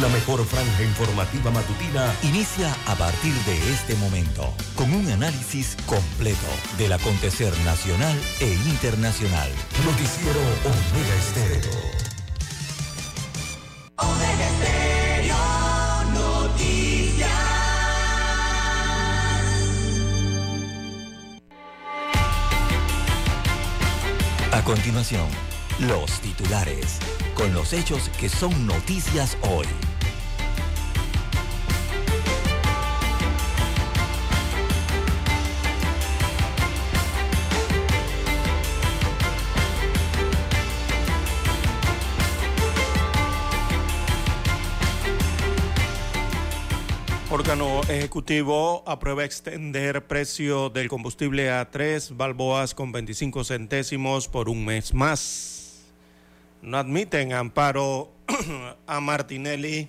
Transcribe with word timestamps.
La 0.00 0.08
mejor 0.08 0.42
franja 0.46 0.82
informativa 0.82 1.50
matutina 1.50 2.14
inicia 2.22 2.74
a 2.86 2.94
partir 2.94 3.34
de 3.44 3.72
este 3.72 3.94
momento 3.96 4.54
con 4.74 4.90
un 4.92 5.10
análisis 5.10 5.76
completo 5.84 6.46
del 6.78 6.94
acontecer 6.94 7.52
nacional 7.58 8.18
e 8.40 8.54
internacional. 8.70 9.50
Noticiero 9.84 10.40
Omega 10.64 11.14
Estéreo. 11.18 11.70
Omega 13.98 14.48
Estéreo 14.48 15.36
Noticias. 16.14 17.30
A 24.52 24.64
continuación, 24.64 25.28
los 25.80 26.20
titulares, 26.20 26.98
con 27.34 27.52
los 27.54 27.72
hechos 27.72 28.10
que 28.18 28.28
son 28.28 28.66
noticias 28.66 29.36
hoy. 29.42 29.66
Órgano 47.32 47.80
Ejecutivo 47.88 48.84
aprueba 48.86 49.24
extender 49.24 50.06
precio 50.06 50.68
del 50.68 50.88
combustible 50.88 51.50
a 51.50 51.70
tres 51.70 52.14
balboas 52.14 52.74
con 52.74 52.92
25 52.92 53.44
centésimos 53.44 54.28
por 54.28 54.50
un 54.50 54.66
mes 54.66 54.92
más. 54.92 55.61
No 56.62 56.78
admiten 56.78 57.32
amparo 57.32 58.12
a 58.86 59.00
Martinelli 59.00 59.88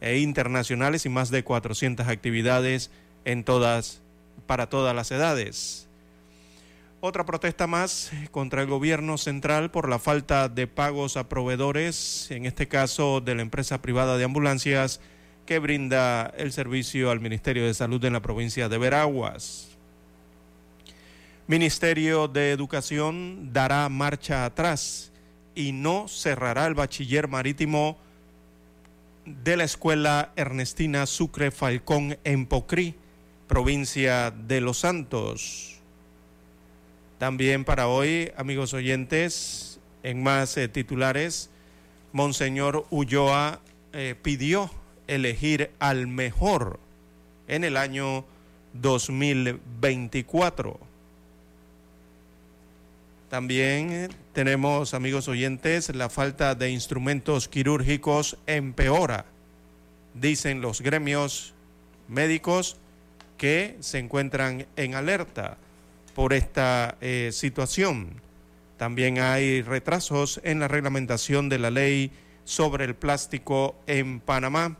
e 0.00 0.18
internacionales 0.18 1.06
y 1.06 1.08
más 1.08 1.30
de 1.30 1.44
400 1.44 2.08
actividades 2.08 2.90
en 3.24 3.44
todas, 3.44 4.02
para 4.46 4.68
todas 4.68 4.94
las 4.94 5.10
edades. 5.10 5.88
Otra 7.00 7.26
protesta 7.26 7.66
más 7.66 8.10
contra 8.30 8.62
el 8.62 8.68
gobierno 8.68 9.18
central 9.18 9.70
por 9.70 9.90
la 9.90 9.98
falta 9.98 10.48
de 10.48 10.66
pagos 10.66 11.16
a 11.18 11.28
proveedores, 11.28 12.30
en 12.30 12.46
este 12.46 12.66
caso 12.66 13.20
de 13.20 13.34
la 13.34 13.42
empresa 13.42 13.82
privada 13.82 14.16
de 14.16 14.24
ambulancias 14.24 15.00
que 15.44 15.58
brinda 15.58 16.32
el 16.38 16.52
servicio 16.52 17.10
al 17.10 17.20
Ministerio 17.20 17.66
de 17.66 17.74
Salud 17.74 18.02
en 18.04 18.14
la 18.14 18.22
provincia 18.22 18.68
de 18.68 18.78
Veraguas. 18.78 19.68
Ministerio 21.46 22.26
de 22.26 22.52
Educación 22.52 23.52
dará 23.52 23.86
marcha 23.90 24.46
atrás 24.46 25.12
y 25.54 25.72
no 25.72 26.08
cerrará 26.08 26.66
el 26.66 26.74
bachiller 26.74 27.28
marítimo 27.28 27.98
de 29.26 29.58
la 29.58 29.64
Escuela 29.64 30.32
Ernestina 30.36 31.04
Sucre 31.04 31.50
Falcón 31.50 32.16
en 32.24 32.46
Pocrí, 32.46 32.94
provincia 33.46 34.30
de 34.30 34.60
Los 34.60 34.78
Santos. 34.78 35.80
También 37.18 37.64
para 37.64 37.88
hoy, 37.88 38.32
amigos 38.36 38.74
oyentes, 38.74 39.78
en 40.02 40.22
más 40.22 40.56
eh, 40.56 40.68
titulares, 40.68 41.50
Monseñor 42.12 42.86
Ulloa 42.90 43.60
eh, 43.92 44.14
pidió 44.20 44.70
elegir 45.06 45.70
al 45.78 46.06
mejor 46.06 46.80
en 47.48 47.64
el 47.64 47.76
año 47.76 48.24
2024. 48.74 50.78
También 53.28 53.92
eh, 53.92 54.08
tenemos, 54.32 54.94
amigos 54.94 55.28
oyentes, 55.28 55.94
la 55.94 56.08
falta 56.08 56.54
de 56.54 56.70
instrumentos 56.70 57.48
quirúrgicos 57.48 58.38
empeora, 58.46 59.26
dicen 60.14 60.60
los 60.60 60.80
gremios 60.80 61.54
médicos 62.08 62.76
que 63.44 63.76
se 63.80 63.98
encuentran 63.98 64.64
en 64.74 64.94
alerta 64.94 65.58
por 66.14 66.32
esta 66.32 66.96
eh, 67.02 67.28
situación. 67.30 68.22
También 68.78 69.18
hay 69.18 69.60
retrasos 69.60 70.40
en 70.44 70.60
la 70.60 70.66
reglamentación 70.66 71.50
de 71.50 71.58
la 71.58 71.70
ley 71.70 72.10
sobre 72.44 72.86
el 72.86 72.94
plástico 72.94 73.76
en 73.86 74.20
Panamá. 74.20 74.78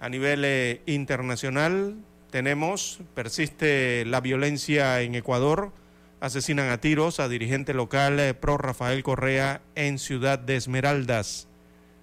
A 0.00 0.08
nivel 0.08 0.42
eh, 0.46 0.80
internacional 0.86 1.96
tenemos, 2.30 3.00
persiste 3.14 4.06
la 4.06 4.22
violencia 4.22 5.02
en 5.02 5.16
Ecuador, 5.16 5.70
asesinan 6.18 6.70
a 6.70 6.80
tiros 6.80 7.20
a 7.20 7.28
dirigente 7.28 7.74
local 7.74 8.18
eh, 8.20 8.32
pro 8.32 8.56
Rafael 8.56 9.02
Correa 9.02 9.60
en 9.74 9.98
Ciudad 9.98 10.38
de 10.38 10.56
Esmeraldas. 10.56 11.47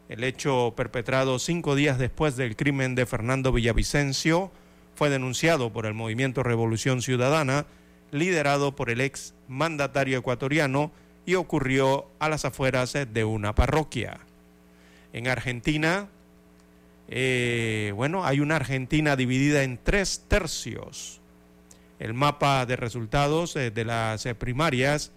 El 0.07 0.23
hecho 0.23 0.73
perpetrado 0.75 1.39
cinco 1.39 1.75
días 1.75 1.97
después 1.97 2.35
del 2.35 2.55
crimen 2.55 2.93
de 2.93 3.05
Fernando 3.05 3.51
Villavicencio 3.51 4.51
fue 4.93 5.09
denunciado 5.09 5.73
por 5.73 5.85
el 5.85 5.93
movimiento 5.93 6.43
Revolución 6.43 7.01
Ciudadana, 7.01 7.65
liderado 8.11 8.75
por 8.75 8.89
el 8.89 9.01
ex 9.01 9.33
mandatario 9.47 10.19
ecuatoriano, 10.19 10.91
y 11.25 11.35
ocurrió 11.35 12.05
a 12.19 12.29
las 12.29 12.45
afueras 12.45 12.93
de 12.93 13.23
una 13.23 13.55
parroquia. 13.55 14.19
En 15.11 15.27
Argentina, 15.27 16.07
eh, 17.07 17.91
bueno, 17.95 18.25
hay 18.25 18.41
una 18.41 18.57
Argentina 18.57 19.15
dividida 19.15 19.63
en 19.63 19.79
tres 19.83 20.23
tercios 20.27 21.19
el 21.99 22.13
mapa 22.13 22.65
de 22.65 22.75
resultados 22.75 23.55
eh, 23.55 23.71
de 23.71 23.85
las 23.85 24.25
eh, 24.25 24.35
primarias 24.35 25.11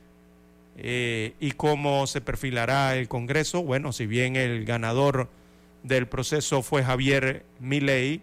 eh, 0.81 1.35
y 1.41 1.53
cómo 1.53 2.07
se 2.07 2.21
perfilará 2.21 2.97
el 2.97 3.09
Congreso. 3.09 3.63
Bueno, 3.65 3.93
si 3.93 4.07
bien 4.07 4.37
el 4.37 4.65
ganador 4.65 5.29
del 5.83 6.07
proceso 6.07 6.63
fue 6.63 6.85
Javier 6.85 7.45
Milei, 7.59 8.21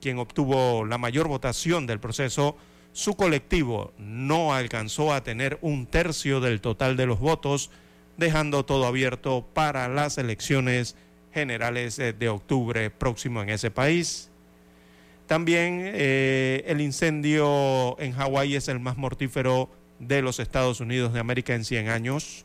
quien 0.00 0.18
obtuvo 0.18 0.84
la 0.84 0.98
mayor 0.98 1.26
votación 1.26 1.86
del 1.86 1.98
proceso, 1.98 2.56
su 2.92 3.16
colectivo 3.16 3.92
no 3.98 4.54
alcanzó 4.54 5.12
a 5.12 5.24
tener 5.24 5.58
un 5.62 5.86
tercio 5.86 6.40
del 6.40 6.60
total 6.60 6.96
de 6.96 7.06
los 7.06 7.18
votos, 7.18 7.70
dejando 8.16 8.64
todo 8.64 8.86
abierto 8.86 9.44
para 9.52 9.88
las 9.88 10.16
elecciones 10.16 10.94
generales 11.34 11.98
eh, 11.98 12.12
de 12.12 12.28
octubre 12.28 12.88
próximo 12.88 13.42
en 13.42 13.50
ese 13.50 13.72
país. 13.72 14.30
También 15.26 15.82
eh, 15.82 16.62
el 16.68 16.80
incendio 16.80 17.98
en 17.98 18.12
Hawái 18.12 18.54
es 18.54 18.68
el 18.68 18.78
más 18.78 18.96
mortífero 18.96 19.68
de 19.98 20.22
los 20.22 20.40
Estados 20.40 20.80
Unidos 20.80 21.12
de 21.12 21.20
América 21.20 21.54
en 21.54 21.64
100 21.64 21.88
años. 21.88 22.44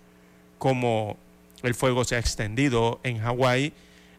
Como 0.58 1.18
el 1.64 1.76
fuego 1.76 2.04
se 2.06 2.16
ha 2.16 2.20
extendido 2.20 3.00
en 3.04 3.20
Hawái, 3.20 3.74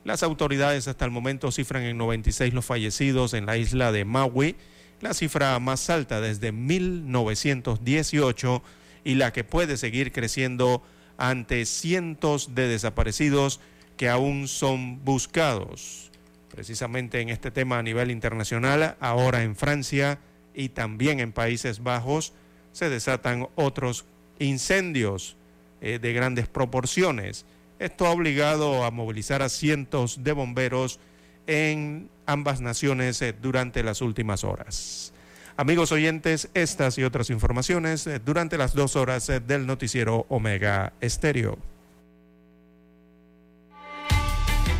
las 0.04 0.22
autoridades 0.22 0.86
hasta 0.88 1.04
el 1.04 1.10
momento 1.10 1.52
cifran 1.52 1.84
en 1.84 1.98
96 1.98 2.54
los 2.54 2.64
fallecidos 2.64 3.34
en 3.34 3.46
la 3.46 3.56
isla 3.56 3.92
de 3.92 4.04
Maui, 4.04 4.56
la 5.00 5.14
cifra 5.14 5.58
más 5.58 5.90
alta 5.90 6.20
desde 6.20 6.52
1918 6.52 8.62
y 9.04 9.14
la 9.14 9.32
que 9.32 9.44
puede 9.44 9.76
seguir 9.76 10.12
creciendo 10.12 10.82
ante 11.18 11.66
cientos 11.66 12.54
de 12.54 12.68
desaparecidos 12.68 13.60
que 13.96 14.08
aún 14.08 14.48
son 14.48 15.04
buscados 15.04 16.12
precisamente 16.52 17.20
en 17.20 17.30
este 17.30 17.50
tema 17.50 17.78
a 17.78 17.82
nivel 17.82 18.10
internacional, 18.10 18.96
ahora 19.00 19.42
en 19.42 19.56
Francia 19.56 20.18
y 20.54 20.68
también 20.68 21.20
en 21.20 21.32
Países 21.32 21.82
Bajos 21.82 22.34
se 22.72 22.88
desatan 22.88 23.48
otros 23.54 24.04
incendios 24.38 25.36
eh, 25.80 25.98
de 26.00 26.12
grandes 26.12 26.48
proporciones. 26.48 27.44
Esto 27.78 28.06
ha 28.06 28.10
obligado 28.10 28.84
a 28.84 28.90
movilizar 28.90 29.42
a 29.42 29.48
cientos 29.48 30.22
de 30.22 30.32
bomberos 30.32 31.00
en 31.46 32.08
ambas 32.26 32.60
naciones 32.60 33.20
eh, 33.22 33.34
durante 33.40 33.82
las 33.82 34.00
últimas 34.00 34.44
horas. 34.44 35.12
Amigos 35.56 35.92
oyentes, 35.92 36.48
estas 36.54 36.96
y 36.98 37.04
otras 37.04 37.30
informaciones 37.30 38.06
eh, 38.06 38.20
durante 38.24 38.56
las 38.56 38.74
dos 38.74 38.96
horas 38.96 39.30
del 39.46 39.66
noticiero 39.66 40.26
Omega 40.28 40.92
Estéreo. 41.00 41.58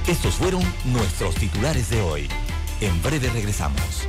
Estos 0.08 0.34
fueron 0.34 0.62
nuestros 0.86 1.34
titulares 1.36 1.90
de 1.90 2.00
hoy. 2.00 2.28
En 2.80 3.00
breve 3.02 3.30
regresamos. 3.30 4.08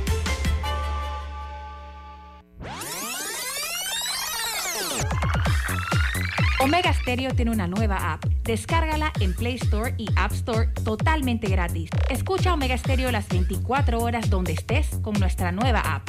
Omega 6.64 6.94
Stereo 6.94 7.34
tiene 7.34 7.50
una 7.50 7.66
nueva 7.66 8.14
app. 8.14 8.24
Descárgala 8.42 9.12
en 9.20 9.34
Play 9.34 9.56
Store 9.56 9.94
y 9.98 10.08
App 10.16 10.32
Store 10.32 10.68
totalmente 10.82 11.46
gratis. 11.46 11.90
Escucha 12.08 12.54
Omega 12.54 12.78
Stereo 12.78 13.12
las 13.12 13.28
24 13.28 14.00
horas 14.00 14.30
donde 14.30 14.54
estés 14.54 14.86
con 15.02 15.12
nuestra 15.20 15.52
nueva 15.52 15.80
app. 15.80 16.08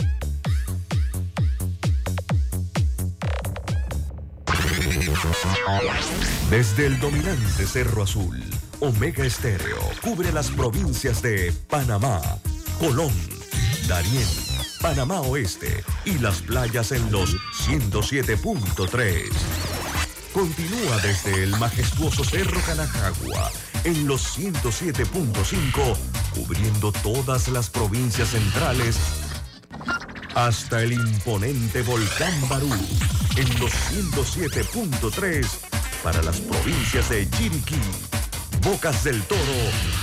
Desde 6.49 6.85
el 6.85 7.01
dominante 7.01 7.65
Cerro 7.65 8.03
Azul, 8.03 8.41
Omega 8.79 9.25
Estéreo 9.25 9.77
cubre 10.01 10.31
las 10.31 10.51
provincias 10.51 11.21
de 11.21 11.51
Panamá, 11.69 12.21
Colón, 12.79 13.11
Darién, 13.89 14.27
Panamá 14.81 15.19
Oeste 15.19 15.83
y 16.05 16.17
las 16.19 16.41
playas 16.43 16.93
en 16.93 17.11
los 17.11 17.35
107.3. 17.67 19.84
Continúa 20.35 20.97
desde 20.97 21.43
el 21.43 21.51
majestuoso 21.51 22.25
Cerro 22.25 22.59
Canajagua 22.65 23.53
en 23.85 24.05
los 24.05 24.37
107.5, 24.37 25.97
cubriendo 26.35 26.91
todas 26.91 27.47
las 27.47 27.69
provincias 27.69 28.31
centrales 28.31 28.97
hasta 30.35 30.83
el 30.83 30.91
imponente 30.91 31.83
volcán 31.83 32.33
Barú 32.49 32.67
en 33.37 33.59
los 33.61 33.71
107.3 33.71 35.47
para 36.03 36.21
las 36.21 36.41
provincias 36.41 37.07
de 37.07 37.29
Chiriquí, 37.29 37.79
Bocas 38.61 39.05
del 39.05 39.23
Toro 39.23 39.39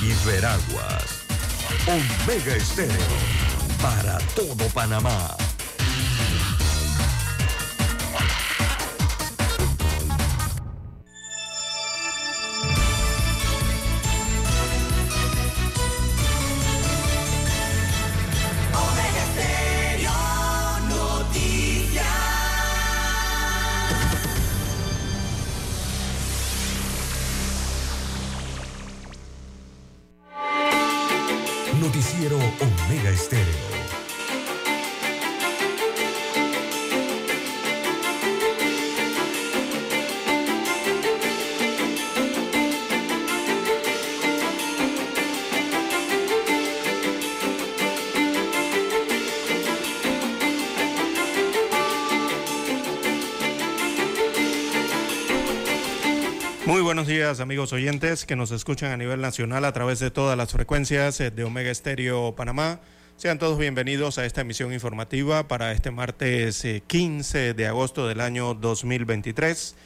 y 0.01 0.27
Veraguas. 0.27 1.27
Omega 1.87 2.57
Estéreo 2.57 2.97
para 3.83 4.17
todo 4.35 4.67
Panamá. 4.73 5.37
Amigos 57.41 57.73
oyentes 57.73 58.27
que 58.27 58.37
nos 58.37 58.51
escuchan 58.51 58.91
a 58.91 58.97
nivel 58.97 59.21
nacional 59.21 59.65
a 59.65 59.73
través 59.73 59.99
de 60.01 60.11
todas 60.11 60.37
las 60.37 60.53
frecuencias 60.53 61.19
eh, 61.21 61.31
de 61.31 61.45
Omega 61.45 61.71
Estéreo 61.71 62.35
Panamá. 62.35 62.81
Sean 63.17 63.39
todos 63.39 63.59
bienvenidos 63.59 64.19
a 64.19 64.27
esta 64.27 64.43
emisión 64.43 64.73
informativa 64.73 65.49
para 65.49 65.73
este 65.73 65.91
martes 65.91 66.65
eh, 66.65 66.83
15 66.87 67.55
de 67.55 67.67
agosto 67.67 68.07
del 68.07 68.21
año 68.21 68.55
2023. 68.55 69.77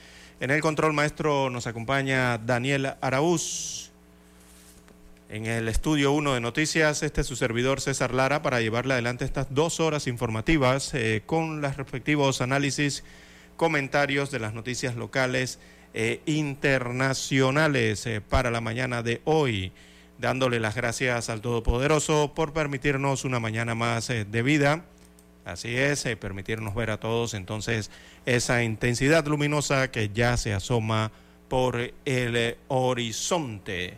En 0.41 0.51
el 0.51 0.61
control 0.61 0.93
maestro 0.93 1.49
nos 1.51 1.67
acompaña 1.67 2.39
Daniel 2.39 2.95
Araúz. 3.01 3.91
En 5.29 5.47
el 5.47 5.69
estudio 5.69 6.13
1 6.13 6.35
de 6.35 6.41
noticias, 6.41 7.03
este 7.03 7.21
es 7.21 7.27
su 7.27 7.37
servidor 7.37 7.81
César 7.81 8.13
Lara 8.13 8.43
para 8.43 8.61
llevarle 8.61 8.95
adelante 8.95 9.25
estas 9.25 9.55
dos 9.55 9.79
horas 9.79 10.07
informativas 10.07 10.95
eh, 10.95 11.23
con 11.27 11.61
los 11.61 11.77
respectivos 11.77 12.41
análisis, 12.41 13.05
comentarios 13.57 14.31
de 14.31 14.41
las 14.41 14.53
noticias 14.53 14.97
locales 14.97 15.61
e 15.97 16.21
internacionales 16.27 18.07
eh, 18.07 18.21
para 18.21 18.53
la 18.53 18.61
mañana 18.61 19.03
de 19.03 19.21
hoy, 19.25 19.73
dándole 20.19 20.61
las 20.61 20.77
gracias 20.77 21.29
al 21.31 21.41
Todopoderoso 21.41 22.33
por 22.33 22.53
permitirnos 22.53 23.25
una 23.25 23.41
mañana 23.41 23.75
más 23.75 24.09
eh, 24.11 24.25
de 24.25 24.43
vida. 24.43 24.85
Así 25.47 25.77
es, 25.77 26.05
eh, 26.07 26.17
permitirnos 26.17 26.75
ver 26.75 26.91
a 26.91 26.99
todos 26.99 27.33
entonces 27.33 27.93
esa 28.27 28.65
intensidad 28.65 29.25
luminosa 29.27 29.93
que 29.93 30.09
ya 30.09 30.37
se 30.37 30.53
asoma 30.53 31.13
por 31.49 31.77
el 31.77 31.95
eh, 32.05 32.59
horizonte. 32.67 33.97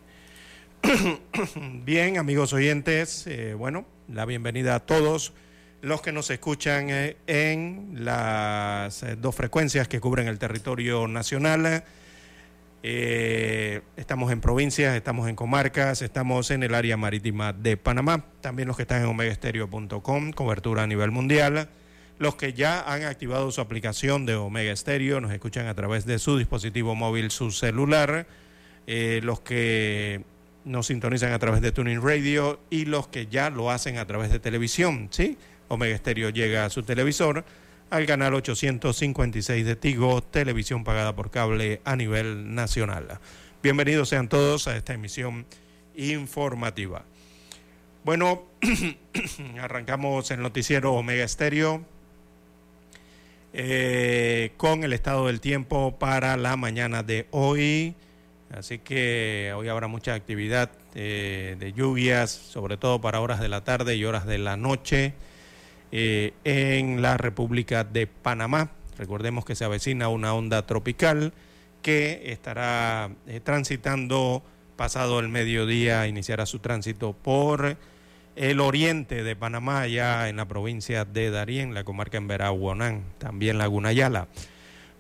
Bien, 1.57 2.19
amigos 2.19 2.53
oyentes, 2.53 3.27
eh, 3.27 3.55
bueno, 3.55 3.87
la 4.13 4.27
bienvenida 4.27 4.75
a 4.75 4.81
todos 4.81 5.33
los 5.81 6.03
que 6.03 6.13
nos 6.13 6.31
escuchan 6.31 6.91
eh, 6.91 7.17
en 7.27 8.05
las 8.05 9.03
eh, 9.03 9.17
dos 9.17 9.35
frecuencias 9.35 9.89
que 9.89 10.01
cubren 10.01 10.29
el 10.29 10.39
territorio 10.39 11.07
nacional. 11.07 11.85
Eh, 12.83 13.83
estamos 13.97 14.33
en 14.33 14.41
provincias, 14.41 14.97
estamos 14.97 15.29
en 15.29 15.37
comarcas, 15.37 16.03
estamos 16.03 16.51
en 16.51 16.63
el 16.63 16.75
área 16.75 16.97
marítima 16.97 17.53
de 17.53 17.77
Panamá. 17.77 18.25
También 18.41 18.69
los 18.69 18.77
que 18.77 18.83
están 18.83 19.03
en 19.03 19.09
omegaestereo.com, 19.09 20.33
cobertura 20.33 20.83
a 20.83 20.87
nivel 20.87 21.11
mundial. 21.11 21.69
Los 22.19 22.35
que 22.35 22.53
ya 22.53 22.83
han 22.93 23.05
activado 23.05 23.51
su 23.53 23.61
aplicación 23.61 24.27
de 24.27 24.35
Omega 24.35 24.75
Stereo 24.75 25.21
nos 25.21 25.33
escuchan 25.33 25.69
a 25.69 25.75
través 25.75 26.05
de 26.05 26.19
su 26.19 26.37
dispositivo 26.37 26.97
móvil, 26.97 27.31
su 27.31 27.53
celular. 27.53 28.27
Los 28.87 29.41
que 29.41 30.25
nos 30.65 30.87
sintonizan 30.87 31.33
a 31.33 31.39
través 31.39 31.61
de 31.61 31.71
Tuning 31.71 32.03
Radio 32.03 32.59
y 32.71 32.87
los 32.87 33.07
que 33.07 33.27
ya 33.27 33.51
lo 33.51 33.71
hacen 33.71 33.99
a 33.99 34.07
través 34.07 34.33
de 34.33 34.41
televisión, 34.41 35.09
¿sí? 35.11 35.37
Omega 35.69 35.97
Stereo 35.97 36.31
llega 36.31 36.65
a 36.65 36.71
su 36.71 36.83
televisor 36.83 37.45
al 37.91 38.07
canal 38.07 38.35
856 38.35 39.65
de 39.65 39.77
Tigo, 39.77 40.23
televisión 40.23 40.85
pagada 40.85 41.15
por 41.15 41.31
cable 41.31 41.81
a 41.85 41.97
nivel 41.97 42.55
nacional. 42.55 43.19
Bienvenidos 43.63 44.09
sean 44.09 44.29
todos 44.29 44.67
a 44.67 44.77
esta 44.77 44.95
emisión 44.95 45.47
informativa. 45.95 47.05
Bueno, 48.05 48.45
arrancamos 49.61 50.31
el 50.31 50.41
noticiero 50.41 50.95
Omega 50.95 51.27
Stereo 51.27 51.85
eh, 53.53 54.53
con 54.57 54.85
el 54.85 54.93
estado 54.93 55.27
del 55.27 55.41
tiempo 55.41 55.99
para 55.99 56.37
la 56.37 56.57
mañana 56.57 57.03
de 57.03 57.27
hoy. 57.31 57.95
Así 58.51 58.79
que 58.79 59.53
hoy 59.55 59.69
habrá 59.69 59.89
mucha 59.89 60.15
actividad 60.15 60.71
eh, 60.95 61.57
de 61.59 61.73
lluvias, 61.75 62.31
sobre 62.31 62.79
todo 62.79 63.01
para 63.01 63.21
horas 63.21 63.41
de 63.41 63.49
la 63.49 63.65
tarde 63.65 63.97
y 63.97 64.05
horas 64.07 64.25
de 64.25 64.39
la 64.39 64.57
noche 64.57 65.15
eh, 65.93 66.35
en 66.45 67.03
la 67.03 67.17
República 67.17 67.85
de 67.85 68.07
Panamá. 68.07 68.71
Recordemos 68.99 69.45
que 69.45 69.55
se 69.55 69.65
avecina 69.65 70.09
una 70.09 70.35
onda 70.35 70.67
tropical 70.67 71.33
que 71.83 72.33
estará 72.33 73.11
eh, 73.27 73.41
transitando 73.41 74.43
pasado 74.77 75.19
el 75.21 75.29
mediodía, 75.29 76.07
iniciará 76.07 76.47
su 76.47 76.59
tránsito 76.59 77.13
por 77.13 77.77
el 78.37 78.61
oriente 78.61 79.25
de 79.25 79.35
Panamá, 79.35 79.87
ya 79.89 80.29
en 80.29 80.37
la 80.37 80.47
provincia 80.47 81.05
de 81.05 81.31
Darién, 81.31 81.75
la 81.75 81.83
comarca 81.83 82.19
en 82.19 82.29
Veraguanán, 82.29 83.05
también 83.19 83.59
Laguna 83.59 83.93
Yala. 83.93 84.29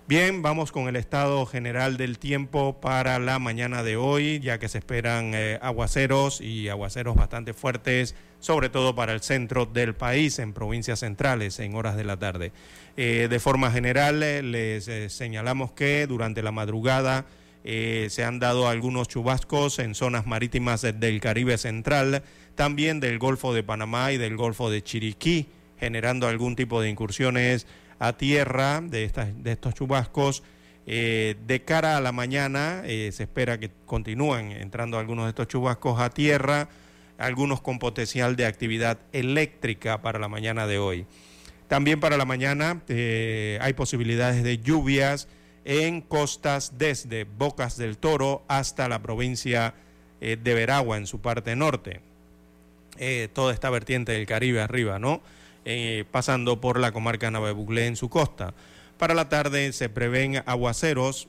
Bien, 0.08 0.40
vamos 0.40 0.72
con 0.72 0.88
el 0.88 0.96
estado 0.96 1.44
general 1.44 1.98
del 1.98 2.18
tiempo 2.18 2.80
para 2.80 3.18
la 3.18 3.38
mañana 3.38 3.82
de 3.82 3.96
hoy, 3.96 4.40
ya 4.40 4.58
que 4.58 4.68
se 4.68 4.78
esperan 4.78 5.32
eh, 5.34 5.58
aguaceros 5.60 6.40
y 6.40 6.70
aguaceros 6.70 7.14
bastante 7.14 7.52
fuertes, 7.52 8.14
sobre 8.40 8.68
todo 8.68 8.94
para 8.94 9.12
el 9.12 9.20
centro 9.20 9.66
del 9.66 9.94
país, 9.94 10.38
en 10.38 10.52
provincias 10.52 11.00
centrales, 11.00 11.58
en 11.58 11.74
horas 11.74 11.96
de 11.96 12.04
la 12.04 12.16
tarde. 12.16 12.52
Eh, 12.96 13.28
de 13.30 13.40
forma 13.40 13.70
general, 13.70 14.22
eh, 14.22 14.42
les 14.42 14.88
eh, 14.88 15.08
señalamos 15.10 15.72
que 15.72 16.06
durante 16.06 16.42
la 16.42 16.52
madrugada 16.52 17.26
se 17.64 18.24
han 18.24 18.38
dado 18.38 18.66
algunos 18.66 19.08
chubascos 19.08 19.78
en 19.78 19.94
zonas 19.94 20.26
marítimas 20.26 20.80
de- 20.80 20.92
del 20.94 21.20
Caribe 21.20 21.58
Central, 21.58 22.22
también 22.54 22.98
del 22.98 23.18
Golfo 23.18 23.52
de 23.52 23.62
Panamá 23.62 24.10
y 24.12 24.16
del 24.16 24.36
Golfo 24.36 24.70
de 24.70 24.82
Chiriquí, 24.82 25.48
generando 25.78 26.28
algún 26.28 26.56
tipo 26.56 26.80
de 26.80 26.88
incursiones 26.88 27.66
a 27.98 28.14
tierra 28.16 28.80
de, 28.80 29.04
estas, 29.04 29.42
de 29.42 29.52
estos 29.52 29.74
chubascos. 29.74 30.42
De 30.86 31.62
cara 31.66 31.98
a 31.98 32.00
la 32.00 32.12
mañana 32.12 32.82
se 32.86 33.08
espera 33.22 33.58
que 33.58 33.70
continúen 33.84 34.52
entrando 34.52 34.98
algunos 34.98 35.26
de 35.26 35.30
estos 35.30 35.48
chubascos 35.48 36.00
a 36.00 36.08
tierra, 36.08 36.70
algunos 37.18 37.60
con 37.60 37.78
potencial 37.78 38.36
de 38.36 38.46
actividad 38.46 38.98
eléctrica 39.12 40.00
para 40.00 40.18
la 40.18 40.28
mañana 40.28 40.66
de 40.66 40.78
hoy. 40.78 41.04
También 41.66 42.00
para 42.00 42.16
la 42.16 42.24
mañana 42.24 42.80
eh, 42.88 43.58
hay 43.60 43.74
posibilidades 43.74 44.42
de 44.42 44.58
lluvias 44.58 45.28
en 45.64 46.00
costas 46.00 46.78
desde 46.78 47.24
Bocas 47.24 47.76
del 47.76 47.98
Toro 47.98 48.42
hasta 48.48 48.88
la 48.88 49.02
provincia 49.02 49.74
eh, 50.20 50.38
de 50.42 50.54
Veragua 50.54 50.96
en 50.96 51.06
su 51.06 51.20
parte 51.20 51.54
norte. 51.56 52.00
Eh, 52.96 53.28
toda 53.32 53.52
esta 53.52 53.68
vertiente 53.68 54.12
del 54.12 54.26
Caribe 54.26 54.62
arriba, 54.62 54.98
¿no? 54.98 55.20
pasando 56.10 56.62
por 56.62 56.80
la 56.80 56.92
comarca 56.92 57.30
Navabuglé 57.30 57.86
en 57.86 57.96
su 57.96 58.08
costa. 58.08 58.54
Para 58.96 59.12
la 59.12 59.28
tarde 59.28 59.74
se 59.74 59.90
prevén 59.90 60.42
aguaceros, 60.46 61.28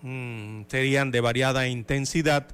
mm, 0.00 0.62
serían 0.68 1.10
de 1.10 1.20
variada 1.20 1.68
intensidad 1.68 2.46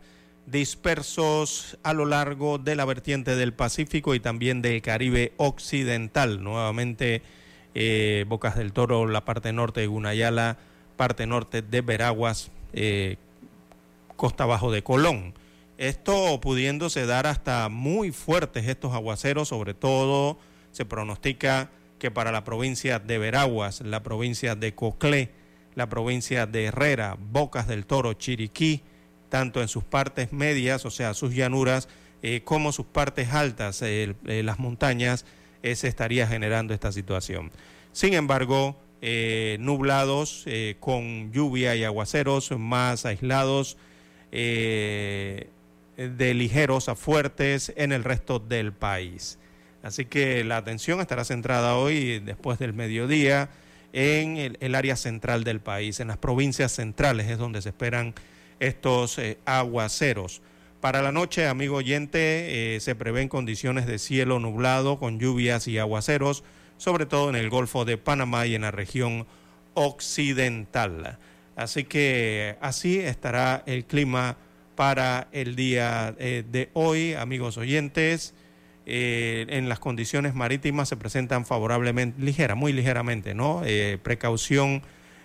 dispersos 0.46 1.78
a 1.82 1.92
lo 1.92 2.04
largo 2.04 2.58
de 2.58 2.76
la 2.76 2.84
vertiente 2.84 3.36
del 3.36 3.52
Pacífico 3.52 4.14
y 4.14 4.20
también 4.20 4.62
del 4.62 4.82
Caribe 4.82 5.32
Occidental. 5.36 6.42
Nuevamente, 6.42 7.22
eh, 7.74 8.24
Bocas 8.28 8.56
del 8.56 8.72
Toro, 8.72 9.06
la 9.06 9.24
parte 9.24 9.52
norte 9.52 9.80
de 9.80 9.86
Gunayala, 9.86 10.58
parte 10.96 11.26
norte 11.26 11.62
de 11.62 11.80
Veraguas, 11.80 12.50
eh, 12.72 13.16
costa 14.16 14.44
abajo 14.44 14.70
de 14.70 14.82
Colón. 14.82 15.34
Esto 15.76 16.40
pudiéndose 16.40 17.04
dar 17.06 17.26
hasta 17.26 17.68
muy 17.68 18.12
fuertes 18.12 18.68
estos 18.68 18.94
aguaceros, 18.94 19.48
sobre 19.48 19.74
todo 19.74 20.38
se 20.70 20.84
pronostica 20.84 21.70
que 21.98 22.10
para 22.10 22.32
la 22.32 22.44
provincia 22.44 22.98
de 22.98 23.18
Veraguas, 23.18 23.80
la 23.80 24.02
provincia 24.02 24.54
de 24.54 24.74
Coclé, 24.74 25.30
la 25.74 25.88
provincia 25.88 26.46
de 26.46 26.66
Herrera, 26.66 27.16
Bocas 27.18 27.66
del 27.66 27.86
Toro, 27.86 28.12
Chiriquí, 28.12 28.82
tanto 29.34 29.60
en 29.60 29.66
sus 29.66 29.82
partes 29.82 30.32
medias, 30.32 30.86
o 30.86 30.92
sea, 30.92 31.12
sus 31.12 31.34
llanuras, 31.34 31.88
eh, 32.22 32.42
como 32.44 32.70
sus 32.70 32.86
partes 32.86 33.32
altas, 33.32 33.82
eh, 33.82 34.14
eh, 34.26 34.44
las 34.44 34.60
montañas, 34.60 35.26
se 35.60 35.88
estaría 35.88 36.28
generando 36.28 36.72
esta 36.72 36.92
situación. 36.92 37.50
Sin 37.90 38.14
embargo, 38.14 38.80
nublados 39.58 40.44
con 40.78 41.32
lluvia 41.32 41.74
y 41.74 41.82
aguaceros 41.82 42.52
más 42.52 43.06
aislados, 43.06 43.76
de 44.30 45.48
ligeros 46.34 46.88
a 46.88 46.94
fuertes 46.94 47.72
en 47.76 47.92
el 47.92 48.04
resto 48.04 48.38
del 48.38 48.72
país. 48.72 49.38
Así 49.82 50.04
que 50.04 50.44
la 50.44 50.58
atención 50.58 51.00
estará 51.00 51.24
centrada 51.24 51.76
hoy, 51.76 52.20
después 52.20 52.58
del 52.58 52.74
mediodía, 52.74 53.48
en 53.94 54.58
el 54.60 54.74
área 54.74 54.96
central 54.96 55.44
del 55.44 55.60
país, 55.60 55.98
en 55.98 56.08
las 56.08 56.18
provincias 56.18 56.72
centrales, 56.72 57.30
es 57.30 57.38
donde 57.38 57.62
se 57.62 57.70
esperan 57.70 58.14
estos 58.66 59.18
eh, 59.18 59.38
aguaceros. 59.44 60.42
Para 60.80 61.02
la 61.02 61.12
noche, 61.12 61.46
amigo 61.46 61.76
oyente, 61.76 62.74
eh, 62.76 62.80
se 62.80 62.94
prevén 62.94 63.28
condiciones 63.28 63.86
de 63.86 63.98
cielo 63.98 64.38
nublado 64.38 64.98
con 64.98 65.18
lluvias 65.18 65.66
y 65.66 65.78
aguaceros, 65.78 66.44
sobre 66.76 67.06
todo 67.06 67.30
en 67.30 67.36
el 67.36 67.48
Golfo 67.48 67.84
de 67.84 67.96
Panamá 67.96 68.46
y 68.46 68.54
en 68.54 68.62
la 68.62 68.70
región 68.70 69.26
occidental. 69.74 71.18
Así 71.56 71.84
que 71.84 72.56
así 72.60 72.98
estará 72.98 73.62
el 73.66 73.84
clima 73.84 74.36
para 74.74 75.28
el 75.32 75.56
día 75.56 76.14
eh, 76.18 76.44
de 76.50 76.68
hoy, 76.74 77.14
amigos 77.14 77.56
oyentes. 77.56 78.34
en 78.86 79.70
las 79.70 79.78
condiciones 79.78 80.34
marítimas 80.34 80.90
se 80.90 80.96
presentan 80.98 81.46
favorablemente, 81.46 82.20
ligera, 82.20 82.54
muy 82.54 82.74
ligeramente, 82.74 83.32
¿no? 83.34 83.62
precaución 84.02 84.82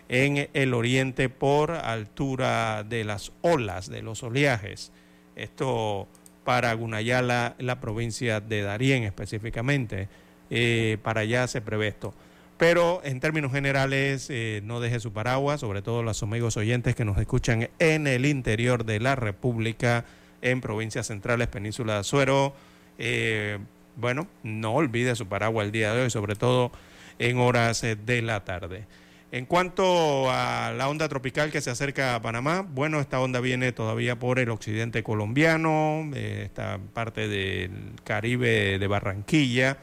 en 0.09 0.49
el 0.53 0.73
oriente 0.73 1.29
por 1.29 1.71
altura 1.71 2.83
de 2.83 3.03
las 3.03 3.31
olas, 3.41 3.89
de 3.89 4.01
los 4.01 4.23
oleajes. 4.23 4.91
Esto 5.35 6.07
para 6.43 6.73
Gunayala, 6.73 7.55
la 7.59 7.79
provincia 7.79 8.41
de 8.41 8.63
Darién 8.63 9.03
específicamente. 9.03 10.09
Eh, 10.49 10.97
para 11.03 11.21
allá 11.21 11.47
se 11.47 11.61
prevé 11.61 11.89
esto. 11.89 12.13
Pero 12.57 13.01
en 13.05 13.19
términos 13.19 13.51
generales, 13.51 14.27
eh, 14.29 14.61
no 14.65 14.81
deje 14.81 14.99
su 14.99 15.13
paraguas, 15.13 15.61
sobre 15.61 15.81
todo 15.81 16.03
los 16.03 16.21
amigos 16.23 16.57
oyentes 16.57 16.95
que 16.95 17.05
nos 17.05 17.17
escuchan 17.19 17.69
en 17.77 18.07
el 18.07 18.25
interior 18.25 18.83
de 18.83 18.99
la 18.99 19.15
República, 19.15 20.05
en 20.41 20.59
provincias 20.59 21.07
centrales, 21.07 21.47
Península 21.47 21.93
de 21.93 21.99
Azuero. 21.99 22.53
Eh, 22.97 23.59
bueno, 23.95 24.27
no 24.43 24.73
olvide 24.73 25.15
su 25.15 25.27
paraguas 25.27 25.67
el 25.67 25.71
día 25.71 25.93
de 25.93 26.01
hoy, 26.01 26.09
sobre 26.09 26.35
todo 26.35 26.71
en 27.19 27.37
horas 27.37 27.81
de 27.81 28.21
la 28.23 28.43
tarde. 28.43 28.85
En 29.31 29.45
cuanto 29.45 30.31
a 30.31 30.73
la 30.75 30.89
onda 30.89 31.07
tropical 31.07 31.51
que 31.51 31.61
se 31.61 31.69
acerca 31.69 32.15
a 32.15 32.21
Panamá, 32.21 32.65
bueno, 32.67 32.99
esta 32.99 33.19
onda 33.19 33.39
viene 33.39 33.71
todavía 33.71 34.17
por 34.17 34.39
el 34.39 34.49
occidente 34.49 35.03
colombiano, 35.03 36.09
eh, 36.15 36.41
esta 36.45 36.79
parte 36.79 37.27
del 37.27 37.93
Caribe 38.03 38.79
de 38.79 38.87
Barranquilla. 38.87 39.77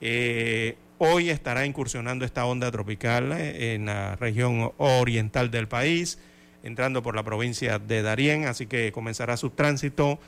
Eh, 0.00 0.78
hoy 0.96 1.28
estará 1.28 1.66
incursionando 1.66 2.24
esta 2.24 2.46
onda 2.46 2.70
tropical 2.70 3.32
eh, 3.32 3.74
en 3.74 3.84
la 3.84 4.16
región 4.16 4.72
oriental 4.78 5.50
del 5.50 5.68
país, 5.68 6.18
entrando 6.62 7.02
por 7.02 7.14
la 7.14 7.22
provincia 7.22 7.78
de 7.78 8.00
Darién, 8.00 8.46
así 8.46 8.66
que 8.66 8.92
comenzará 8.92 9.36
su 9.36 9.50
tránsito 9.50 10.18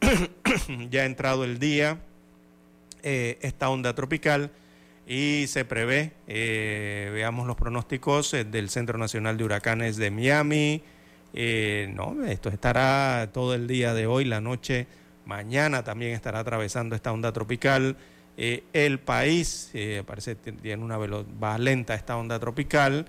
ya 0.90 1.04
entrado 1.04 1.44
el 1.44 1.60
día, 1.60 2.00
esta 3.00 3.70
onda 3.70 3.94
tropical 3.94 4.50
y 5.08 5.46
se 5.46 5.64
prevé, 5.64 6.12
eh, 6.26 7.10
veamos 7.14 7.46
los 7.46 7.56
pronósticos 7.56 8.34
eh, 8.34 8.44
del 8.44 8.68
Centro 8.68 8.98
Nacional 8.98 9.38
de 9.38 9.44
Huracanes 9.44 9.96
de 9.96 10.10
Miami. 10.10 10.82
Eh, 11.32 11.90
no, 11.94 12.26
esto 12.26 12.50
estará 12.50 13.30
todo 13.32 13.54
el 13.54 13.66
día 13.66 13.94
de 13.94 14.06
hoy, 14.06 14.26
la 14.26 14.42
noche, 14.42 14.86
mañana 15.24 15.82
también 15.82 16.12
estará 16.12 16.40
atravesando 16.40 16.94
esta 16.94 17.10
onda 17.10 17.32
tropical. 17.32 17.96
el 18.36 18.98
país, 19.00 19.72
parece 20.06 20.36
que 20.36 20.52
tiene 20.52 20.84
una 20.84 20.98
velocidad 20.98 21.58
lenta 21.58 21.94
esta 21.94 22.16
onda 22.18 22.38
tropical. 22.38 23.06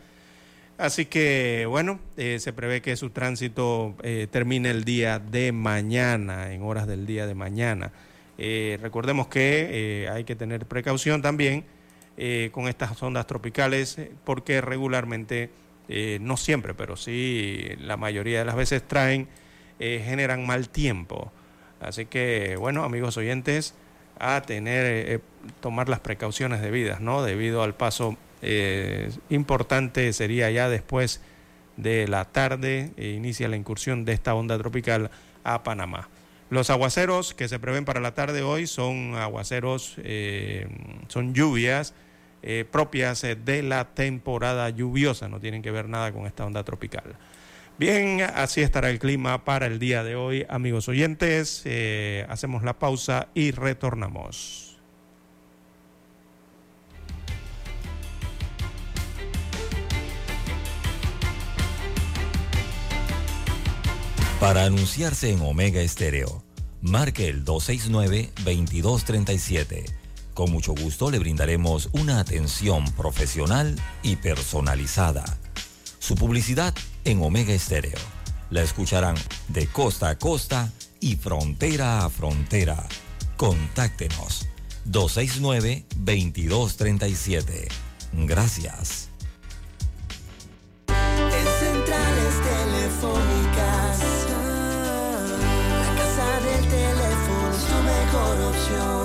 Así 0.78 1.06
que, 1.06 1.66
bueno, 1.68 2.00
se 2.16 2.54
prevé 2.54 2.82
que 2.82 2.96
su 2.96 3.10
tránsito 3.10 3.96
termine 4.32 4.72
el 4.72 4.86
día 4.86 5.20
de 5.20 5.52
mañana, 5.52 6.52
en 6.54 6.64
horas 6.64 6.88
del 6.88 7.06
día 7.06 7.28
de 7.28 7.36
mañana. 7.36 7.92
recordemos 8.38 9.28
que 9.28 10.10
hay 10.12 10.24
que 10.24 10.36
tener 10.36 10.66
precaución 10.66 11.22
también 11.22 11.66
eh, 12.22 12.50
con 12.52 12.68
estas 12.68 13.02
ondas 13.02 13.28
tropicales, 13.28 13.98
eh, 13.98 14.12
porque 14.26 14.60
regularmente, 14.60 15.52
eh, 15.88 16.18
no 16.20 16.36
siempre, 16.36 16.74
pero 16.74 16.98
sí 16.98 17.70
la 17.80 17.96
mayoría 17.96 18.40
de 18.40 18.46
las 18.46 18.58
veces 18.58 18.86
traen, 18.86 19.30
generan 19.80 20.46
mal 20.46 20.68
tiempo. 20.68 21.32
Así 21.80 22.08
que, 22.08 22.58
bueno, 22.58 22.84
amigos 22.84 23.16
oyentes, 23.16 23.74
a 24.20 24.42
tener, 24.42 25.22
tomar 25.62 25.88
las 25.88 26.02
precauciones 26.02 26.60
debidas, 26.60 27.00
¿no? 27.00 27.24
Debido 27.24 27.64
al 27.64 27.76
paso 27.76 28.18
importante 29.30 30.12
sería 30.12 30.52
ya 30.52 30.68
después 30.68 31.22
de 31.78 32.10
la 32.10 32.26
tarde, 32.26 32.92
inicia 32.98 33.48
la 33.48 33.56
incursión 33.56 34.04
de 34.04 34.12
esta 34.12 34.36
onda 34.36 34.58
tropical 34.58 35.12
a 35.46 35.64
Panamá. 35.64 36.10
Los 36.50 36.70
aguaceros 36.70 37.34
que 37.34 37.48
se 37.48 37.60
prevén 37.60 37.86
para 37.86 38.02
la 38.02 38.14
tarde 38.14 38.42
hoy 38.42 38.68
son 38.68 39.16
aguaceros, 39.16 39.96
son 41.08 41.34
lluvias 41.34 41.94
eh, 42.42 42.66
propias 42.70 43.24
eh, 43.24 43.36
de 43.36 43.64
la 43.64 43.94
temporada 43.94 44.70
lluviosa, 44.70 45.28
no 45.28 45.40
tienen 45.40 45.62
que 45.62 45.72
ver 45.72 45.90
nada 45.90 46.12
con 46.12 46.26
esta 46.26 46.46
onda 46.46 46.64
tropical. 46.64 47.16
Bien, 47.78 48.22
así 48.22 48.62
estará 48.62 48.90
el 48.90 49.00
clima 49.00 49.46
para 49.46 49.66
el 49.66 49.80
día 49.80 50.04
de 50.04 50.16
hoy, 50.16 50.46
amigos 50.50 50.90
oyentes. 50.90 51.62
Eh, 51.66 52.26
hacemos 52.30 52.64
la 52.64 52.78
pausa 52.78 53.30
y 53.34 53.52
retornamos. 53.52 54.66
Para 64.42 64.66
anunciarse 64.66 65.32
en 65.32 65.42
Omega 65.42 65.82
Estéreo, 65.82 66.44
marque 66.82 67.28
el 67.28 67.44
269-2237 67.44 69.99
con 70.40 70.52
mucho 70.52 70.74
gusto 70.74 71.12
le 71.12 71.20
brindaremos 71.20 71.90
una 71.92 72.22
atención 72.22 72.90
profesional 72.94 73.76
y 74.04 74.16
personalizada. 74.16 75.26
Su 76.00 76.16
publicidad 76.16 76.74
en 77.04 77.22
Omega 77.22 77.54
Estéreo. 77.54 78.00
La 78.50 78.62
escucharán 78.62 79.18
de 79.50 79.68
costa 79.68 80.08
a 80.08 80.18
costa 80.18 80.72
y 81.02 81.18
frontera 81.18 82.06
a 82.06 82.10
frontera. 82.10 82.88
Contáctenos 83.36 84.48
269-2237. 84.90 87.68
Gracias. 88.14 89.10
La 90.88 90.96
casa 95.98 96.40
del 96.46 96.64
es 96.64 97.68
tu 97.68 97.76
mejor 97.84 98.40
opción 98.48 98.99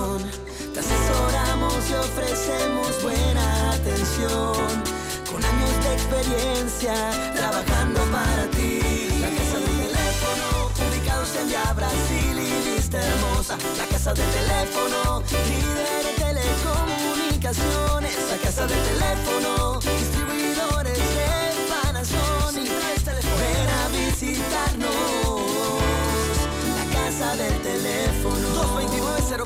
ofrecemos 2.14 3.02
buena 3.02 3.72
atención. 3.72 4.54
Con 5.30 5.44
años 5.44 5.84
de 5.84 5.94
experiencia 5.94 6.94
trabajando 7.34 8.00
para 8.12 8.46
ti. 8.50 8.80
La 9.20 9.30
casa 9.30 9.58
del 9.58 9.76
teléfono, 9.82 10.70
ubicados 10.88 11.34
en 11.36 11.48
ya 11.48 11.72
Brasil 11.72 12.38
y 12.38 12.76
vista 12.76 12.98
hermosa. 13.02 13.58
La 13.78 13.86
casa 13.86 14.14
del 14.14 14.30
teléfono, 14.30 15.22
líder 15.50 16.04
de 16.06 16.12
telecomunicaciones 16.24 18.14
la 18.30 18.38
casa 18.38 18.66
del 18.66 18.82
teléfono, 18.90 19.80
distribuidores 19.80 20.98
de 20.98 21.30
Panasonic. 21.68 22.70
Ven 23.40 23.68
a 23.68 23.88
visitarnos, 23.88 24.88
la 26.78 26.84
casa 26.94 27.28
del 27.36 27.48
teléfono. 27.48 27.63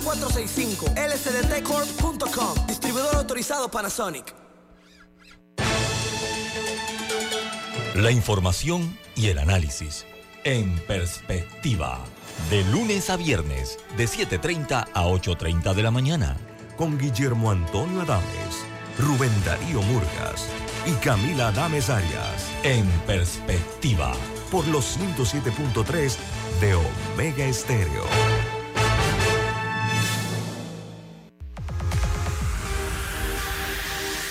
229-0465, 0.00 0.94
lsdtcorp.com, 0.96 2.66
distribuidor 2.66 3.16
autorizado 3.16 3.70
Panasonic. 3.70 4.34
La 7.94 8.10
información 8.12 8.96
y 9.16 9.28
el 9.28 9.38
análisis 9.38 10.06
en 10.44 10.78
perspectiva. 10.86 11.98
De 12.50 12.64
lunes 12.64 13.10
a 13.10 13.16
viernes, 13.16 13.78
de 13.96 14.06
7.30 14.06 14.88
a 14.94 15.04
8.30 15.04 15.74
de 15.74 15.82
la 15.82 15.90
mañana. 15.90 16.36
Con 16.76 16.96
Guillermo 16.96 17.50
Antonio 17.50 18.02
Adames, 18.02 18.64
Rubén 18.98 19.32
Darío 19.44 19.82
Murgas 19.82 20.48
y 20.86 20.92
Camila 21.04 21.48
Adames 21.48 21.90
Arias. 21.90 22.50
En 22.62 22.86
perspectiva. 23.06 24.12
Por 24.50 24.66
los 24.68 24.96
107.3 24.98 26.16
de 26.60 26.74
Omega 26.74 27.44
Estéreo. 27.44 28.04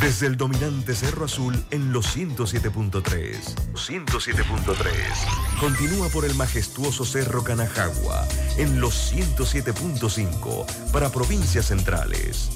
Desde 0.00 0.26
el 0.26 0.36
dominante 0.38 0.94
Cerro 0.94 1.26
Azul 1.26 1.62
en 1.70 1.92
los 1.92 2.16
107.3. 2.16 3.36
107.3. 3.74 5.60
Continúa 5.60 6.08
por 6.08 6.24
el 6.24 6.34
majestuoso 6.36 7.04
Cerro 7.04 7.44
Canajagua 7.44 8.26
en 8.56 8.80
los 8.80 9.12
107.5 9.12 10.90
para 10.90 11.10
provincias 11.10 11.66
centrales. 11.66 12.50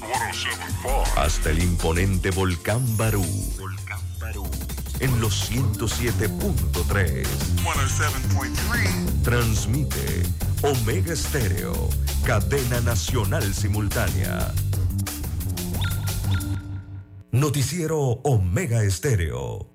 Hasta 1.15 1.51
el 1.51 1.61
imponente 1.61 2.31
Volcán 2.31 2.97
Barú. 2.97 3.23
Volcán 3.59 4.01
Barú. 4.19 4.49
En 4.99 5.21
los 5.21 5.51
107.3. 5.51 7.27
Transmite 9.23 10.23
Omega 10.63 11.13
Estéreo, 11.13 11.89
cadena 12.25 12.81
nacional 12.81 13.53
simultánea. 13.53 14.51
Noticiero 17.35 18.21
Omega 18.23 18.81
Estéreo. 18.85 19.74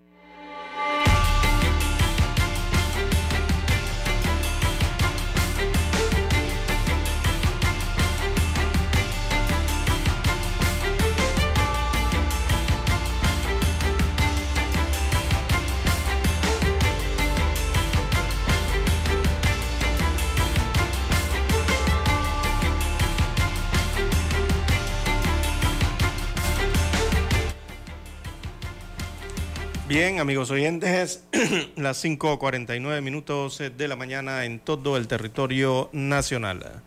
Bien, 30.00 30.19
amigos 30.19 30.50
oyentes, 30.50 31.25
las 31.76 32.02
5.49 32.02 33.02
minutos 33.02 33.58
de 33.58 33.86
la 33.86 33.97
mañana 33.97 34.47
en 34.47 34.58
todo 34.58 34.97
el 34.97 35.06
territorio 35.06 35.91
nacional. 35.93 36.80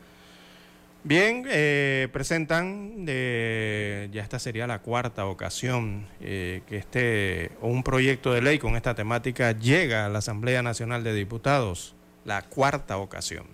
Bien, 1.04 1.45
eh, 1.47 2.08
presentan, 2.12 3.06
eh, 3.08 4.10
ya 4.12 4.23
esta 4.23 4.39
sería 4.39 4.65
la 4.65 4.80
cuarta 4.80 5.28
ocasión 5.28 6.08
eh, 6.21 6.63
que 6.67 6.78
este, 6.78 7.52
un 7.62 7.84
proyecto 7.84 8.34
de 8.34 8.41
ley 8.41 8.58
con 8.58 8.76
esta 8.76 8.95
temática 8.95 9.52
llega 9.52 10.08
a 10.08 10.10
la 10.10 10.17
Asamblea 10.17 10.63
Nacional 10.63 11.04
de 11.04 11.13
Diputados, 11.13 11.93
la 12.26 12.41
cuarta 12.41 12.97
ocasión. 12.97 13.45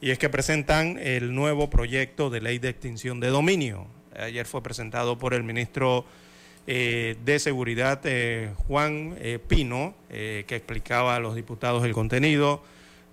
Y 0.00 0.12
es 0.12 0.18
que 0.18 0.30
presentan 0.30 0.98
el 0.98 1.34
nuevo 1.34 1.68
proyecto 1.68 2.30
de 2.30 2.40
ley 2.40 2.58
de 2.58 2.70
extinción 2.70 3.20
de 3.20 3.28
dominio. 3.28 3.86
Ayer 4.18 4.46
fue 4.46 4.62
presentado 4.62 5.18
por 5.18 5.34
el 5.34 5.44
ministro 5.44 6.06
eh, 6.70 7.16
de 7.24 7.38
Seguridad, 7.38 7.98
eh, 8.04 8.52
Juan 8.66 9.16
eh, 9.20 9.38
Pino, 9.38 9.94
que 10.10 10.44
explicaba 10.50 11.16
a 11.16 11.18
los 11.18 11.34
diputados 11.34 11.82
el 11.82 11.94
contenido 11.94 12.62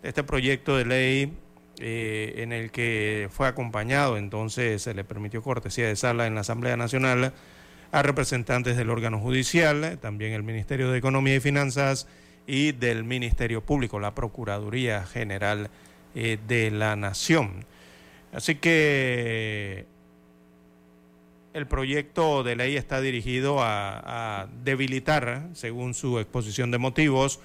de 0.03 0.09
este 0.09 0.23
proyecto 0.23 0.75
de 0.75 0.83
ley 0.83 1.33
en 1.77 2.51
el 2.51 2.69
que 2.71 3.29
fue 3.31 3.47
acompañado, 3.47 4.17
entonces 4.17 4.81
se 4.81 4.93
le 4.93 5.05
permitió 5.05 5.41
cortesía 5.41 5.87
de 5.87 5.95
sala 5.95 6.27
en 6.27 6.35
la 6.35 6.41
Asamblea 6.41 6.75
Nacional 6.75 7.31
a 7.93 8.01
representantes 8.03 8.75
del 8.75 8.89
órgano 8.89 9.19
judicial, 9.19 9.99
también 10.01 10.33
el 10.33 10.43
Ministerio 10.43 10.91
de 10.91 10.97
Economía 10.97 11.35
y 11.35 11.39
Finanzas 11.39 12.07
y 12.47 12.73
del 12.73 13.05
Ministerio 13.05 13.61
Público, 13.61 14.01
la 14.01 14.15
Procuraduría 14.15 15.05
General 15.05 15.69
de 16.13 16.71
la 16.71 16.97
Nación. 16.97 17.65
Así 18.33 18.55
que 18.55 19.85
el 21.55 21.67
proyecto 21.67 22.43
de 22.43 22.57
ley 22.57 22.75
está 22.75 22.99
dirigido 22.99 23.59
a, 23.61 24.49
debilitar, 24.65 25.47
según 25.53 25.93
su 25.93 26.19
exposición 26.19 26.69
de 26.69 26.79
motivos, 26.79 27.39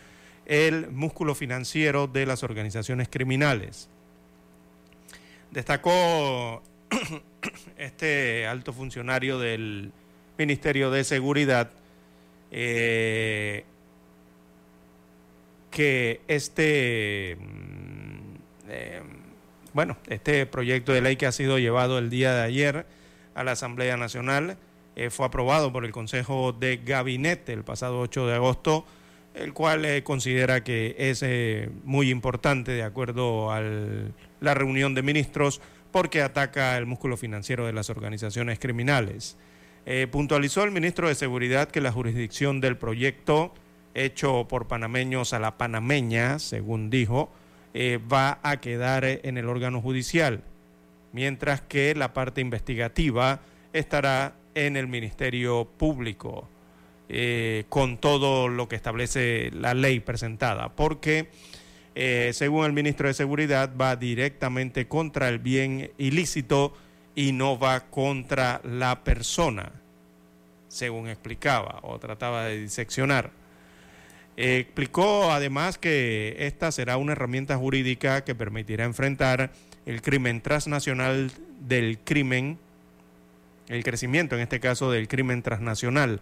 el 0.47 0.91
músculo 0.91 1.37
financiero 1.37 2.09
de 2.09 2.27
las 2.27 2.43
organizaciones 2.43 3.09
criminales. 3.09 3.89
Destacó 5.53 6.61
este 7.79 8.49
alto 8.49 8.73
funcionario 8.73 9.39
del 9.39 9.93
Ministerio 10.37 10.91
de 10.91 11.05
Seguridad 11.05 11.71
eh, 12.51 13.65
que 15.71 16.21
este, 16.27 17.37
mm, 17.39 18.35
eh, 18.71 19.03
bueno, 19.73 19.97
este 20.09 20.47
proyecto 20.47 20.93
de 20.93 21.01
ley 21.01 21.15
que 21.15 21.27
ha 21.27 21.33
sido 21.33 21.61
llevado 21.61 21.97
el 21.99 22.11
día 22.11 22.35
de 22.35 22.43
ayer, 22.43 22.87
a 23.35 23.45
la 23.45 23.53
Asamblea 23.53 23.97
Nacional. 23.97 24.57
Eh, 24.97 25.11
fue 25.11 25.27
aprobado 25.27 25.73
por 25.73 25.85
el 25.85 25.93
Consejo 25.93 26.53
de 26.53 26.79
Gabinete 26.79 27.53
el 27.53 27.65
pasado 27.65 28.01
8 28.01 28.27
de 28.27 28.35
agosto, 28.35 28.85
el 29.35 29.53
cual 29.53 29.85
eh, 29.85 30.03
considera 30.03 30.65
que 30.65 30.97
es 30.99 31.23
eh, 31.23 31.71
muy 31.85 32.11
importante 32.11 32.73
de 32.73 32.83
acuerdo 32.83 33.53
a 33.53 33.61
la 33.61 34.55
reunión 34.55 34.95
de 34.95 35.03
ministros 35.03 35.61
porque 35.93 36.23
ataca 36.23 36.77
el 36.77 36.87
músculo 36.87 37.17
financiero 37.17 37.67
de 37.67 37.73
las 37.73 37.91
organizaciones 37.91 38.59
criminales. 38.59 39.37
puntualizó 40.13 40.63
el 40.63 40.71
ministro 40.71 41.09
de 41.09 41.17
Seguridad 41.17 41.69
que 41.69 41.81
la 41.81 41.91
jurisdicción 41.91 42.61
del 42.61 42.77
proyecto 42.77 43.55
hecho 43.95 44.47
por 44.47 44.69
panameños 44.69 45.33
a 45.33 45.41
la 45.41 45.59
panameña, 45.59 46.39
según 46.39 46.91
dijo, 46.91 47.33
va 47.75 48.39
a 48.45 48.61
quedar 48.61 49.05
en 49.05 49.37
el 49.37 49.49
órgano 49.49 49.81
judicial 49.81 50.45
mientras 51.13 51.61
que 51.61 51.95
la 51.95 52.13
parte 52.13 52.41
investigativa 52.41 53.41
estará 53.73 54.35
en 54.55 54.77
el 54.77 54.87
Ministerio 54.87 55.69
Público, 55.77 56.49
eh, 57.09 57.65
con 57.69 57.99
todo 57.99 58.49
lo 58.49 58.69
que 58.69 58.77
establece 58.77 59.51
la 59.53 59.75
ley 59.75 60.01
presentada, 60.01 60.75
porque 60.75 61.29
eh, 61.95 62.31
según 62.35 62.65
el 62.65 62.73
ministro 62.73 63.09
de 63.09 63.15
Seguridad 63.15 63.73
va 63.79 63.97
directamente 63.97 64.87
contra 64.87 65.29
el 65.29 65.39
bien 65.39 65.91
ilícito 65.99 66.73
y 67.15 67.33
no 67.33 67.59
va 67.59 67.91
contra 67.91 68.61
la 68.65 69.03
persona, 69.03 69.73
según 70.69 71.09
explicaba 71.09 71.81
o 71.83 71.99
trataba 71.99 72.45
de 72.45 72.61
diseccionar. 72.61 73.33
explicó 74.37 75.33
además 75.33 75.79
que 75.79 76.37
esta 76.39 76.71
será 76.71 76.97
una 76.97 77.13
herramienta 77.13 77.57
jurídica 77.57 78.25
que 78.25 78.35
permitirá 78.35 78.85
enfrentar 78.85 79.51
el 79.91 80.03
crimen 80.03 80.41
transnacional 80.41 81.33
del 81.67 81.99
crimen, 81.99 82.59
el 83.67 83.83
crecimiento 83.83 84.37
en 84.37 84.43
este 84.43 84.61
caso 84.61 84.89
del 84.89 85.09
crimen 85.09 85.43
transnacional, 85.43 86.21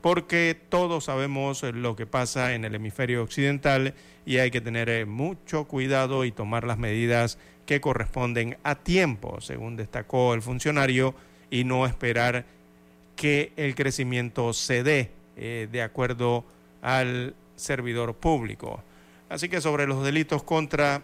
porque 0.00 0.58
todos 0.70 1.04
sabemos 1.04 1.62
lo 1.62 1.96
que 1.96 2.06
pasa 2.06 2.54
en 2.54 2.64
el 2.64 2.74
hemisferio 2.74 3.22
occidental 3.22 3.92
y 4.24 4.38
hay 4.38 4.50
que 4.50 4.62
tener 4.62 4.88
eh, 4.88 5.04
mucho 5.04 5.64
cuidado 5.64 6.24
y 6.24 6.32
tomar 6.32 6.64
las 6.64 6.78
medidas 6.78 7.36
que 7.66 7.82
corresponden 7.82 8.56
a 8.62 8.76
tiempo, 8.76 9.38
según 9.42 9.76
destacó 9.76 10.32
el 10.32 10.40
funcionario, 10.40 11.14
y 11.50 11.64
no 11.64 11.84
esperar 11.84 12.46
que 13.16 13.52
el 13.56 13.74
crecimiento 13.74 14.54
se 14.54 14.82
dé 14.82 15.10
eh, 15.36 15.68
de 15.70 15.82
acuerdo 15.82 16.46
al 16.80 17.34
servidor 17.56 18.14
público. 18.14 18.82
Así 19.28 19.50
que 19.50 19.60
sobre 19.60 19.86
los 19.86 20.02
delitos 20.02 20.42
contra 20.42 21.02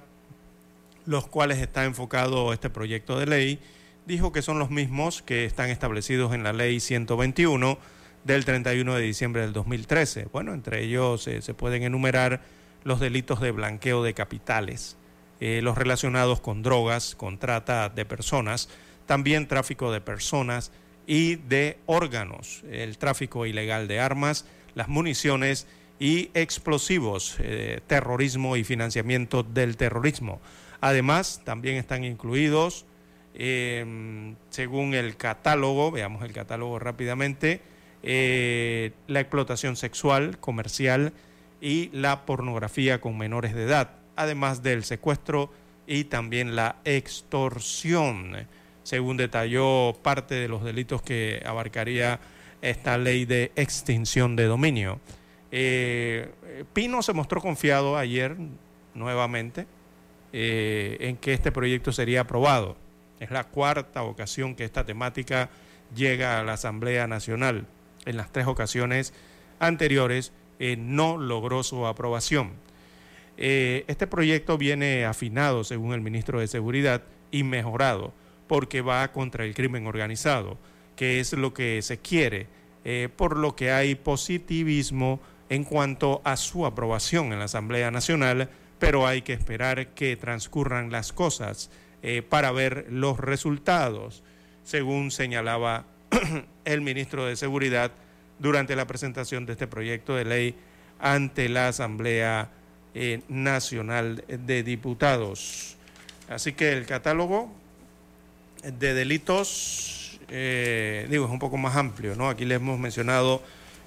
los 1.06 1.26
cuales 1.26 1.58
está 1.58 1.84
enfocado 1.84 2.52
este 2.52 2.68
proyecto 2.68 3.18
de 3.18 3.26
ley, 3.26 3.60
dijo 4.06 4.32
que 4.32 4.42
son 4.42 4.58
los 4.58 4.70
mismos 4.70 5.22
que 5.22 5.44
están 5.44 5.70
establecidos 5.70 6.34
en 6.34 6.42
la 6.42 6.52
ley 6.52 6.80
121 6.80 7.78
del 8.24 8.44
31 8.44 8.94
de 8.94 9.02
diciembre 9.02 9.42
del 9.42 9.52
2013. 9.52 10.28
Bueno, 10.32 10.52
entre 10.52 10.82
ellos 10.82 11.26
eh, 11.28 11.42
se 11.42 11.54
pueden 11.54 11.82
enumerar 11.84 12.42
los 12.84 13.00
delitos 13.00 13.40
de 13.40 13.52
blanqueo 13.52 14.02
de 14.02 14.14
capitales, 14.14 14.96
eh, 15.40 15.60
los 15.62 15.78
relacionados 15.78 16.40
con 16.40 16.62
drogas, 16.62 17.14
con 17.14 17.38
trata 17.38 17.88
de 17.88 18.04
personas, 18.04 18.68
también 19.06 19.48
tráfico 19.48 19.92
de 19.92 20.00
personas 20.00 20.72
y 21.06 21.36
de 21.36 21.78
órganos, 21.86 22.62
el 22.70 22.98
tráfico 22.98 23.46
ilegal 23.46 23.86
de 23.86 24.00
armas, 24.00 24.44
las 24.74 24.88
municiones 24.88 25.66
y 25.98 26.30
explosivos, 26.34 27.36
eh, 27.38 27.80
terrorismo 27.86 28.56
y 28.56 28.64
financiamiento 28.64 29.42
del 29.42 29.76
terrorismo. 29.76 30.40
Además, 30.80 31.40
también 31.44 31.76
están 31.76 32.04
incluidos, 32.04 32.86
em, 33.34 34.36
según 34.50 34.94
el 34.94 35.16
catálogo, 35.16 35.90
veamos 35.90 36.22
el 36.22 36.32
catálogo 36.32 36.78
rápidamente, 36.78 37.60
eh, 38.02 38.92
la 39.06 39.20
explotación 39.20 39.76
sexual, 39.76 40.38
comercial 40.38 41.12
y 41.60 41.90
la 41.92 42.26
pornografía 42.26 43.00
con 43.00 43.18
menores 43.18 43.54
de 43.54 43.64
edad, 43.64 43.90
además 44.14 44.62
del 44.62 44.84
secuestro 44.84 45.50
y 45.86 46.04
también 46.04 46.56
la 46.56 46.76
extorsión, 46.84 48.46
según 48.82 49.16
detalló 49.16 49.94
parte 50.02 50.34
de 50.34 50.48
los 50.48 50.62
delitos 50.62 51.02
que 51.02 51.42
abarcaría 51.44 52.20
esta 52.62 52.98
ley 52.98 53.24
de 53.24 53.52
extinción 53.56 54.36
de 54.36 54.44
dominio. 54.44 55.00
Eh, 55.50 56.32
Pino 56.72 57.02
se 57.02 57.12
mostró 57.12 57.40
confiado 57.40 57.96
ayer 57.96 58.36
nuevamente 58.94 59.66
eh, 60.38 60.98
en 61.00 61.16
que 61.16 61.32
este 61.32 61.50
proyecto 61.50 61.92
sería 61.92 62.20
aprobado. 62.20 62.76
Es 63.20 63.30
la 63.30 63.44
cuarta 63.44 64.02
ocasión 64.02 64.54
que 64.54 64.64
esta 64.64 64.84
temática 64.84 65.48
llega 65.94 66.38
a 66.38 66.44
la 66.44 66.52
Asamblea 66.52 67.06
Nacional. 67.06 67.66
En 68.04 68.18
las 68.18 68.30
tres 68.32 68.46
ocasiones 68.46 69.14
anteriores 69.60 70.34
eh, 70.58 70.76
no 70.76 71.16
logró 71.16 71.62
su 71.62 71.86
aprobación. 71.86 72.52
este 73.38 74.06
proyecto 74.06 74.58
viene 74.58 75.06
afinado, 75.06 75.64
según 75.64 75.94
el 75.94 76.02
ministro 76.02 76.38
de 76.40 76.48
Seguridad, 76.48 77.04
y 77.30 77.42
mejorado, 77.42 78.12
porque 78.46 78.82
va 78.82 79.10
contra 79.12 79.46
el 79.46 79.54
crimen 79.54 79.86
organizado, 79.86 80.58
que 80.96 81.18
es 81.18 81.32
lo 81.32 81.54
que 81.54 81.80
se 81.80 81.96
quiere, 81.96 82.46
por 83.16 83.38
lo 83.38 83.56
que 83.56 83.72
hay 83.72 83.94
positivismo 83.94 85.18
en 85.48 85.64
cuanto 85.64 86.20
a 86.24 86.36
su 86.36 86.66
aprobación 86.66 87.32
en 87.32 87.38
la 87.38 87.46
Asamblea 87.46 87.90
Nacional, 87.90 88.50
pero 88.78 89.06
hay 89.06 89.22
que 89.22 89.32
esperar 89.32 89.88
que 89.88 90.16
transcurran 90.16 90.90
las 90.90 91.12
cosas 91.12 91.70
eh, 92.02 92.22
para 92.22 92.52
ver 92.52 92.86
los 92.90 93.18
resultados, 93.18 94.22
según 94.64 95.10
señalaba 95.10 95.86
el 96.64 96.80
ministro 96.80 97.26
de 97.26 97.36
Seguridad 97.36 97.92
durante 98.38 98.76
la 98.76 98.86
presentación 98.86 99.46
de 99.46 99.52
este 99.52 99.66
proyecto 99.66 100.14
de 100.14 100.24
ley 100.24 100.54
ante 101.00 101.48
la 101.48 101.68
Asamblea 101.68 102.50
eh, 102.94 103.22
Nacional 103.28 104.24
de 104.28 104.62
Diputados. 104.62 105.76
Así 106.28 106.52
que 106.52 106.72
el 106.72 106.86
catálogo 106.86 107.52
de 108.62 108.94
delitos, 108.94 110.20
eh, 110.28 111.06
digo, 111.10 111.26
es 111.26 111.30
un 111.30 111.38
poco 111.38 111.56
más 111.56 111.76
amplio, 111.76 112.16
¿no? 112.16 112.28
Aquí 112.28 112.44
le 112.44 112.56
hemos 112.56 112.78
mencionado 112.78 113.42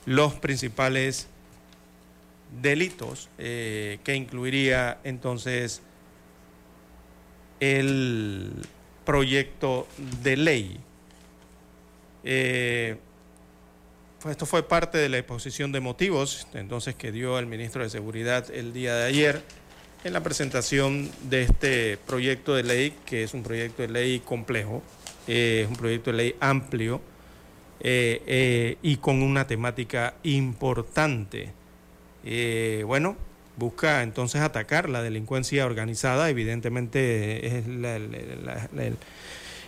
los 0.05 0.33
principales 0.35 1.27
delitos 2.61 3.29
eh, 3.37 3.99
que 4.03 4.15
incluiría 4.15 4.99
entonces 5.03 5.81
el 7.59 8.53
proyecto 9.05 9.87
de 10.23 10.37
ley. 10.37 10.79
Eh, 12.23 12.97
esto 14.29 14.45
fue 14.45 14.67
parte 14.67 14.97
de 14.97 15.07
la 15.07 15.17
exposición 15.17 15.71
de 15.71 15.79
motivos 15.79 16.47
entonces 16.53 16.93
que 16.95 17.11
dio 17.11 17.39
el 17.39 17.45
ministro 17.45 17.83
de 17.83 17.89
Seguridad 17.89 18.51
el 18.51 18.73
día 18.73 18.95
de 18.95 19.05
ayer 19.05 19.41
en 20.03 20.13
la 20.13 20.21
presentación 20.21 21.09
de 21.23 21.43
este 21.43 21.97
proyecto 21.97 22.55
de 22.55 22.63
ley, 22.63 22.93
que 23.05 23.23
es 23.23 23.33
un 23.33 23.43
proyecto 23.43 23.81
de 23.81 23.89
ley 23.89 24.19
complejo, 24.19 24.81
eh, 25.27 25.61
es 25.63 25.69
un 25.69 25.75
proyecto 25.75 26.11
de 26.11 26.17
ley 26.17 26.35
amplio 26.39 27.01
y 27.81 28.97
con 28.97 29.21
una 29.21 29.47
temática 29.47 30.15
importante 30.23 31.53
eh, 32.23 32.83
bueno, 32.85 33.15
busca 33.57 34.03
entonces 34.03 34.41
atacar 34.41 34.89
la 34.89 35.01
delincuencia 35.01 35.65
organizada, 35.65 36.29
evidentemente 36.29 37.45
es 37.47 37.65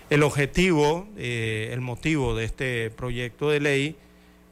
el, 0.10 0.24
objetivo, 0.24 1.08
eh, 1.18 1.70
el 1.72 1.82
motivo 1.82 2.36
de 2.36 2.46
este 2.46 2.90
proyecto 2.90 3.50
de 3.50 3.60
ley, 3.60 3.96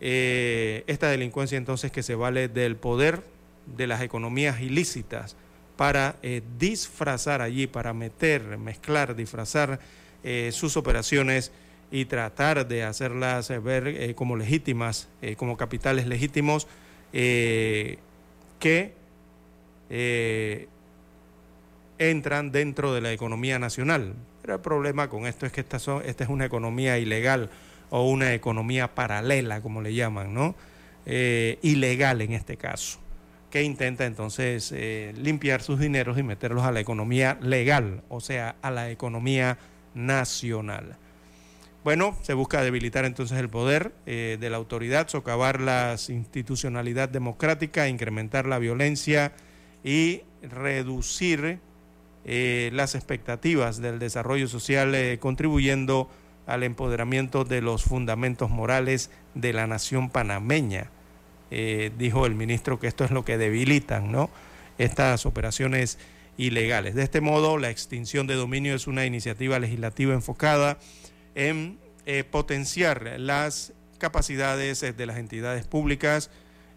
eh, 0.01 0.83
esta 0.87 1.09
delincuencia 1.09 1.57
entonces 1.57 1.91
que 1.91 2.03
se 2.03 2.15
vale 2.15 2.47
del 2.47 2.75
poder 2.75 3.23
de 3.65 3.87
las 3.87 4.01
economías 4.01 4.61
ilícitas 4.61 5.35
para 5.75 6.15
disfrazar 6.57 7.41
allí, 7.41 7.67
para 7.67 7.93
meter, 7.93 8.57
mezclar, 8.57 9.15
disfrazar 9.15 9.79
sus 10.51 10.75
operaciones 10.75 11.53
y 11.89 12.03
tratar 12.03 12.67
de 12.67 12.83
hacerlas 12.83 13.47
ver 13.63 14.13
como 14.15 14.35
legítimas, 14.35 15.07
como 15.37 15.55
capitales 15.55 16.05
legítimos 16.07 16.67
eh, 17.13 17.97
que 18.59 18.93
eh, 19.89 20.67
entran 21.97 22.51
dentro 22.51 22.93
de 22.93 23.01
la 23.01 23.11
economía 23.11 23.59
nacional. 23.59 24.13
Pero 24.41 24.55
el 24.55 24.61
problema 24.61 25.09
con 25.09 25.25
esto 25.25 25.45
es 25.45 25.51
que 25.51 25.61
esta, 25.61 25.79
son, 25.79 26.03
esta 26.05 26.23
es 26.23 26.29
una 26.29 26.45
economía 26.45 26.97
ilegal 26.97 27.49
o 27.89 28.09
una 28.09 28.33
economía 28.33 28.93
paralela, 28.93 29.61
como 29.61 29.81
le 29.81 29.93
llaman, 29.93 30.33
¿no? 30.33 30.55
Eh, 31.05 31.57
ilegal 31.61 32.21
en 32.21 32.33
este 32.33 32.57
caso, 32.57 32.99
que 33.49 33.63
intenta 33.63 34.05
entonces 34.05 34.73
limpiar 35.17 35.61
sus 35.61 35.79
dineros 35.79 36.17
y 36.19 36.23
meterlos 36.23 36.63
a 36.63 36.71
la 36.71 36.79
economía 36.79 37.37
legal, 37.41 38.03
o 38.09 38.19
sea, 38.19 38.55
a 38.61 38.69
la 38.69 38.91
economía 38.91 39.57
nacional. 39.95 40.97
Bueno, 41.81 42.17
se 42.23 42.33
busca 42.33 42.61
debilitar 42.61 43.05
entonces 43.05 43.39
el 43.39 43.47
poder 43.47 43.93
eh, 44.05 44.37
de 44.37 44.49
la 44.49 44.57
autoridad, 44.57 45.07
socavar 45.07 45.61
la 45.61 45.95
institucionalidad 46.09 47.07
democrática, 47.07 47.87
incrementar 47.87 48.45
la 48.45 48.59
violencia 48.59 49.31
y 49.81 50.23
reducir 50.41 51.59
eh, 52.25 52.69
las 52.73 52.95
expectativas 52.95 53.79
del 53.79 53.97
desarrollo 53.97 54.49
social, 54.49 54.93
eh, 54.93 55.19
contribuyendo 55.21 56.09
al 56.47 56.63
empoderamiento 56.63 57.45
de 57.45 57.61
los 57.61 57.83
fundamentos 57.85 58.49
morales 58.49 59.09
de 59.33 59.53
la 59.53 59.65
nación 59.65 60.09
panameña. 60.09 60.89
dijo 61.49 62.25
el 62.25 62.35
ministro 62.35 62.79
que 62.79 62.87
esto 62.87 63.05
es 63.05 63.11
lo 63.11 63.23
que 63.23 63.37
debilitan 63.37 64.11
¿no? 64.11 64.29
estas 64.77 65.25
operaciones 65.25 65.97
ilegales. 66.37 66.95
De 66.95 67.03
este 67.03 67.21
modo, 67.21 67.57
la 67.57 67.69
extinción 67.69 68.27
de 68.27 68.35
dominio 68.35 68.75
es 68.75 68.87
una 68.87 69.05
iniciativa 69.05 69.59
legislativa 69.59 70.13
enfocada 70.13 70.77
en 71.35 71.77
eh, 72.05 72.23
potenciar 72.23 73.19
las 73.19 73.73
capacidades 73.97 74.81
eh, 74.83 74.93
de 74.93 75.05
las 75.05 75.17
entidades 75.17 75.67
públicas 75.67 76.31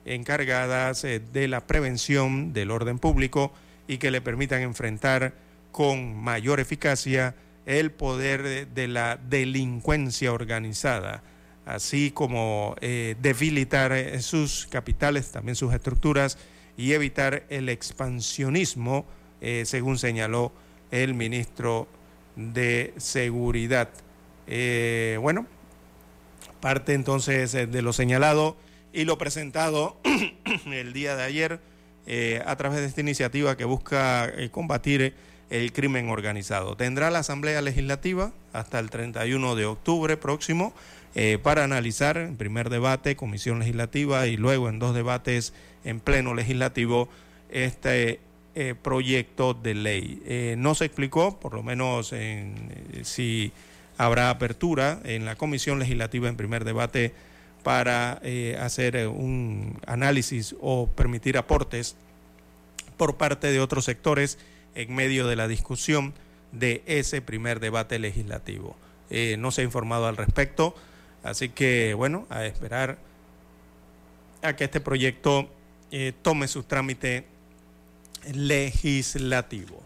encargadas 0.05 1.05
eh, 1.05 1.21
de 1.21 1.49
la 1.49 1.67
prevención 1.67 2.53
del 2.53 2.71
orden 2.71 2.99
público 2.99 3.53
y 3.88 3.99
que 3.99 4.11
le 4.11 4.21
permitan 4.21 4.62
enfrentar 4.62 5.35
con 5.71 6.17
mayor 6.17 6.61
eficacia 6.61 7.35
el 7.65 7.93
poder 7.93 8.69
de, 8.69 8.88
la 8.88 9.17
delincuencia 9.17 10.33
organizada, 10.33 11.23
así 11.65 12.11
como 12.11 12.75
debilitar 12.81 14.21
sus 14.21 14.67
capitales, 14.67 15.31
también 15.31 15.55
sus 15.55 15.73
estructuras 15.73 16.38
y 16.77 16.93
evitar 16.93 17.45
el 17.49 17.69
expansionismo, 17.69 19.07
según 19.65 19.97
señaló 19.97 20.53
el 20.91 21.15
ministro 21.15 21.87
de 22.37 22.93
Seguridad. 22.97 23.88
Eh, 24.47 25.19
bueno, 25.21 25.47
parte 26.61 26.95
entonces 26.95 27.55
eh, 27.55 27.67
de 27.67 27.83
lo 27.83 27.93
señalado 27.93 28.57
y 28.93 29.05
lo 29.05 29.19
presentado 29.19 29.97
el 30.67 30.93
día 30.93 31.17
de 31.17 31.23
ayer 31.23 31.61
eh, 32.07 32.43
a 32.45 32.57
través 32.57 32.81
de 32.81 32.87
esta 32.87 33.01
iniciativa 33.01 33.57
que 33.57 33.65
busca 33.65 34.33
combatir 34.51 35.15
el 35.51 35.73
crimen 35.73 36.09
organizado. 36.09 36.77
Tendrá 36.77 37.11
la 37.11 37.21
Asamblea 37.21 37.61
Legislativa 37.63 38.33
hasta 38.53 38.79
el 38.79 38.91
31 38.91 39.55
de 39.55 39.67
octubre 39.67 40.17
próximo 40.17 40.73
para 41.43 41.63
analizar 41.63 42.17
en 42.17 42.39
primer 42.39 42.71
debate, 42.71 43.17
comisión 43.17 43.59
legislativa 43.59 44.27
y 44.27 44.39
luego 44.39 44.71
en 44.71 44.79
dos 44.79 44.95
debates 44.95 45.53
en 45.85 46.01
pleno 46.01 46.33
legislativo 46.33 47.11
este 47.51 48.21
proyecto 48.81 49.53
de 49.53 49.75
ley. 49.75 50.57
no 50.57 50.75
se 50.75 50.87
explicó, 50.87 51.39
por 51.39 51.53
lo 51.53 51.63
menos 51.63 52.15
en, 52.15 52.73
si 53.03 53.53
habrá 54.05 54.31
apertura 54.31 55.01
en 55.05 55.25
la 55.25 55.37
Comisión 55.37 55.79
Legislativa 55.79 56.29
en 56.29 56.37
primer 56.37 56.65
debate 56.65 57.15
para 57.62 58.19
eh, 58.25 58.59
hacer 58.61 58.97
eh, 58.97 59.07
un 59.07 59.79
análisis 59.87 60.57
o 60.61 60.88
permitir 60.88 61.38
aportes 61.38 61.95
por 62.97 63.17
parte 63.17 63.53
de 63.53 63.61
otros 63.61 63.85
sectores 63.85 64.38
en 64.75 64.93
medio 64.93 65.29
de 65.29 65.37
la 65.37 65.47
discusión 65.47 66.15
de 66.51 66.83
ese 66.87 67.23
primer 67.23 67.61
debate 67.61 67.99
legislativo. 67.99 68.77
eh, 69.11 69.37
no 69.38 69.51
se 69.51 69.61
ha 69.61 69.65
informado 69.65 70.07
al 70.07 70.17
respecto. 70.17 70.75
Así 71.23 71.51
que, 71.51 71.95
bueno, 71.95 72.27
a 72.29 72.45
esperar 72.47 72.99
a 74.43 74.57
que 74.57 74.65
este 74.65 74.81
proyecto 74.81 75.49
tome 76.23 76.49
su 76.49 76.65
trámite 76.65 77.27
legislativo. 78.33 79.82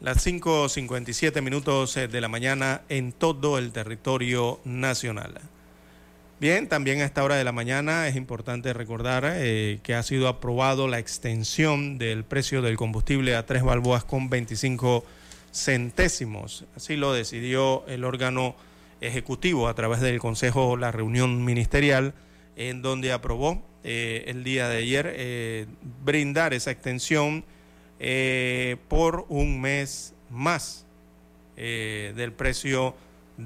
Las 0.00 0.26
5.57 0.26 1.42
minutos 1.42 1.94
eh, 1.98 2.08
de 2.08 2.22
la 2.22 2.28
mañana 2.28 2.80
en 2.88 3.12
todo 3.12 3.58
el 3.58 3.70
territorio 3.70 4.58
nacional. 4.64 5.38
Bien, 6.40 6.70
también 6.70 7.02
a 7.02 7.04
esta 7.04 7.22
hora 7.22 7.34
de 7.34 7.44
la 7.44 7.52
mañana 7.52 8.08
es 8.08 8.16
importante 8.16 8.72
recordar 8.72 9.24
eh, 9.26 9.78
que 9.82 9.94
ha 9.94 10.02
sido 10.02 10.28
aprobado 10.28 10.88
la 10.88 10.98
extensión 10.98 11.98
del 11.98 12.24
precio 12.24 12.62
del 12.62 12.78
combustible 12.78 13.36
a 13.36 13.44
tres 13.44 13.62
balboas 13.62 14.02
con 14.02 14.30
25 14.30 15.04
centésimos. 15.52 16.64
Así 16.74 16.96
lo 16.96 17.12
decidió 17.12 17.84
el 17.86 18.04
órgano 18.04 18.56
ejecutivo 19.02 19.68
a 19.68 19.74
través 19.74 20.00
del 20.00 20.18
Consejo, 20.18 20.78
la 20.78 20.92
reunión 20.92 21.44
ministerial, 21.44 22.14
en 22.56 22.80
donde 22.80 23.12
aprobó 23.12 23.62
eh, 23.84 24.24
el 24.28 24.44
día 24.44 24.66
de 24.70 24.78
ayer 24.78 25.68
brindar 26.02 26.54
esa 26.54 26.70
extensión 26.70 27.44
por 28.88 29.26
un 29.28 29.60
mes 29.60 30.14
más 30.30 30.86
del 31.56 32.32
precio 32.32 32.94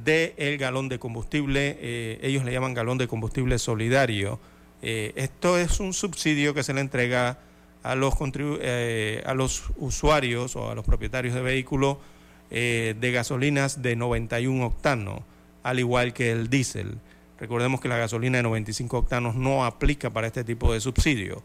del 0.02 0.58
galón 0.58 0.88
de 0.88 0.98
combustible, 0.98 1.76
eh, 1.80 2.18
ellos 2.22 2.44
le 2.44 2.52
llaman 2.52 2.74
galón 2.74 2.98
de 2.98 3.06
combustible 3.06 3.58
solidario. 3.58 4.40
Eh, 4.82 5.12
esto 5.16 5.58
es 5.58 5.80
un 5.80 5.92
subsidio 5.92 6.54
que 6.54 6.62
se 6.62 6.74
le 6.74 6.80
entrega 6.80 7.38
eh, 7.84 9.22
a 9.26 9.34
los 9.34 9.62
usuarios 9.76 10.56
o 10.56 10.70
a 10.70 10.74
los 10.74 10.84
propietarios 10.84 11.34
de 11.34 11.42
vehículos 11.42 11.98
de 12.50 13.10
gasolinas 13.12 13.82
de 13.82 13.96
91 13.96 14.64
octanos, 14.64 15.20
al 15.64 15.80
igual 15.80 16.12
que 16.12 16.30
el 16.30 16.48
diésel. 16.48 16.98
Recordemos 17.40 17.80
que 17.80 17.88
la 17.88 17.96
gasolina 17.96 18.36
de 18.36 18.44
95 18.44 18.96
octanos 18.96 19.34
no 19.34 19.64
aplica 19.64 20.10
para 20.10 20.28
este 20.28 20.44
tipo 20.44 20.72
de 20.72 20.80
subsidio. 20.80 21.42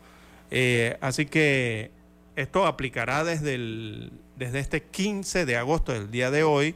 así 1.02 1.26
que 1.26 1.90
esto 2.42 2.66
aplicará 2.66 3.24
desde, 3.24 3.56
el, 3.56 4.12
desde 4.38 4.60
este 4.60 4.84
15 4.84 5.46
de 5.46 5.58
agosto 5.58 5.92
del 5.92 6.10
día 6.10 6.32
de 6.32 6.44
hoy 6.44 6.74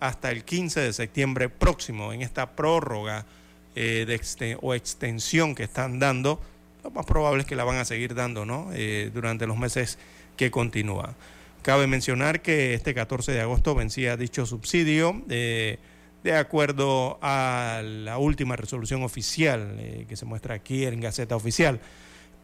hasta 0.00 0.30
el 0.30 0.42
15 0.42 0.80
de 0.80 0.92
septiembre 0.92 1.48
próximo 1.48 2.12
en 2.12 2.22
esta 2.22 2.56
prórroga 2.56 3.26
eh, 3.74 4.06
de 4.06 4.58
o 4.60 4.74
extensión 4.74 5.54
que 5.54 5.64
están 5.64 5.98
dando. 5.98 6.40
Lo 6.82 6.90
más 6.90 7.04
probable 7.04 7.42
es 7.42 7.46
que 7.46 7.56
la 7.56 7.64
van 7.64 7.76
a 7.76 7.84
seguir 7.84 8.14
dando 8.14 8.46
¿no? 8.46 8.70
Eh, 8.72 9.10
durante 9.12 9.46
los 9.46 9.56
meses 9.58 9.98
que 10.36 10.50
continúan. 10.50 11.14
Cabe 11.60 11.86
mencionar 11.86 12.40
que 12.40 12.74
este 12.74 12.94
14 12.94 13.32
de 13.32 13.40
agosto 13.42 13.74
vencía 13.74 14.16
dicho 14.16 14.46
subsidio 14.46 15.22
eh, 15.28 15.78
de 16.24 16.36
acuerdo 16.36 17.18
a 17.20 17.82
la 17.84 18.16
última 18.16 18.56
resolución 18.56 19.02
oficial 19.02 19.76
que 20.08 20.16
se 20.16 20.24
muestra 20.24 20.54
aquí 20.54 20.86
en 20.86 21.00
Gaceta 21.00 21.36
Oficial. 21.36 21.80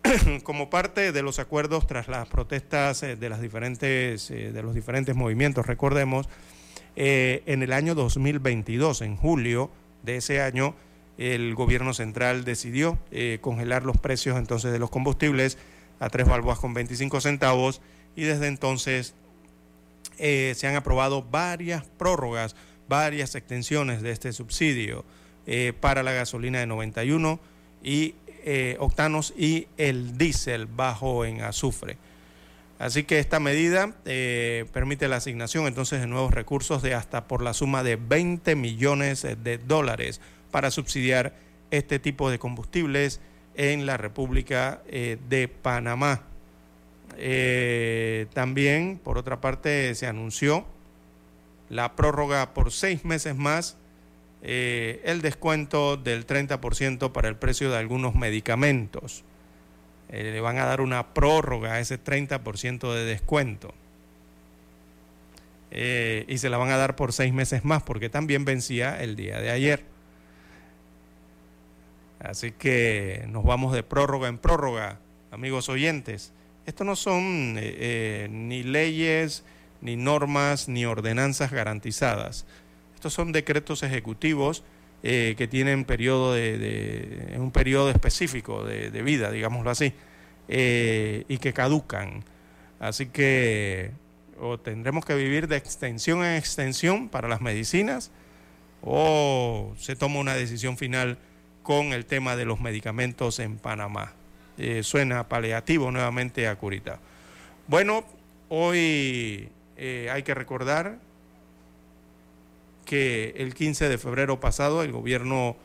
Como 0.42 0.70
parte 0.70 1.12
de 1.12 1.22
los 1.22 1.38
acuerdos 1.38 1.86
tras 1.86 2.08
las 2.08 2.28
protestas 2.28 3.00
de, 3.00 3.28
las 3.28 3.40
diferentes, 3.40 4.28
de 4.28 4.62
los 4.62 4.74
diferentes 4.74 5.14
movimientos, 5.14 5.66
recordemos, 5.66 6.28
eh, 6.96 7.42
en 7.46 7.62
el 7.62 7.72
año 7.72 7.94
2022, 7.94 9.02
en 9.02 9.16
julio 9.16 9.70
de 10.02 10.16
ese 10.16 10.40
año, 10.40 10.74
el 11.16 11.54
gobierno 11.54 11.94
central 11.94 12.44
decidió 12.44 12.98
eh, 13.10 13.38
congelar 13.40 13.84
los 13.84 13.98
precios 13.98 14.38
entonces 14.38 14.72
de 14.72 14.78
los 14.78 14.90
combustibles 14.90 15.58
a 16.00 16.08
tres 16.10 16.28
balboas 16.28 16.58
con 16.58 16.74
25 16.74 17.20
centavos 17.20 17.80
y 18.14 18.22
desde 18.22 18.46
entonces 18.46 19.14
eh, 20.18 20.54
se 20.56 20.66
han 20.68 20.76
aprobado 20.76 21.22
varias 21.22 21.84
prórrogas, 21.98 22.54
varias 22.88 23.34
extensiones 23.34 24.00
de 24.02 24.12
este 24.12 24.32
subsidio 24.32 25.04
para 25.80 26.02
la 26.02 26.12
gasolina 26.12 26.58
de 26.58 26.66
91 26.66 27.40
y 27.82 28.14
octanos 28.78 29.34
y 29.36 29.68
el 29.76 30.16
diésel 30.16 30.66
bajo 30.66 31.24
en 31.24 31.42
azufre. 31.42 31.96
Así 32.78 33.02
que 33.02 33.18
esta 33.18 33.40
medida 33.40 33.94
eh, 34.04 34.66
permite 34.72 35.08
la 35.08 35.16
asignación 35.16 35.66
entonces 35.66 36.00
de 36.00 36.06
nuevos 36.06 36.32
recursos 36.32 36.80
de 36.80 36.94
hasta 36.94 37.26
por 37.26 37.42
la 37.42 37.52
suma 37.52 37.82
de 37.82 37.96
20 37.96 38.54
millones 38.54 39.26
de 39.42 39.58
dólares 39.58 40.20
para 40.52 40.70
subsidiar 40.70 41.34
este 41.72 41.98
tipo 41.98 42.30
de 42.30 42.38
combustibles 42.38 43.20
en 43.56 43.84
la 43.84 43.96
República 43.96 44.80
eh, 44.86 45.18
de 45.28 45.48
Panamá. 45.48 46.22
Eh, 47.16 48.26
también, 48.32 49.00
por 49.02 49.18
otra 49.18 49.40
parte, 49.40 49.96
se 49.96 50.06
anunció 50.06 50.64
la 51.68 51.96
prórroga 51.96 52.54
por 52.54 52.70
seis 52.70 53.04
meses 53.04 53.34
más, 53.34 53.76
el 54.42 55.20
descuento 55.20 55.96
del 55.96 56.26
30% 56.26 57.12
para 57.12 57.28
el 57.28 57.36
precio 57.36 57.70
de 57.70 57.78
algunos 57.78 58.14
medicamentos. 58.14 59.24
Eh, 60.08 60.22
le 60.32 60.40
van 60.40 60.58
a 60.58 60.64
dar 60.64 60.80
una 60.80 61.12
prórroga 61.12 61.74
a 61.74 61.80
ese 61.80 62.02
30% 62.02 62.92
de 62.92 63.04
descuento. 63.04 63.74
Eh, 65.70 66.24
y 66.28 66.38
se 66.38 66.48
la 66.48 66.56
van 66.56 66.70
a 66.70 66.78
dar 66.78 66.96
por 66.96 67.12
seis 67.12 67.34
meses 67.34 67.62
más 67.64 67.82
porque 67.82 68.08
también 68.08 68.46
vencía 68.46 69.02
el 69.02 69.16
día 69.16 69.38
de 69.40 69.50
ayer. 69.50 69.84
Así 72.20 72.52
que 72.52 73.26
nos 73.28 73.44
vamos 73.44 73.74
de 73.74 73.82
prórroga 73.82 74.28
en 74.28 74.38
prórroga, 74.38 74.98
amigos 75.30 75.68
oyentes. 75.68 76.32
Esto 76.64 76.84
no 76.84 76.96
son 76.96 77.56
eh, 77.58 78.28
ni 78.30 78.62
leyes, 78.62 79.44
ni 79.82 79.96
normas, 79.96 80.68
ni 80.68 80.86
ordenanzas 80.86 81.52
garantizadas. 81.52 82.46
Estos 82.98 83.14
son 83.14 83.30
decretos 83.30 83.84
ejecutivos 83.84 84.64
eh, 85.04 85.36
que 85.38 85.46
tienen 85.46 85.84
periodo 85.84 86.32
de, 86.32 87.36
un 87.38 87.52
periodo 87.52 87.90
específico 87.90 88.64
de, 88.64 88.90
vida, 89.02 89.30
digámoslo 89.30 89.70
así, 89.70 89.92
eh, 90.48 91.22
y 91.28 91.38
que 91.38 91.52
caducan. 91.52 92.24
Así 92.80 93.06
que 93.06 93.92
o 94.40 94.58
tendremos 94.58 95.04
que 95.04 95.14
vivir 95.14 95.46
de 95.46 95.56
extensión 95.56 96.24
en 96.24 96.34
extensión 96.34 97.08
para 97.08 97.28
las 97.28 97.40
medicinas 97.40 98.10
o 98.82 99.74
se 99.78 99.94
toma 99.94 100.18
una 100.18 100.34
decisión 100.34 100.76
final 100.76 101.18
con 101.62 101.92
el 101.92 102.04
tema 102.04 102.34
de 102.34 102.46
los 102.46 102.60
medicamentos 102.60 103.38
en 103.38 103.58
Panamá. 103.58 104.14
Eh, 104.56 104.82
suena 104.82 105.28
paliativo 105.28 105.92
nuevamente 105.92 106.48
a 106.48 106.56
Curita. 106.56 106.98
Bueno, 107.68 108.04
hoy 108.48 109.50
hay 109.78 110.24
que 110.24 110.34
recordar 110.34 110.98
que 112.88 113.34
el 113.36 113.52
15 113.52 113.90
de 113.90 113.98
febrero 113.98 114.40
pasado 114.40 114.82
el 114.82 114.92
gobierno 114.92 115.58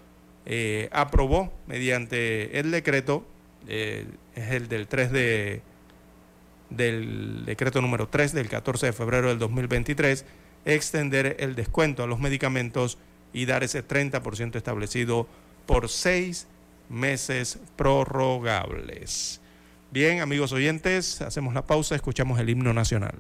eh, 0.45 0.89
aprobó 0.91 1.53
mediante 1.67 2.59
el 2.59 2.69
decreto, 2.69 3.25
eh, 3.65 4.05
es 4.35 4.51
el 4.51 4.67
del 4.67 4.89
3 4.89 5.11
de 5.13 5.61
del 6.69 7.45
decreto 7.45 7.81
número 7.81 8.09
3 8.09 8.33
del 8.33 8.49
14 8.49 8.87
de 8.87 8.93
febrero 8.93 9.29
del 9.29 9.39
2023, 9.39 10.25
extender 10.65 11.37
el 11.39 11.55
descuento 11.55 12.03
a 12.03 12.07
los 12.07 12.19
medicamentos 12.19 12.97
y 13.31 13.45
dar 13.45 13.63
ese 13.63 13.87
30% 13.87 14.57
establecido 14.57 15.25
por 15.65 15.87
seis 15.87 16.47
meses 16.89 17.57
prorrogables. 17.77 19.39
Bien, 19.91 20.19
amigos 20.19 20.51
oyentes, 20.51 21.21
hacemos 21.21 21.53
la 21.53 21.65
pausa, 21.65 21.95
escuchamos 21.95 22.37
el 22.39 22.49
himno 22.49 22.73
nacional. 22.73 23.15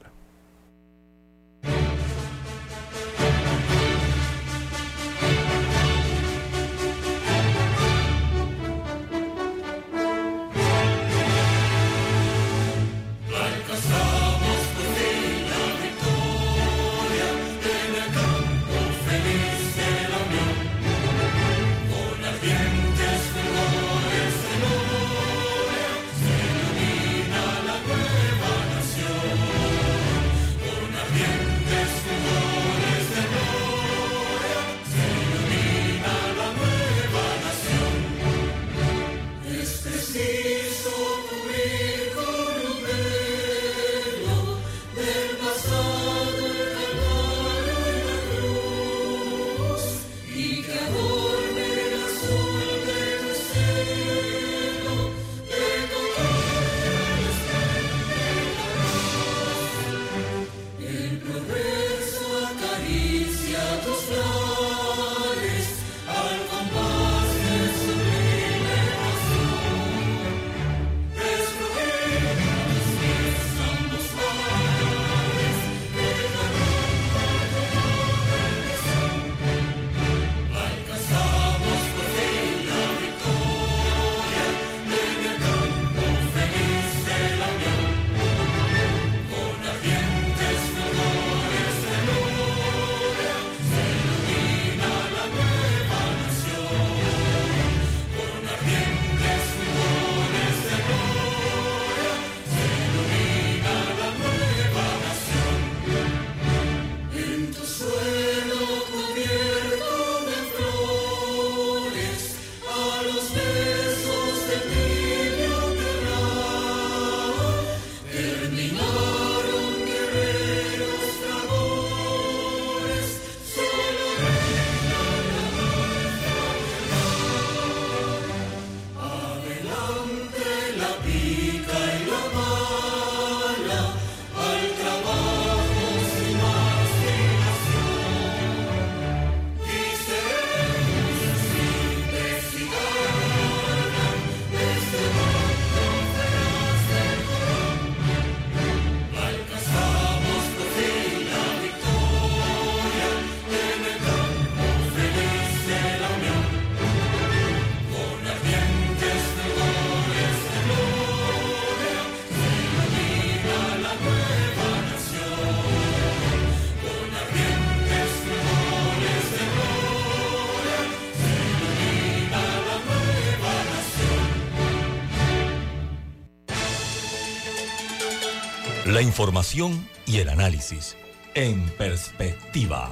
Información 179.13 179.87
y 180.07 180.17
el 180.17 180.29
análisis 180.29 180.97
en 181.35 181.69
perspectiva. 181.77 182.89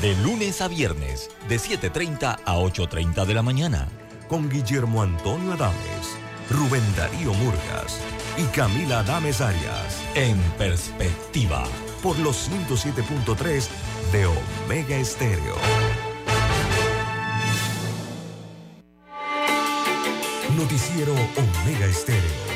De 0.00 0.14
lunes 0.22 0.60
a 0.60 0.68
viernes, 0.68 1.30
de 1.48 1.56
7.30 1.56 2.38
a 2.44 2.54
8.30 2.54 3.24
de 3.24 3.34
la 3.34 3.42
mañana. 3.42 3.88
Con 4.28 4.48
Guillermo 4.48 5.02
Antonio 5.02 5.52
Adames, 5.52 6.16
Rubén 6.48 6.84
Darío 6.96 7.34
Murgas 7.34 7.98
y 8.38 8.44
Camila 8.54 9.00
Adames 9.00 9.40
Arias. 9.40 10.00
En 10.14 10.38
perspectiva. 10.56 11.64
Por 12.04 12.16
los 12.20 12.48
107.3 12.48 13.66
de 14.12 14.26
Omega 14.26 14.96
Estéreo. 14.96 15.56
Noticiero 20.56 21.14
Omega 21.14 21.86
Estéreo. 21.86 22.53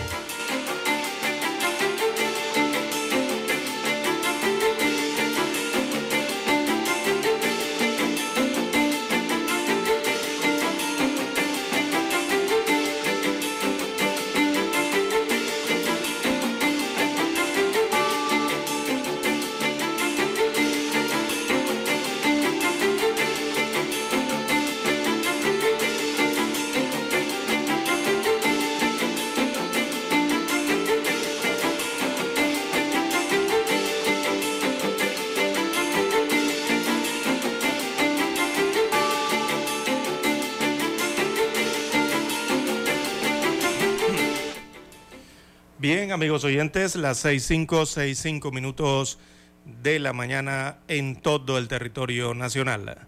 Amigos 46.12 46.44
oyentes, 46.44 46.96
las 46.96 47.24
6.5, 47.24 47.66
6.5 47.66 48.52
minutos 48.52 49.18
de 49.82 49.98
la 49.98 50.12
mañana 50.14 50.78
en 50.88 51.16
todo 51.16 51.58
el 51.58 51.68
territorio 51.68 52.32
nacional. 52.34 53.06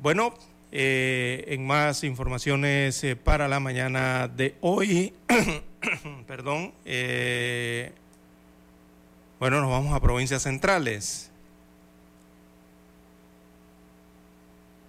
Bueno, 0.00 0.34
eh, 0.72 1.44
en 1.48 1.66
más 1.66 2.02
informaciones 2.02 3.04
eh, 3.04 3.16
para 3.16 3.48
la 3.48 3.60
mañana 3.60 4.28
de 4.28 4.54
hoy, 4.62 5.12
perdón, 6.26 6.72
eh, 6.86 7.92
bueno, 9.38 9.60
nos 9.60 9.70
vamos 9.70 9.94
a 9.94 10.00
provincias 10.00 10.42
centrales. 10.42 11.30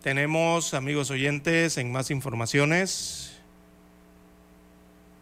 Tenemos, 0.02 0.74
amigos 0.74 1.10
oyentes, 1.12 1.78
en 1.78 1.92
más 1.92 2.12
informaciones, 2.12 3.25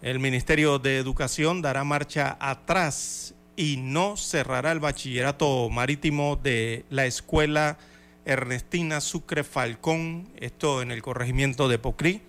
el 0.04 0.20
Ministerio 0.20 0.80
de 0.80 0.98
Educación 0.98 1.62
dará 1.62 1.86
marcha 1.86 2.36
atrás 2.42 3.34
y 3.56 3.78
no 3.78 4.18
cerrará 4.18 4.74
el 4.74 4.82
bachillerato 4.82 5.70
marítimo 5.70 6.36
de 6.36 6.84
la 6.90 7.06
escuela 7.06 7.78
Ernestina 8.26 9.00
Sucre 9.00 9.46
Falcón, 9.46 10.28
esto 10.42 10.82
en 10.82 10.92
el 10.92 11.02
corregimiento 11.02 11.70
de 11.70 11.80
Pocrí, 11.80 12.22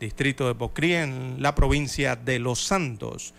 distrito 0.00 0.48
de 0.48 0.56
Pocrí, 0.56 0.94
en 0.94 1.36
la 1.40 1.54
provincia 1.54 2.16
de 2.16 2.40
Los 2.40 2.64
Santos. 2.64 3.32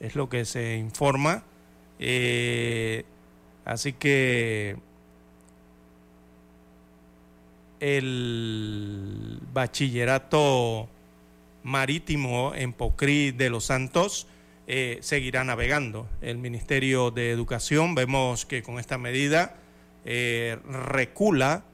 Es 0.00 0.16
lo 0.16 0.28
que 0.28 0.44
se 0.44 0.76
informa. 0.76 1.44
Eh, 2.00 3.04
así 3.64 3.92
que 3.92 4.76
el 7.78 9.38
bachillerato 9.52 10.88
marítimo 11.62 12.52
en 12.54 12.72
Pocrí 12.72 13.30
de 13.30 13.50
los 13.50 13.64
Santos 13.64 14.26
eh, 14.66 14.98
seguirá 15.00 15.44
navegando. 15.44 16.08
El 16.20 16.36
Ministerio 16.36 17.10
de 17.10 17.30
Educación 17.30 17.94
vemos 17.94 18.44
que 18.44 18.62
con 18.62 18.78
esta 18.78 18.98
medida 18.98 19.56
eh, 20.04 20.58
recula 20.68 21.64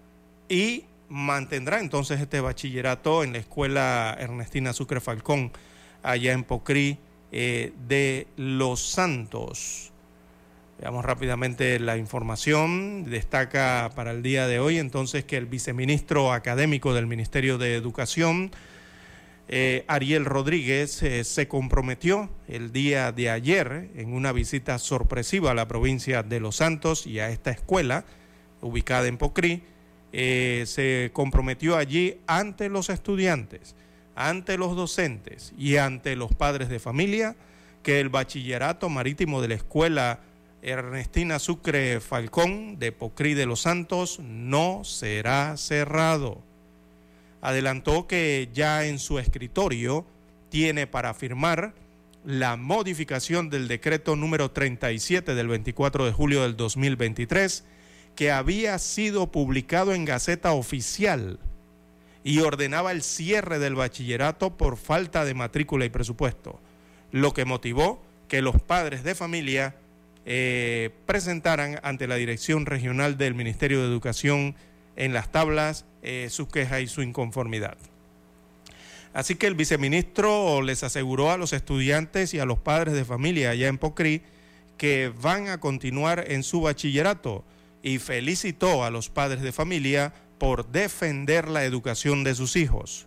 y 0.49 0.85
mantendrá 1.09 1.81
entonces 1.81 2.21
este 2.21 2.41
bachillerato 2.41 3.25
en 3.25 3.33
la 3.33 3.39
escuela 3.39 4.17
Ernestina 4.19 4.73
Sucre 4.73 5.01
Falcón, 5.01 5.51
allá 6.03 6.33
en 6.33 6.45
Pocrí 6.45 6.99
eh, 7.33 7.73
de 7.89 8.29
los 8.37 8.81
Santos. 8.81 9.93
Veamos 10.81 11.05
rápidamente 11.05 11.81
la 11.81 11.97
información. 11.97 13.11
Destaca 13.11 13.91
para 13.97 14.13
el 14.13 14.23
día 14.23 14.47
de 14.47 14.61
hoy 14.61 14.79
entonces 14.79 15.25
que 15.25 15.37
el 15.37 15.47
viceministro 15.47 16.33
académico 16.33 16.95
del 16.95 17.07
Ministerio 17.07 17.59
de 17.59 17.75
Educación, 17.75 18.53
eh, 19.47 19.85
Ariel 19.89 20.25
Rodríguez 20.25 21.03
eh, 21.03 21.23
se 21.23 21.49
comprometió 21.49 22.31
el 22.49 22.73
día 22.73 23.13
de 23.13 23.29
ayer 23.29 23.91
en 23.95 24.15
una 24.15 24.33
visita 24.33 24.79
sorpresiva 24.79 25.51
a 25.51 25.55
la 25.55 25.69
provincia 25.69 26.23
de 26.23 26.41
Los 26.41 26.57
Santos 26.57 27.07
y 27.07 27.19
a 27.19 27.29
esta 27.29 27.51
escuela 27.51 28.05
ubicada 28.63 29.07
en 29.07 29.19
Pocrí. 29.19 29.63
Eh, 30.13 30.65
se 30.67 31.11
comprometió 31.13 31.77
allí 31.77 32.19
ante 32.27 32.69
los 32.69 32.89
estudiantes, 32.89 33.75
ante 34.15 34.57
los 34.57 34.77
docentes 34.77 35.53
y 35.59 35.77
ante 35.77 36.17
los 36.17 36.35
padres 36.35 36.69
de 36.69 36.79
familia 36.79 37.37
que 37.83 38.01
el 38.01 38.09
bachillerato 38.09 38.89
marítimo 38.89 39.43
de 39.43 39.49
la 39.49 39.55
escuela 39.55 40.21
Ernestina 40.63 41.39
Sucre 41.39 42.01
Falcón 42.01 42.79
de 42.79 42.93
Pocrí 42.93 43.35
de 43.35 43.45
Los 43.45 43.61
Santos 43.61 44.21
no 44.21 44.85
será 44.85 45.59
cerrado 45.59 46.43
adelantó 47.45 48.07
que 48.07 48.49
ya 48.55 48.87
en 48.87 48.99
su 48.99 49.19
escritorio 49.19 50.07
tiene 50.49 50.87
para 50.87 51.13
firmar 51.13 51.75
la 52.25 52.57
modificación 52.57 53.51
del 53.51 53.69
decreto 53.69 54.17
número 54.17 54.51
37 54.51 55.35
del 55.35 55.49
24 55.49 56.07
de 56.07 56.13
julio 56.13 56.41
del 56.41 56.57
2023, 56.57 57.65
que 58.17 58.33
había 58.33 58.79
sido 58.79 59.31
publicado 59.31 59.93
en 59.93 60.07
Gaceta 60.07 60.53
Oficial 60.53 61.39
y 62.23 62.39
ordenaba 62.39 62.93
el 62.93 63.03
cierre 63.03 63.59
del 63.59 63.75
bachillerato 63.75 64.57
por 64.57 64.79
falta 64.79 65.27
de 65.27 65.35
matrícula 65.35 65.85
y 65.85 65.91
presupuesto, 65.91 66.63
lo 67.13 67.35
que 67.35 67.45
motivó 67.45 68.03
que 68.27 68.41
los 68.41 68.59
padres 68.63 69.05
de 69.05 69.15
familia 69.15 69.77
eh, 70.25 70.93
presentaran 71.05 71.79
ante 71.83 72.07
la 72.07 72.15
Dirección 72.15 72.65
Regional 72.65 73.19
del 73.19 73.35
Ministerio 73.35 73.83
de 73.83 73.89
Educación 73.89 74.57
en 74.97 75.13
las 75.13 75.31
tablas 75.31 75.85
eh, 76.05 76.29
su 76.31 76.49
queja 76.49 76.81
y 76.81 76.87
su 76.87 77.03
inconformidad. 77.03 77.77
Así 79.15 79.37
que 79.37 79.47
el 79.47 79.55
viceministro 79.55 80.61
les 80.61 80.83
aseguró 80.83 81.31
a 81.31 81.39
los 81.39 81.53
estudiantes 81.53 82.35
y 82.35 82.41
a 82.41 82.45
los 82.45 82.59
padres 82.59 82.95
de 82.95 83.05
familia 83.05 83.51
allá 83.51 83.69
en 83.69 83.79
Pocrí 83.79 84.23
que 84.77 85.13
van 85.21 85.49
a 85.49 85.59
continuar 85.59 86.25
en 86.29 86.43
su 86.43 86.61
bachillerato 86.61 87.45
y 87.83 87.99
felicitó 87.99 88.85
a 88.85 88.91
los 88.91 89.09
padres 89.09 89.41
de 89.41 89.53
familia 89.53 90.13
por 90.39 90.67
defender 90.71 91.49
la 91.49 91.65
educación 91.65 92.25
de 92.25 92.35
sus 92.35 92.57
hijos. 92.57 93.07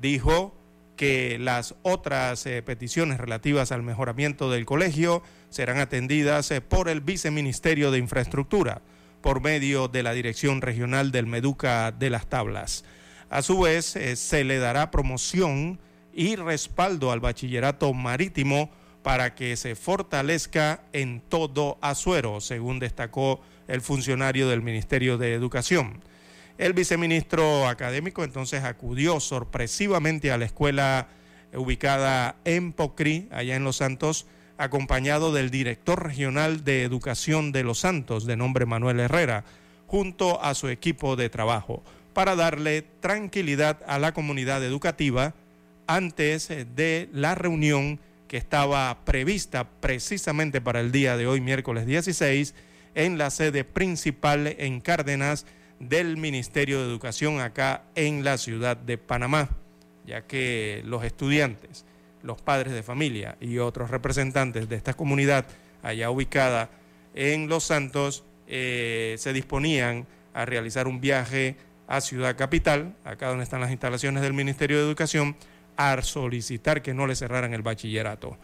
Dijo 0.00 0.54
que 0.96 1.38
las 1.38 1.74
otras 1.82 2.46
eh, 2.46 2.62
peticiones 2.62 3.18
relativas 3.18 3.72
al 3.72 3.82
mejoramiento 3.82 4.50
del 4.50 4.64
colegio 4.64 5.22
serán 5.50 5.78
atendidas 5.78 6.50
eh, 6.50 6.60
por 6.60 6.88
el 6.88 7.00
Viceministerio 7.00 7.90
de 7.90 7.98
Infraestructura 7.98 8.82
por 9.22 9.40
medio 9.40 9.88
de 9.88 10.02
la 10.02 10.12
Dirección 10.12 10.60
Regional 10.60 11.12
del 11.12 11.26
Meduca 11.26 11.92
de 11.92 12.10
las 12.10 12.26
Tablas. 12.26 12.84
A 13.30 13.40
su 13.40 13.60
vez, 13.60 13.96
eh, 13.96 14.16
se 14.16 14.44
le 14.44 14.58
dará 14.58 14.90
promoción 14.90 15.78
y 16.12 16.36
respaldo 16.36 17.12
al 17.12 17.20
bachillerato 17.20 17.94
marítimo 17.94 18.70
para 19.02 19.34
que 19.34 19.56
se 19.56 19.74
fortalezca 19.74 20.82
en 20.92 21.20
todo 21.20 21.78
Azuero, 21.80 22.40
según 22.40 22.78
destacó 22.78 23.40
el 23.68 23.80
funcionario 23.80 24.48
del 24.48 24.60
Ministerio 24.60 25.16
de 25.16 25.34
Educación. 25.34 26.00
El 26.58 26.74
viceministro 26.74 27.66
académico 27.66 28.24
entonces 28.24 28.64
acudió 28.64 29.18
sorpresivamente 29.20 30.30
a 30.30 30.38
la 30.38 30.44
escuela 30.44 31.08
ubicada 31.54 32.36
en 32.44 32.72
Pocri, 32.72 33.28
allá 33.30 33.56
en 33.56 33.64
Los 33.64 33.76
Santos, 33.76 34.26
acompañado 34.62 35.32
del 35.32 35.50
director 35.50 36.04
regional 36.04 36.62
de 36.62 36.84
educación 36.84 37.50
de 37.50 37.64
Los 37.64 37.80
Santos, 37.80 38.26
de 38.26 38.36
nombre 38.36 38.64
Manuel 38.64 39.00
Herrera, 39.00 39.44
junto 39.88 40.40
a 40.40 40.54
su 40.54 40.68
equipo 40.68 41.16
de 41.16 41.28
trabajo, 41.28 41.82
para 42.14 42.36
darle 42.36 42.82
tranquilidad 43.00 43.80
a 43.88 43.98
la 43.98 44.14
comunidad 44.14 44.62
educativa 44.64 45.34
antes 45.88 46.48
de 46.48 47.08
la 47.12 47.34
reunión 47.34 47.98
que 48.28 48.36
estaba 48.36 49.04
prevista 49.04 49.68
precisamente 49.68 50.60
para 50.60 50.78
el 50.78 50.92
día 50.92 51.16
de 51.16 51.26
hoy, 51.26 51.40
miércoles 51.40 51.84
16, 51.84 52.54
en 52.94 53.18
la 53.18 53.30
sede 53.30 53.64
principal 53.64 54.46
en 54.46 54.80
Cárdenas 54.80 55.44
del 55.80 56.16
Ministerio 56.18 56.78
de 56.78 56.86
Educación 56.86 57.40
acá 57.40 57.82
en 57.96 58.22
la 58.22 58.38
ciudad 58.38 58.76
de 58.76 58.96
Panamá, 58.96 59.48
ya 60.06 60.22
que 60.22 60.82
los 60.84 61.02
estudiantes, 61.02 61.84
los 62.22 62.40
padres 62.40 62.72
de 62.72 62.82
familia 62.82 63.36
y 63.40 63.58
otros 63.58 63.90
representantes 63.90 64.68
de 64.68 64.76
esta 64.76 64.94
comunidad 64.94 65.46
allá 65.82 66.10
ubicada 66.10 66.70
en 67.14 67.48
Los 67.48 67.64
Santos 67.64 68.24
eh, 68.46 69.16
se 69.18 69.32
disponían 69.32 70.06
a 70.34 70.44
realizar 70.44 70.86
un 70.86 71.00
viaje 71.00 71.56
a 71.88 72.00
Ciudad 72.00 72.36
Capital, 72.36 72.94
acá 73.04 73.28
donde 73.28 73.44
están 73.44 73.60
las 73.60 73.70
instalaciones 73.70 74.22
del 74.22 74.32
Ministerio 74.32 74.78
de 74.78 74.84
Educación, 74.84 75.36
a 75.76 76.00
solicitar 76.02 76.82
que 76.82 76.94
no 76.94 77.06
le 77.06 77.16
cerraran 77.16 77.54
el 77.54 77.62
bachillerato 77.62 78.36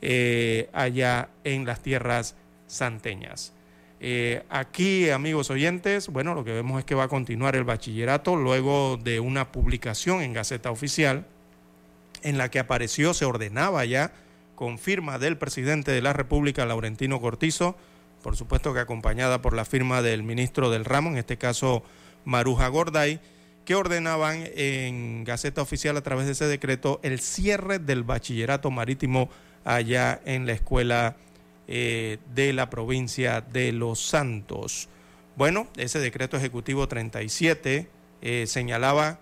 eh, 0.00 0.68
allá 0.72 1.30
en 1.44 1.64
las 1.64 1.80
tierras 1.80 2.36
santeñas. 2.66 3.52
Eh, 4.00 4.42
aquí, 4.50 5.10
amigos 5.10 5.50
oyentes, 5.50 6.08
bueno, 6.08 6.34
lo 6.34 6.42
que 6.44 6.52
vemos 6.52 6.78
es 6.80 6.84
que 6.84 6.96
va 6.96 7.04
a 7.04 7.08
continuar 7.08 7.54
el 7.54 7.62
bachillerato 7.62 8.34
luego 8.34 8.96
de 8.96 9.20
una 9.20 9.52
publicación 9.52 10.22
en 10.22 10.32
Gaceta 10.32 10.72
Oficial 10.72 11.24
en 12.22 12.38
la 12.38 12.50
que 12.50 12.58
apareció, 12.58 13.14
se 13.14 13.24
ordenaba 13.24 13.84
ya, 13.84 14.12
con 14.54 14.78
firma 14.78 15.18
del 15.18 15.38
presidente 15.38 15.90
de 15.90 16.02
la 16.02 16.12
República, 16.12 16.66
Laurentino 16.66 17.20
Cortizo, 17.20 17.76
por 18.22 18.36
supuesto 18.36 18.72
que 18.72 18.80
acompañada 18.80 19.42
por 19.42 19.54
la 19.54 19.64
firma 19.64 20.02
del 20.02 20.22
ministro 20.22 20.70
del 20.70 20.84
ramo, 20.84 21.10
en 21.10 21.18
este 21.18 21.36
caso 21.36 21.82
Maruja 22.24 22.68
Gorday, 22.68 23.20
que 23.64 23.74
ordenaban 23.74 24.44
en 24.54 25.24
Gaceta 25.24 25.62
Oficial 25.62 25.96
a 25.96 26.02
través 26.02 26.26
de 26.26 26.32
ese 26.32 26.46
decreto 26.46 27.00
el 27.02 27.20
cierre 27.20 27.78
del 27.78 28.02
bachillerato 28.02 28.70
marítimo 28.70 29.28
allá 29.64 30.20
en 30.24 30.46
la 30.46 30.52
escuela 30.52 31.16
eh, 31.68 32.18
de 32.34 32.52
la 32.52 32.70
provincia 32.70 33.40
de 33.40 33.72
Los 33.72 34.00
Santos. 34.00 34.88
Bueno, 35.36 35.68
ese 35.76 36.00
decreto 36.00 36.36
ejecutivo 36.36 36.88
37 36.88 37.88
eh, 38.20 38.44
señalaba 38.46 39.20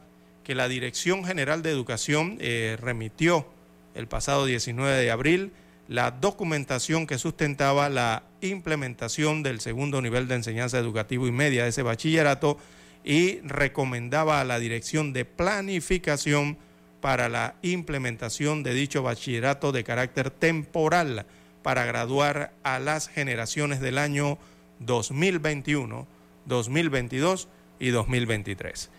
que 0.51 0.57
la 0.57 0.69
Dirección 0.69 1.25
General 1.25 1.63
de 1.63 1.71
Educación 1.71 2.37
eh, 2.41 2.77
remitió 2.81 3.47
el 3.95 4.09
pasado 4.09 4.47
19 4.47 5.01
de 5.01 5.13
abril 5.13 5.53
la 5.87 6.11
documentación 6.11 7.07
que 7.07 7.19
sustentaba 7.19 7.89
la 7.89 8.25
implementación 8.41 9.45
del 9.45 9.61
segundo 9.61 10.03
nivel 10.03 10.27
de 10.27 10.35
enseñanza 10.35 10.77
educativo 10.77 11.29
y 11.29 11.31
media 11.31 11.63
de 11.63 11.69
ese 11.69 11.85
bachillerato 11.85 12.59
y 13.05 13.39
recomendaba 13.43 14.41
a 14.41 14.45
la 14.45 14.59
Dirección 14.59 15.13
de 15.13 15.25
Planificación 15.25 16.59
para 17.01 17.29
la 17.29 17.55
implementación 17.63 18.65
de 18.65 18.75
dicho 18.75 19.05
bachillerato 19.05 19.71
de 19.71 19.85
carácter 19.85 20.31
temporal 20.31 21.27
para 21.63 21.85
graduar 21.85 22.55
a 22.65 22.81
las 22.81 23.07
generaciones 23.07 23.79
del 23.79 23.99
año 23.99 24.37
2021, 24.81 26.09
2022 26.47 27.47
y 27.79 27.91
2023. 27.91 28.91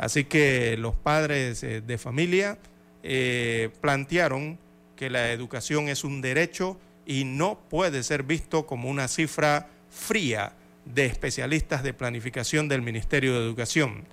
Así 0.00 0.24
que 0.24 0.78
los 0.78 0.94
padres 0.94 1.62
eh, 1.62 1.82
de 1.82 1.98
familia 1.98 2.56
eh, 3.02 3.68
plantearon 3.82 4.58
que 4.96 5.10
la 5.10 5.30
educación 5.30 5.90
es 5.90 6.04
un 6.04 6.22
derecho 6.22 6.80
y 7.04 7.24
no 7.24 7.60
puede 7.68 8.02
ser 8.02 8.22
visto 8.22 8.64
como 8.64 8.88
una 8.88 9.08
cifra 9.08 9.68
fría 9.90 10.54
de 10.86 11.04
especialistas 11.04 11.82
de 11.82 11.92
planificación 11.92 12.66
del 12.66 12.80
Ministerio 12.80 13.34
de 13.34 13.44
Educación. 13.44 14.04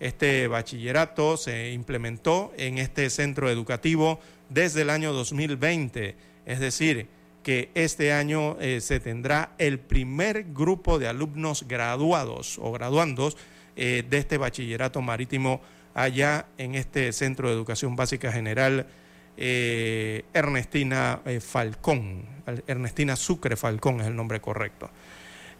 Este 0.00 0.48
bachillerato 0.48 1.36
se 1.36 1.70
implementó 1.72 2.54
en 2.56 2.78
este 2.78 3.10
centro 3.10 3.50
educativo 3.50 4.20
desde 4.48 4.82
el 4.82 4.90
año 4.90 5.12
2020, 5.12 6.16
es 6.46 6.60
decir, 6.60 7.08
que 7.42 7.70
este 7.74 8.14
año 8.14 8.56
eh, 8.58 8.80
se 8.80 9.00
tendrá 9.00 9.52
el 9.58 9.80
primer 9.80 10.44
grupo 10.54 10.98
de 10.98 11.08
alumnos 11.08 11.68
graduados 11.68 12.58
o 12.58 12.72
graduandos 12.72 13.36
eh, 13.76 14.04
de 14.08 14.18
este 14.18 14.38
bachillerato 14.38 15.02
marítimo 15.02 15.60
allá 15.94 16.46
en 16.58 16.74
este 16.74 17.12
Centro 17.12 17.48
de 17.48 17.54
Educación 17.54 17.96
Básica 17.96 18.32
General 18.32 18.86
eh, 19.36 20.24
Ernestina 20.32 21.20
Falcón, 21.40 22.24
Ernestina 22.66 23.16
Sucre 23.16 23.56
Falcón 23.56 24.00
es 24.00 24.06
el 24.06 24.16
nombre 24.16 24.40
correcto. 24.40 24.90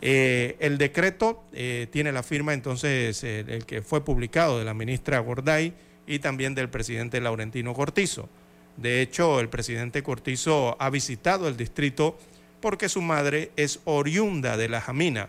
el 0.01 0.79
decreto 0.79 1.45
tiene 1.91 2.12
la 2.12 2.23
firma 2.23 2.55
entonces 2.55 3.23
el 3.23 3.67
que 3.67 3.83
fue 3.83 4.05
publicado 4.05 4.59
de 4.59 4.64
la 4.64 4.73
ministra 4.73 5.19
Gorday 5.19 5.75
y 6.07 6.19
también 6.21 6.55
del 6.55 6.71
presidente 6.71 7.21
Laurentino 7.21 7.75
Cortizo. 7.75 8.29
De 8.77 9.01
hecho, 9.01 9.41
el 9.41 9.49
presidente 9.49 10.03
Cortizo 10.03 10.77
ha 10.79 10.91
visitado 10.91 11.49
el 11.49 11.57
distrito 11.57 12.19
porque 12.61 12.89
su 12.89 13.01
madre 13.01 13.51
es 13.57 13.81
oriunda 13.85 14.57
de 14.57 14.69
La 14.69 14.81
Jamina, 14.81 15.29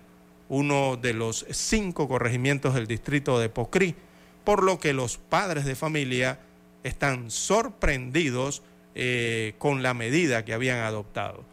uno 0.50 0.98
de 0.98 1.14
los 1.14 1.46
cinco 1.52 2.08
corregimientos 2.08 2.74
del 2.74 2.88
distrito 2.88 3.38
de 3.40 3.50
Pocrí, 3.50 3.94
por 4.44 4.64
lo 4.64 4.80
que 4.80 4.94
los 4.94 5.18
padres 5.18 5.66
de 5.66 5.76
familia 5.76 6.40
están 6.84 7.30
sorprendidos 7.32 8.64
eh, 8.96 9.56
con 9.58 9.84
la 9.84 9.94
medida 9.94 10.46
que 10.46 10.54
habían 10.54 10.80
adoptado. 10.80 11.44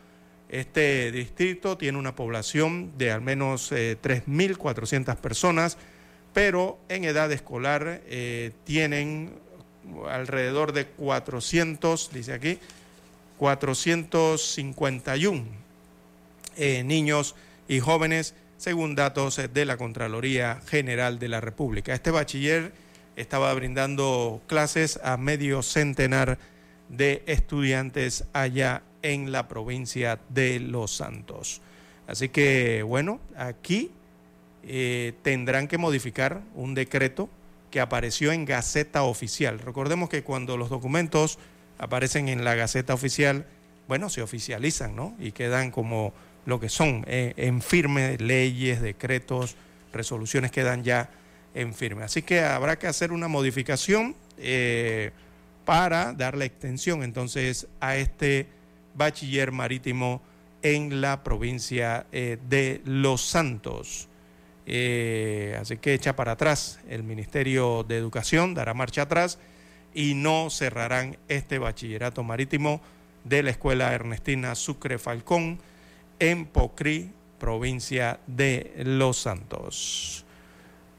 Este 0.49 1.11
distrito 1.11 1.77
tiene 1.77 1.99
una 1.99 2.15
población 2.15 2.93
de 2.97 3.11
al 3.11 3.21
menos 3.21 3.73
3.400 3.73 5.13
eh, 5.13 5.17
personas, 5.21 5.77
pero 6.33 6.79
en 6.89 7.03
edad 7.05 7.33
escolar 7.33 8.03
eh, 8.07 8.53
tienen 8.65 9.33
alrededor 10.09 10.73
de 10.73 10.87
400, 10.87 12.11
dice 12.13 12.33
aquí, 12.33 12.61
451 13.39 15.65
eh, 16.57 16.85
niños 16.85 17.35
y 17.67 17.81
jóvenes, 17.81 18.35
según 18.57 18.95
datos 18.95 19.41
de 19.53 19.65
la 19.65 19.77
Contraloría 19.77 20.61
General 20.67 21.19
de 21.19 21.29
la 21.29 21.41
República. 21.41 21.95
Este 21.95 22.11
bachiller 22.11 22.73
estaba 23.17 23.53
brindando 23.55 24.43
clases 24.47 24.99
a 25.03 25.17
medio 25.17 25.63
centenar 25.63 26.39
de 26.89 27.23
estudiantes 27.27 28.25
allá 28.33 28.83
en 29.03 29.33
la 29.33 29.49
provincia 29.49 30.19
de 30.29 30.61
Los 30.61 30.97
Santos. 30.97 31.61
Así 32.07 32.29
que, 32.29 32.83
bueno, 32.83 33.21
aquí 33.37 33.91
eh, 34.63 35.15
tendrán 35.23 35.69
que 35.69 35.79
modificar 35.79 36.43
un 36.55 36.75
decreto 36.75 37.29
que 37.71 37.81
apareció 37.81 38.33
en 38.33 38.45
Gaceta 38.45 39.03
Oficial. 39.03 39.59
Recordemos 39.59 40.09
que 40.09 40.23
cuando 40.23 40.57
los 40.57 40.71
documentos 40.71 41.39
aparecen 41.79 42.29
en 42.29 42.45
la 42.45 42.55
Gaceta 42.55 42.95
Oficial, 42.95 43.47
bueno, 43.89 44.09
se 44.09 44.23
oficializan, 44.23 44.97
¿no? 44.97 45.15
Y 45.19 45.33
quedan 45.33 45.71
como 45.71 46.15
lo 46.47 46.61
que 46.61 46.69
son, 46.69 47.05
eh, 47.07 47.35
en 47.37 47.63
firme, 47.63 48.17
leyes, 48.19 48.81
decretos, 48.81 49.57
resoluciones 49.93 50.51
quedan 50.51 50.85
ya 50.85 51.11
en 51.55 51.75
firme. 51.75 52.05
Así 52.05 52.23
que 52.23 52.41
habrá 52.41 52.79
que 52.79 52.87
hacer 52.87 53.13
una 53.13 53.29
modificación 53.29 54.17
eh, 54.39 55.13
para 55.65 56.13
darle 56.13 56.45
extensión 56.45 57.03
entonces 57.03 57.69
a 57.81 57.97
este 57.97 58.49
bachiller 58.95 59.53
marítimo 59.53 60.21
en 60.63 61.01
la 61.01 61.23
provincia 61.23 62.07
eh, 62.13 62.39
de 62.49 62.81
Los 62.85 63.23
Santos. 63.23 64.09
Eh, 64.67 65.57
así 65.61 65.77
que 65.77 65.93
echa 65.93 66.17
para 66.17 66.33
atrás 66.33 66.81
el 66.89 67.03
Ministerio 67.03 67.85
de 67.87 67.99
Educación, 67.99 68.55
dará 68.55 68.73
marcha 68.73 69.03
atrás 69.03 69.39
y 69.93 70.15
no 70.15 70.49
cerrarán 70.51 71.19
este 71.29 71.59
bachillerato 71.59 72.23
marítimo 72.23 72.81
de 73.25 73.43
la 73.43 73.51
Escuela 73.51 73.93
Ernestina 73.93 74.55
Sucre 74.55 74.99
Falcón 74.99 75.61
en 76.19 76.47
Pocrí, 76.47 77.13
provincia 77.39 78.21
de 78.27 78.73
Los 78.85 79.19
Santos. 79.19 80.25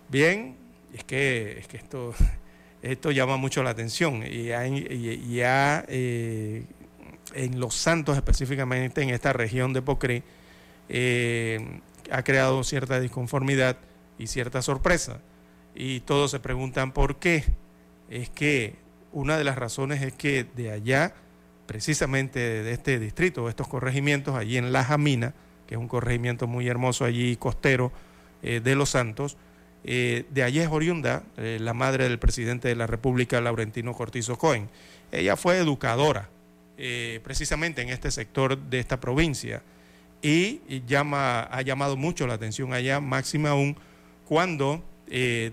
Bien, 0.10 0.56
es 0.94 1.04
que, 1.04 1.60
es 1.60 1.68
que 1.68 1.78
esto, 1.78 2.14
esto 2.82 3.12
llama 3.12 3.38
mucho 3.38 3.64
la 3.64 3.72
atención 3.72 4.24
y 4.26 4.46
ya 5.36 5.86
eh, 5.88 6.66
en 7.34 7.60
Los 7.60 7.76
Santos 7.76 8.16
específicamente 8.16 9.02
en 9.02 9.10
esta 9.10 9.34
región 9.34 9.74
de 9.74 9.82
Pocrí, 9.82 10.24
eh, 10.90 11.82
ha 12.12 12.24
creado 12.24 12.64
cierta 12.64 13.00
disconformidad 13.00 13.78
y 14.18 14.28
cierta 14.28 14.62
sorpresa. 14.62 15.20
Y 15.74 16.02
todos 16.02 16.32
se 16.32 16.40
preguntan 16.40 16.94
por 16.94 17.18
qué. 17.18 17.44
Es 18.10 18.30
que 18.30 18.76
una 19.12 19.38
de 19.38 19.44
las 19.44 19.58
razones 19.58 20.02
es 20.02 20.14
que 20.14 20.46
de 20.56 20.72
allá, 20.72 21.14
precisamente 21.66 22.40
de 22.40 22.72
este 22.72 23.00
distrito, 23.00 23.46
de 23.46 23.50
estos 23.50 23.68
corregimientos, 23.68 24.36
allí 24.36 24.58
en 24.58 24.72
La 24.72 24.84
Jamina, 24.84 25.34
que 25.68 25.76
es 25.76 25.80
un 25.80 25.88
corregimiento 25.88 26.48
muy 26.48 26.68
hermoso 26.68 27.06
allí 27.06 27.36
costero 27.38 27.92
eh, 28.44 28.62
de 28.64 28.76
Los 28.76 28.90
Santos, 28.90 29.38
eh, 29.84 30.26
de 30.32 30.44
allí 30.44 30.60
es 30.60 30.70
oriunda 30.70 31.24
eh, 31.38 31.58
la 31.60 31.74
madre 31.74 32.06
del 32.06 32.20
presidente 32.20 32.68
de 32.68 32.76
la 32.76 32.88
República, 32.88 33.42
Laurentino 33.42 33.94
Cortizo 33.94 34.38
Cohen. 34.38 34.70
Ella 35.12 35.36
fue 35.36 35.58
educadora 35.58 36.30
precisamente 37.24 37.82
en 37.82 37.88
este 37.88 38.12
sector 38.12 38.58
de 38.58 38.80
esta 38.80 39.00
provincia 39.00 39.64
y, 40.22 40.60
llama, 40.86 41.44
ha 41.44 41.62
llamado 41.62 41.96
mucho 41.96 42.28
la 42.28 42.34
atención 42.34 42.74
allá, 42.74 43.00
máxima 43.00 43.52
aún 43.52 43.78
cuando 44.26 44.84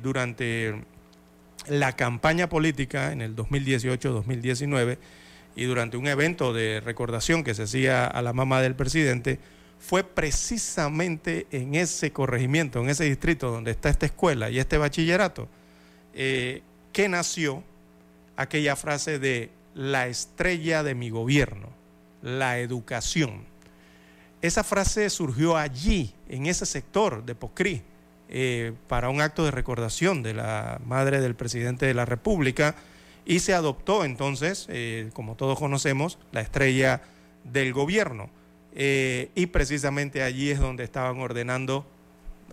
durante 0.02 0.82
la 1.68 1.94
campaña 1.94 2.48
política 2.48 3.12
en 3.12 3.20
el 3.20 3.36
2018-2019 3.36 4.98
y 5.54 5.64
durante 5.64 5.96
un 5.96 6.06
evento 6.06 6.52
de 6.52 6.80
recordación 6.80 7.44
que 7.44 7.54
se 7.54 7.64
hacía 7.64 8.06
a 8.06 8.22
la 8.22 8.32
mamá 8.32 8.60
del 8.60 8.74
presidente, 8.74 9.38
fue 9.78 10.04
precisamente 10.04 11.46
en 11.50 11.74
ese 11.74 12.12
corregimiento, 12.12 12.80
en 12.80 12.88
ese 12.88 13.04
distrito 13.04 13.50
donde 13.50 13.72
está 13.72 13.88
esta 13.88 14.06
escuela 14.06 14.48
y 14.48 14.58
este 14.58 14.78
bachillerato, 14.78 15.48
eh, 16.14 16.62
que 16.92 17.08
nació 17.08 17.64
aquella 18.36 18.76
frase 18.76 19.18
de 19.18 19.50
la 19.74 20.06
estrella 20.06 20.82
de 20.82 20.94
mi 20.94 21.10
gobierno, 21.10 21.68
la 22.22 22.58
educación. 22.58 23.44
Esa 24.40 24.64
frase 24.64 25.10
surgió 25.10 25.56
allí, 25.56 26.14
en 26.28 26.46
ese 26.46 26.66
sector 26.66 27.24
de 27.24 27.34
Pocrí, 27.34 27.82
eh, 28.28 28.72
para 28.88 29.08
un 29.08 29.20
acto 29.20 29.44
de 29.44 29.50
recordación 29.50 30.22
de 30.22 30.34
la 30.34 30.80
madre 30.86 31.20
del 31.20 31.34
presidente 31.34 31.86
de 31.86 31.94
la 31.94 32.04
República 32.04 32.74
y 33.24 33.40
se 33.40 33.54
adoptó 33.54 34.04
entonces, 34.04 34.66
eh, 34.68 35.10
como 35.12 35.36
todos 35.36 35.58
conocemos, 35.58 36.18
la 36.32 36.40
estrella 36.40 37.02
del 37.44 37.72
gobierno. 37.72 38.30
Eh, 38.74 39.30
y 39.34 39.46
precisamente 39.46 40.22
allí 40.22 40.50
es 40.50 40.58
donde 40.58 40.84
estaban 40.84 41.20
ordenando 41.20 41.86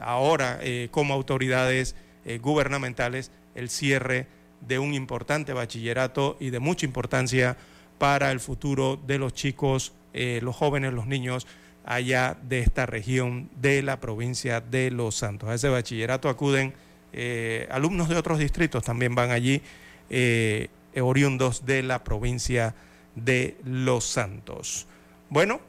ahora 0.01 0.59
como 0.91 1.13
autoridades 1.13 1.93
gubernamentales 2.41 3.31
el 3.53 3.69
cierre 3.69 4.27
de 4.65 4.79
un 4.79 4.93
importante 4.93 5.51
bachillerato 5.51 6.37
y 6.39 6.51
de 6.51 6.59
mucha 6.59 6.85
importancia 6.85 7.57
para 7.97 8.31
el 8.31 8.39
futuro 8.39 8.95
de 8.95 9.17
los 9.17 9.33
chicos, 9.33 9.91
los 10.13 10.55
jóvenes, 10.55 10.93
los 10.93 11.05
niños 11.05 11.47
allá 11.89 12.37
de 12.43 12.59
esta 12.59 12.85
región 12.85 13.49
de 13.59 13.81
la 13.81 13.99
provincia 13.99 14.61
de 14.61 14.91
Los 14.91 15.15
Santos. 15.15 15.49
A 15.49 15.55
ese 15.55 15.69
bachillerato 15.69 16.29
acuden 16.29 16.73
eh, 17.13 17.67
alumnos 17.71 18.09
de 18.09 18.15
otros 18.15 18.37
distritos, 18.37 18.83
también 18.83 19.15
van 19.15 19.31
allí, 19.31 19.61
eh, 20.09 20.69
oriundos 21.01 21.65
de 21.65 21.83
la 21.83 22.03
provincia 22.03 22.75
de 23.15 23.57
Los 23.63 24.05
Santos. 24.05 24.87
Bueno, 25.29 25.61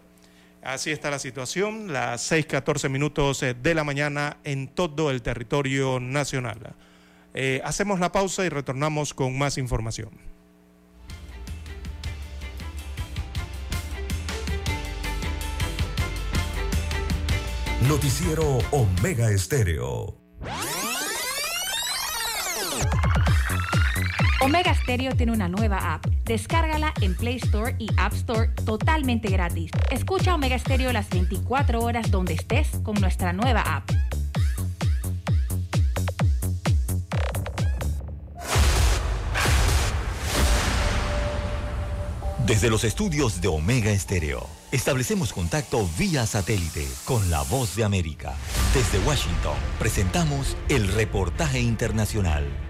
así 0.63 0.91
está 0.91 1.11
la 1.11 1.19
situación, 1.19 1.93
las 1.93 2.31
6:14 2.31 2.89
minutos 2.89 3.43
eh, 3.43 3.55
de 3.55 3.75
la 3.75 3.85
mañana 3.85 4.39
en 4.45 4.69
todo 4.69 5.11
el 5.11 5.23
territorio 5.23 6.01
nacional. 6.01 6.75
hacemos 7.65 8.01
la 8.01 8.11
pausa 8.11 8.45
y 8.45 8.49
retornamos 8.49 9.15
con 9.15 9.39
más 9.39 9.57
información. 9.57 10.11
Noticiero 17.91 18.59
Omega 18.71 19.31
Estéreo. 19.31 20.15
Omega 24.43 24.75
Stereo 24.75 25.15
tiene 25.15 25.33
una 25.33 25.49
nueva 25.49 25.93
app. 25.93 26.07
Descárgala 26.25 26.95
en 27.03 27.15
Play 27.15 27.37
Store 27.37 27.77
y 27.79 27.89
App 27.99 28.15
Store 28.15 28.49
totalmente 28.65 29.29
gratis. 29.29 29.71
Escucha 29.91 30.35
Omega 30.35 30.59
Stereo 30.59 30.93
las 30.95 31.11
24 31.11 31.81
horas 31.81 32.11
donde 32.11 32.33
estés 32.33 32.69
con 32.83 32.95
nuestra 33.01 33.35
nueva 33.35 33.61
app. 33.61 33.91
Desde 42.47 42.71
los 42.71 42.85
estudios 42.85 43.43
de 43.43 43.49
Omega 43.49 43.91
Estéreo, 43.91 44.47
establecemos 44.73 45.33
contacto 45.35 45.87
vía 45.99 46.27
satélite 46.27 46.89
con 47.05 47.31
la 47.31 47.43
voz 47.43 47.77
de 47.77 47.85
América. 47.85 48.35
Desde 48.75 48.99
Washington, 49.07 49.57
presentamos 49.79 50.57
el 50.69 50.89
reportaje 50.89 51.61
internacional. 51.61 52.70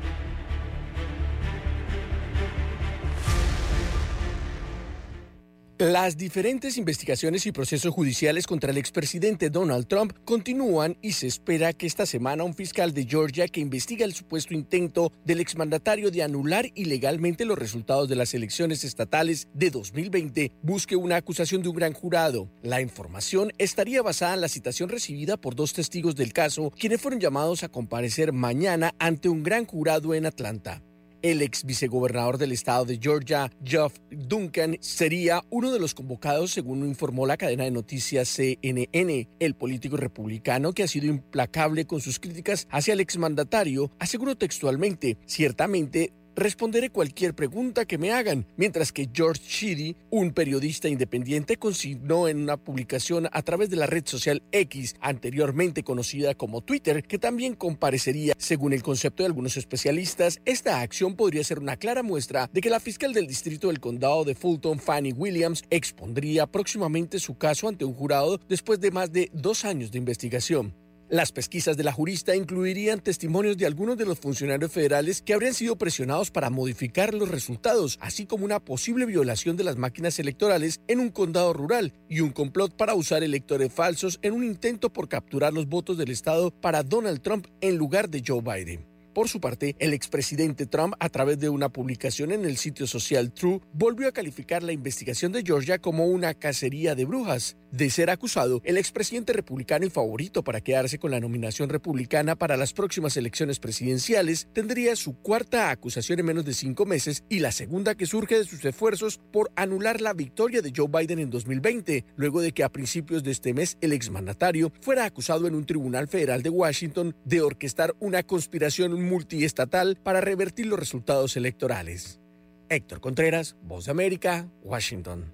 Las 5.81 6.18
diferentes 6.18 6.76
investigaciones 6.76 7.47
y 7.47 7.53
procesos 7.53 7.95
judiciales 7.95 8.47
contra 8.47 8.70
el 8.70 8.76
expresidente 8.76 9.49
Donald 9.49 9.87
Trump 9.87 10.12
continúan 10.26 10.99
y 11.01 11.12
se 11.12 11.26
espera 11.26 11.72
que 11.72 11.87
esta 11.87 12.05
semana 12.05 12.45
un 12.45 12.53
fiscal 12.53 12.93
de 12.93 13.07
Georgia 13.07 13.49
que 13.49 13.62
investiga 13.62 14.05
el 14.05 14.12
supuesto 14.12 14.53
intento 14.53 15.11
del 15.24 15.41
exmandatario 15.41 16.11
de 16.11 16.22
anular 16.22 16.66
ilegalmente 16.74 17.47
los 17.47 17.59
resultados 17.59 18.11
de 18.11 18.16
las 18.16 18.35
elecciones 18.35 18.85
estatales 18.85 19.49
de 19.55 19.70
2020 19.70 20.53
busque 20.62 20.97
una 20.97 21.16
acusación 21.16 21.62
de 21.62 21.70
un 21.70 21.76
gran 21.76 21.95
jurado. 21.95 22.51
La 22.62 22.83
información 22.83 23.51
estaría 23.57 24.03
basada 24.03 24.35
en 24.35 24.43
la 24.43 24.49
citación 24.49 24.91
recibida 24.91 25.39
por 25.39 25.55
dos 25.55 25.72
testigos 25.72 26.14
del 26.14 26.35
caso, 26.35 26.70
quienes 26.78 27.01
fueron 27.01 27.20
llamados 27.20 27.62
a 27.64 27.70
comparecer 27.70 28.35
mañana 28.35 28.95
ante 28.99 29.31
un 29.31 29.43
gran 29.43 29.64
jurado 29.64 30.12
en 30.12 30.26
Atlanta. 30.26 30.83
El 31.22 31.42
ex 31.42 31.64
vicegobernador 31.64 32.38
del 32.38 32.52
estado 32.52 32.86
de 32.86 32.98
Georgia, 33.00 33.50
Jeff 33.62 33.94
Duncan, 34.10 34.78
sería 34.80 35.44
uno 35.50 35.70
de 35.70 35.78
los 35.78 35.92
convocados, 35.92 36.50
según 36.50 36.86
informó 36.86 37.26
la 37.26 37.36
cadena 37.36 37.64
de 37.64 37.70
noticias 37.70 38.28
CNN. 38.28 39.28
El 39.38 39.54
político 39.54 39.98
republicano, 39.98 40.72
que 40.72 40.82
ha 40.82 40.88
sido 40.88 41.06
implacable 41.08 41.86
con 41.86 42.00
sus 42.00 42.18
críticas 42.18 42.66
hacia 42.70 42.94
el 42.94 43.00
exmandatario, 43.00 43.92
aseguró 43.98 44.36
textualmente, 44.36 45.18
ciertamente 45.26 46.14
Responderé 46.37 46.91
cualquier 46.91 47.35
pregunta 47.35 47.85
que 47.85 47.99
me 47.99 48.12
hagan, 48.12 48.47
mientras 48.57 48.93
que 48.93 49.09
George 49.12 49.43
Sheedy, 49.47 49.97
un 50.11 50.33
periodista 50.33 50.89
independiente, 50.89 51.57
consignó 51.57 52.28
en 52.28 52.39
una 52.39 52.57
publicación 52.57 53.28
a 53.33 53.43
través 53.43 53.68
de 53.68 53.76
la 53.76 53.87
red 53.87 54.07
social 54.07 54.43
X, 54.53 54.95
anteriormente 55.01 55.83
conocida 55.83 56.35
como 56.35 56.61
Twitter, 56.61 57.03
que 57.03 57.18
también 57.18 57.55
comparecería. 57.55 58.35
Según 58.39 58.72
el 58.72 58.83
concepto 58.83 59.22
de 59.22 59.28
algunos 59.28 59.57
especialistas, 59.57 60.41
esta 60.45 60.81
acción 60.81 61.16
podría 61.16 61.45
ser 61.45 61.59
una 61.59 61.76
clara 61.76 62.03
muestra 62.03 62.49
de 62.53 62.61
que 62.61 62.70
la 62.70 62.81
fiscal 62.81 63.12
del 63.12 63.26
distrito 63.26 63.68
del 63.68 63.81
condado 63.81 64.24
de 64.24 64.35
Fulton, 64.35 64.78
Fanny 64.78 65.12
Williams, 65.12 65.64
expondría 65.70 66.47
próximamente 66.47 67.18
su 67.18 67.37
caso 67.37 67.68
ante 67.68 67.85
un 67.85 67.95
jurado 67.95 68.41
después 68.49 68.81
de 68.81 68.91
más 68.91 69.12
de 69.12 69.31
dos 69.33 69.64
años 69.64 69.91
de 69.91 69.99
investigación. 69.99 70.80
Las 71.11 71.32
pesquisas 71.32 71.76
de 71.76 71.82
la 71.82 71.90
jurista 71.90 72.36
incluirían 72.36 73.00
testimonios 73.00 73.56
de 73.56 73.66
algunos 73.66 73.98
de 73.98 74.06
los 74.06 74.20
funcionarios 74.20 74.70
federales 74.70 75.22
que 75.22 75.34
habrían 75.34 75.54
sido 75.54 75.74
presionados 75.74 76.30
para 76.30 76.50
modificar 76.50 77.14
los 77.14 77.28
resultados, 77.28 77.98
así 78.00 78.26
como 78.26 78.44
una 78.44 78.61
posible 78.61 79.06
violación 79.06 79.56
de 79.56 79.64
las 79.64 79.76
máquinas 79.76 80.20
electorales 80.20 80.80
en 80.86 81.00
un 81.00 81.11
condado 81.11 81.52
rural 81.52 81.92
y 82.08 82.20
un 82.20 82.30
complot 82.30 82.76
para 82.76 82.94
usar 82.94 83.24
electores 83.24 83.72
falsos 83.72 84.20
en 84.22 84.34
un 84.34 84.44
intento 84.44 84.92
por 84.92 85.08
capturar 85.08 85.52
los 85.52 85.66
votos 85.66 85.98
del 85.98 86.12
Estado 86.12 86.52
para 86.52 86.84
Donald 86.84 87.22
Trump 87.22 87.48
en 87.61 87.76
lugar 87.76 88.08
de 88.08 88.22
Joe 88.24 88.40
Biden. 88.40 88.89
Por 89.14 89.28
su 89.28 89.40
parte, 89.40 89.74
el 89.80 89.92
expresidente 89.92 90.66
Trump, 90.66 90.94
a 91.00 91.08
través 91.08 91.38
de 91.40 91.48
una 91.48 91.68
publicación 91.68 92.30
en 92.30 92.44
el 92.44 92.56
sitio 92.56 92.86
social 92.86 93.32
True, 93.32 93.61
volvió 93.72 94.06
a 94.08 94.12
calificar 94.12 94.62
la 94.62 94.72
investigación 94.72 95.32
de 95.32 95.42
Georgia 95.42 95.80
como 95.80 96.06
una 96.06 96.34
cacería 96.34 96.94
de 96.94 97.04
brujas. 97.04 97.56
De 97.72 97.88
ser 97.88 98.11
acusado, 98.11 98.61
el 98.64 98.76
expresidente 98.78 99.32
republicano 99.32 99.86
y 99.86 99.90
favorito 99.90 100.42
para 100.42 100.61
quedarse 100.61 100.98
con 100.98 101.12
la 101.12 101.20
nominación 101.20 101.68
republicana 101.68 102.34
para 102.34 102.56
las 102.56 102.72
próximas 102.72 103.16
elecciones 103.16 103.61
presidenciales 103.61 104.48
tendría 104.52 104.96
su 104.96 105.14
cuarta 105.14 105.70
acusación 105.70 106.18
en 106.18 106.26
menos 106.26 106.44
de 106.44 106.52
cinco 106.52 106.84
meses 106.84 107.22
y 107.28 107.38
la 107.38 107.52
segunda 107.52 107.94
que 107.94 108.06
surge 108.06 108.38
de 108.38 108.44
sus 108.44 108.64
esfuerzos 108.64 109.20
por 109.32 109.52
anular 109.54 110.00
la 110.00 110.14
victoria 110.14 110.62
de 110.62 110.72
Joe 110.74 110.88
Biden 110.88 111.20
en 111.20 111.30
2020, 111.30 112.04
luego 112.16 112.40
de 112.40 112.52
que 112.52 112.64
a 112.64 112.72
principios 112.72 113.22
de 113.22 113.30
este 113.30 113.54
mes 113.54 113.78
el 113.80 113.92
exmandatario 113.92 114.72
fuera 114.80 115.04
acusado 115.04 115.46
en 115.46 115.54
un 115.54 115.64
tribunal 115.64 116.08
federal 116.08 116.42
de 116.42 116.50
Washington 116.50 117.14
de 117.24 117.40
orquestar 117.40 117.94
una 118.00 118.24
conspiración 118.24 118.99
multiestatal 119.01 119.96
para 120.03 120.20
revertir 120.20 120.66
los 120.66 120.78
resultados 120.78 121.36
electorales. 121.36 122.20
Héctor 122.68 123.01
Contreras, 123.01 123.57
Voz 123.62 123.86
de 123.86 123.90
América, 123.90 124.48
Washington. 124.62 125.32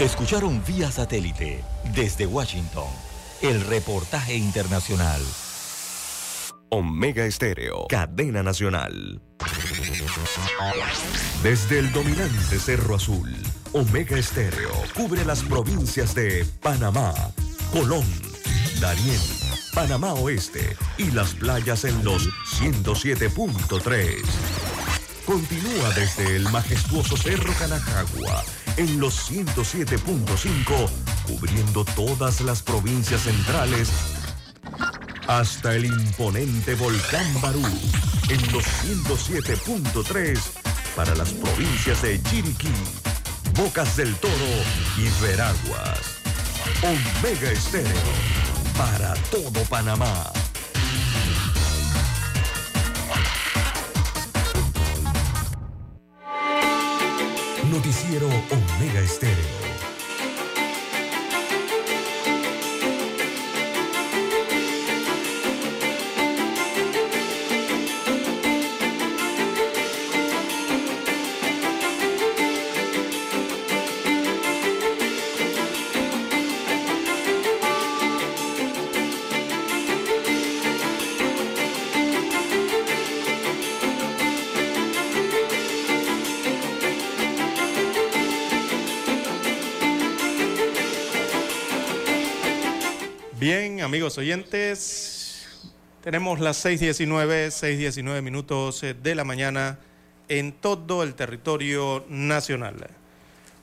Escucharon 0.00 0.62
vía 0.66 0.90
satélite 0.90 1.62
desde 1.94 2.26
Washington 2.26 2.88
el 3.42 3.60
reportaje 3.60 4.34
internacional. 4.34 5.20
Omega 6.70 7.24
Estéreo, 7.26 7.86
cadena 7.88 8.42
nacional. 8.42 9.20
Desde 11.42 11.78
el 11.78 11.92
dominante 11.92 12.58
Cerro 12.58 12.96
Azul, 12.96 13.32
Omega 13.72 14.18
Estéreo 14.18 14.72
cubre 14.94 15.24
las 15.24 15.42
provincias 15.42 16.14
de 16.14 16.44
Panamá, 16.60 17.14
Colón, 17.70 18.06
Darién 18.80 19.20
Panamá 19.74 20.12
Oeste 20.14 20.76
y 20.98 21.10
las 21.10 21.34
playas 21.34 21.84
en 21.84 22.04
los 22.04 22.28
107.3. 22.60 24.22
Continúa 25.26 25.90
desde 25.96 26.36
el 26.36 26.48
majestuoso 26.50 27.16
Cerro 27.16 27.52
Canajagua 27.54 28.44
en 28.76 29.00
los 29.00 29.30
107.5, 29.30 30.88
cubriendo 31.26 31.84
todas 31.84 32.40
las 32.42 32.62
provincias 32.62 33.22
centrales 33.22 33.90
hasta 35.26 35.74
el 35.74 35.86
imponente 35.86 36.74
volcán 36.76 37.26
Barú 37.40 37.64
en 38.28 38.52
los 38.52 38.64
107.3 38.84 40.38
para 40.94 41.14
las 41.16 41.32
provincias 41.32 42.00
de 42.02 42.22
Chiriquí, 42.22 42.68
Bocas 43.56 43.96
del 43.96 44.14
Toro 44.16 44.32
y 44.98 45.22
Veraguas. 45.22 46.20
Omega 46.82 47.50
Estéreo 47.50 48.53
para 48.76 49.14
todo 49.30 49.64
Panamá. 49.68 50.32
Noticiero 57.70 58.28
Omega 58.28 59.00
Estéreo. 59.00 59.63
Amigos 93.84 94.16
oyentes, 94.16 95.46
tenemos 96.02 96.40
las 96.40 96.64
6.19, 96.64 97.48
6.19 97.48 98.22
minutos 98.22 98.82
eh, 98.82 98.94
de 98.94 99.14
la 99.14 99.24
mañana 99.24 99.78
en 100.28 100.52
todo 100.52 101.02
el 101.02 101.14
territorio 101.14 102.02
nacional. 102.08 102.88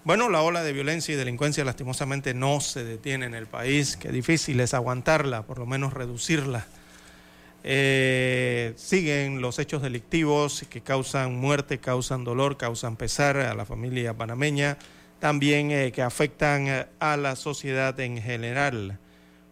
Bueno, 0.04 0.30
la 0.30 0.44
ola 0.44 0.62
de 0.62 0.74
violencia 0.74 1.16
y 1.16 1.18
delincuencia 1.18 1.66
lastimosamente 1.66 2.36
no 2.36 2.62
se 2.62 2.84
detiene 2.84 3.26
en 3.26 3.34
el 3.34 3.48
país, 3.48 3.98
qué 3.98 4.12
difícil 4.12 4.60
es 4.60 4.76
aguantarla, 4.76 5.42
por 5.42 5.58
lo 5.58 5.66
menos 5.66 5.94
reducirla. 5.94 6.68
Eh, 7.64 8.74
siguen 8.76 9.42
los 9.42 9.58
hechos 9.58 9.82
delictivos 9.82 10.66
que 10.70 10.82
causan 10.82 11.36
muerte, 11.36 11.80
causan 11.80 12.24
dolor, 12.24 12.58
causan 12.58 12.96
pesar 12.96 13.38
a 13.38 13.56
la 13.56 13.66
familia 13.66 14.14
panameña, 14.14 14.78
también 15.20 15.72
eh, 15.72 15.92
que 15.92 16.04
afectan 16.04 16.88
a 17.00 17.18
la 17.18 17.36
sociedad 17.36 18.00
en 18.00 18.22
general. 18.22 19.00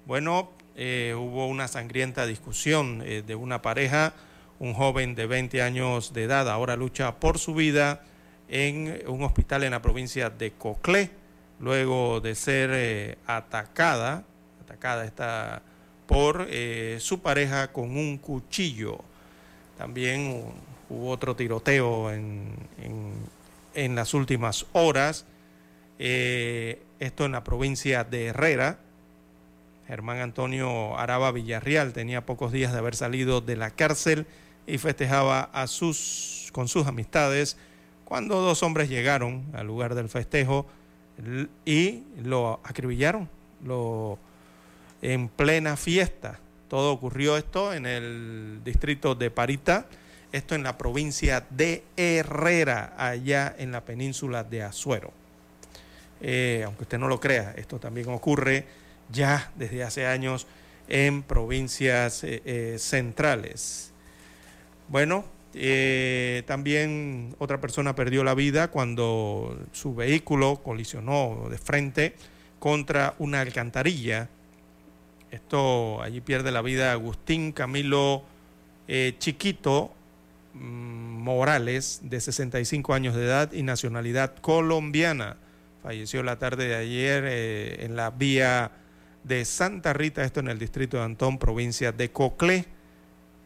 Bueno, 0.06 0.52
eh, 0.82 1.14
hubo 1.14 1.46
una 1.46 1.68
sangrienta 1.68 2.26
discusión 2.26 3.04
eh, 3.06 3.22
de 3.22 3.36
una 3.36 3.62
pareja, 3.62 4.14
un 4.60 4.74
joven 4.74 5.14
de 5.14 5.28
20 5.28 5.62
años 5.62 6.14
de 6.14 6.24
edad, 6.24 6.50
ahora 6.50 6.78
lucha 6.78 7.20
por 7.20 7.38
su 7.38 7.54
vida 7.54 8.02
en 8.48 9.04
un 9.06 9.24
hospital 9.24 9.66
en 9.66 9.72
la 9.72 9.82
provincia 9.82 10.30
de 10.30 10.54
Coclé, 10.54 11.12
luego 11.60 12.22
de 12.22 12.34
ser 12.34 12.70
eh, 12.72 13.18
atacada, 13.28 14.24
atacada 14.62 15.04
está 15.04 15.64
por 16.08 16.48
su 17.00 17.20
pareja 17.22 17.74
con 17.74 17.98
un 17.98 18.18
cuchillo. 18.18 19.00
También 19.78 20.46
hubo 20.90 21.10
otro 21.10 21.36
tiroteo 21.36 22.10
en, 22.10 22.56
en 23.76 23.96
las 23.96 24.14
últimas 24.14 24.66
horas, 24.72 25.26
esto 26.00 27.26
en 27.26 27.32
la 27.34 27.44
provincia 27.44 28.06
de 28.06 28.28
Herrera 28.28 28.80
Germán 29.90 30.20
Antonio 30.20 30.96
Araba 31.00 31.32
Villarreal 31.32 31.94
tenía 31.94 32.24
pocos 32.24 32.52
días 32.52 32.72
de 32.72 32.78
haber 32.78 32.96
salido 32.96 33.42
de 33.42 33.56
la 33.58 33.72
cárcel 33.72 34.28
y 34.68 34.78
festejaba 34.78 35.50
a 35.52 35.66
sus, 35.66 36.50
con 36.52 36.68
sus 36.68 36.86
amistades 36.86 37.58
cuando 38.06 38.40
dos 38.40 38.62
hombres 38.62 38.88
llegaron 38.88 39.46
al 39.52 39.66
lugar 39.66 39.96
del 39.96 40.08
festejo 40.08 40.68
y 41.66 42.04
lo 42.24 42.60
acribillaron 42.64 43.28
lo, 43.66 44.20
en 45.02 45.28
plena 45.28 45.76
fiesta. 45.76 46.40
Todo 46.68 46.94
ocurrió 46.94 47.36
esto 47.36 47.74
en 47.74 47.88
el 47.88 48.62
distrito 48.64 49.16
de 49.16 49.32
Parita, 49.32 49.88
esto 50.32 50.54
en 50.54 50.62
la 50.62 50.78
provincia 50.78 51.48
de 51.50 51.84
Herrera, 51.98 52.94
allá 52.96 53.56
en 53.58 53.72
la 53.72 53.84
península 53.86 54.44
de 54.44 54.62
Azuero. 54.62 55.12
Eh, 56.22 56.62
aunque 56.64 56.84
usted 56.84 57.00
no 57.00 57.08
lo 57.08 57.20
crea, 57.20 57.56
esto 57.58 57.80
también 57.80 58.08
ocurre 58.10 58.68
ya 59.12 59.52
desde 59.56 59.84
hace 59.84 60.06
años 60.06 60.48
en 60.90 61.22
provincias 61.24 62.24
eh, 62.24 62.42
eh, 62.44 62.76
centrales. 62.80 63.94
Bueno, 64.90 65.24
eh, 65.54 66.44
también 66.48 67.36
otra 67.38 67.62
persona 67.62 67.96
perdió 67.96 68.24
la 68.24 68.34
vida 68.34 68.70
cuando 68.70 69.58
su 69.72 69.96
vehículo 69.96 70.62
colisionó 70.64 71.48
de 71.50 71.58
frente 71.58 72.16
contra 72.58 73.16
una 73.20 73.42
alcantarilla. 73.42 74.30
Esto 75.32 76.02
allí 76.02 76.22
pierde 76.22 76.52
la 76.52 76.64
vida 76.64 76.92
Agustín 76.92 77.52
Camilo 77.52 78.24
Chiquito 79.20 79.92
mm, 80.56 80.58
Morales, 80.60 82.00
de 82.02 82.20
65 82.20 82.96
años 82.96 83.16
de 83.16 83.26
edad 83.26 83.54
y 83.54 83.62
nacionalidad 83.62 84.36
colombiana. 84.38 85.38
Falleció 85.84 86.24
la 86.24 86.40
tarde 86.40 86.68
de 86.68 86.76
ayer 86.76 87.24
en 87.84 87.96
la 87.96 88.10
vía 88.10 88.72
de 89.24 89.46
Santa 89.46 89.94
Rita, 89.94 90.24
esto 90.24 90.40
en 90.40 90.50
el 90.50 90.60
distrito 90.60 90.98
de 90.98 91.04
Antón, 91.04 91.38
provincia 91.38 91.92
de 91.92 92.12
Coclé, 92.12 92.66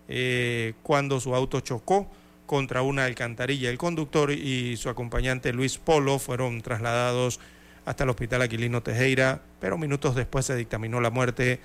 eh, 0.08 0.74
cuando 0.84 1.20
su 1.20 1.36
auto 1.36 1.60
chocó 1.62 2.10
contra 2.46 2.82
una 2.82 3.06
alcantarilla. 3.06 3.70
El 3.70 3.78
conductor 3.78 4.32
y 4.32 4.78
su 4.78 4.90
acompañante 4.90 5.54
Luis 5.54 5.78
Polo 5.78 6.20
fueron 6.20 6.62
trasladados 6.62 7.40
hasta 7.86 8.04
el 8.04 8.10
hospital 8.10 8.42
Aquilino 8.42 8.84
Tejera, 8.84 9.42
pero 9.60 9.78
minutos 9.78 10.16
después 10.16 10.46
se 10.46 10.56
dictaminó 10.56 11.02
la 11.02 11.10
muerte 11.10 11.60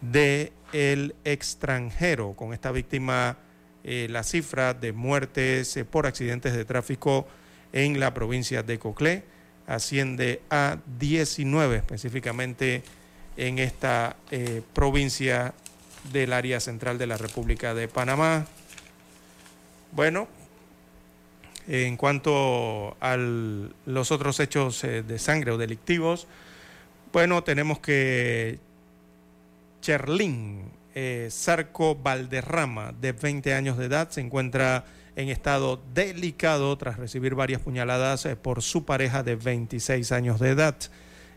de 0.00 0.52
el 0.72 1.14
extranjero. 1.24 2.34
Con 2.34 2.52
esta 2.52 2.72
víctima, 2.72 3.36
eh, 3.84 4.06
la 4.10 4.22
cifra 4.22 4.74
de 4.74 4.92
muertes 4.92 5.76
eh, 5.76 5.84
por 5.84 6.06
accidentes 6.06 6.54
de 6.54 6.64
tráfico 6.64 7.26
en 7.72 8.00
la 8.00 8.14
provincia 8.14 8.62
de 8.62 8.78
Coclé 8.78 9.24
asciende 9.66 10.42
a 10.50 10.78
19 10.98 11.76
específicamente 11.76 12.82
en 13.40 13.58
esta 13.58 14.16
eh, 14.30 14.60
provincia 14.74 15.54
del 16.12 16.34
área 16.34 16.60
central 16.60 16.98
de 16.98 17.06
la 17.06 17.16
República 17.16 17.72
de 17.72 17.88
Panamá. 17.88 18.46
Bueno, 19.92 20.28
en 21.66 21.96
cuanto 21.96 22.98
a 23.00 23.16
los 23.16 24.12
otros 24.12 24.40
hechos 24.40 24.84
eh, 24.84 25.02
de 25.02 25.18
sangre 25.18 25.52
o 25.52 25.56
delictivos, 25.56 26.26
bueno, 27.14 27.42
tenemos 27.42 27.78
que 27.78 28.58
Cherlín 29.80 30.70
eh, 30.94 31.30
Valderrama, 32.02 32.92
de 32.92 33.12
20 33.12 33.54
años 33.54 33.78
de 33.78 33.86
edad, 33.86 34.10
se 34.10 34.20
encuentra 34.20 34.84
en 35.16 35.30
estado 35.30 35.82
delicado 35.94 36.76
tras 36.76 36.98
recibir 36.98 37.34
varias 37.34 37.62
puñaladas 37.62 38.28
por 38.42 38.60
su 38.60 38.84
pareja 38.84 39.22
de 39.22 39.36
26 39.36 40.12
años 40.12 40.40
de 40.40 40.50
edad. 40.50 40.76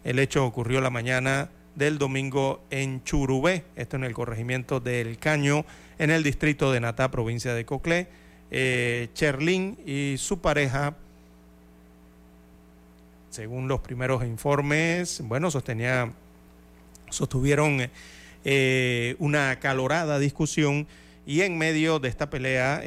El 0.03 0.19
hecho 0.19 0.45
ocurrió 0.45 0.81
la 0.81 0.89
mañana 0.89 1.49
del 1.75 1.97
domingo 1.97 2.63
en 2.69 3.03
Churubé, 3.03 3.63
esto 3.75 3.95
en 3.95 4.03
el 4.03 4.13
corregimiento 4.13 4.79
del 4.79 5.17
Caño, 5.17 5.65
en 5.97 6.11
el 6.11 6.23
distrito 6.23 6.71
de 6.71 6.79
Natá, 6.79 7.09
provincia 7.09 7.53
de 7.53 7.65
Coclé. 7.65 8.07
Eh, 8.51 9.09
Cherlín 9.13 9.77
y 9.85 10.15
su 10.17 10.39
pareja, 10.39 10.95
según 13.31 13.67
los 13.67 13.79
primeros 13.81 14.23
informes, 14.23 15.21
bueno, 15.25 15.49
sostenía, 15.49 16.11
sostuvieron 17.09 17.89
eh, 18.45 19.15
una 19.17 19.49
acalorada 19.49 20.19
discusión 20.19 20.85
y 21.25 21.41
en 21.41 21.57
medio 21.57 21.97
de 21.97 22.09
esta 22.09 22.29
pelea 22.29 22.83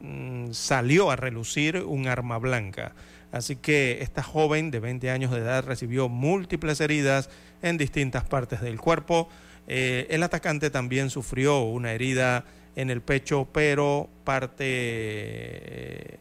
mm, 0.00 0.50
salió 0.50 1.10
a 1.12 1.16
relucir 1.16 1.76
un 1.76 2.08
arma 2.08 2.38
blanca. 2.38 2.92
Así 3.32 3.56
que 3.56 3.98
esta 4.02 4.22
joven 4.22 4.70
de 4.70 4.80
20 4.80 5.10
años 5.10 5.30
de 5.30 5.38
edad 5.38 5.64
recibió 5.64 6.08
múltiples 6.08 6.80
heridas 6.80 7.30
en 7.62 7.78
distintas 7.78 8.24
partes 8.24 8.60
del 8.60 8.80
cuerpo. 8.80 9.28
Eh, 9.68 10.06
el 10.10 10.22
atacante 10.22 10.70
también 10.70 11.10
sufrió 11.10 11.60
una 11.60 11.92
herida 11.92 12.44
en 12.76 12.90
el 12.90 13.02
pecho, 13.02 13.48
pero 13.52 14.08
parte 14.24 14.64
eh, 14.66 16.18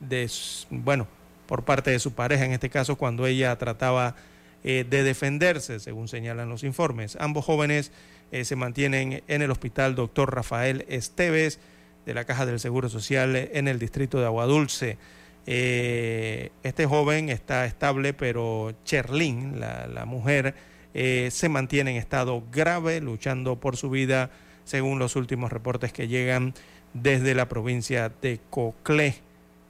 de, 0.00 0.30
bueno, 0.70 1.06
por 1.46 1.64
parte 1.64 1.90
de 1.90 1.98
su 1.98 2.12
pareja, 2.12 2.44
en 2.44 2.52
este 2.52 2.70
caso 2.70 2.96
cuando 2.96 3.26
ella 3.26 3.56
trataba 3.56 4.16
de 4.62 4.84
defenderse, 4.84 5.80
según 5.80 6.06
señalan 6.06 6.48
los 6.48 6.62
informes. 6.62 7.16
Ambos 7.18 7.44
jóvenes 7.44 7.90
se 8.30 8.54
mantienen 8.54 9.24
en 9.26 9.42
el 9.42 9.50
hospital 9.50 9.96
doctor 9.96 10.32
Rafael 10.32 10.84
Esteves 10.88 11.58
de 12.06 12.14
la 12.14 12.24
Caja 12.24 12.46
del 12.46 12.60
Seguro 12.60 12.88
Social 12.88 13.34
en 13.36 13.68
el 13.68 13.78
distrito 13.78 14.18
de 14.20 14.26
Aguadulce. 14.26 14.98
Este 15.44 16.86
joven 16.86 17.28
está 17.28 17.66
estable, 17.66 18.12
pero 18.14 18.72
Cherlin, 18.84 19.58
la, 19.58 20.04
mujer, 20.06 20.54
se 20.94 21.48
mantiene 21.48 21.92
en 21.92 21.96
estado 21.96 22.44
grave, 22.52 23.00
luchando 23.00 23.56
por 23.56 23.76
su 23.76 23.90
vida, 23.90 24.30
según 24.64 24.98
los 24.98 25.16
últimos 25.16 25.50
reportes 25.50 25.92
que 25.92 26.08
llegan 26.08 26.54
desde 26.94 27.34
la 27.34 27.48
provincia 27.48 28.12
de 28.22 28.40
Coclé. 28.50 29.16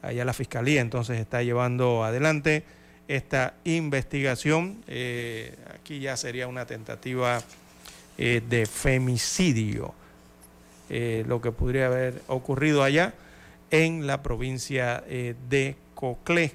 Allá 0.03 0.25
la 0.25 0.33
fiscalía 0.33 0.81
entonces 0.81 1.21
está 1.21 1.43
llevando 1.43 2.05
adelante 2.05 2.65
esta 3.09 3.55
investigación. 3.65 4.83
Eh, 4.89 5.55
aquí 5.75 6.01
ya 6.01 6.17
sería 6.17 6.49
una 6.49 6.67
tentativa 6.67 7.41
eh, 8.19 8.43
de 8.49 8.67
femicidio, 8.67 9.95
eh, 10.91 11.25
lo 11.27 11.41
que 11.41 11.53
podría 11.53 11.87
haber 11.87 12.21
ocurrido 12.27 12.83
allá 12.83 13.15
en 13.73 14.07
la 14.07 14.23
provincia 14.23 15.03
de 15.09 15.75
Coclé. 15.95 16.53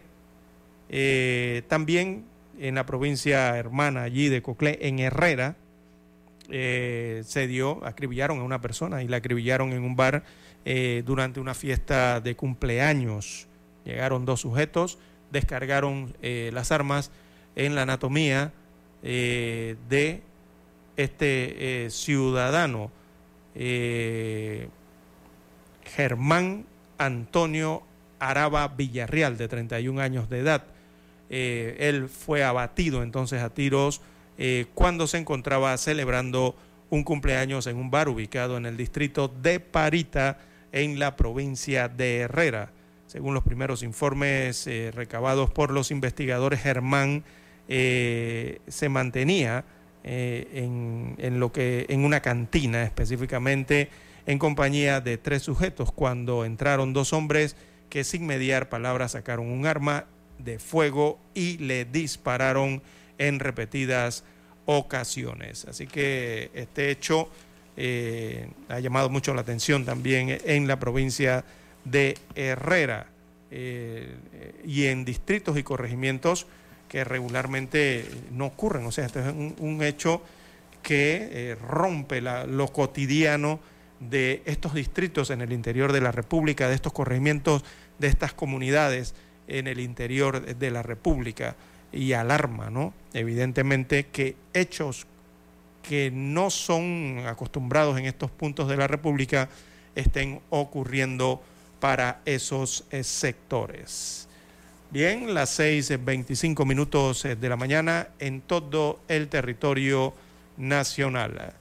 también 1.67 2.23
en 2.57 2.75
la 2.75 2.85
provincia 2.85 3.57
hermana 3.57 4.03
allí 4.03 4.29
de 4.29 4.41
Coclé, 4.41 4.79
en 4.81 4.99
Herrera, 4.99 5.57
se 6.47 7.47
dio, 7.47 7.85
acribillaron 7.85 8.39
a 8.39 8.43
una 8.43 8.61
persona 8.61 9.03
y 9.03 9.09
la 9.09 9.17
acribillaron 9.17 9.73
en 9.73 9.83
un 9.83 9.97
bar 9.97 10.23
eh, 10.69 11.01
durante 11.05 11.39
una 11.39 11.53
fiesta 11.53 12.19
de 12.19 12.35
cumpleaños. 12.35 13.47
Llegaron 13.85 14.25
dos 14.25 14.41
sujetos, 14.41 14.99
descargaron 15.31 16.13
eh, 16.21 16.49
las 16.51 16.73
armas 16.73 17.09
en 17.55 17.73
la 17.73 17.83
anatomía 17.83 18.51
eh, 19.01 19.77
de 19.87 20.23
este 20.97 21.87
ciudadano, 21.89 22.91
Germán 25.85 26.65
Antonio 26.97 27.83
Araba 28.19 28.67
Villarreal, 28.69 29.37
de 29.37 29.47
31 29.47 30.01
años 30.01 30.29
de 30.29 30.39
edad. 30.39 30.63
él 31.29 32.09
fue 32.09 32.43
abatido 32.43 33.03
entonces 33.03 33.41
a 33.41 33.49
tiros 33.49 34.01
cuando 34.73 35.07
se 35.07 35.17
encontraba 35.17 35.77
celebrando 35.77 36.55
un 36.89 37.03
cumpleaños 37.03 37.67
en 37.67 37.77
un 37.77 37.91
bar 37.91 38.09
ubicado 38.09 38.57
en 38.57 38.65
el 38.65 38.77
distrito 38.77 39.27
de 39.27 39.59
Parita, 39.59 40.39
en 40.71 40.99
la 40.99 41.15
provincia 41.15 41.87
de 41.87 42.19
Herrera. 42.19 42.71
Según 43.07 43.33
los 43.33 43.43
primeros 43.43 43.83
informes 43.83 44.67
eh, 44.67 44.91
recabados 44.93 45.49
por 45.49 45.71
los 45.71 45.91
investigadores, 45.91 46.61
Germán 46.61 47.23
eh, 47.67 48.59
se 48.67 48.89
mantenía 48.89 49.63
eh, 50.03 50.47
en, 50.53 51.15
en, 51.17 51.39
lo 51.39 51.51
que, 51.51 51.85
en 51.89 52.03
una 52.03 52.21
cantina 52.21 52.83
específicamente 52.83 53.89
en 54.27 54.39
compañía 54.39 55.01
de 55.01 55.17
tres 55.17 55.41
sujetos 55.41 55.91
cuando 55.91 56.45
entraron 56.45 56.93
dos 56.93 57.13
hombres 57.13 57.55
que 57.89 58.03
sin 58.03 58.27
mediar 58.27 58.69
palabras 58.69 59.13
sacaron 59.13 59.47
un 59.47 59.65
arma 59.65 60.05
de 60.37 60.59
fuego 60.59 61.17
y 61.33 61.57
le 61.57 61.85
dispararon 61.85 62.83
en 63.17 63.39
repetidas 63.39 64.23
ocasiones. 64.65 65.65
Así 65.65 65.87
que 65.87 66.51
este 66.53 66.91
hecho 66.91 67.29
eh, 67.77 68.49
ha 68.67 68.79
llamado 68.79 69.09
mucho 69.09 69.33
la 69.33 69.41
atención 69.41 69.85
también 69.85 70.37
en 70.43 70.67
la 70.67 70.77
provincia 70.77 71.45
de 71.85 72.17
Herrera 72.35 73.07
eh, 73.49 74.13
y 74.65 74.87
en 74.87 75.05
distritos 75.05 75.57
y 75.57 75.63
corregimientos 75.63 76.47
que 76.89 77.05
regularmente 77.05 78.05
no 78.31 78.47
ocurren. 78.47 78.85
O 78.85 78.91
sea, 78.91 79.05
este 79.05 79.21
es 79.21 79.27
un, 79.27 79.81
hecho 79.83 80.21
que 80.83 81.29
eh, 81.31 81.55
rompe 81.55 82.19
lo 82.21 82.67
cotidiano 82.73 83.59
de 83.99 84.43
estos 84.45 84.73
distritos 84.73 85.29
en 85.29 85.41
el 85.41 85.51
interior 85.51 85.91
de 85.91 86.01
la 86.01 86.11
República, 86.11 86.67
de 86.67 86.75
estos 86.75 86.93
corregimientos, 86.93 87.63
de 87.99 88.07
estas 88.07 88.33
comunidades 88.33 89.15
en 89.47 89.67
el 89.67 89.79
interior 89.79 90.55
de 90.55 90.71
la 90.71 90.83
República 90.83 91.55
y 91.91 92.13
alarma, 92.13 92.69
¿no? 92.69 92.93
Evidentemente 93.13 94.07
que 94.07 94.35
hechos 94.53 95.07
que 95.81 96.11
no 96.11 96.49
son 96.49 97.23
acostumbrados 97.27 97.97
en 97.97 98.05
estos 98.05 98.29
puntos 98.29 98.67
de 98.67 98.75
la 98.75 98.87
República 98.87 99.49
estén 99.95 100.41
ocurriendo 100.49 101.41
para 101.79 102.21
esos 102.25 102.83
eh, 102.91 103.03
sectores. 103.03 104.27
Bien, 104.91 105.33
las 105.33 105.59
6.25 105.59 106.65
minutos 106.65 107.25
eh, 107.25 107.35
de 107.35 107.49
la 107.49 107.55
mañana 107.55 108.09
en 108.19 108.41
todo 108.41 108.99
el 109.07 109.27
territorio 109.27 110.13
nacional. 110.57 111.53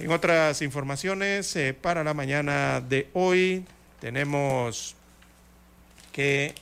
En 0.00 0.10
otras 0.12 0.62
informaciones, 0.62 1.54
eh, 1.56 1.74
para 1.74 2.02
la 2.02 2.14
mañana 2.14 2.80
de 2.80 3.10
hoy 3.12 3.66
tenemos 4.00 4.96
que 6.10 6.54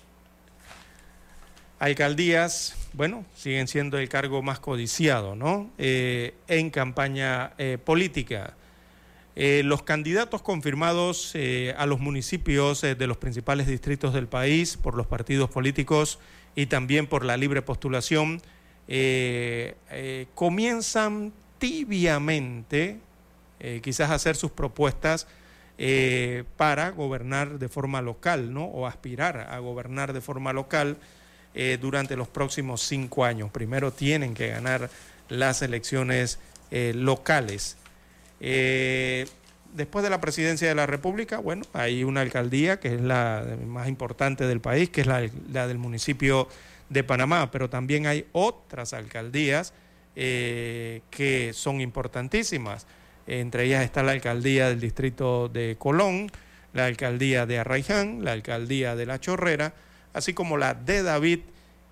alcaldías 1.78 2.74
bueno, 2.94 3.24
siguen 3.36 3.68
siendo 3.68 3.96
el 3.96 4.08
cargo 4.08 4.42
más 4.42 4.58
codiciado, 4.58 5.36
¿no? 5.36 5.70
Eh, 5.78 6.34
en 6.48 6.70
campaña 6.70 7.52
eh, 7.58 7.78
política. 7.82 8.54
Los 9.36 9.84
candidatos 9.84 10.42
confirmados 10.42 11.32
a 11.76 11.86
los 11.86 12.00
municipios 12.00 12.80
de 12.80 13.06
los 13.06 13.18
principales 13.18 13.68
distritos 13.68 14.12
del 14.12 14.26
país 14.26 14.76
por 14.76 14.96
los 14.96 15.06
partidos 15.06 15.48
políticos 15.48 16.18
y 16.56 16.66
también 16.66 17.06
por 17.06 17.24
la 17.24 17.36
libre 17.36 17.62
postulación 17.62 18.42
comienzan 20.34 21.32
tibiamente 21.60 22.98
quizás 23.82 24.10
a 24.10 24.14
hacer 24.14 24.36
sus 24.36 24.50
propuestas 24.50 25.26
para 26.56 26.90
gobernar 26.90 27.58
de 27.58 27.68
forma 27.68 28.02
local, 28.02 28.52
¿no? 28.52 28.64
O 28.64 28.86
aspirar 28.86 29.48
a 29.50 29.58
gobernar 29.58 30.12
de 30.12 30.20
forma 30.20 30.52
local 30.52 30.96
eh, 31.54 31.76
durante 31.80 32.14
los 32.14 32.28
próximos 32.28 32.82
cinco 32.82 33.24
años. 33.24 33.50
Primero 33.50 33.90
tienen 33.90 34.32
que 34.32 34.46
ganar 34.46 34.90
las 35.28 35.60
elecciones 35.60 36.38
eh, 36.70 36.92
locales. 36.94 37.76
Eh, 38.38 39.26
después 39.74 40.04
de 40.04 40.10
la 40.10 40.20
presidencia 40.20 40.68
de 40.68 40.74
la 40.76 40.86
República, 40.86 41.38
bueno, 41.38 41.64
hay 41.72 42.04
una 42.04 42.20
alcaldía 42.20 42.78
que 42.78 42.94
es 42.94 43.00
la 43.00 43.44
más 43.66 43.88
importante 43.88 44.46
del 44.46 44.60
país, 44.60 44.90
que 44.90 45.00
es 45.00 45.08
la, 45.08 45.20
del 45.22 45.78
municipio 45.78 46.48
de 46.90 47.02
Panamá, 47.02 47.50
pero 47.50 47.68
también 47.68 48.06
hay 48.06 48.26
otras 48.30 48.92
alcaldías 48.92 49.72
que 50.14 51.50
son 51.54 51.80
importantísimas. 51.80 52.86
Entre 53.28 53.64
ellas 53.64 53.84
está 53.84 54.02
la 54.02 54.12
alcaldía 54.12 54.70
del 54.70 54.80
distrito 54.80 55.50
de 55.50 55.76
Colón, 55.78 56.30
la 56.72 56.86
alcaldía 56.86 57.44
de 57.44 57.58
Arraiján, 57.58 58.24
la 58.24 58.32
alcaldía 58.32 58.96
de 58.96 59.04
La 59.04 59.20
Chorrera, 59.20 59.74
así 60.14 60.32
como 60.32 60.56
la 60.56 60.72
de 60.72 61.02
David 61.02 61.40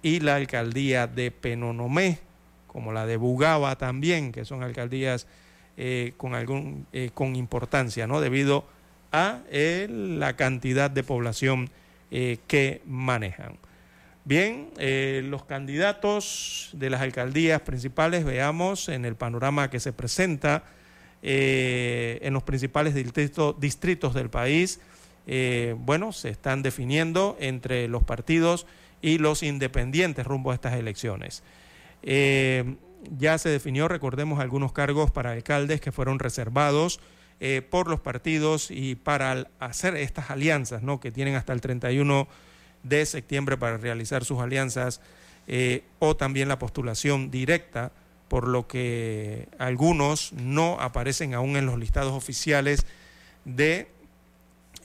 y 0.00 0.20
la 0.20 0.36
alcaldía 0.36 1.06
de 1.06 1.30
Penonomé, 1.30 2.20
como 2.66 2.90
la 2.90 3.04
de 3.04 3.18
Bugaba 3.18 3.76
también, 3.76 4.32
que 4.32 4.46
son 4.46 4.62
alcaldías 4.62 5.26
eh, 5.76 6.14
con, 6.16 6.34
algún, 6.34 6.86
eh, 6.94 7.10
con 7.12 7.36
importancia, 7.36 8.06
¿no? 8.06 8.22
debido 8.22 8.64
a 9.12 9.40
eh, 9.50 9.88
la 9.90 10.36
cantidad 10.36 10.90
de 10.90 11.04
población 11.04 11.68
que 12.08 12.80
manejan. 12.86 13.58
Bien, 14.24 14.70
los 15.28 15.44
candidatos 15.44 16.70
de 16.72 16.88
las 16.88 17.02
alcaldías 17.02 17.60
principales, 17.60 18.24
veamos 18.24 18.88
en 18.88 19.04
el 19.04 19.16
panorama 19.16 19.68
que 19.68 19.80
se 19.80 19.92
presenta 19.92 20.62
en 21.28 22.32
los 22.32 22.44
principales 22.44 22.94
distritos 22.94 24.14
del 24.14 24.30
país, 24.30 24.80
eh, 25.26 25.74
bueno, 25.78 26.12
se 26.12 26.28
están 26.28 26.62
definiendo 26.62 27.36
entre 27.40 27.88
los 27.88 28.04
partidos 28.04 28.66
y 29.02 29.18
los 29.18 29.42
independientes 29.42 30.24
rumbo 30.26 30.52
a 30.52 30.54
estas 30.54 30.74
elecciones. 30.74 31.42
Eh, 32.02 32.76
ya 33.18 33.36
se 33.38 33.48
definió, 33.48 33.88
recordemos, 33.88 34.38
algunos 34.40 34.72
cargos 34.72 35.10
para 35.10 35.32
alcaldes 35.32 35.80
que 35.80 35.92
fueron 35.92 36.18
reservados 36.18 37.00
eh, 37.40 37.62
por 37.68 37.88
los 37.88 38.00
partidos 38.00 38.70
y 38.70 38.94
para 38.94 39.48
hacer 39.58 39.96
estas 39.96 40.30
alianzas, 40.30 40.82
¿no? 40.82 41.00
que 41.00 41.10
tienen 41.10 41.34
hasta 41.34 41.52
el 41.52 41.60
31 41.60 42.28
de 42.84 43.04
septiembre 43.04 43.56
para 43.56 43.78
realizar 43.78 44.24
sus 44.24 44.40
alianzas, 44.40 45.00
o 46.00 46.16
también 46.16 46.48
la 46.48 46.58
postulación 46.58 47.30
directa, 47.30 47.92
por 48.28 48.48
lo 48.48 48.66
que 48.66 49.48
algunos 49.58 50.32
no 50.32 50.80
aparecen 50.80 51.34
aún 51.34 51.56
en 51.56 51.66
los 51.66 51.78
listados 51.78 52.12
oficiales 52.12 52.86
de 53.44 53.88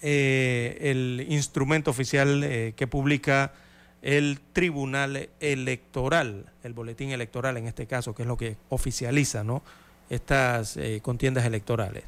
eh, 0.03 0.77
el 0.81 1.25
instrumento 1.29 1.91
oficial 1.91 2.43
eh, 2.43 2.73
que 2.75 2.87
publica 2.87 3.53
el 4.01 4.39
Tribunal 4.53 5.29
Electoral, 5.39 6.45
el 6.63 6.73
boletín 6.73 7.11
electoral 7.11 7.57
en 7.57 7.67
este 7.67 7.85
caso, 7.85 8.15
que 8.15 8.23
es 8.23 8.27
lo 8.27 8.37
que 8.37 8.57
oficializa 8.69 9.43
¿no? 9.43 9.61
estas 10.09 10.77
eh, 10.77 11.01
contiendas 11.03 11.45
electorales. 11.45 12.03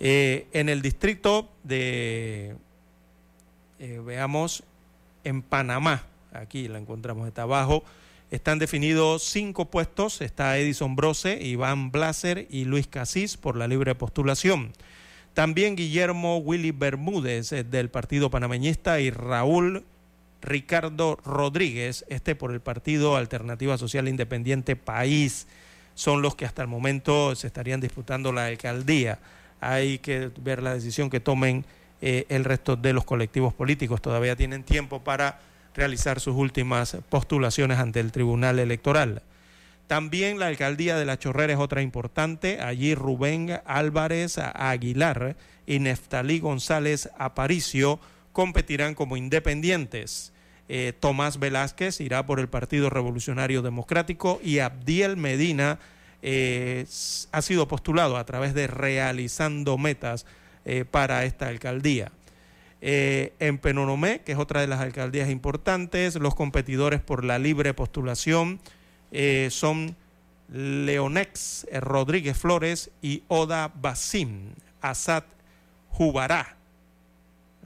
en 0.00 0.68
el 0.68 0.82
distrito 0.82 1.48
de, 1.62 2.56
veamos, 3.78 4.64
en 5.24 5.40
Panamá, 5.40 6.04
aquí 6.32 6.68
la 6.68 6.78
encontramos, 6.78 7.26
está 7.26 7.42
abajo, 7.42 7.84
Están 8.34 8.58
definidos 8.58 9.22
cinco 9.22 9.66
puestos. 9.66 10.20
Está 10.20 10.58
Edison 10.58 10.96
Brose, 10.96 11.38
Iván 11.40 11.92
Blaser 11.92 12.48
y 12.50 12.64
Luis 12.64 12.88
Casís 12.88 13.36
por 13.36 13.56
la 13.56 13.68
libre 13.68 13.94
postulación. 13.94 14.72
También 15.34 15.76
Guillermo 15.76 16.38
Willy 16.38 16.72
Bermúdez 16.72 17.52
eh, 17.52 17.62
del 17.62 17.90
Partido 17.90 18.30
Panameñista 18.30 18.98
y 18.98 19.12
Raúl 19.12 19.84
Ricardo 20.42 21.16
Rodríguez, 21.24 22.04
este 22.08 22.34
por 22.34 22.50
el 22.50 22.58
Partido 22.58 23.14
Alternativa 23.14 23.78
Social 23.78 24.08
Independiente 24.08 24.74
País, 24.74 25.46
son 25.94 26.20
los 26.20 26.34
que 26.34 26.44
hasta 26.44 26.62
el 26.62 26.68
momento 26.68 27.36
se 27.36 27.46
estarían 27.46 27.80
disputando 27.80 28.32
la 28.32 28.46
alcaldía. 28.46 29.20
Hay 29.60 29.98
que 29.98 30.32
ver 30.40 30.60
la 30.60 30.74
decisión 30.74 31.08
que 31.08 31.20
tomen 31.20 31.64
eh, 32.02 32.26
el 32.30 32.42
resto 32.42 32.74
de 32.74 32.94
los 32.94 33.04
colectivos 33.04 33.54
políticos. 33.54 34.02
Todavía 34.02 34.34
tienen 34.34 34.64
tiempo 34.64 35.04
para 35.04 35.38
realizar 35.74 36.20
sus 36.20 36.34
últimas 36.36 36.96
postulaciones 37.08 37.78
ante 37.78 38.00
el 38.00 38.12
Tribunal 38.12 38.58
Electoral. 38.58 39.22
También 39.86 40.38
la 40.38 40.46
alcaldía 40.46 40.96
de 40.96 41.04
La 41.04 41.18
Chorrera 41.18 41.52
es 41.52 41.58
otra 41.58 41.82
importante. 41.82 42.60
Allí 42.60 42.94
Rubén 42.94 43.60
Álvarez 43.66 44.38
Aguilar 44.38 45.36
y 45.66 45.78
Neftalí 45.78 46.40
González 46.40 47.10
Aparicio 47.18 48.00
competirán 48.32 48.94
como 48.94 49.16
independientes. 49.16 50.32
Eh, 50.68 50.94
Tomás 50.98 51.38
Velázquez 51.38 52.00
irá 52.00 52.24
por 52.24 52.40
el 52.40 52.48
Partido 52.48 52.88
Revolucionario 52.88 53.60
Democrático 53.60 54.40
y 54.42 54.60
Abdiel 54.60 55.18
Medina 55.18 55.78
eh, 56.22 56.86
ha 57.32 57.42
sido 57.42 57.68
postulado 57.68 58.16
a 58.16 58.24
través 58.24 58.54
de 58.54 58.66
Realizando 58.66 59.76
Metas 59.76 60.24
eh, 60.64 60.86
para 60.90 61.26
esta 61.26 61.48
alcaldía. 61.48 62.10
En 62.86 63.58
Penonomé, 63.58 64.20
que 64.20 64.32
es 64.32 64.38
otra 64.38 64.60
de 64.60 64.66
las 64.66 64.80
alcaldías 64.80 65.30
importantes, 65.30 66.16
los 66.16 66.34
competidores 66.34 67.00
por 67.00 67.24
la 67.24 67.38
libre 67.38 67.72
postulación 67.72 68.60
son 69.48 69.96
Leonex 70.52 71.66
Rodríguez 71.80 72.36
Flores 72.36 72.90
y 73.00 73.22
Oda 73.28 73.72
Basim 73.74 74.50
Asad 74.82 75.24
Jubará. 75.88 76.56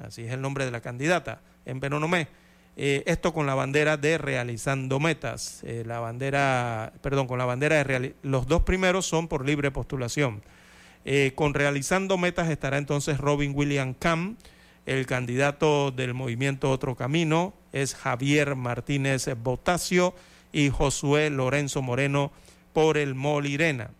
Así 0.00 0.22
es 0.22 0.32
el 0.32 0.40
nombre 0.40 0.64
de 0.64 0.70
la 0.70 0.80
candidata 0.80 1.40
en 1.64 1.80
Penonomé. 1.80 2.28
Eh, 2.76 3.02
esto 3.06 3.34
con 3.34 3.46
la 3.46 3.56
bandera 3.56 3.96
de 3.96 4.18
realizando 4.18 5.00
metas. 5.00 5.62
Eh, 5.64 5.82
la 5.84 5.98
bandera, 5.98 6.92
perdón, 7.02 7.26
con 7.26 7.38
la 7.38 7.44
bandera 7.44 7.82
de 7.82 8.14
los 8.22 8.46
dos 8.46 8.62
primeros 8.62 9.04
son 9.04 9.26
por 9.26 9.44
libre 9.44 9.72
postulación. 9.72 10.42
Eh, 11.04 11.32
con 11.34 11.54
realizando 11.54 12.18
metas 12.18 12.48
estará 12.50 12.78
entonces 12.78 13.18
Robin 13.18 13.52
William 13.54 13.94
Camp. 13.94 14.38
El 14.88 15.04
candidato 15.04 15.90
del 15.90 16.14
movimiento 16.14 16.70
Otro 16.70 16.96
Camino 16.96 17.52
es 17.74 17.94
Javier 17.94 18.56
Martínez 18.56 19.28
Botasio 19.36 20.14
y 20.50 20.70
Josué 20.70 21.28
Lorenzo 21.28 21.82
Moreno 21.82 22.32
por 22.72 22.96
el 22.96 23.14
Molirena. 23.14 23.90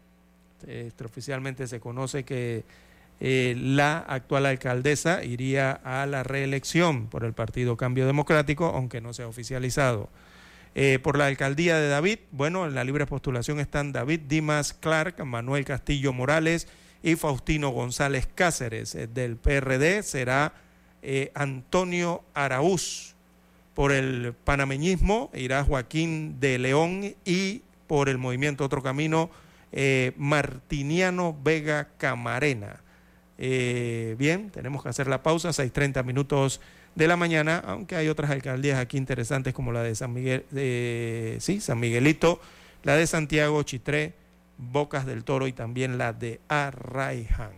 oficialmente 1.04 1.66
se 1.66 1.78
conoce 1.78 2.24
que 2.24 2.64
eh, 3.20 3.54
la 3.58 3.98
actual 3.98 4.46
alcaldesa 4.46 5.22
iría 5.22 5.72
a 5.72 6.06
la 6.06 6.22
reelección 6.22 7.08
por 7.08 7.24
el 7.24 7.34
Partido 7.34 7.76
Cambio 7.76 8.06
Democrático, 8.06 8.64
aunque 8.68 9.02
no 9.02 9.12
sea 9.12 9.28
oficializado. 9.28 10.08
Eh, 10.74 10.98
por 11.02 11.18
la 11.18 11.26
alcaldía 11.26 11.76
de 11.76 11.88
David, 11.90 12.20
bueno, 12.30 12.64
en 12.64 12.74
la 12.74 12.84
libre 12.84 13.04
postulación 13.04 13.60
están 13.60 13.92
David 13.92 14.20
Dimas 14.26 14.72
Clark, 14.72 15.22
Manuel 15.26 15.66
Castillo 15.66 16.14
Morales 16.14 16.66
y 17.02 17.16
Faustino 17.16 17.68
González 17.72 18.26
Cáceres. 18.34 18.94
Eh, 18.94 19.06
del 19.06 19.36
PRD 19.36 20.02
será 20.02 20.54
Antonio 21.34 22.22
Araúz. 22.34 23.14
Por 23.74 23.92
el 23.92 24.34
panameñismo 24.44 25.30
irá 25.34 25.62
Joaquín 25.62 26.40
de 26.40 26.58
León 26.58 27.14
y 27.24 27.62
por 27.86 28.08
el 28.08 28.18
movimiento 28.18 28.64
Otro 28.64 28.82
Camino, 28.82 29.30
Martiniano 30.16 31.36
Vega 31.42 31.88
Camarena. 31.96 32.80
Eh, 33.38 34.16
bien, 34.18 34.50
tenemos 34.50 34.82
que 34.82 34.88
hacer 34.88 35.06
la 35.06 35.22
pausa, 35.22 35.50
6.30 35.50 36.04
minutos 36.04 36.60
de 36.96 37.06
la 37.06 37.16
mañana, 37.16 37.62
aunque 37.64 37.94
hay 37.94 38.08
otras 38.08 38.30
alcaldías 38.30 38.78
aquí 38.78 38.96
interesantes 38.96 39.54
como 39.54 39.70
la 39.70 39.84
de 39.84 39.94
San 39.94 40.12
Miguel, 40.12 40.44
sí, 41.40 41.60
San 41.60 41.78
Miguelito, 41.78 42.40
la 42.82 42.96
de 42.96 43.06
Santiago, 43.06 43.62
Chitré, 43.62 44.14
Bocas 44.56 45.06
del 45.06 45.22
Toro 45.22 45.46
y 45.46 45.52
también 45.52 45.98
la 45.98 46.12
de 46.12 46.40
Arraiján. 46.48 47.52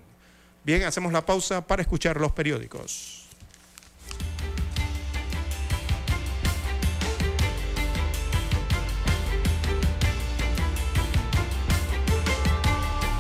Bien, 0.65 0.83
hacemos 0.83 1.15
la 1.15 1.25
pausa 1.25 1.67
para 1.67 1.81
escuchar 1.81 2.21
los 2.21 2.33
periódicos. 2.33 3.20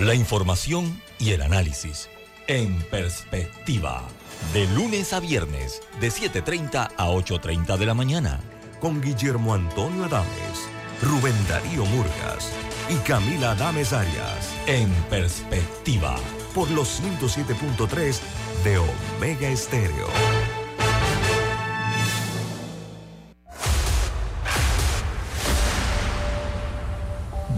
La 0.00 0.14
información 0.14 0.98
y 1.18 1.32
el 1.32 1.42
análisis 1.42 2.08
en 2.46 2.78
perspectiva. 2.84 4.08
De 4.54 4.66
lunes 4.68 5.12
a 5.12 5.20
viernes, 5.20 5.82
de 6.00 6.08
7.30 6.08 6.92
a 6.96 7.10
8.30 7.10 7.76
de 7.76 7.84
la 7.84 7.92
mañana. 7.92 8.40
Con 8.80 9.02
Guillermo 9.02 9.52
Antonio 9.52 10.06
Adames, 10.06 10.70
Rubén 11.02 11.34
Darío 11.46 11.84
Murgas 11.84 12.50
y 12.88 12.94
Camila 13.06 13.50
Adames 13.50 13.92
Arias. 13.92 14.54
En 14.66 14.90
perspectiva. 15.10 16.16
Por 16.54 16.70
los 16.70 17.02
107.3 17.02 18.20
de 18.64 18.78
Omega 18.78 19.48
Estéreo. 19.48 20.59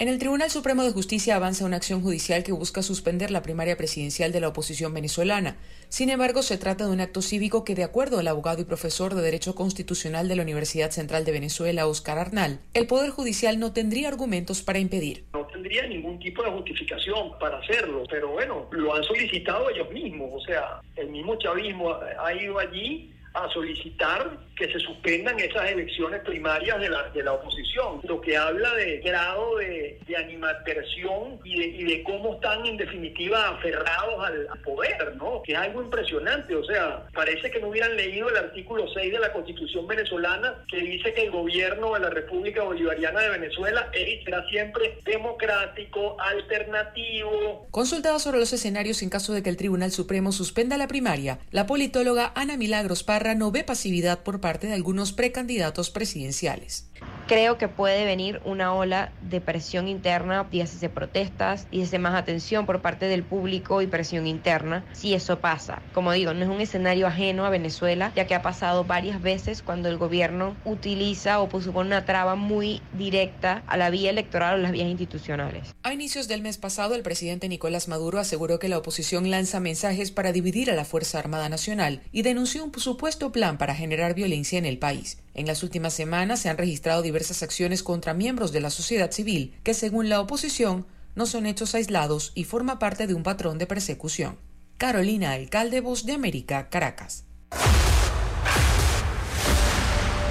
En 0.00 0.08
el 0.08 0.18
Tribunal 0.18 0.48
Supremo 0.48 0.82
de 0.82 0.92
Justicia 0.92 1.36
avanza 1.36 1.66
una 1.66 1.76
acción 1.76 2.00
judicial 2.00 2.42
que 2.42 2.52
busca 2.52 2.80
suspender 2.80 3.30
la 3.30 3.42
primaria 3.42 3.76
presidencial 3.76 4.32
de 4.32 4.40
la 4.40 4.48
oposición 4.48 4.94
venezolana. 4.94 5.58
Sin 5.90 6.08
embargo, 6.08 6.42
se 6.42 6.56
trata 6.56 6.86
de 6.86 6.90
un 6.90 7.02
acto 7.02 7.20
cívico 7.20 7.64
que, 7.66 7.74
de 7.74 7.84
acuerdo 7.84 8.18
al 8.18 8.26
abogado 8.26 8.62
y 8.62 8.64
profesor 8.64 9.14
de 9.14 9.20
Derecho 9.20 9.54
Constitucional 9.54 10.26
de 10.26 10.36
la 10.36 10.42
Universidad 10.42 10.90
Central 10.90 11.26
de 11.26 11.32
Venezuela, 11.32 11.86
Oscar 11.86 12.18
Arnal, 12.18 12.60
el 12.72 12.86
Poder 12.86 13.10
Judicial 13.10 13.60
no 13.60 13.74
tendría 13.74 14.08
argumentos 14.08 14.62
para 14.62 14.78
impedir. 14.78 15.26
No 15.34 15.46
tendría 15.48 15.86
ningún 15.86 16.18
tipo 16.18 16.42
de 16.44 16.50
justificación 16.50 17.38
para 17.38 17.58
hacerlo, 17.58 18.04
pero 18.08 18.30
bueno, 18.30 18.68
lo 18.70 18.94
han 18.94 19.04
solicitado 19.04 19.68
ellos 19.68 19.92
mismos, 19.92 20.30
o 20.32 20.40
sea, 20.40 20.80
el 20.96 21.10
mismo 21.10 21.36
chavismo 21.36 21.92
ha 21.92 22.32
ido 22.32 22.58
allí 22.58 23.12
a 23.34 23.48
solicitar 23.52 24.38
que 24.56 24.70
se 24.70 24.78
suspendan 24.80 25.38
esas 25.38 25.70
elecciones 25.70 26.20
primarias 26.22 26.78
de 26.80 26.90
la, 26.90 27.08
de 27.10 27.22
la 27.22 27.32
oposición, 27.32 28.00
lo 28.04 28.20
que 28.20 28.36
habla 28.36 28.74
de 28.74 28.98
grado 28.98 29.56
de, 29.56 29.98
de 30.06 30.16
animadversión 30.16 31.40
y 31.44 31.58
de, 31.58 31.66
y 31.66 31.84
de, 31.84 32.02
cómo 32.02 32.34
están 32.34 32.66
en 32.66 32.76
definitiva 32.76 33.48
aferrados 33.48 34.22
al, 34.22 34.48
poder, 34.62 35.16
¿no? 35.16 35.42
Que 35.42 35.52
es 35.52 35.58
algo 35.58 35.82
impresionante, 35.82 36.54
o 36.54 36.64
sea, 36.64 37.06
parece 37.14 37.50
que 37.50 37.60
no 37.60 37.68
hubieran 37.68 37.96
leído 37.96 38.28
el 38.28 38.36
artículo 38.36 38.86
6 38.92 39.12
de 39.12 39.18
la 39.18 39.32
Constitución 39.32 39.86
venezolana 39.86 40.64
que 40.68 40.78
dice 40.78 41.14
que 41.14 41.22
el 41.22 41.30
gobierno 41.30 41.94
de 41.94 42.00
la 42.00 42.10
República 42.10 42.62
Bolivariana 42.62 43.20
de 43.20 43.30
Venezuela 43.30 43.90
será 44.24 44.46
siempre 44.48 44.98
democrático, 45.04 46.16
alternativo. 46.20 47.66
Consultado 47.70 48.18
sobre 48.18 48.38
los 48.38 48.52
escenarios 48.52 49.02
en 49.02 49.08
caso 49.08 49.32
de 49.32 49.42
que 49.42 49.48
el 49.48 49.56
Tribunal 49.56 49.92
Supremo 49.92 50.32
suspenda 50.32 50.76
la 50.76 50.88
primaria, 50.88 51.38
la 51.50 51.66
politóloga 51.66 52.32
Ana 52.34 52.56
Milagros 52.56 53.02
Parra 53.02 53.19
no 53.34 53.50
ve 53.50 53.64
pasividad 53.64 54.22
por 54.22 54.40
parte 54.40 54.66
de 54.66 54.74
algunos 54.74 55.12
precandidatos 55.12 55.90
presidenciales. 55.90 56.89
Creo 57.30 57.58
que 57.58 57.68
puede 57.68 58.04
venir 58.04 58.40
una 58.44 58.74
ola 58.74 59.12
de 59.22 59.40
presión 59.40 59.86
interna, 59.86 60.48
dígase 60.50 60.88
protestas, 60.88 61.68
dígase 61.70 62.00
más 62.00 62.16
atención 62.16 62.66
por 62.66 62.82
parte 62.82 63.06
del 63.06 63.22
público 63.22 63.82
y 63.82 63.86
presión 63.86 64.26
interna, 64.26 64.84
si 64.94 65.14
eso 65.14 65.38
pasa. 65.38 65.80
Como 65.94 66.10
digo, 66.10 66.34
no 66.34 66.42
es 66.42 66.50
un 66.50 66.60
escenario 66.60 67.06
ajeno 67.06 67.46
a 67.46 67.50
Venezuela, 67.50 68.10
ya 68.16 68.26
que 68.26 68.34
ha 68.34 68.42
pasado 68.42 68.82
varias 68.82 69.22
veces 69.22 69.62
cuando 69.62 69.88
el 69.88 69.96
gobierno 69.96 70.56
utiliza 70.64 71.40
o 71.40 71.60
supone 71.60 71.86
una 71.86 72.04
traba 72.04 72.34
muy 72.34 72.82
directa 72.94 73.62
a 73.68 73.76
la 73.76 73.90
vía 73.90 74.10
electoral 74.10 74.58
o 74.58 74.58
las 74.58 74.72
vías 74.72 74.88
institucionales. 74.88 75.72
A 75.84 75.94
inicios 75.94 76.26
del 76.26 76.42
mes 76.42 76.58
pasado, 76.58 76.96
el 76.96 77.04
presidente 77.04 77.48
Nicolás 77.48 77.86
Maduro 77.86 78.18
aseguró 78.18 78.58
que 78.58 78.68
la 78.68 78.78
oposición 78.78 79.30
lanza 79.30 79.60
mensajes 79.60 80.10
para 80.10 80.32
dividir 80.32 80.68
a 80.68 80.74
la 80.74 80.84
Fuerza 80.84 81.20
Armada 81.20 81.48
Nacional 81.48 82.00
y 82.10 82.22
denunció 82.22 82.64
un 82.64 82.76
supuesto 82.76 83.30
plan 83.30 83.56
para 83.56 83.76
generar 83.76 84.14
violencia 84.14 84.58
en 84.58 84.66
el 84.66 84.78
país. 84.78 85.18
En 85.34 85.46
las 85.46 85.62
últimas 85.62 85.94
semanas 85.94 86.40
se 86.40 86.48
han 86.48 86.58
registrado 86.58 87.02
diversas 87.02 87.42
acciones 87.42 87.82
contra 87.82 88.14
miembros 88.14 88.52
de 88.52 88.60
la 88.60 88.70
sociedad 88.70 89.10
civil 89.10 89.54
que, 89.62 89.74
según 89.74 90.08
la 90.08 90.20
oposición, 90.20 90.86
no 91.14 91.26
son 91.26 91.46
hechos 91.46 91.74
aislados 91.74 92.32
y 92.34 92.44
forma 92.44 92.78
parte 92.78 93.06
de 93.06 93.14
un 93.14 93.22
patrón 93.22 93.58
de 93.58 93.66
persecución. 93.66 94.38
Carolina 94.76 95.32
Alcalde, 95.32 95.80
Voz 95.80 96.06
de 96.06 96.14
América, 96.14 96.68
Caracas. 96.68 97.24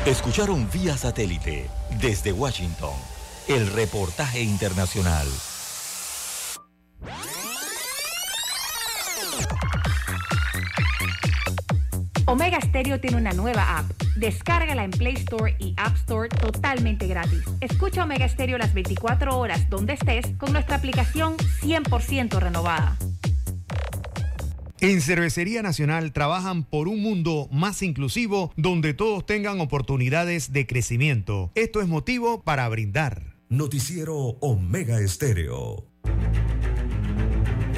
Escucharon 0.05 0.69
vía 0.71 0.97
satélite 0.97 1.69
desde 2.01 2.31
Washington 2.31 2.93
el 3.47 3.67
reportaje 3.71 4.41
internacional. 4.41 5.27
Omega 12.25 12.59
Stereo 12.61 12.99
tiene 12.99 13.17
una 13.17 13.31
nueva 13.33 13.79
app. 13.79 14.08
Descárgala 14.19 14.83
en 14.83 14.91
Play 14.91 15.13
Store 15.13 15.55
y 15.59 15.73
App 15.77 15.95
Store 15.95 16.27
totalmente 16.27 17.07
gratis. 17.07 17.41
Escucha 17.61 18.03
Omega 18.03 18.27
Stereo 18.27 18.57
las 18.57 18.73
24 18.73 19.37
horas 19.39 19.69
donde 19.69 19.93
estés 19.93 20.25
con 20.37 20.51
nuestra 20.51 20.75
aplicación 20.75 21.37
100% 21.37 22.37
renovada. 22.37 22.97
En 24.81 24.99
Cervecería 25.01 25.61
Nacional 25.61 26.11
trabajan 26.11 26.63
por 26.65 26.89
un 26.89 27.01
mundo 27.01 27.47
más 27.51 27.81
inclusivo 27.81 28.51
donde 28.57 28.93
todos 28.93 29.25
tengan 29.25 29.61
oportunidades 29.61 30.51
de 30.51 30.67
crecimiento. 30.67 31.51
Esto 31.55 31.81
es 31.81 31.87
motivo 31.87 32.43
para 32.43 32.67
brindar. 32.67 33.37
Noticiero 33.47 34.15
Omega 34.41 34.99
Estéreo. 34.99 35.85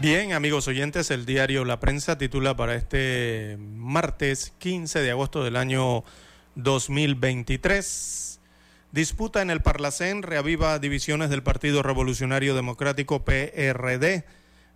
Bien, 0.00 0.32
amigos 0.32 0.66
oyentes, 0.66 1.10
el 1.10 1.26
diario 1.26 1.66
La 1.66 1.78
Prensa 1.78 2.16
titula 2.16 2.56
para 2.56 2.74
este 2.74 3.58
martes 3.58 4.54
15 4.56 5.00
de 5.00 5.10
agosto 5.10 5.44
del 5.44 5.56
año 5.56 6.04
2023. 6.54 8.40
Disputa 8.92 9.42
en 9.42 9.50
el 9.50 9.60
Parlacén 9.60 10.22
reaviva 10.22 10.78
divisiones 10.78 11.28
del 11.28 11.42
Partido 11.42 11.82
Revolucionario 11.82 12.54
Democrático 12.54 13.26
PRD. 13.26 14.24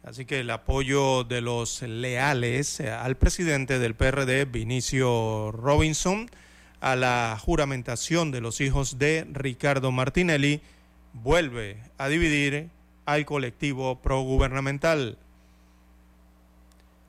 Así 0.02 0.26
que 0.26 0.40
el 0.40 0.50
apoyo 0.50 1.24
de 1.24 1.40
los 1.40 1.80
leales 1.80 2.80
al 2.80 3.16
presidente 3.16 3.78
del 3.78 3.94
PRD, 3.94 4.44
Vinicio 4.44 5.52
Robinson, 5.52 6.30
a 6.82 6.96
la 6.96 7.38
juramentación 7.40 8.30
de 8.30 8.42
los 8.42 8.60
hijos 8.60 8.98
de 8.98 9.26
Ricardo 9.32 9.90
Martinelli, 9.90 10.60
vuelve 11.14 11.78
a 11.96 12.08
dividir 12.08 12.68
al 13.06 13.24
colectivo 13.24 14.00
progubernamental. 14.00 15.18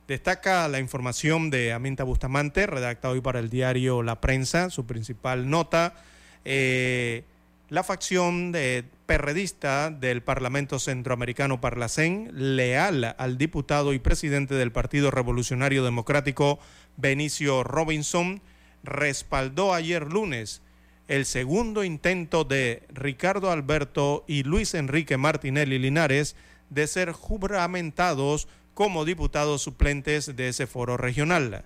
Destaca 0.07 0.67
la 0.67 0.79
información 0.79 1.49
de 1.49 1.73
Aminta 1.73 2.03
Bustamante, 2.03 2.67
redacta 2.67 3.09
hoy 3.09 3.21
para 3.21 3.39
el 3.39 3.49
diario 3.49 4.03
La 4.03 4.21
Prensa, 4.21 4.69
su 4.69 4.85
principal 4.85 5.49
nota. 5.49 5.95
Eh, 6.43 7.23
la 7.69 7.83
facción 7.83 8.51
de 8.51 8.83
perredista 9.07 9.89
del 9.89 10.21
Parlamento 10.21 10.77
Centroamericano 10.77 11.59
Parlacén, 11.59 12.29
leal 12.33 13.15
al 13.17 13.39
diputado 13.39 13.93
y 13.93 13.99
presidente 13.99 14.53
del 14.53 14.71
Partido 14.71 15.09
Revolucionario 15.09 15.83
Democrático, 15.83 16.59
Benicio 16.97 17.63
Robinson, 17.63 18.41
respaldó 18.83 19.73
ayer 19.73 20.11
lunes 20.11 20.61
el 21.07 21.25
segundo 21.25 21.83
intento 21.83 22.43
de 22.43 22.83
Ricardo 22.89 23.51
Alberto 23.51 24.23
y 24.27 24.43
Luis 24.43 24.73
Enrique 24.73 25.17
Martinelli 25.17 25.77
Linares 25.77 26.35
de 26.69 26.87
ser 26.87 27.11
juramentados 27.11 28.47
como 28.73 29.05
diputados 29.05 29.61
suplentes 29.61 30.35
de 30.35 30.49
ese 30.49 30.67
foro 30.67 30.97
regional. 30.97 31.63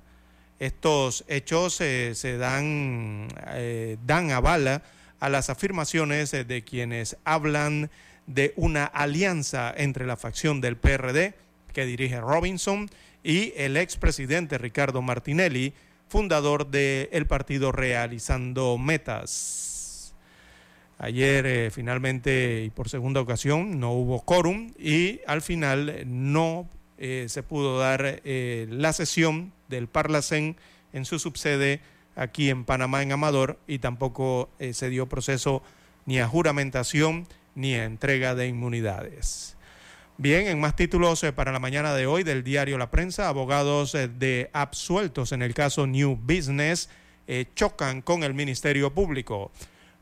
Estos 0.60 1.24
hechos 1.28 1.80
eh, 1.80 2.14
se 2.16 2.38
dan, 2.38 3.30
eh, 3.54 3.98
dan 4.06 4.32
avala 4.32 4.84
a 5.20 5.30
las 5.30 5.50
afirmaciones 5.50 6.32
de 6.32 6.64
quienes 6.64 7.18
hablan 7.24 7.90
de 8.28 8.54
una 8.58 8.86
alianza 8.86 9.74
entre 9.76 10.06
la 10.06 10.18
facción 10.18 10.62
del 10.62 10.78
PRD 10.78 11.34
que 11.74 11.86
dirige 11.86 12.20
Robinson 12.20 12.90
y 13.24 13.54
el 13.56 13.78
expresidente 13.78 14.58
Ricardo 14.58 15.02
Martinelli, 15.02 15.74
fundador 16.10 16.68
del 16.68 17.28
partido 17.28 17.72
Realizando 17.72 18.78
Metas. 18.78 20.14
Ayer 20.97 21.45
eh, 21.45 21.72
finalmente 21.72 22.64
y 22.66 22.72
por 22.72 22.89
segunda 22.89 23.22
ocasión 23.22 23.80
no 23.80 23.93
hubo 23.93 24.22
quórum 24.26 24.74
y 24.78 25.22
al 25.28 25.41
final 25.41 26.03
no 26.05 26.68
eh, 26.97 27.28
se 27.30 27.43
pudo 27.43 27.80
dar 27.80 28.22
eh, 28.26 28.68
la 28.70 28.91
sesión 28.91 29.53
del 29.70 29.88
Parlacén 29.88 30.57
en 30.91 31.05
su 31.05 31.20
subsede 31.20 31.80
aquí 32.16 32.49
en 32.49 32.66
Panamá, 32.66 33.01
en 33.01 33.14
Amador, 33.14 33.60
y 33.66 33.80
tampoco 33.80 34.49
se 34.74 34.89
dio 34.89 35.07
proceso 35.07 35.64
ni 36.05 36.20
a 36.20 36.28
juramentación 36.28 37.28
ni 37.55 37.76
a 37.76 37.86
entrega 37.86 38.36
de 38.36 38.47
inmunidades. 38.47 39.55
Bien, 40.22 40.47
en 40.47 40.59
más 40.59 40.76
títulos 40.76 41.24
eh, 41.24 41.32
para 41.32 41.53
la 41.53 41.59
mañana 41.59 41.93
de 41.93 42.05
hoy 42.05 42.24
del 42.24 42.43
diario 42.43 42.78
La 42.78 42.91
Prensa, 42.91 43.30
abogados 43.30 43.95
eh, 43.95 44.09
de 44.09 44.49
absueltos 44.51 45.32
en 45.32 45.41
el 45.41 45.53
caso 45.53 45.88
New 45.88 46.20
Business 46.22 46.89
eh, 47.26 47.45
chocan 47.55 48.01
con 48.01 48.24
el 48.24 48.34
Ministerio 48.34 48.93
Público. 48.93 49.49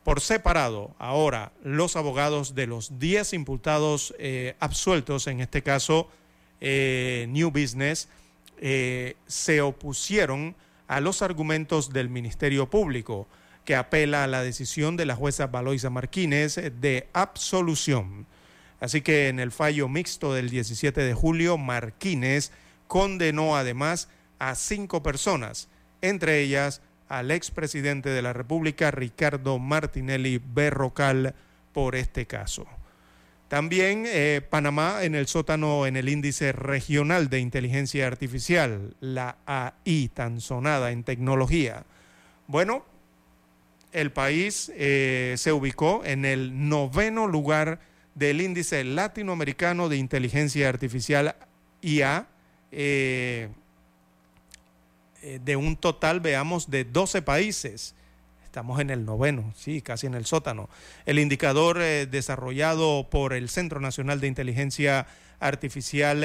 Por 0.03 0.20
separado, 0.20 0.95
ahora 0.97 1.51
los 1.63 1.95
abogados 1.95 2.55
de 2.55 2.65
los 2.65 2.97
10 2.97 3.34
imputados 3.34 4.15
absueltos, 4.59 5.28
en 5.28 5.39
este 5.39 5.61
caso 5.61 6.09
New 6.61 7.51
Business, 7.51 8.07
se 9.28 9.61
opusieron 9.61 10.55
a 10.88 10.99
los 10.99 11.22
argumentos 11.22 11.93
del 11.93 12.09
Ministerio 12.09 12.68
Público, 12.72 13.28
que 13.65 13.76
apela 13.76 14.24
a 14.24 14.28
la 14.28 14.41
decisión 14.41 14.97
de 14.97 15.05
la 15.05 15.15
jueza 15.15 15.45
Valoisa 15.45 15.91
Martínez 15.91 16.55
de 16.55 17.07
absolución. 17.13 18.26
Así 18.80 19.01
que 19.01 19.28
en 19.28 19.39
el 19.39 19.51
fallo 19.51 19.88
mixto 19.88 20.34
del 20.34 20.49
17 20.49 21.01
de 21.01 21.13
julio, 21.13 21.57
Marquines 21.57 22.51
condenó 22.88 23.57
además 23.57 24.09
a 24.39 24.55
cinco 24.55 25.01
personas, 25.01 25.69
entre 26.01 26.41
ellas 26.41 26.82
al 27.09 27.32
expresidente 27.32 28.09
de 28.09 28.21
la 28.21 28.34
República, 28.34 28.91
Ricardo 28.91 29.59
Martinelli 29.59 30.41
Berrocal, 30.43 31.34
por 31.73 31.95
este 31.95 32.25
caso. 32.28 32.67
También 33.47 34.03
eh, 34.07 34.41
Panamá 34.47 35.03
en 35.03 35.15
el 35.15 35.28
sótano 35.28 35.86
en 35.86 35.95
el 35.95 36.09
índice 36.09 36.51
regional 36.51 37.30
de 37.30 37.39
inteligencia 37.39 38.05
artificial, 38.05 38.95
la 38.99 39.38
AI 39.45 40.09
tan 40.13 40.41
sonada 40.41 40.91
en 40.91 41.03
tecnología. 41.03 41.86
Bueno, 42.47 42.86
el 43.93 44.11
país 44.11 44.71
eh, 44.75 45.36
se 45.38 45.53
ubicó 45.53 46.03
en 46.03 46.25
el 46.25 46.67
noveno 46.67 47.25
lugar 47.25 47.80
del 48.18 48.41
índice 48.41 48.84
latinoamericano 48.84 49.89
de 49.89 49.97
inteligencia 49.97 50.70
artificial 50.70 51.36
IA, 51.84 52.26
eh, 52.72 53.49
eh, 55.22 55.39
de 55.43 55.55
un 55.55 55.76
total, 55.78 56.20
veamos, 56.20 56.72
de 56.72 56.84
12 56.84 57.22
países. 57.22 57.93
Estamos 58.43 58.80
en 58.80 58.89
el 58.89 59.05
noveno, 59.05 59.53
sí, 59.55 59.84
casi 59.84 60.07
en 60.07 60.15
el 60.15 60.26
sótano. 60.26 60.68
El 61.05 61.20
indicador 61.20 61.80
eh, 61.80 62.07
desarrollado 62.07 63.07
por 63.07 63.34
el 63.34 63.49
Centro 63.49 63.80
Nacional 63.80 64.20
de 64.20 64.28
Inteligencia 64.28 65.05
Artificial 65.39 66.22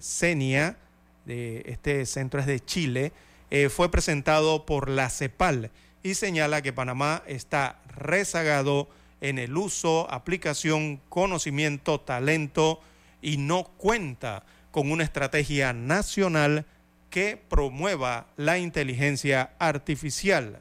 CENIA 0.00 0.76
de 1.24 1.62
este 1.66 2.06
centro 2.06 2.38
es 2.38 2.46
de 2.46 2.60
Chile, 2.60 3.12
fue 3.70 3.90
presentado 3.90 4.64
por 4.64 4.88
la 4.88 5.10
CEPAL 5.10 5.72
y 6.04 6.14
señala 6.14 6.62
que 6.62 6.72
Panamá 6.72 7.24
está 7.26 7.80
rezagado 7.96 8.88
en 9.24 9.38
el 9.38 9.56
uso, 9.56 10.06
aplicación, 10.10 11.00
conocimiento, 11.08 11.98
talento 11.98 12.82
y 13.22 13.38
no 13.38 13.64
cuenta 13.64 14.44
con 14.70 14.92
una 14.92 15.02
estrategia 15.02 15.72
nacional 15.72 16.66
que 17.08 17.38
promueva 17.48 18.26
la 18.36 18.58
inteligencia 18.58 19.52
artificial. 19.58 20.58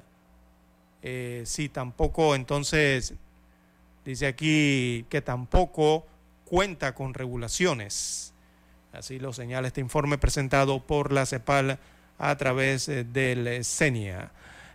Eh, 1.01 1.43
sí, 1.45 1.67
tampoco 1.67 2.35
entonces, 2.35 3.15
dice 4.05 4.27
aquí 4.27 5.05
que 5.09 5.21
tampoco 5.21 6.07
cuenta 6.45 6.95
con 6.95 7.13
regulaciones. 7.13 8.33
Así 8.93 9.19
lo 9.19 9.33
señala 9.33 9.67
este 9.67 9.81
informe 9.81 10.17
presentado 10.17 10.79
por 10.87 11.11
la 11.11 11.25
CEPAL 11.25 11.79
a 12.17 12.37
través 12.37 12.87
eh, 12.87 13.03
del 13.03 13.65
CENIA. 13.65 14.31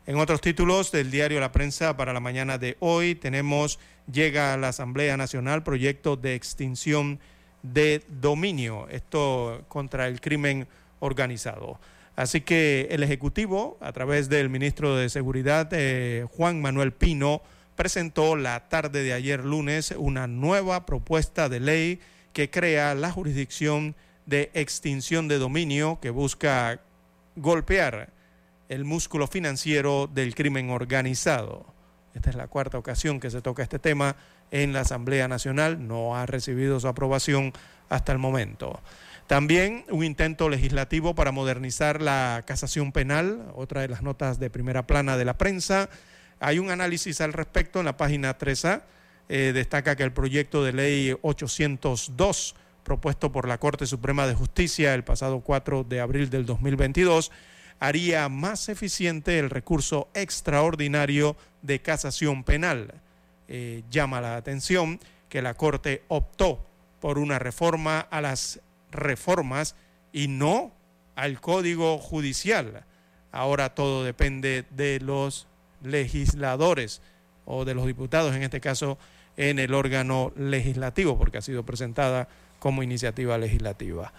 En 0.09 0.16
otros 0.16 0.40
títulos 0.40 0.90
del 0.90 1.11
diario 1.11 1.38
La 1.38 1.52
Prensa 1.52 1.98
para 1.98 2.14
la 2.14 2.20
mañana 2.20 2.56
de 2.56 2.78
hoy 2.80 3.14
tenemos, 3.14 3.78
llega 4.11 4.54
a 4.54 4.56
la 4.56 4.68
Asamblea 4.68 5.18
Nacional 5.18 5.62
proyecto 5.62 6.16
de 6.16 6.34
extinción 6.34 7.20
de 7.62 8.02
dominio, 8.09 8.88
esto 8.88 9.66
contra 9.68 10.09
el 10.09 10.22
crimen 10.22 10.66
organizado. 11.00 11.78
Así 12.16 12.40
que 12.40 12.88
el 12.90 13.02
Ejecutivo, 13.02 13.76
a 13.82 13.92
través 13.92 14.30
del 14.30 14.48
ministro 14.48 14.96
de 14.96 15.11
Seguridad, 15.11 15.68
eh, 15.72 16.24
Juan 16.38 16.62
Manuel 16.62 16.92
Pino, 16.92 17.42
presentó 17.76 18.34
la 18.34 18.66
tarde 18.70 19.02
de 19.02 19.12
ayer 19.12 19.44
lunes 19.44 19.92
una 19.94 20.26
nueva 20.26 20.86
propuesta 20.86 21.50
de 21.50 21.61
ley 21.61 22.00
que 22.32 22.48
crea 22.48 22.94
la 22.94 23.12
jurisdicción 23.12 23.94
de 24.24 24.50
extinción 24.54 25.28
de 25.28 25.36
dominio 25.36 25.98
que 26.00 26.09
busca 26.09 26.80
golpear 27.36 28.16
el 28.68 28.84
músculo 28.84 29.26
financiero 29.26 30.08
del 30.12 30.34
crimen 30.34 30.70
organizado. 30.70 31.66
Esta 32.14 32.30
es 32.30 32.36
la 32.36 32.48
cuarta 32.48 32.78
ocasión 32.78 33.20
que 33.20 33.30
se 33.30 33.40
toca 33.40 33.62
este 33.62 33.78
tema 33.78 34.16
en 34.50 34.72
la 34.72 34.80
Asamblea 34.80 35.28
Nacional. 35.28 35.86
No 35.86 36.16
ha 36.16 36.26
recibido 36.26 36.78
su 36.80 36.88
aprobación 36.88 37.52
hasta 37.88 38.12
el 38.12 38.18
momento. 38.18 38.80
También 39.26 39.84
un 39.90 40.04
intento 40.04 40.48
legislativo 40.48 41.14
para 41.14 41.32
modernizar 41.32 42.00
la 42.00 42.44
casación 42.46 42.92
penal, 42.92 43.52
otra 43.54 43.82
de 43.82 43.88
las 43.88 44.02
notas 44.02 44.38
de 44.38 44.50
primera 44.50 44.86
plana 44.86 45.16
de 45.16 45.24
la 45.24 45.36
prensa. 45.36 45.90
Hay 46.40 46.58
un 46.58 46.70
análisis 46.70 47.20
al 47.20 47.32
respecto 47.32 47.78
en 47.78 47.84
la 47.84 47.96
página 47.96 48.38
3A. 48.38 48.82
Eh, 49.28 49.52
destaca 49.54 49.96
que 49.96 50.02
el 50.02 50.12
proyecto 50.12 50.64
de 50.64 50.72
ley 50.72 51.14
802, 51.20 52.54
propuesto 52.84 53.30
por 53.30 53.46
la 53.46 53.58
Corte 53.58 53.86
Suprema 53.86 54.26
de 54.26 54.34
Justicia 54.34 54.94
el 54.94 55.04
pasado 55.04 55.40
4 55.40 55.84
de 55.84 56.00
abril 56.00 56.30
del 56.30 56.46
2022, 56.46 57.30
haría 57.81 58.29
más 58.29 58.68
eficiente 58.68 59.39
el 59.39 59.51
recurso 59.51 60.09
extraordinario 60.14 61.37
de 61.62 61.81
casación 61.81 62.45
penal. 62.45 62.95
Eh, 63.49 63.83
llama 63.91 64.20
la 64.20 64.37
atención 64.37 65.01
que 65.29 65.43
la 65.43 65.55
Corte 65.55 66.03
optó 66.09 66.64
por 67.01 67.18
una 67.18 67.39
reforma 67.39 68.01
a 68.01 68.20
las 68.20 68.61
reformas 68.91 69.74
y 70.12 70.29
no 70.29 70.72
al 71.14 71.41
Código 71.41 71.99
Judicial. 71.99 72.85
Ahora 73.33 73.74
todo 73.74 74.05
depende 74.05 74.64
de 74.70 75.01
los 75.01 75.47
legisladores 75.83 77.03
o 77.45 77.64
de 77.64 77.74
los 77.74 77.87
diputados, 77.87 78.35
en 78.35 78.43
este 78.43 78.61
caso 78.61 78.99
en 79.37 79.59
el 79.59 79.72
órgano 79.74 80.33
legislativo, 80.37 81.16
porque 81.16 81.39
ha 81.39 81.43
sido 81.43 81.64
presentada 81.64 82.29
como 82.59 82.83
iniciativa 82.83 83.39
legislativa. 83.39 84.12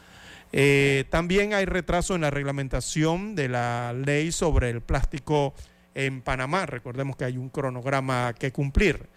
Eh, 0.52 1.06
también 1.10 1.54
hay 1.54 1.66
retraso 1.66 2.16
en 2.16 2.22
la 2.22 2.32
reglamentación 2.32 3.36
de 3.36 3.50
la 3.50 3.94
ley 3.94 4.32
sobre 4.32 4.70
el 4.70 4.82
plástico 4.82 5.54
en 5.96 6.22
Panamá. 6.22 6.66
Recordemos 6.66 7.16
que 7.16 7.26
hay 7.26 7.38
un 7.38 7.50
cronograma 7.50 8.34
que 8.34 8.52
cumplir. 8.52 9.08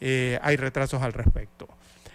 Eh, 0.00 0.38
hay 0.42 0.56
retrasos 0.56 1.02
al 1.02 1.12
respecto. 1.12 1.68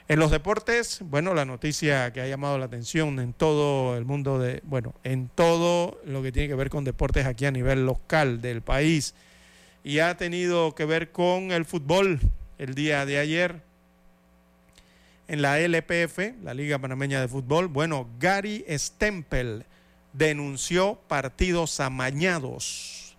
En 0.07 0.20
los 0.20 0.32
deportes, 0.32 0.99
bueno, 1.01 1.34
la 1.34 1.45
noticia 1.45 2.11
que 2.11 2.22
ha 2.22 2.28
llamado 2.28 2.57
la 2.57 2.66
atención 2.66 3.20
en 3.20 3.34
todo 3.34 3.97
el 3.97 4.03
mundo 4.03 4.38
de, 4.38 4.61
bueno, 4.66 4.93
en 5.03 5.30
todo 5.30 6.01
lo 6.05 6.22
que 6.22 6.32
tiene 6.34 6.49
que 6.49 6.55
ver 6.55 6.70
con 6.70 6.84
deportes 6.84 7.26
aquí 7.26 7.45
a 7.45 7.51
nivel 7.51 7.86
local 7.86 8.41
del 8.41 8.61
país 8.61 9.16
y 9.84 9.99
ha 9.99 10.16
tenido 10.18 10.76
que 10.76 10.86
ver 10.86 11.11
con 11.11 11.51
el 11.51 11.64
fútbol 11.64 12.20
el 12.57 12.74
día 12.74 13.05
de 13.05 13.18
ayer 13.18 13.61
en 15.28 15.42
la 15.42 15.60
LPF, 15.60 16.44
la 16.44 16.54
Liga 16.54 16.80
Panameña 16.80 17.22
de 17.22 17.28
Fútbol. 17.28 17.68
Bueno, 17.68 18.10
Gary 18.20 18.66
Stempel 18.70 19.66
denunció 20.14 21.00
partidos 21.08 21.80
amañados. 21.80 23.18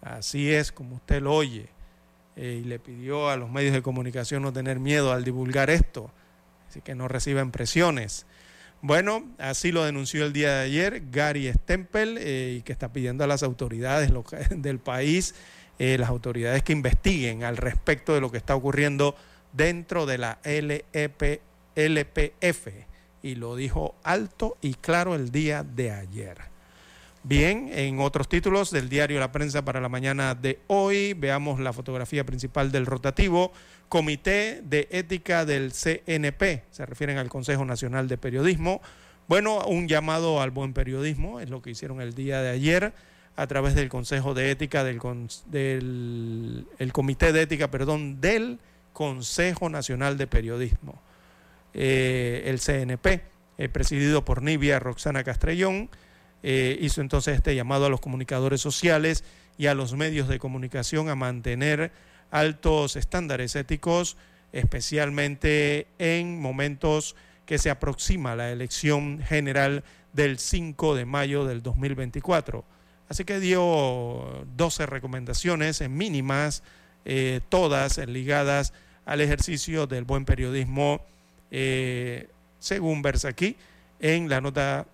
Así 0.00 0.52
es 0.52 0.72
como 0.72 0.96
usted 0.96 1.22
lo 1.22 1.34
oye. 1.34 1.68
Eh, 2.36 2.60
y 2.62 2.64
le 2.64 2.78
pidió 2.78 3.28
a 3.30 3.36
los 3.36 3.50
medios 3.50 3.72
de 3.72 3.82
comunicación 3.82 4.42
no 4.42 4.52
tener 4.52 4.78
miedo 4.78 5.12
al 5.12 5.24
divulgar 5.24 5.70
esto 5.70 6.12
así 6.68 6.80
que 6.80 6.94
no 6.94 7.08
reciben 7.08 7.50
presiones. 7.50 8.26
Bueno, 8.80 9.24
así 9.38 9.72
lo 9.72 9.84
denunció 9.84 10.24
el 10.24 10.32
día 10.32 10.54
de 10.54 10.64
ayer 10.64 11.02
Gary 11.10 11.52
Stempel, 11.52 12.16
eh, 12.18 12.56
y 12.58 12.62
que 12.62 12.72
está 12.72 12.92
pidiendo 12.92 13.24
a 13.24 13.26
las 13.26 13.42
autoridades 13.42 14.12
del 14.50 14.78
país, 14.78 15.34
eh, 15.78 15.98
las 15.98 16.08
autoridades 16.08 16.62
que 16.62 16.72
investiguen 16.72 17.44
al 17.44 17.56
respecto 17.56 18.14
de 18.14 18.20
lo 18.20 18.30
que 18.30 18.38
está 18.38 18.54
ocurriendo 18.54 19.16
dentro 19.52 20.06
de 20.06 20.18
la 20.18 20.38
LEP, 20.44 21.40
LPF. 21.74 22.68
Y 23.22 23.34
lo 23.34 23.56
dijo 23.56 23.94
alto 24.04 24.56
y 24.60 24.74
claro 24.74 25.14
el 25.14 25.30
día 25.30 25.64
de 25.64 25.90
ayer. 25.90 26.38
Bien, 27.24 27.70
en 27.74 28.00
otros 28.00 28.28
títulos 28.28 28.70
del 28.70 28.88
diario 28.88 29.18
La 29.18 29.32
Prensa 29.32 29.64
para 29.64 29.80
la 29.80 29.88
mañana 29.88 30.34
de 30.34 30.60
hoy, 30.68 31.14
veamos 31.14 31.58
la 31.58 31.72
fotografía 31.72 32.24
principal 32.24 32.70
del 32.70 32.86
rotativo. 32.86 33.52
Comité 33.88 34.62
de 34.64 34.88
Ética 34.90 35.44
del 35.44 35.72
CNP, 35.72 36.62
se 36.70 36.86
refieren 36.86 37.18
al 37.18 37.28
Consejo 37.28 37.64
Nacional 37.64 38.06
de 38.06 38.18
Periodismo. 38.18 38.80
Bueno, 39.26 39.58
un 39.66 39.88
llamado 39.88 40.40
al 40.40 40.52
buen 40.52 40.72
periodismo, 40.72 41.40
es 41.40 41.50
lo 41.50 41.60
que 41.60 41.70
hicieron 41.70 42.00
el 42.00 42.14
día 42.14 42.40
de 42.40 42.50
ayer 42.50 42.94
a 43.36 43.46
través 43.46 43.74
del 43.74 43.88
Consejo 43.88 44.32
de 44.32 44.50
Ética 44.50 44.82
del, 44.82 45.00
del 45.46 46.66
el 46.78 46.92
Comité 46.92 47.32
de 47.32 47.42
Ética, 47.42 47.70
perdón, 47.70 48.20
del 48.20 48.58
Consejo 48.98 49.70
Nacional 49.70 50.18
de 50.18 50.26
Periodismo, 50.26 51.00
eh, 51.72 52.42
el 52.46 52.58
CNP, 52.58 53.22
eh, 53.56 53.68
presidido 53.68 54.24
por 54.24 54.42
Nibia 54.42 54.80
Roxana 54.80 55.22
Castrellón, 55.22 55.88
eh, 56.42 56.76
hizo 56.80 57.00
entonces 57.00 57.36
este 57.36 57.54
llamado 57.54 57.86
a 57.86 57.90
los 57.90 58.00
comunicadores 58.00 58.60
sociales 58.60 59.22
y 59.56 59.68
a 59.68 59.74
los 59.76 59.94
medios 59.94 60.26
de 60.26 60.40
comunicación 60.40 61.10
a 61.10 61.14
mantener 61.14 61.92
altos 62.32 62.96
estándares 62.96 63.54
éticos, 63.54 64.16
especialmente 64.50 65.86
en 66.00 66.40
momentos 66.40 67.14
que 67.46 67.58
se 67.58 67.70
aproxima 67.70 68.34
la 68.34 68.50
elección 68.50 69.22
general 69.22 69.84
del 70.12 70.40
5 70.40 70.96
de 70.96 71.04
mayo 71.04 71.44
del 71.44 71.62
2024. 71.62 72.64
Así 73.08 73.24
que 73.24 73.38
dio 73.38 74.44
12 74.56 74.86
recomendaciones 74.86 75.88
mínimas, 75.88 76.64
todas 77.48 77.98
ligadas 77.98 78.72
al 79.08 79.22
ejercicio 79.22 79.86
del 79.86 80.04
buen 80.04 80.26
periodismo, 80.26 81.00
eh, 81.50 82.28
según 82.58 83.00
versa 83.00 83.28
aquí 83.28 83.56
en 84.00 84.28
la 84.28 84.42
nota 84.42 84.86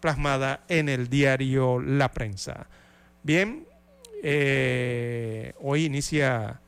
plasmada 0.00 0.64
en 0.68 0.88
el 0.88 1.08
diario 1.08 1.80
La 1.80 2.10
Prensa. 2.10 2.66
Bien, 3.22 3.64
eh, 4.24 5.52
hoy 5.60 5.84
inicia 5.84 6.58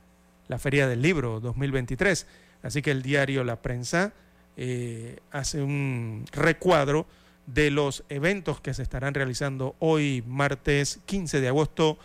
la 0.46 0.58
Feria 0.60 0.86
del 0.86 1.02
Libro 1.02 1.40
2023, 1.40 2.28
así 2.62 2.80
que 2.80 2.92
el 2.92 3.02
diario 3.02 3.42
La 3.42 3.56
Prensa 3.56 4.12
eh, 4.56 5.18
hace 5.32 5.60
un 5.60 6.26
recuadro 6.30 7.06
de 7.46 7.72
los 7.72 8.04
eventos 8.08 8.60
que 8.60 8.72
se 8.72 8.84
estarán 8.84 9.14
realizando 9.14 9.74
hoy, 9.80 10.22
martes 10.28 11.00
15 11.06 11.40
de 11.40 11.48
agosto, 11.48 11.98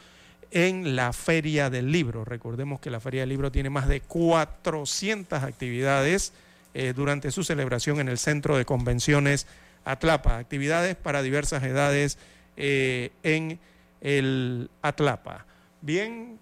en 0.53 0.95
la 0.95 1.11
Feria 1.13 1.69
del 1.69 1.91
Libro. 1.91 2.23
Recordemos 2.23 2.79
que 2.79 2.89
la 2.89 2.99
Feria 2.99 3.21
del 3.21 3.29
Libro 3.29 3.51
tiene 3.51 3.69
más 3.69 3.87
de 3.87 4.01
400 4.01 5.43
actividades 5.43 6.33
eh, 6.73 6.93
durante 6.95 7.31
su 7.31 7.43
celebración 7.43 7.99
en 7.99 8.07
el 8.07 8.17
Centro 8.17 8.57
de 8.57 8.65
Convenciones 8.65 9.47
Atlapa, 9.85 10.37
actividades 10.37 10.95
para 10.95 11.21
diversas 11.21 11.63
edades 11.63 12.17
en 12.55 13.59
el 13.99 14.69
Atlapa. 14.81 15.45
Bien, 15.81 16.39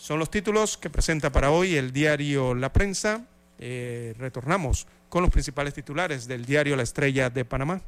son 0.00 0.18
los 0.18 0.30
títulos 0.30 0.78
que 0.78 0.88
presenta 0.88 1.30
para 1.30 1.50
hoy 1.50 1.76
el 1.76 1.92
diario 1.92 2.54
La 2.54 2.72
Prensa. 2.72 3.26
Eh, 3.58 4.14
retornamos 4.18 4.86
con 5.10 5.20
los 5.20 5.30
principales 5.30 5.74
titulares 5.74 6.26
del 6.26 6.46
diario 6.46 6.74
La 6.74 6.82
Estrella 6.82 7.28
de 7.28 7.44
Panamá. 7.44 7.82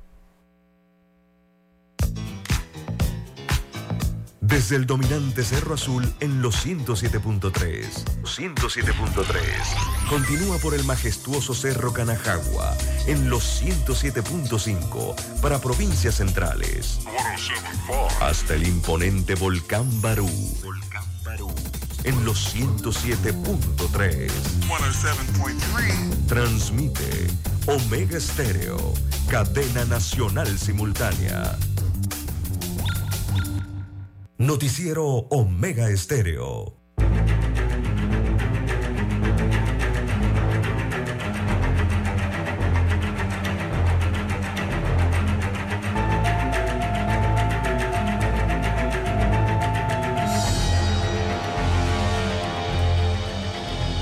Desde 4.43 4.75
el 4.75 4.87
dominante 4.87 5.45
Cerro 5.45 5.75
Azul 5.75 6.13
en 6.19 6.43
los 6.43 6.67
107.3. 6.67 7.87
107.3. 8.25 10.09
Continúa 10.11 10.59
por 10.59 10.75
el 10.75 10.83
majestuoso 10.83 11.55
Cerro 11.55 11.93
Canajagua 11.93 12.77
en 13.07 13.31
los 13.31 13.63
107.5 13.63 15.15
para 15.41 15.61
provincias 15.61 16.17
centrales. 16.17 16.99
Hasta 18.21 18.55
el 18.55 18.67
imponente 18.67 19.37
Volcán 19.37 19.89
Barú. 20.03 20.29
En 22.03 22.25
los 22.25 22.53
107.3. 22.53 24.29
Transmite 26.27 27.29
Omega 27.67 28.19
Estéreo, 28.19 28.93
cadena 29.29 29.85
nacional 29.85 30.59
simultánea. 30.59 31.57
Noticiero 34.43 35.07
Omega 35.31 35.89
Estéreo. 35.89 36.75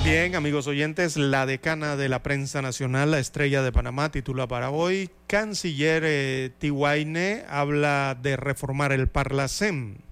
Bien, 0.03 0.35
amigos 0.37 0.67
oyentes, 0.67 1.19
la 1.19 1.45
decana 1.45 1.97
de 1.97 2.09
la 2.09 2.23
prensa 2.23 2.63
nacional, 2.63 3.11
la 3.11 3.19
estrella 3.19 3.61
de 3.61 3.73
Panamá, 3.73 4.11
titula 4.11 4.49
para 4.49 4.71
hoy, 4.71 5.11
Canciller 5.27 6.03
eh, 6.07 6.51
Tiwaine 6.57 7.45
habla 7.51 8.17
de 8.19 8.39
reformar 8.39 8.93
el 8.93 9.07
Parlacem. 9.09 10.10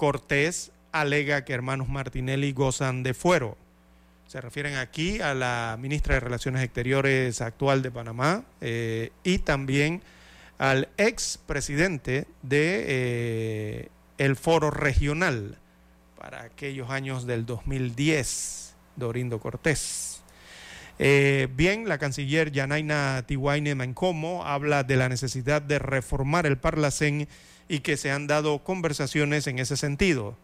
Cortés 0.00 0.72
alega 0.92 1.44
que 1.44 1.52
hermanos 1.52 1.90
Martinelli 1.90 2.52
gozan 2.52 3.02
de 3.02 3.12
fuero. 3.12 3.58
Se 4.28 4.40
refieren 4.40 4.76
aquí 4.76 5.20
a 5.20 5.34
la 5.34 5.76
ministra 5.78 6.14
de 6.14 6.20
Relaciones 6.20 6.62
Exteriores 6.62 7.42
actual 7.42 7.82
de 7.82 7.90
Panamá 7.90 8.44
eh, 8.62 9.12
y 9.24 9.40
también 9.40 10.00
al 10.56 10.88
ex 10.96 11.38
presidente 11.46 12.26
de 12.40 12.84
eh, 12.88 13.88
el 14.16 14.36
Foro 14.36 14.70
Regional 14.70 15.58
para 16.16 16.44
aquellos 16.44 16.88
años 16.88 17.26
del 17.26 17.44
2010. 17.44 18.74
Dorindo 18.96 19.38
Cortés. 19.38 20.22
Eh, 20.98 21.46
bien, 21.54 21.90
la 21.90 21.98
canciller 21.98 22.52
Yanaina 22.52 23.22
Tiwaine 23.26 23.74
Mancomo 23.74 24.46
habla 24.46 24.82
de 24.82 24.96
la 24.96 25.10
necesidad 25.10 25.60
de 25.60 25.78
reformar 25.78 26.46
el 26.46 26.56
Parlacén 26.56 27.28
y 27.70 27.80
que 27.80 27.96
se 27.96 28.10
han 28.10 28.26
dado 28.26 28.64
conversaciones 28.64 29.46
en 29.46 29.60
ese 29.60 29.76
sentido. 29.76 30.36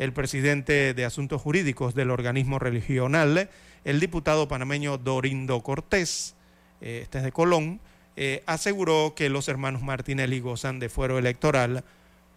El 0.00 0.12
presidente 0.12 0.94
de 0.94 1.04
Asuntos 1.04 1.40
Jurídicos 1.40 1.94
del 1.94 2.10
organismo 2.10 2.58
regional, 2.58 3.48
el 3.84 4.00
diputado 4.00 4.48
panameño 4.48 4.98
Dorindo 4.98 5.62
Cortés, 5.62 6.34
eh, 6.80 7.02
este 7.04 7.18
es 7.18 7.24
de 7.24 7.30
Colón, 7.30 7.78
eh, 8.16 8.42
aseguró 8.46 9.14
que 9.14 9.28
los 9.28 9.46
hermanos 9.46 9.82
Martinelli 9.82 10.40
gozan 10.40 10.80
de 10.80 10.88
fuero 10.88 11.18
electoral 11.18 11.84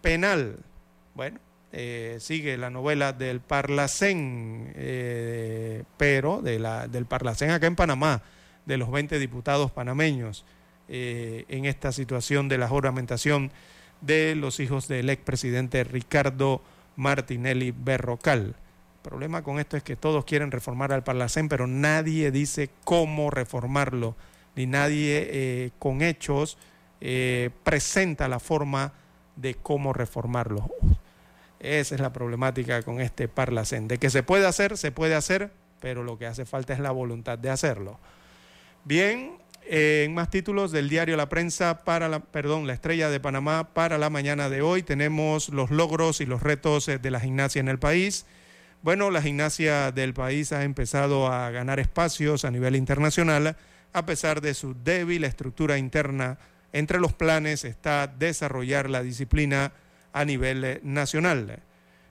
penal. 0.00 0.60
Bueno, 1.16 1.40
eh, 1.72 2.18
sigue 2.20 2.56
la 2.56 2.70
novela 2.70 3.12
del 3.12 3.40
Parlacén, 3.40 4.72
pero 5.96 6.40
de 6.40 6.60
la, 6.60 6.86
del 6.86 7.04
Parlacén 7.04 7.50
acá 7.50 7.66
en 7.66 7.74
Panamá, 7.74 8.22
de 8.64 8.76
los 8.76 8.92
20 8.92 9.18
diputados 9.18 9.72
panameños, 9.72 10.44
en 10.86 11.64
esta 11.64 11.90
situación 11.90 12.48
de 12.48 12.58
la 12.58 12.68
juramentación 12.68 13.50
de 14.00 14.34
los 14.34 14.60
hijos 14.60 14.88
del 14.88 15.10
expresidente 15.10 15.84
Ricardo 15.84 16.62
Martinelli 16.96 17.72
Berrocal. 17.76 18.54
El 18.94 19.02
problema 19.02 19.42
con 19.42 19.58
esto 19.58 19.76
es 19.76 19.82
que 19.82 19.96
todos 19.96 20.24
quieren 20.24 20.50
reformar 20.50 20.92
al 20.92 21.04
Parlacén, 21.04 21.48
pero 21.48 21.66
nadie 21.66 22.30
dice 22.30 22.70
cómo 22.84 23.30
reformarlo, 23.30 24.16
ni 24.56 24.66
nadie 24.66 25.72
con 25.78 26.02
hechos 26.02 26.58
presenta 27.62 28.28
la 28.28 28.38
forma 28.38 28.92
de 29.36 29.54
cómo 29.54 29.94
reformarlo. 29.94 30.70
Esa 31.58 31.94
es 31.94 32.00
la 32.00 32.12
problemática 32.12 32.82
con 32.82 33.00
este 33.00 33.28
Parlacén. 33.28 33.88
De 33.88 33.98
que 33.98 34.10
se 34.10 34.22
puede 34.22 34.46
hacer, 34.46 34.76
se 34.76 34.92
puede 34.92 35.14
hacer, 35.14 35.50
pero 35.80 36.02
lo 36.02 36.18
que 36.18 36.26
hace 36.26 36.44
falta 36.44 36.74
es 36.74 36.78
la 36.78 36.90
voluntad 36.90 37.38
de 37.38 37.48
hacerlo. 37.48 37.98
Bien, 38.84 39.39
eh, 39.72 40.02
en 40.04 40.14
más 40.14 40.30
títulos 40.30 40.72
del 40.72 40.88
diario 40.88 41.16
La 41.16 41.28
Prensa 41.28 41.84
para 41.84 42.08
la, 42.08 42.18
perdón, 42.18 42.66
la 42.66 42.72
Estrella 42.72 43.08
de 43.08 43.20
Panamá 43.20 43.72
para 43.72 43.98
la 43.98 44.10
mañana 44.10 44.48
de 44.48 44.62
hoy 44.62 44.82
tenemos 44.82 45.48
los 45.48 45.70
logros 45.70 46.20
y 46.20 46.26
los 46.26 46.42
retos 46.42 46.88
eh, 46.88 46.98
de 46.98 47.10
la 47.12 47.20
gimnasia 47.20 47.60
en 47.60 47.68
el 47.68 47.78
país. 47.78 48.26
Bueno, 48.82 49.12
la 49.12 49.22
gimnasia 49.22 49.92
del 49.92 50.12
país 50.12 50.50
ha 50.50 50.64
empezado 50.64 51.28
a 51.28 51.50
ganar 51.50 51.78
espacios 51.78 52.44
a 52.44 52.50
nivel 52.50 52.74
internacional 52.74 53.56
a 53.92 54.06
pesar 54.06 54.40
de 54.40 54.54
su 54.54 54.74
débil 54.74 55.22
estructura 55.22 55.78
interna. 55.78 56.38
Entre 56.72 56.98
los 56.98 57.12
planes 57.12 57.64
está 57.64 58.08
desarrollar 58.08 58.90
la 58.90 59.04
disciplina 59.04 59.72
a 60.12 60.24
nivel 60.24 60.64
eh, 60.64 60.80
nacional. 60.82 61.62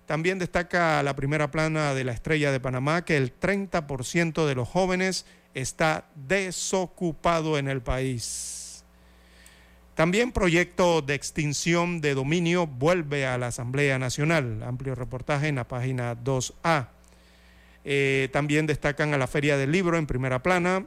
También 0.05 0.39
destaca 0.39 1.03
la 1.03 1.13
primera 1.17 1.51
plana 1.51 1.93
de 1.93 2.05
la 2.05 2.13
Estrella 2.13 2.53
de 2.53 2.61
Panamá 2.61 3.03
que 3.03 3.17
el 3.17 3.37
30% 3.37 4.47
de 4.47 4.55
los 4.55 4.69
jóvenes 4.69 5.25
está 5.53 6.05
desocupado 6.15 7.57
en 7.57 7.67
el 7.67 7.81
país. 7.81 8.83
También 9.95 10.31
proyecto 10.31 11.01
de 11.01 11.15
extinción 11.15 11.99
de 11.99 12.13
dominio 12.13 12.67
vuelve 12.67 13.25
a 13.27 13.37
la 13.37 13.47
Asamblea 13.47 13.99
Nacional. 13.99 14.63
Amplio 14.63 14.95
reportaje 14.95 15.49
en 15.49 15.55
la 15.55 15.67
página 15.67 16.15
2A. 16.15 16.87
Eh, 17.83 18.29
también 18.31 18.65
destacan 18.65 19.13
a 19.13 19.17
la 19.17 19.27
Feria 19.27 19.57
del 19.57 19.71
Libro 19.71 19.97
en 19.97 20.07
primera 20.07 20.41
plana 20.41 20.85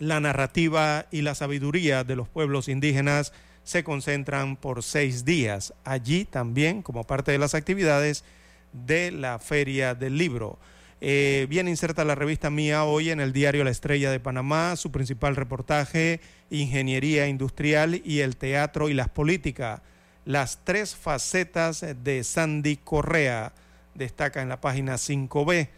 la 0.00 0.18
narrativa 0.18 1.06
y 1.12 1.22
la 1.22 1.36
sabiduría 1.36 2.02
de 2.02 2.16
los 2.16 2.28
pueblos 2.28 2.68
indígenas 2.68 3.32
se 3.62 3.84
concentran 3.84 4.56
por 4.56 4.82
seis 4.82 5.24
días. 5.24 5.74
Allí 5.84 6.24
también, 6.24 6.82
como 6.82 7.04
parte 7.04 7.30
de 7.30 7.38
las 7.38 7.54
actividades 7.54 8.24
de 8.72 9.12
la 9.12 9.38
Feria 9.38 9.94
del 9.94 10.16
Libro. 10.16 10.58
Eh, 11.00 11.46
viene 11.48 11.70
inserta 11.70 12.04
la 12.04 12.14
revista 12.14 12.50
Mía 12.50 12.84
hoy 12.84 13.10
en 13.10 13.20
el 13.20 13.32
diario 13.32 13.64
La 13.64 13.70
Estrella 13.70 14.10
de 14.10 14.20
Panamá, 14.20 14.76
su 14.76 14.90
principal 14.92 15.36
reportaje, 15.36 16.20
Ingeniería 16.50 17.26
Industrial 17.26 18.02
y 18.04 18.20
el 18.20 18.36
Teatro 18.36 18.88
y 18.88 18.94
las 18.94 19.08
Políticas. 19.08 19.80
Las 20.24 20.60
tres 20.64 20.94
facetas 20.94 21.84
de 22.04 22.24
Sandy 22.24 22.76
Correa, 22.76 23.52
destaca 23.94 24.42
en 24.42 24.48
la 24.48 24.60
página 24.60 24.94
5B. 24.94 25.68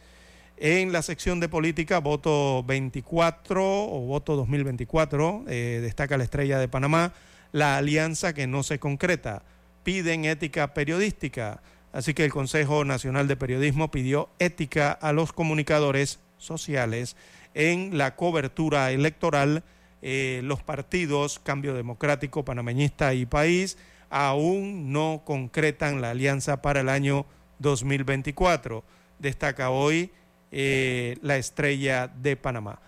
En 0.57 0.93
la 0.93 1.03
sección 1.03 1.41
de 1.41 1.49
política, 1.49 1.99
voto 1.99 2.63
24 2.65 3.85
o 3.85 4.01
voto 4.01 4.37
2024, 4.37 5.45
eh, 5.49 5.81
destaca 5.83 6.17
la 6.17 6.25
Estrella 6.25 6.59
de 6.59 6.69
Panamá 6.69 7.13
la 7.53 7.77
alianza 7.77 8.33
que 8.33 8.47
no 8.47 8.63
se 8.63 8.79
concreta. 8.79 9.43
Piden 9.85 10.25
ética 10.25 10.75
periodística. 10.75 11.61
Así 11.93 12.15
que 12.15 12.25
el 12.25 12.33
Consejo 12.33 12.85
Nacional 12.85 13.29
de 13.29 13.37
Periodismo 13.37 13.91
pidió 13.91 14.31
ética 14.39 14.93
a 14.93 15.13
los 15.13 15.33
comunicadores 15.33 16.21
sociales 16.39 17.17
en 17.55 17.99
la 17.99 18.17
cobertura 18.17 18.91
electoral. 18.93 19.63
Eh, 20.01 20.41
los 20.43 20.63
partidos 20.63 21.39
Cambio 21.39 21.75
Democrático, 21.75 22.45
Panameñista 22.45 23.15
y 23.15 23.27
País 23.27 23.79
aún 24.11 24.93
no 24.93 25.23
concretan 25.25 26.01
la 26.01 26.11
alianza 26.11 26.61
para 26.63 26.81
el 26.81 26.89
año 26.89 27.27
2024. 27.61 28.83
Destaca 29.19 29.71
hoy 29.71 30.11
eh, 30.51 31.17
la 31.23 31.37
estrella 31.37 32.09
de 32.09 32.37
Panamá. 32.37 32.81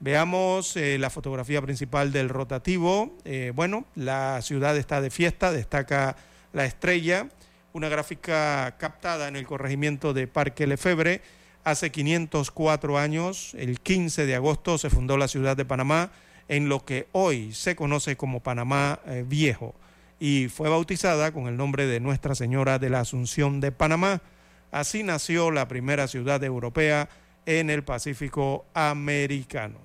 Veamos 0.00 0.76
eh, 0.76 0.98
la 0.98 1.10
fotografía 1.10 1.60
principal 1.62 2.10
del 2.10 2.28
rotativo. 2.28 3.16
Bueno, 3.54 3.84
la 3.94 4.40
ciudad 4.42 4.76
está 4.76 5.00
de 5.00 5.10
fiesta, 5.10 5.52
destaca 5.52 6.16
la 6.52 6.64
estrella, 6.64 7.28
una 7.72 7.88
gráfica 7.88 8.76
captada 8.78 9.28
en 9.28 9.36
el 9.36 9.46
corregimiento 9.46 10.12
de 10.12 10.26
Parque 10.26 10.66
Lefebre. 10.66 11.22
Hace 11.64 11.90
504 11.90 12.98
años, 12.98 13.54
el 13.56 13.80
15 13.80 14.26
de 14.26 14.34
agosto, 14.34 14.78
se 14.78 14.90
fundó 14.90 15.16
la 15.16 15.28
ciudad 15.28 15.56
de 15.56 15.64
Panamá 15.64 16.10
en 16.48 16.68
lo 16.68 16.84
que 16.84 17.08
hoy 17.12 17.52
se 17.52 17.76
conoce 17.76 18.16
como 18.16 18.42
Panamá 18.42 19.00
eh, 19.06 19.24
Viejo 19.26 19.74
y 20.18 20.48
fue 20.48 20.68
bautizada 20.68 21.32
con 21.32 21.48
el 21.48 21.56
nombre 21.56 21.86
de 21.86 21.98
Nuestra 21.98 22.34
Señora 22.34 22.78
de 22.78 22.90
la 22.90 23.00
Asunción 23.00 23.60
de 23.60 23.72
Panamá. 23.72 24.22
Así 24.70 25.02
nació 25.02 25.50
la 25.50 25.66
primera 25.68 26.08
ciudad 26.08 26.42
europea 26.44 27.08
en 27.46 27.70
el 27.70 27.82
Pacífico 27.84 28.64
americano. 28.74 29.78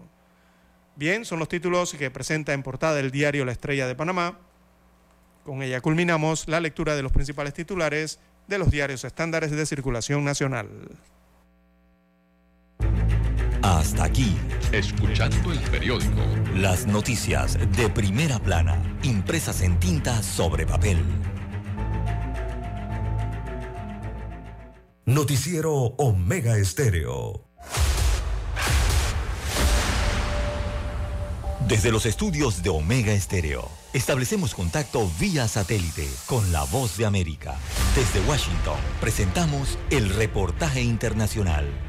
Bien, 0.96 1.26
son 1.26 1.40
los 1.40 1.50
títulos 1.50 1.94
que 1.94 2.12
presenta 2.12 2.54
en 2.54 2.64
portada 2.64 3.00
el 3.00 3.12
diario 3.12 3.46
La 3.46 3.52
Estrella 3.52 3.88
de 3.88 3.96
Panamá. 3.96 4.38
Con 5.48 5.64
ella 5.64 5.80
culminamos 5.80 6.46
la 6.50 6.60
lectura 6.60 6.98
de 6.98 7.04
los 7.04 7.14
principales 7.14 7.54
titulares 7.54 8.20
de 8.50 8.58
los 8.58 8.70
diarios 8.70 9.06
estándares 9.06 9.50
de 9.50 9.66
circulación 9.66 10.26
nacional. 10.26 10.68
Hasta 13.62 14.04
aquí, 14.04 14.36
escuchando 14.74 15.54
el 15.54 15.60
periódico. 15.72 16.20
Las 16.54 16.86
noticias 16.86 17.58
de 17.78 17.88
primera 17.88 18.40
plana, 18.40 19.00
impresas 19.04 19.62
en 19.62 19.80
tinta 19.80 20.22
sobre 20.22 20.66
papel. 20.66 21.02
Noticiero 25.06 25.74
Omega 25.74 26.58
Estéreo. 26.58 27.48
Desde 31.70 31.94
los 31.94 32.06
estudios 32.06 32.64
de 32.64 32.70
Omega 32.70 33.14
Estéreo, 33.14 33.77
establecemos 33.94 34.54
contacto 34.54 35.10
vía 35.20 35.48
satélite 35.48 36.08
con 36.26 36.52
la 36.52 36.64
voz 36.64 36.98
de 36.98 37.06
América. 37.06 37.56
Desde 37.96 38.20
Washington, 38.28 38.78
presentamos 39.00 39.78
el 39.90 40.10
reportaje 40.10 40.82
internacional. 40.82 41.87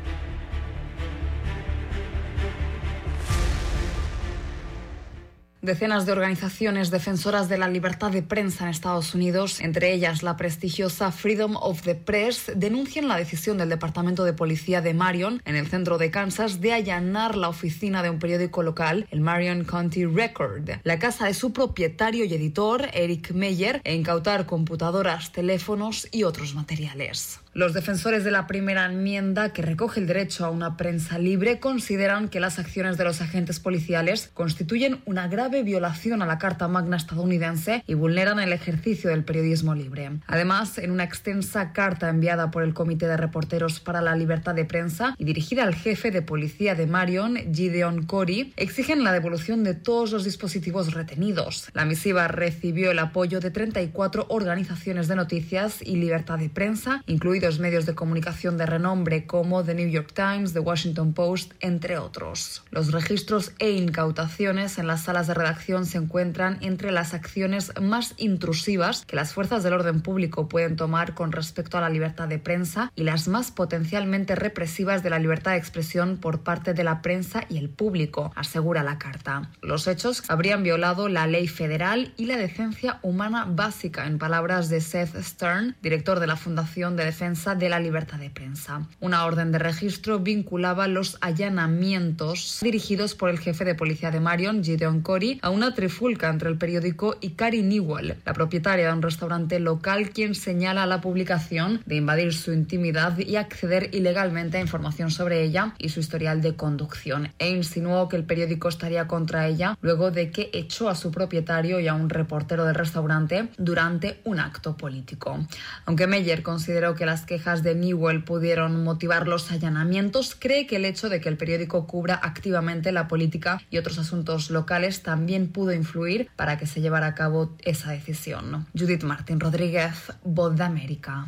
Decenas 5.61 6.07
de 6.07 6.13
organizaciones 6.13 6.93
defensoras 6.93 7.49
de 7.49 7.59
la 7.59 7.67
libertad 7.67 8.13
de 8.13 8.23
prensa 8.23 8.63
en 8.63 8.71
Estados 8.71 9.13
Unidos, 9.17 9.61
entre 9.61 9.93
ellas 9.93 10.23
la 10.23 10.37
prestigiosa 10.37 11.11
Freedom 11.11 11.57
of 11.57 11.83
the 11.83 11.97
Press, 11.97 12.53
denuncian 12.55 13.09
la 13.09 13.17
decisión 13.17 13.59
del 13.59 13.69
Departamento 13.69 14.23
de 14.23 14.33
Policía 14.33 14.83
de 14.83 14.95
Marion, 14.95 15.43
en 15.45 15.57
el 15.57 15.67
centro 15.67 15.99
de 15.99 16.13
Kansas, 16.13 16.61
de 16.61 16.75
allanar 16.75 17.37
la 17.37 17.49
oficina 17.49 18.05
de 18.05 18.11
un 18.11 18.21
periódico 18.21 18.63
local, 18.63 19.09
el 19.11 19.21
Marion 19.21 19.65
County 19.65 20.05
Record, 20.05 20.71
la 20.85 21.01
casa 21.01 21.27
de 21.27 21.35
su 21.35 21.53
propietario 21.53 22.25
y 22.25 22.33
editor, 22.33 22.89
Eric 22.93 23.33
Meyer, 23.33 23.81
e 23.83 23.97
incautar 23.97 24.47
computadoras, 24.47 25.33
teléfonos 25.33 26.07
y 26.13 26.23
otros 26.23 26.55
materiales. 26.55 27.41
Los 27.59 27.75
defensores 27.75 28.23
de 28.23 28.31
la 28.31 28.47
primera 28.47 28.87
enmienda, 28.87 29.53
que 29.53 29.63
recoge 29.63 29.99
el 29.99 30.07
derecho 30.07 30.47
a 30.47 30.51
una 30.51 30.77
prensa 30.77 31.19
libre, 31.19 31.59
consideran 31.59 32.29
que 32.29 32.39
las 32.39 32.61
acciones 32.61 32.97
de 32.97 33.03
los 33.03 33.21
agentes 33.21 33.59
policiales 33.59 34.31
constituyen 34.33 35.01
una 35.07 35.27
grave 35.27 35.65
violación 35.65 36.23
a 36.23 36.27
la 36.27 36.39
Carta 36.39 36.69
Magna 36.69 36.97
estadounidense 36.97 37.83
y 37.85 37.95
vulneran 37.95 38.39
el 38.39 38.53
ejercicio 38.53 39.11
del 39.11 39.25
periodismo 39.25 39.75
libre. 39.75 40.21
Además, 40.29 40.79
en 40.79 40.93
una 40.93 41.03
extensa 41.03 41.73
carta 41.73 42.09
enviada 42.09 42.53
por 42.53 42.63
el 42.63 42.75
Comité 42.75 43.09
de 43.09 43.17
Reporteros 43.17 43.81
para 43.81 44.03
la 44.03 44.15
Libertad 44.15 44.55
de 44.55 44.65
Prensa 44.65 45.17
y 45.19 45.25
dirigida 45.25 45.65
al 45.65 45.75
jefe 45.75 46.13
de 46.13 46.23
policía 46.23 46.77
de 46.77 46.87
Marion, 46.87 47.53
Gideon 47.53 48.07
Corey, 48.07 48.53
exigen 48.57 49.03
la 49.03 49.13
devolución 49.13 49.65
de 49.65 49.75
todos 49.75 50.13
los 50.13 50.23
dispositivos 50.23 50.95
retenidos. 50.95 51.71
La 51.73 51.85
misiva 51.85 52.29
recibió 52.29 52.93
el 52.93 53.01
apoyo 53.01 53.41
de 53.41 53.51
34 53.51 54.27
organizaciones 54.29 55.09
de 55.09 55.17
noticias 55.17 55.83
y 55.83 55.97
libertad 55.97 56.39
de 56.39 56.51
prensa, 56.51 57.03
incluidos 57.09 57.48
medios 57.59 57.87
de 57.87 57.95
comunicación 57.95 58.59
de 58.59 58.67
renombre 58.67 59.27
como 59.27 59.65
The 59.65 59.75
New 59.75 59.89
York 59.89 60.13
Times, 60.15 60.53
The 60.53 60.61
Washington 60.61 61.15
Post, 61.15 61.55
entre 61.61 61.97
otros. 61.97 62.63
Los 62.71 62.93
registros 62.93 63.53
e 63.59 63.71
incautaciones 63.71 64.77
en 64.77 64.87
las 64.87 65.05
salas 65.05 65.27
de 65.27 65.35
redacción 65.35 65.87
se 65.87 65.97
encuentran 65.97 66.59
entre 66.61 66.93
las 66.93 67.15
acciones 67.15 67.73
más 67.81 68.13
intrusivas 68.19 69.07
que 69.07 69.17
las 69.17 69.33
fuerzas 69.33 69.63
del 69.63 69.73
orden 69.73 70.03
público 70.03 70.49
pueden 70.49 70.77
tomar 70.77 71.15
con 71.15 71.33
respecto 71.33 71.79
a 71.79 71.81
la 71.81 71.89
libertad 71.89 72.29
de 72.29 72.39
prensa 72.39 72.93
y 72.95 73.05
las 73.05 73.29
más 73.29 73.51
potencialmente 73.51 74.35
represivas 74.35 75.03
de 75.03 75.11
la 75.11 75.19
libertad 75.19 75.53
de 75.53 75.59
expresión 75.59 76.19
por 76.19 76.41
parte 76.41 76.75
de 76.75 76.85
la 76.85 77.01
prensa 77.01 77.45
y 77.49 77.59
el 77.59 77.71
público, 77.71 78.33
asegura 78.35 78.83
la 78.83 78.99
carta. 78.99 79.51
Los 79.63 79.87
hechos 79.87 80.23
habrían 80.29 80.63
violado 80.63 81.09
la 81.09 81.27
ley 81.27 81.49
federal 81.49 82.13
y 82.17 82.27
la 82.27 82.37
decencia 82.37 82.99
humana 83.03 83.47
básica, 83.49 84.07
en 84.07 84.19
palabras 84.19 84.69
de 84.69 84.81
Seth 84.81 85.17
Stern, 85.23 85.77
director 85.81 86.21
de 86.21 86.27
la 86.27 86.37
Fundación 86.37 86.97
de 86.97 87.05
Defensa 87.05 87.28
de 87.29 87.69
la 87.69 87.79
libertad 87.79 88.19
de 88.19 88.31
prensa. 88.31 88.89
Una 89.01 89.27
orden 89.27 89.53
de 89.53 89.59
registro 89.59 90.19
vinculaba 90.19 90.89
los 90.89 91.19
allanamientos 91.21 92.61
dirigidos 92.63 93.15
por 93.15 93.29
el 93.29 93.39
jefe 93.39 93.67
de 93.67 93.75
policía 93.75 94.11
de 94.11 94.19
Marion, 94.19 94.65
Gideon 94.65 95.03
Corey, 95.03 95.39
a 95.43 95.51
una 95.51 95.75
trifulca 95.75 96.31
entre 96.31 96.49
el 96.49 96.57
periódico 96.57 97.17
y 97.21 97.31
Carrie 97.31 97.63
Newell, 97.63 98.17
la 98.25 98.33
propietaria 98.33 98.87
de 98.87 98.93
un 98.95 99.03
restaurante 99.03 99.61
local, 99.61 100.09
quien 100.09 100.35
señala 100.35 100.87
la 100.87 101.03
publicación 101.03 101.83
de 101.85 101.97
invadir 101.97 102.33
su 102.33 102.51
intimidad 102.55 103.19
y 103.19 103.37
acceder 103.37 103.91
ilegalmente 103.93 104.57
a 104.57 104.63
información 104.63 105.11
sobre 105.11 105.43
ella 105.43 105.75
y 105.79 105.91
su 105.91 106.01
historial 106.01 106.41
de 106.41 106.57
conducción, 106.57 107.33
e 107.39 107.51
insinuó 107.51 108.09
que 108.09 108.17
el 108.17 108.25
periódico 108.25 108.71
estaría 108.71 109.07
contra 109.07 109.47
ella 109.49 109.77
luego 109.83 110.11
de 110.11 110.31
que 110.31 110.49
echó 110.55 110.89
a 110.89 110.95
su 110.95 111.11
propietario 111.11 111.79
y 111.79 111.89
a 111.89 111.95
un 111.95 112.09
reportero 112.09 112.65
del 112.65 112.75
restaurante 112.75 113.51
durante 113.59 114.23
un 114.25 114.41
acto 114.41 114.79
político. 114.79 115.47
Aunque 115.85 116.07
Meyer 116.07 116.43
consideró 116.43 116.95
que 116.95 117.05
las 117.19 117.27
quejas 117.27 117.65
de 117.65 117.75
Newell 117.75 118.23
pudieron 118.23 118.85
motivar 118.85 119.27
los 119.27 119.51
allanamientos, 119.51 120.37
cree 120.39 120.69
que 120.69 120.77
el 120.77 120.85
hecho 120.85 121.09
de 121.09 121.21
que 121.21 121.29
el 121.29 121.37
periódico 121.37 121.85
cubra 121.89 122.15
activamente 122.23 122.93
la 122.93 123.09
política 123.09 123.61
y 123.71 123.79
otros 123.79 123.99
asuntos 123.99 124.51
locales 124.51 125.03
también 125.03 125.49
pudo 125.51 125.73
influir 125.73 126.31
para 126.37 126.59
que 126.59 126.67
se 126.69 126.81
llevara 126.81 127.09
a 127.09 127.15
cabo 127.17 127.57
esa 127.65 127.91
decisión. 127.91 128.69
Judith 128.73 129.03
Martín 129.03 129.41
Rodríguez, 129.41 129.95
Voz 130.23 130.55
de 130.55 130.63
América. 130.63 131.27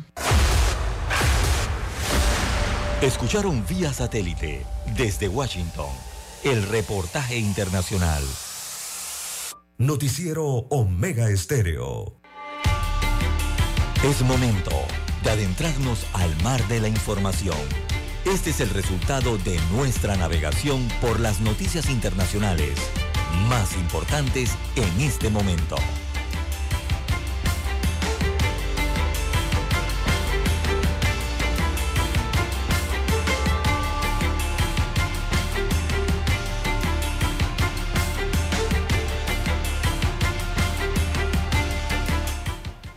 Escucharon 3.01 3.65
vía 3.67 3.91
satélite 3.91 4.65
desde 4.95 5.27
Washington 5.27 5.89
el 6.45 6.63
reportaje 6.69 7.37
internacional. 7.37 8.23
Noticiero 9.77 10.45
Omega 10.45 11.29
Estéreo. 11.29 12.21
Es 14.05 14.21
momento 14.21 14.71
de 15.23 15.31
adentrarnos 15.31 16.05
al 16.13 16.35
mar 16.43 16.65
de 16.67 16.79
la 16.79 16.87
información. 16.87 17.57
Este 18.25 18.51
es 18.51 18.59
el 18.59 18.69
resultado 18.69 19.37
de 19.37 19.59
nuestra 19.71 20.15
navegación 20.15 20.87
por 21.01 21.19
las 21.19 21.41
noticias 21.41 21.89
internacionales 21.89 22.77
más 23.49 23.75
importantes 23.75 24.51
en 24.75 25.01
este 25.01 25.29
momento. 25.29 25.75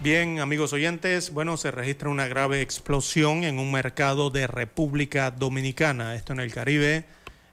Bien, 0.04 0.38
amigos 0.38 0.74
oyentes, 0.74 1.32
bueno, 1.32 1.56
se 1.56 1.70
registra 1.70 2.10
una 2.10 2.28
grave 2.28 2.60
explosión 2.60 3.42
en 3.42 3.58
un 3.58 3.72
mercado 3.72 4.28
de 4.28 4.46
República 4.46 5.30
Dominicana, 5.30 6.14
esto 6.14 6.34
en 6.34 6.40
el 6.40 6.52
Caribe. 6.52 7.06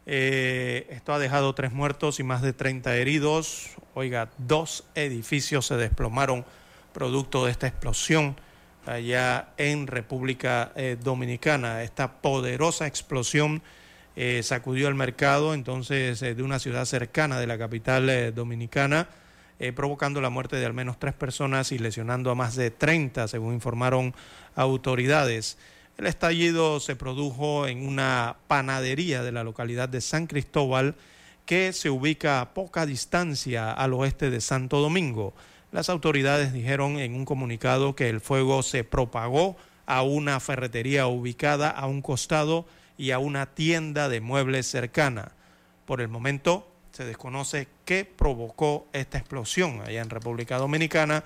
Eh, 0.06 0.86
esto 0.90 1.14
ha 1.14 1.20
dejado 1.20 1.56
tres 1.56 1.72
muertos 1.72 2.20
y 2.20 2.24
más 2.24 2.42
de 2.42 2.52
30 2.52 2.98
heridos. 2.98 3.70
Oiga, 3.94 4.32
dos 4.38 4.84
edificios 4.96 5.66
se 5.68 5.78
desplomaron 5.78 6.44
producto 6.92 7.46
de 7.46 7.52
esta 7.52 7.68
explosión 7.68 8.36
allá 8.86 9.54
en 9.56 9.88
República 9.88 10.74
eh, 10.76 10.98
Dominicana. 11.02 11.84
Esta 11.84 12.20
poderosa 12.20 12.86
explosión 12.86 13.62
eh, 14.18 14.44
sacudió 14.44 14.90
el 14.90 14.96
mercado 14.96 15.54
entonces 15.54 16.20
de 16.20 16.44
una 16.44 16.60
ciudad 16.60 16.84
cercana 16.84 17.40
de 17.40 17.48
la 17.48 17.58
capital 17.58 18.36
dominicana 18.36 19.08
eh, 19.64 19.74
provocando 19.74 20.22
la 20.22 20.32
muerte 20.32 20.56
de 20.56 20.66
al 20.66 20.74
menos 20.74 20.98
tres 20.98 21.14
personas 21.14 21.72
y 21.72 21.78
lesionando 21.78 22.32
a 22.32 22.36
más 22.36 22.56
de 22.56 22.72
30, 22.72 23.28
según 23.28 23.54
informaron 23.54 24.16
autoridades. 24.56 25.60
El 26.00 26.08
estallido 26.08 26.80
se 26.80 26.96
produjo 26.96 27.68
en 27.68 27.88
una 27.88 28.38
panadería 28.48 29.22
de 29.22 29.32
la 29.32 29.44
localidad 29.44 29.88
de 29.88 30.02
San 30.02 30.26
Cristóbal 30.26 30.96
que 31.46 31.74
se 31.74 31.92
ubica 31.92 32.42
a 32.42 32.56
poca 32.56 32.88
distancia 32.88 33.72
al 33.72 33.94
oeste 33.94 34.32
de 34.32 34.42
Santo 34.42 34.80
Domingo. 34.80 35.36
Las 35.72 35.90
autoridades 35.90 36.54
dijeron 36.54 36.98
en 36.98 37.14
un 37.14 37.26
comunicado 37.26 37.96
que 37.96 38.10
el 38.10 38.20
fuego 38.20 38.64
se 38.64 38.84
propagó 38.84 39.58
a 39.86 40.02
una 40.02 40.40
ferretería 40.40 41.06
ubicada 41.06 41.70
a 41.70 41.86
un 41.86 42.02
costado 42.02 42.66
y 42.98 43.12
a 43.12 43.20
una 43.20 43.46
tienda 43.46 44.10
de 44.10 44.22
muebles 44.22 44.66
cercana. 44.66 45.34
Por 45.86 46.02
el 46.02 46.08
momento, 46.08 46.71
se 46.92 47.06
desconoce 47.06 47.68
qué 47.86 48.06
provocó 48.06 48.88
esta 48.94 49.18
explosión 49.18 49.82
allá 49.82 50.02
en 50.02 50.10
República 50.10 50.58
Dominicana. 50.58 51.24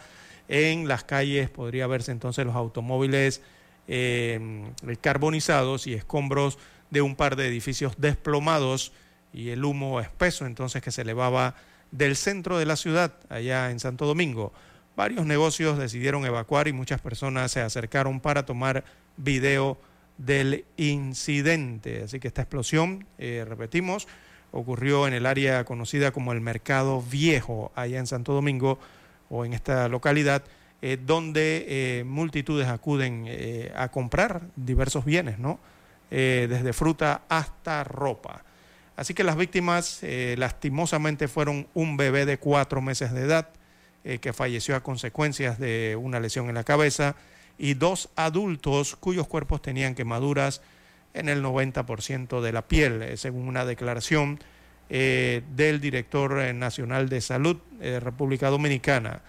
En 0.48 0.88
las 0.88 1.04
calles 1.04 1.50
podría 1.50 1.88
verse 1.88 2.12
entonces 2.12 2.46
los 2.46 2.56
automóviles 2.56 3.42
eh, 3.88 4.70
carbonizados 5.02 5.88
y 5.88 5.94
escombros 5.94 6.58
de 6.92 7.02
un 7.02 7.16
par 7.16 7.36
de 7.36 7.48
edificios 7.48 7.96
desplomados 7.98 8.92
y 9.34 9.50
el 9.50 9.66
humo 9.66 10.00
espeso 10.00 10.46
entonces 10.46 10.82
que 10.82 10.92
se 10.92 11.02
elevaba 11.02 11.56
del 11.92 12.16
centro 12.16 12.58
de 12.58 12.66
la 12.66 12.76
ciudad, 12.76 13.14
allá 13.30 13.72
en 13.72 13.80
Santo 13.80 14.06
Domingo. 14.06 14.54
Varios 14.96 15.26
negocios 15.26 15.78
decidieron 15.78 16.26
evacuar 16.26 16.68
y 16.68 16.74
muchas 16.74 17.02
personas 17.02 17.52
se 17.52 17.62
acercaron 17.62 18.20
para 18.20 18.46
tomar 18.46 18.86
video 19.18 19.78
del 20.18 20.66
incidente. 20.78 22.04
Así 22.04 22.20
que 22.20 22.28
esta 22.28 22.44
explosión, 22.44 23.06
eh, 23.18 23.46
repetimos, 23.48 24.08
ocurrió 24.56 25.08
en 25.08 25.14
el 25.14 25.26
área 25.26 25.66
conocida 25.66 26.12
como 26.12 26.32
el 26.32 26.42
Mercado 26.42 27.02
Viejo, 27.02 27.72
allá 27.76 28.00
en 28.00 28.08
Santo 28.08 28.34
Domingo 28.34 28.80
o 29.30 29.46
en 29.46 29.54
esta 29.54 29.90
localidad, 29.90 30.44
eh, 30.82 30.98
donde 31.04 31.66
eh, 31.68 32.04
multitudes 32.06 32.68
acuden 32.68 33.26
eh, 33.28 33.72
a 33.76 33.90
comprar 33.90 34.44
diversos 34.56 35.06
bienes, 35.06 35.40
¿no? 35.40 35.60
desde 36.12 36.72
fruta 36.72 37.24
hasta 37.28 37.84
ropa. 37.84 38.46
Así 38.96 39.14
que 39.14 39.26
las 39.26 39.36
víctimas 39.36 40.00
lastimosamente 40.38 41.28
fueron 41.28 41.68
un 41.74 41.98
bebé 41.98 42.26
de 42.26 42.38
cuatro 42.38 42.80
meses 42.80 43.12
de 43.12 43.24
edad 43.24 43.50
que 44.22 44.32
falleció 44.32 44.78
a 44.78 44.84
consecuencias 44.84 45.60
de 45.60 45.98
una 46.00 46.22
lesión 46.22 46.48
en 46.48 46.56
la 46.56 46.64
cabeza 46.64 47.18
y 47.58 47.74
dos 47.74 48.10
adultos 48.16 48.96
cuyos 48.96 49.28
cuerpos 49.28 49.62
tenían 49.62 49.94
quemaduras 49.94 50.62
en 51.16 51.30
el 51.30 51.42
90% 51.44 52.42
de 52.42 52.52
la 52.52 52.68
piel, 52.68 53.02
eh, 53.02 53.18
según 53.18 53.48
una 53.48 53.66
declaración 53.66 54.40
eh, 54.90 55.42
del 55.56 55.82
director 55.82 56.40
eh, 56.40 56.54
nacional 56.54 57.10
de 57.10 57.22
salud 57.22 57.58
de 57.80 58.00
República 58.00 58.50
Dominicana. 58.50 59.22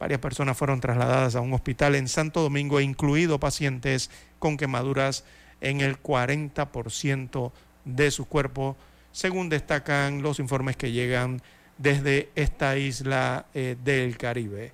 Varias 0.00 0.20
personas 0.20 0.56
fueron 0.56 0.80
trasladadas 0.80 1.36
a 1.36 1.40
un 1.40 1.52
hospital 1.52 1.94
en 1.94 2.08
Santo 2.08 2.42
Domingo, 2.42 2.80
incluidos 2.80 3.38
pacientes 3.38 4.10
con 4.38 4.56
quemaduras 4.56 5.24
en 5.60 5.80
el 5.82 6.02
40% 6.02 7.52
de 7.84 8.10
su 8.10 8.26
cuerpo, 8.26 8.76
según 9.12 9.48
destacan 9.48 10.22
los 10.22 10.40
informes 10.40 10.76
que 10.76 10.90
llegan 10.90 11.40
desde 11.78 12.30
esta 12.34 12.76
isla 12.76 13.46
del 13.52 14.18
Caribe. 14.18 14.72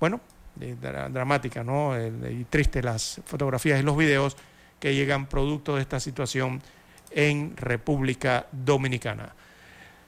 bueno, 0.00 0.20
dramática 0.56 1.62
¿no? 1.62 1.94
y 2.28 2.44
triste 2.44 2.82
las 2.82 3.20
fotografías 3.24 3.80
y 3.80 3.82
los 3.82 3.96
videos 3.96 4.36
que 4.80 4.94
llegan 4.94 5.26
producto 5.26 5.76
de 5.76 5.82
esta 5.82 6.00
situación 6.00 6.60
en 7.10 7.56
República 7.56 8.46
Dominicana. 8.50 9.34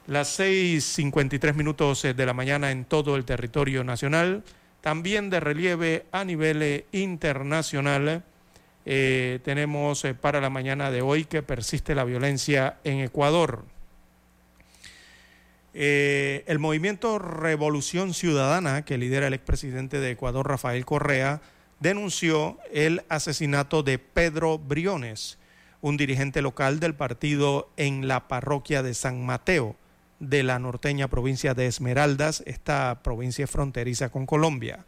Las 0.09 0.40
6.53 0.40 1.55
minutos 1.55 2.03
de 2.03 2.27
la 2.27 2.32
mañana 2.32 2.73
en 2.73 2.85
todo 2.85 3.15
el 3.15 3.24
territorio 3.24 3.85
nacional, 3.85 4.43
también 4.81 5.31
de 5.31 5.39
relieve 5.39 6.07
a 6.11 6.24
nivel 6.24 6.61
eh, 6.62 6.86
internacional. 6.90 8.24
Eh, 8.85 9.39
tenemos 9.44 10.05
eh, 10.05 10.15
para 10.15 10.40
la 10.40 10.51
mañana 10.51 10.90
de 10.90 11.03
hoy 11.03 11.24
que 11.24 11.43
persiste 11.43 11.94
la 11.94 12.05
violencia 12.05 12.78
en 12.82 12.99
Ecuador. 12.99 13.65
el 15.73 16.59
movimiento 16.59 17.19
Revolución 17.19 18.12
Ciudadana, 18.12 18.85
que 18.85 18.99
lidera 18.99 19.28
el 19.28 19.35
expresidente 19.35 20.01
de 20.01 20.11
Ecuador, 20.11 20.47
Rafael 20.47 20.85
Correa, 20.85 21.40
denunció 21.83 22.59
el 22.73 23.03
asesinato 23.09 23.83
de 23.83 23.99
Pedro 23.99 24.57
Briones, 24.57 25.39
un 25.81 25.97
dirigente 25.97 26.41
local 26.41 26.79
del 26.79 26.95
partido 26.95 27.73
en 27.77 28.07
la 28.07 28.29
parroquia 28.29 28.85
de 28.85 28.95
San 28.95 29.27
Mateo 29.27 29.75
de 30.21 30.45
la 30.45 30.61
norteña 30.61 31.09
provincia 31.09 31.55
de 31.55 31.67
Esmeraldas, 31.67 32.45
esta 32.47 33.03
provincia 33.03 33.49
fronteriza 33.49 34.11
con 34.11 34.27
Colombia. 34.27 34.87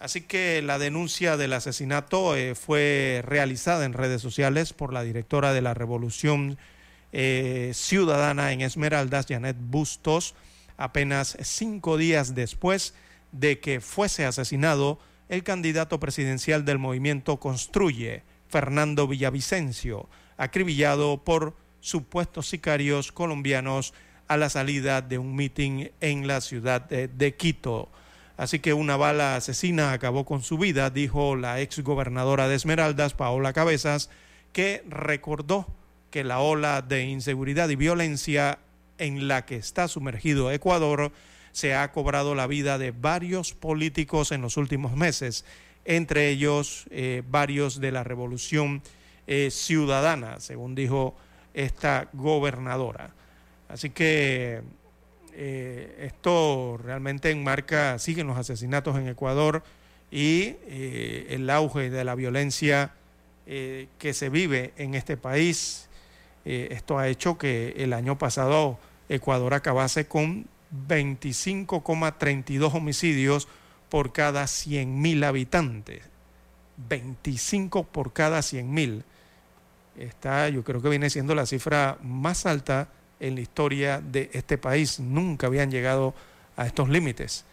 Así 0.00 0.22
que 0.22 0.60
la 0.62 0.80
denuncia 0.80 1.36
del 1.36 1.52
asesinato 1.52 2.34
eh, 2.34 2.56
fue 2.56 3.22
realizada 3.24 3.84
en 3.84 3.92
redes 3.92 4.20
sociales 4.20 4.72
por 4.72 4.92
la 4.92 5.04
directora 5.04 5.52
de 5.52 5.62
la 5.62 5.74
Revolución 5.74 6.58
eh, 7.12 7.70
Ciudadana 7.72 8.50
en 8.50 8.62
Esmeraldas, 8.62 9.26
Janet 9.28 9.56
Bustos, 9.60 10.34
apenas 10.76 11.38
cinco 11.42 11.96
días 11.96 12.34
después 12.34 12.94
de 13.30 13.60
que 13.60 13.80
fuese 13.80 14.26
asesinado 14.26 14.98
el 15.28 15.42
candidato 15.42 15.98
presidencial 16.00 16.64
del 16.64 16.78
movimiento 16.78 17.38
Construye, 17.38 18.22
Fernando 18.48 19.08
Villavicencio, 19.08 20.08
acribillado 20.36 21.24
por 21.24 21.56
supuestos 21.80 22.48
sicarios 22.48 23.12
colombianos 23.12 23.94
a 24.28 24.36
la 24.36 24.50
salida 24.50 25.02
de 25.02 25.18
un 25.18 25.34
mitin 25.34 25.90
en 26.00 26.26
la 26.26 26.40
ciudad 26.40 26.82
de, 26.82 27.34
Quito. 27.36 27.88
Así 28.36 28.58
que 28.58 28.74
una 28.74 28.96
bala 28.96 29.36
asesina 29.36 29.92
acabó 29.92 30.24
con 30.24 30.42
su 30.42 30.58
vida, 30.58 30.90
dijo 30.90 31.36
la 31.36 31.60
ex 31.60 31.80
gobernadora 31.80 32.48
de 32.48 32.56
Esmeraldas, 32.56 33.14
Paola 33.14 33.52
Cabezas, 33.52 34.10
que 34.52 34.84
recordó 34.88 35.66
que 36.10 36.22
la 36.24 36.40
ola 36.40 36.82
de 36.82 37.04
inseguridad 37.04 37.68
y 37.68 37.76
violencia 37.76 38.58
en 38.98 39.28
la 39.28 39.44
que 39.44 39.56
está 39.56 39.88
sumergido 39.88 40.50
Ecuador 40.50 41.12
se 41.56 41.74
ha 41.74 41.90
cobrado 41.90 42.34
la 42.34 42.46
vida 42.46 42.76
de 42.76 42.90
varios 42.90 43.54
políticos 43.54 44.30
en 44.30 44.42
los 44.42 44.58
últimos 44.58 44.94
meses, 44.94 45.46
entre 45.86 46.28
ellos 46.28 46.84
eh, 46.90 47.22
varios 47.30 47.80
de 47.80 47.92
la 47.92 48.04
revolución 48.04 48.82
eh, 49.26 49.48
ciudadana, 49.50 50.38
según 50.38 50.74
dijo 50.74 51.16
esta 51.54 52.10
gobernadora. 52.12 53.08
Así 53.70 53.88
que 53.88 54.60
eh, 55.32 55.96
esto 56.02 56.76
realmente 56.76 57.30
enmarca, 57.30 57.98
siguen 57.98 58.26
los 58.26 58.36
asesinatos 58.36 58.98
en 58.98 59.08
Ecuador 59.08 59.62
y 60.10 60.56
el 60.68 61.48
auge 61.48 61.88
de 61.88 62.04
la 62.04 62.14
violencia 62.14 62.92
que 63.46 64.12
se 64.12 64.28
vive 64.28 64.74
en 64.76 64.94
este 64.94 65.16
país. 65.16 65.88
esto 66.44 66.98
ha 66.98 67.08
hecho 67.08 67.38
que 67.38 67.74
el 67.78 67.94
año 67.94 68.18
pasado 68.18 68.78
Ecuador 69.08 69.54
acabase 69.54 70.06
con 70.06 70.46
25,32 70.88 72.74
homicidios 72.74 73.48
por 73.88 74.12
cada 74.12 74.44
100.000 74.44 75.24
habitantes. 75.24 76.02
25 76.88 77.84
por 77.84 78.12
cada 78.12 78.40
100.000. 78.40 79.02
Está, 79.98 80.48
yo 80.48 80.62
creo 80.62 80.82
que 80.82 80.88
viene 80.88 81.08
siendo 81.10 81.34
la 81.34 81.46
cifra 81.46 81.98
más 82.02 82.46
alta 82.46 82.88
en 83.20 83.34
la 83.34 83.40
historia 83.40 84.00
de 84.00 84.30
este 84.32 84.58
país. 84.58 85.00
Nunca 85.00 85.46
habían 85.46 85.70
llegado 85.70 86.14
a 86.56 86.66
estos 86.66 86.88
límites, 86.88 87.44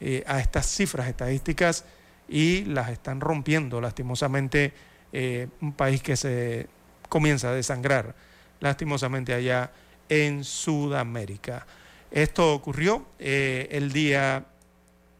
eh, 0.00 0.24
a 0.26 0.40
estas 0.40 0.66
cifras 0.66 1.08
estadísticas 1.08 1.84
y 2.28 2.64
las 2.64 2.90
están 2.90 3.20
rompiendo 3.20 3.80
lastimosamente 3.80 4.72
eh, 5.12 5.48
un 5.60 5.72
país 5.72 6.02
que 6.02 6.16
se 6.16 6.68
comienza 7.08 7.50
a 7.50 7.52
desangrar 7.52 8.14
lastimosamente 8.60 9.34
allá 9.34 9.72
en 10.08 10.44
Sudamérica. 10.44 11.66
Esto 12.10 12.54
ocurrió 12.54 13.06
eh, 13.20 13.68
el 13.70 13.92
día 13.92 14.44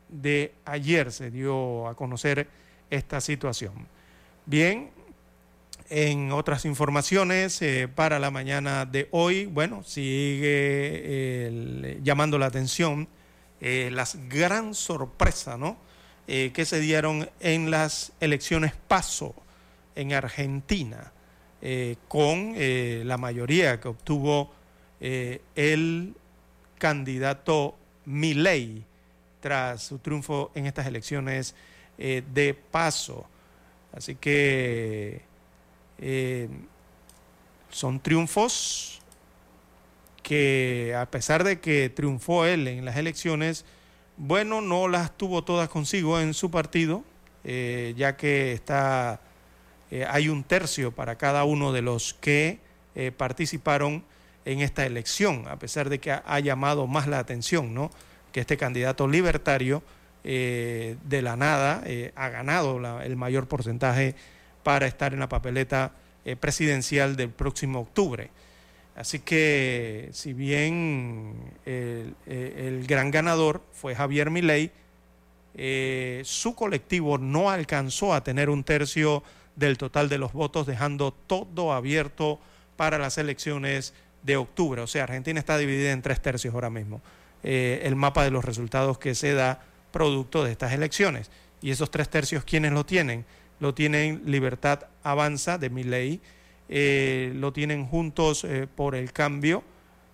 de 0.08 0.52
ayer, 0.64 1.12
se 1.12 1.30
dio 1.30 1.86
a 1.86 1.94
conocer 1.94 2.48
esta 2.90 3.20
situación. 3.20 3.86
Bien, 4.44 4.90
en 5.88 6.32
otras 6.32 6.64
informaciones 6.64 7.62
eh, 7.62 7.86
para 7.86 8.18
la 8.18 8.32
mañana 8.32 8.86
de 8.86 9.06
hoy, 9.12 9.46
bueno, 9.46 9.84
sigue 9.84 10.80
llamando 12.02 12.38
la 12.38 12.46
atención 12.46 13.06
eh, 13.60 13.90
las 13.92 14.16
gran 14.28 14.74
sorpresa, 14.74 15.56
¿no? 15.56 15.76
que 16.26 16.64
se 16.64 16.78
dieron 16.78 17.28
en 17.40 17.72
las 17.72 18.12
elecciones 18.20 18.72
PASO 18.86 19.34
en 19.96 20.12
Argentina, 20.12 21.12
con 22.06 22.54
la 22.56 23.16
mayoría 23.16 23.80
que 23.80 23.88
obtuvo 23.88 24.52
el 25.00 26.14
candidato 26.80 27.76
Milei 28.06 28.82
tras 29.40 29.82
su 29.82 29.98
triunfo 29.98 30.50
en 30.54 30.66
estas 30.66 30.86
elecciones 30.86 31.54
eh, 31.98 32.22
de 32.32 32.54
paso. 32.54 33.26
Así 33.92 34.14
que 34.14 35.20
eh, 35.98 36.48
son 37.70 38.00
triunfos 38.00 39.00
que 40.22 40.94
a 40.98 41.06
pesar 41.10 41.44
de 41.44 41.60
que 41.60 41.90
triunfó 41.90 42.46
él 42.46 42.66
en 42.68 42.84
las 42.84 42.96
elecciones, 42.96 43.64
bueno, 44.16 44.60
no 44.60 44.88
las 44.88 45.16
tuvo 45.16 45.44
todas 45.44 45.68
consigo 45.68 46.20
en 46.20 46.34
su 46.34 46.50
partido, 46.50 47.04
eh, 47.44 47.94
ya 47.96 48.16
que 48.16 48.52
está, 48.52 49.20
hay 50.08 50.28
un 50.28 50.42
tercio 50.42 50.92
para 50.92 51.16
cada 51.16 51.44
uno 51.44 51.72
de 51.72 51.82
los 51.82 52.14
que 52.14 52.58
participaron 53.16 54.04
en 54.44 54.60
esta 54.60 54.86
elección, 54.86 55.46
a 55.48 55.58
pesar 55.58 55.88
de 55.88 55.98
que 55.98 56.12
ha, 56.12 56.40
llamado 56.40 56.86
más 56.86 57.06
la 57.06 57.18
atención, 57.18 57.74
¿no? 57.74 57.90
Que 58.32 58.40
este 58.40 58.56
candidato 58.56 59.06
libertario 59.06 59.82
eh, 60.24 60.96
de 61.04 61.22
la 61.22 61.36
nada 61.36 61.82
eh, 61.86 62.12
ha 62.14 62.28
ganado 62.28 63.00
el 63.00 63.16
mayor 63.16 63.48
porcentaje 63.48 64.14
para 64.62 64.86
estar 64.86 65.12
en 65.12 65.20
la 65.20 65.28
papeleta 65.28 65.92
eh, 66.24 66.36
presidencial 66.36 67.16
del 67.16 67.30
próximo 67.30 67.80
octubre. 67.80 68.30
Así 68.96 69.20
que 69.20 70.10
si 70.12 70.32
bien 70.32 71.34
el, 71.64 72.84
gran 72.86 73.10
ganador 73.10 73.62
fue 73.72 73.94
Javier 73.94 74.30
Milei, 74.30 74.72
su 76.24 76.54
colectivo 76.54 77.16
no 77.16 77.50
alcanzó 77.50 78.12
a 78.12 78.22
tener 78.22 78.50
un 78.50 78.62
tercio 78.62 79.22
del 79.56 79.78
total 79.78 80.08
de 80.08 80.18
los 80.18 80.32
votos, 80.32 80.66
dejando 80.66 81.12
todo 81.12 81.72
abierto 81.72 82.40
para 82.76 82.98
las 82.98 83.16
elecciones 83.16 83.94
de 84.22 84.36
octubre. 84.36 84.82
O 84.82 84.86
sea, 84.86 85.04
Argentina 85.04 85.38
está 85.38 85.58
dividida 85.58 85.92
en 85.92 86.02
tres 86.02 86.20
tercios 86.20 86.54
ahora 86.54 86.70
mismo. 86.70 87.00
Eh, 87.42 87.80
el 87.84 87.96
mapa 87.96 88.24
de 88.24 88.30
los 88.30 88.44
resultados 88.44 88.98
que 88.98 89.14
se 89.14 89.32
da 89.32 89.62
producto 89.92 90.44
de 90.44 90.52
estas 90.52 90.72
elecciones. 90.72 91.30
Y 91.62 91.70
esos 91.70 91.90
tres 91.90 92.08
tercios, 92.08 92.44
¿quiénes 92.44 92.72
lo 92.72 92.84
tienen? 92.84 93.24
Lo 93.60 93.74
tienen 93.74 94.22
Libertad 94.26 94.84
Avanza 95.02 95.58
de 95.58 95.70
mi 95.70 95.84
ley, 95.84 96.20
eh, 96.68 97.32
lo 97.34 97.52
tienen 97.52 97.86
Juntos 97.86 98.44
eh, 98.44 98.66
por 98.72 98.94
el 98.94 99.12
Cambio 99.12 99.64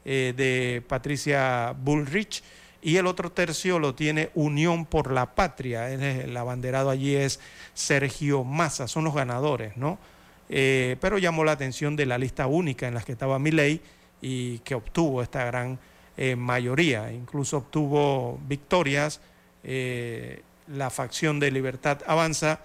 de 0.04 0.84
Patricia 0.86 1.74
Bullrich 1.76 2.44
y 2.80 2.96
el 2.96 3.08
otro 3.08 3.32
tercio 3.32 3.80
lo 3.80 3.96
tiene 3.96 4.30
Unión 4.36 4.86
por 4.86 5.10
la 5.10 5.34
Patria. 5.34 5.90
El 5.90 6.36
abanderado 6.36 6.90
allí 6.90 7.16
es 7.16 7.40
Sergio 7.74 8.44
Massa, 8.44 8.86
son 8.86 9.02
los 9.02 9.16
ganadores, 9.16 9.76
¿no? 9.76 9.98
pero 10.46 11.18
llamó 11.18 11.42
la 11.42 11.50
atención 11.50 11.96
de 11.96 12.06
la 12.06 12.18
lista 12.18 12.46
única 12.46 12.86
en 12.86 12.94
la 12.94 13.02
que 13.02 13.10
estaba 13.10 13.40
mi 13.40 13.50
ley 13.50 13.82
y 14.20 14.59
que 14.60 14.74
obtuvo 14.74 15.22
esta 15.22 15.44
gran 15.44 15.78
eh, 16.16 16.36
mayoría. 16.36 17.12
Incluso 17.12 17.59
obtuvo 17.59 18.38
victorias 18.47 19.20
eh, 19.62 20.43
la 20.68 20.90
facción 20.90 21.38
de 21.40 21.51
Libertad 21.51 21.98
Avanza 22.06 22.60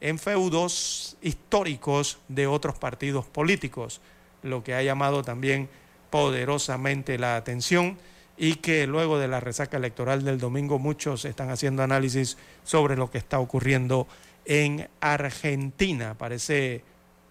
en 0.00 0.18
feudos 0.18 1.16
históricos 1.22 2.18
de 2.28 2.46
otros 2.46 2.76
partidos 2.78 3.26
políticos, 3.26 4.00
lo 4.42 4.62
que 4.62 4.74
ha 4.74 4.82
llamado 4.82 5.22
también 5.22 5.68
poderosamente 6.10 7.18
la 7.18 7.36
atención 7.36 7.98
y 8.36 8.56
que 8.56 8.86
luego 8.86 9.18
de 9.18 9.28
la 9.28 9.40
resaca 9.40 9.76
electoral 9.76 10.24
del 10.24 10.38
domingo 10.38 10.78
muchos 10.78 11.24
están 11.24 11.50
haciendo 11.50 11.82
análisis 11.82 12.36
sobre 12.64 12.96
lo 12.96 13.10
que 13.10 13.18
está 13.18 13.38
ocurriendo 13.38 14.06
en 14.44 14.88
Argentina. 15.00 16.14
Parece 16.14 16.82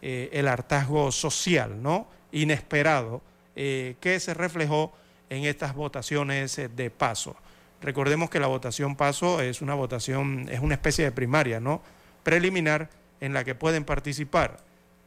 eh, 0.02 0.30
el 0.34 0.47
hartazgo 0.47 1.11
social, 1.11 1.81
¿no? 1.81 2.07
Inesperado, 2.31 3.22
eh, 3.56 3.95
que 3.99 4.19
se 4.19 4.34
reflejó 4.34 4.94
en 5.30 5.45
estas 5.45 5.76
votaciones 5.76 6.57
eh, 6.57 6.68
de 6.68 6.90
paso. 6.90 7.36
Recordemos 7.82 8.30
que 8.30 8.40
la 8.40 8.48
votación 8.48 8.95
paso 8.95 9.41
es 9.41 9.61
una 9.61 9.76
votación, 9.76 10.48
es 10.49 10.60
una 10.60 10.76
especie 10.76 11.06
de 11.06 11.11
primaria, 11.11 11.60
¿no? 11.60 11.82
Preliminar 12.23 12.90
en 13.22 13.34
la 13.34 13.44
que 13.44 13.56
pueden 13.56 13.84
participar 13.84 14.57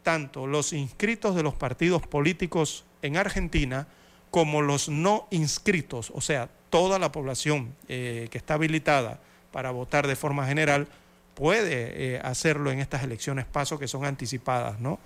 tanto 0.02 0.46
los 0.46 0.72
inscritos 0.72 1.34
de 1.34 1.42
los 1.42 1.54
partidos 1.54 2.06
políticos 2.06 2.84
en 3.02 3.16
Argentina 3.16 3.88
como 4.30 4.62
los 4.62 4.88
no 4.88 5.26
inscritos, 5.30 6.12
o 6.14 6.20
sea, 6.20 6.48
toda 6.70 6.98
la 6.98 7.10
población 7.10 7.74
eh, 7.88 8.28
que 8.30 8.38
está 8.38 8.54
habilitada 8.54 9.20
para 9.52 9.70
votar 9.70 10.06
de 10.06 10.16
forma 10.16 10.46
general 10.46 10.86
puede 11.34 12.14
eh, 12.14 12.20
hacerlo 12.22 12.70
en 12.70 12.78
estas 12.78 13.02
elecciones 13.02 13.46
paso 13.46 13.78
que 13.78 13.88
son 13.88 14.04
anticipadas, 14.04 14.80
¿no? 14.80 14.98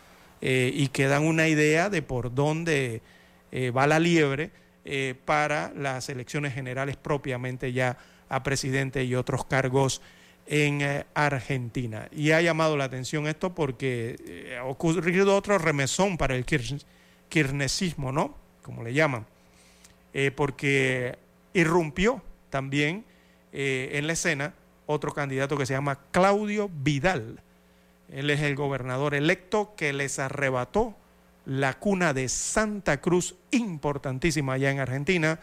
Y 0.44 0.89
que 0.89 1.06
dan 1.06 1.24
una 1.24 1.47
idea 1.47 1.89
de 1.89 2.02
por 2.02 2.35
dónde 2.35 3.01
va 3.52 3.86
la 3.86 3.98
liebre 3.98 4.50
para 5.24 5.72
las 5.76 6.08
elecciones 6.08 6.54
generales 6.54 6.96
propiamente 6.96 7.72
ya 7.72 7.98
a 8.28 8.42
presidente 8.42 9.04
y 9.04 9.14
otros 9.14 9.44
cargos 9.44 10.00
en 10.46 11.04
Argentina. 11.14 12.08
Y 12.10 12.30
ha 12.30 12.40
llamado 12.40 12.76
la 12.76 12.84
atención 12.84 13.26
esto 13.26 13.54
porque 13.54 14.56
ha 14.58 14.64
ocurrido 14.64 15.36
otro 15.36 15.58
remesón 15.58 16.16
para 16.16 16.34
el 16.34 16.46
kirchnerismo, 17.28 18.10
¿no? 18.10 18.42
como 18.62 18.82
le 18.82 18.94
llaman, 18.94 19.26
eh, 20.14 20.30
porque 20.30 21.18
irrumpió 21.52 22.22
también 22.48 23.04
eh, 23.52 23.90
en 23.94 24.06
la 24.06 24.14
escena 24.14 24.54
otro 24.86 25.12
candidato 25.12 25.56
que 25.56 25.66
se 25.66 25.74
llama 25.74 25.98
Claudio 26.10 26.70
Vidal. 26.72 27.40
Él 28.10 28.30
es 28.30 28.40
el 28.40 28.54
gobernador 28.54 29.14
electo 29.14 29.74
que 29.76 29.92
les 29.92 30.18
arrebató 30.18 30.94
la 31.47 31.78
cuna 31.78 32.12
de 32.12 32.28
Santa 32.28 33.01
Cruz, 33.01 33.36
importantísima 33.51 34.55
allá 34.55 34.70
en 34.70 34.81
Argentina, 34.81 35.39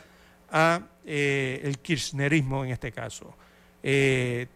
a 0.51 0.81
eh, 1.05 1.61
el 1.63 1.79
kirchnerismo 1.79 2.65
en 2.65 2.71
este 2.71 2.91
caso. 2.91 3.35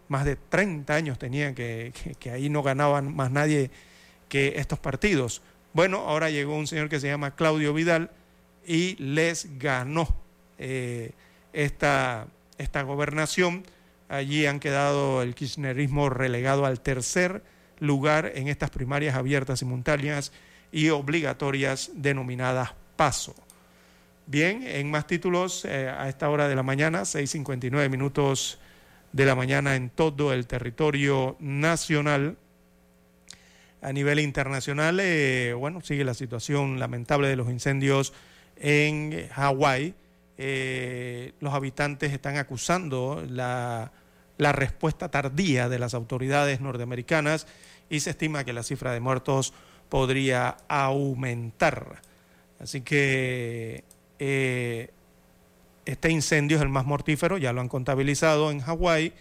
más 0.08 0.26
de 0.26 0.36
30 0.36 0.94
años 0.94 1.20
tenían 1.20 1.56
que, 1.56 1.94
que 2.20 2.32
ahí 2.32 2.50
no 2.50 2.64
ganaban 2.64 3.16
más 3.16 3.32
nadie 3.32 3.72
que 4.30 4.54
estos 4.58 4.80
partidos. 4.80 5.42
Bueno, 5.74 6.00
ahora 6.00 6.30
llegó 6.30 6.56
un 6.56 6.68
señor 6.68 6.90
que 6.90 7.00
se 7.00 7.08
llama 7.08 7.36
Claudio 7.36 7.74
Vidal, 7.74 8.10
y 8.66 8.96
les 8.96 9.60
ganó 9.60 10.08
eh, 10.58 11.12
esta, 11.52 12.28
esta 12.58 12.82
gobernación. 12.84 13.64
Allí 14.10 14.46
han 14.46 14.60
quedado 14.60 15.22
el 15.22 15.36
kirchnerismo 15.36 16.10
relegado 16.10 16.66
al 16.66 16.82
tercer 16.82 17.44
lugar 17.80 18.32
en 18.36 18.48
estas 18.48 18.70
primarias 18.70 19.16
abiertas, 19.16 19.60
simultáneas 19.60 20.32
y 20.74 20.90
obligatorias 20.90 21.92
denominadas 21.94 22.72
PASO. 22.98 23.36
Bien, 24.26 24.64
en 24.66 24.90
más 24.90 25.06
títulos, 25.06 25.66
eh, 25.66 25.88
a 25.88 26.10
esta 26.10 26.30
hora 26.30 26.48
de 26.48 26.56
la 26.56 26.64
mañana, 26.64 27.04
6.59 27.04 27.90
minutos 27.90 28.58
de 29.12 29.26
la 29.26 29.36
mañana 29.36 29.76
en 29.76 29.90
todo 29.92 30.34
el 30.34 30.48
territorio 30.48 31.38
nacional. 31.40 32.38
A 33.82 33.94
nivel 33.94 34.20
internacional, 34.20 35.00
eh, 35.00 35.54
bueno, 35.54 35.82
sigue 35.82 36.04
la 36.04 36.16
situación 36.16 36.80
lamentable 36.80 37.28
de 37.28 37.36
los 37.36 37.50
incendios 37.50 38.14
en 38.56 39.28
Hawái. 39.30 39.94
Eh, 40.40 41.34
los 41.40 41.54
habitantes 41.54 42.14
están 42.14 42.38
acusando 42.38 43.24
la, 43.30 43.92
respuesta 44.38 45.12
tardía 45.12 45.70
de 45.70 45.80
las 45.80 45.94
autoridades 45.94 46.60
norteamericanas 46.60 47.46
y 47.90 48.00
se 48.00 48.10
estima 48.10 48.44
que 48.44 48.52
la 48.52 48.64
cifra 48.64 48.92
de 48.92 49.00
muertos 49.00 49.54
podría 49.94 50.58
aumentar. 50.70 52.02
Así 52.60 52.82
que 52.82 53.84
eh, 54.18 54.90
este 55.86 56.10
incendio 56.10 56.58
es 56.58 56.64
el 56.64 56.70
más 56.70 56.88
mortífero, 56.88 57.38
ya 57.38 57.54
lo 57.54 57.62
han 57.62 57.70
contabilizado 57.70 58.50
en 58.50 58.60
Hawái. 58.60 59.14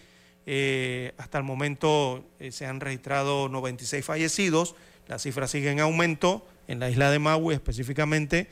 Eh, 0.47 1.13
hasta 1.19 1.37
el 1.37 1.43
momento 1.43 2.25
se 2.49 2.65
han 2.65 2.79
registrado 2.79 3.49
96 3.49 4.03
fallecidos, 4.03 4.73
la 5.07 5.19
cifra 5.19 5.47
sigue 5.47 5.69
en 5.69 5.79
aumento 5.79 6.43
en 6.67 6.79
la 6.79 6.89
isla 6.89 7.11
de 7.11 7.19
Maui 7.19 7.53
específicamente 7.53 8.47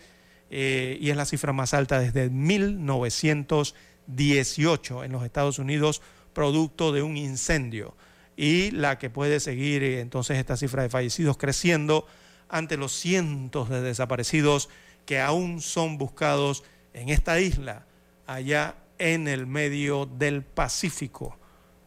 eh, 0.52 0.99
y 1.02 1.10
es 1.10 1.18
la 1.18 1.26
cifra 1.26 1.53
más 1.53 1.73
alta 1.73 1.99
desde 1.99 2.30
1918 2.30 5.06
en 5.06 5.11
los 5.11 5.23
Estados 5.23 5.57
Unidos, 5.57 6.03
producto 6.34 6.91
de 6.91 7.02
un 7.02 7.18
incendio. 7.18 7.95
Y 8.37 8.71
la 8.71 8.97
que 8.97 9.09
puede 9.09 9.39
seguir 9.39 9.83
eh, 9.83 9.99
entonces 9.99 10.37
esta 10.37 10.57
cifra 10.57 10.83
de 10.83 10.89
fallecidos 10.89 11.37
creciendo 11.37 12.05
ante 12.49 12.77
los 12.77 12.91
cientos 12.91 13.69
de 13.69 13.81
desaparecidos 13.81 14.69
que 15.05 15.19
aún 15.19 15.61
son 15.61 15.97
buscados 15.97 16.63
en 16.93 17.09
esta 17.09 17.39
isla, 17.39 17.85
allá 18.27 18.75
en 18.97 19.27
el 19.27 19.47
medio 19.47 20.05
del 20.05 20.43
Pacífico. 20.43 21.37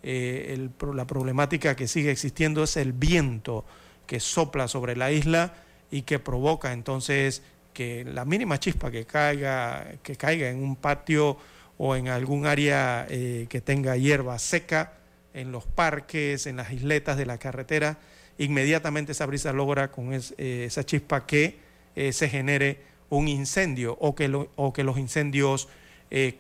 Eh, 0.03 0.69
la 0.95 1.07
problemática 1.07 1.77
que 1.77 1.89
sigue 1.89 2.11
existiendo 2.11 2.65
es 2.65 2.77
el 2.77 2.93
viento 2.93 3.65
que 4.07 4.21
sopla 4.21 4.69
sobre 4.69 4.97
la 4.97 5.11
isla 5.11 5.55
y 5.91 6.03
que 6.03 6.19
provoca 6.19 6.73
entonces 6.73 7.43
que 7.73 8.05
la 8.05 8.25
mínima 8.25 8.59
chispa 8.59 8.91
que 8.91 9.07
caiga, 9.07 9.97
que 10.03 10.17
caiga 10.17 10.49
en 10.49 10.63
un 10.63 10.77
patio 10.77 11.37
o 11.79 11.97
en 11.97 12.09
algún 12.09 12.47
área 12.47 13.07
eh, 13.09 13.47
que 13.49 13.61
tenga 13.61 13.97
hierba 13.97 14.39
seca, 14.39 14.93
en 15.35 15.53
los 15.53 15.67
parques, 15.67 16.47
en 16.47 16.57
las 16.57 16.73
isletas 16.73 17.17
de 17.17 17.27
la 17.27 17.39
carretera, 17.39 17.99
inmediatamente 18.39 19.13
esa 19.13 19.27
brisa 19.27 19.53
logra 19.53 19.91
con 19.91 20.13
eh, 20.13 20.65
esa 20.67 20.85
chispa 20.85 21.27
que 21.27 21.59
eh, 21.95 22.13
se 22.13 22.29
genere 22.29 22.81
un 23.11 23.29
incendio 23.29 23.97
o 24.01 24.15
que, 24.15 24.29
los 24.29 24.99
incendios 24.99 25.69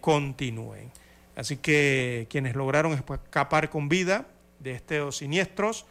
continúen. 0.00 0.90
Así 1.36 1.56
que 1.56 2.26
quienes 2.30 2.54
lograron 2.54 2.92
escapar 2.92 3.68
con 3.70 3.88
vida 3.88 4.26
de 4.60 4.72
estos 4.72 5.18
siniestros 5.18 5.84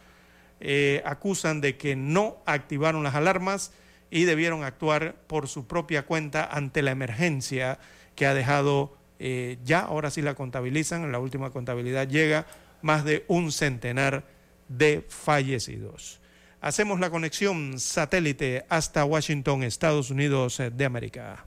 acusan 1.04 1.60
de 1.60 1.76
que 1.76 1.96
no 1.96 2.38
activaron 2.46 3.02
las 3.02 3.14
alarmas, 3.14 3.72
y 4.14 4.26
debieron 4.26 4.62
actuar 4.62 5.16
por 5.26 5.48
su 5.48 5.66
propia 5.66 6.06
cuenta 6.06 6.44
ante 6.44 6.82
la 6.82 6.92
emergencia 6.92 7.80
que 8.14 8.26
ha 8.26 8.32
dejado, 8.32 8.96
eh, 9.18 9.58
ya 9.64 9.80
ahora 9.80 10.08
sí 10.12 10.22
la 10.22 10.34
contabilizan, 10.34 11.10
la 11.10 11.18
última 11.18 11.50
contabilidad 11.50 12.06
llega 12.06 12.46
más 12.84 13.02
de 13.04 13.24
un 13.28 13.50
centenar 13.50 14.24
de 14.68 15.04
fallecidos. 15.08 16.20
Hacemos 16.60 17.00
la 17.00 17.10
conexión 17.10 17.80
satélite 17.80 18.66
hasta 18.68 19.04
Washington, 19.04 19.62
Estados 19.62 20.10
Unidos 20.10 20.62
de 20.72 20.84
América. 20.84 21.46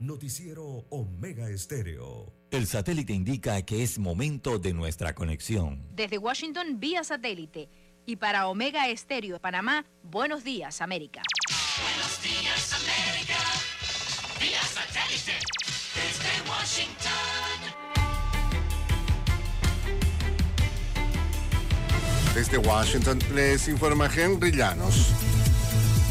Noticiero 0.00 0.84
Omega 0.90 1.48
Estéreo. 1.48 2.32
El 2.50 2.66
satélite 2.66 3.12
indica 3.12 3.62
que 3.62 3.82
es 3.82 3.98
momento 3.98 4.58
de 4.58 4.72
nuestra 4.74 5.14
conexión. 5.14 5.84
Desde 5.94 6.18
Washington, 6.18 6.80
vía 6.80 7.04
satélite 7.04 7.68
y 8.04 8.16
para 8.16 8.48
Omega 8.48 8.88
Estéreo 8.88 9.34
de 9.34 9.40
Panamá, 9.40 9.84
buenos 10.02 10.42
días, 10.42 10.80
América. 10.80 11.22
Buenos 11.82 12.22
días, 12.22 12.72
América. 12.72 13.38
Vía 14.40 14.62
satélite 14.62 15.38
desde 15.94 16.50
Washington. 16.50 17.57
Desde 22.34 22.58
Washington 22.58 23.18
les 23.34 23.68
informa 23.68 24.06
Henry 24.06 24.52
Llanos. 24.52 25.12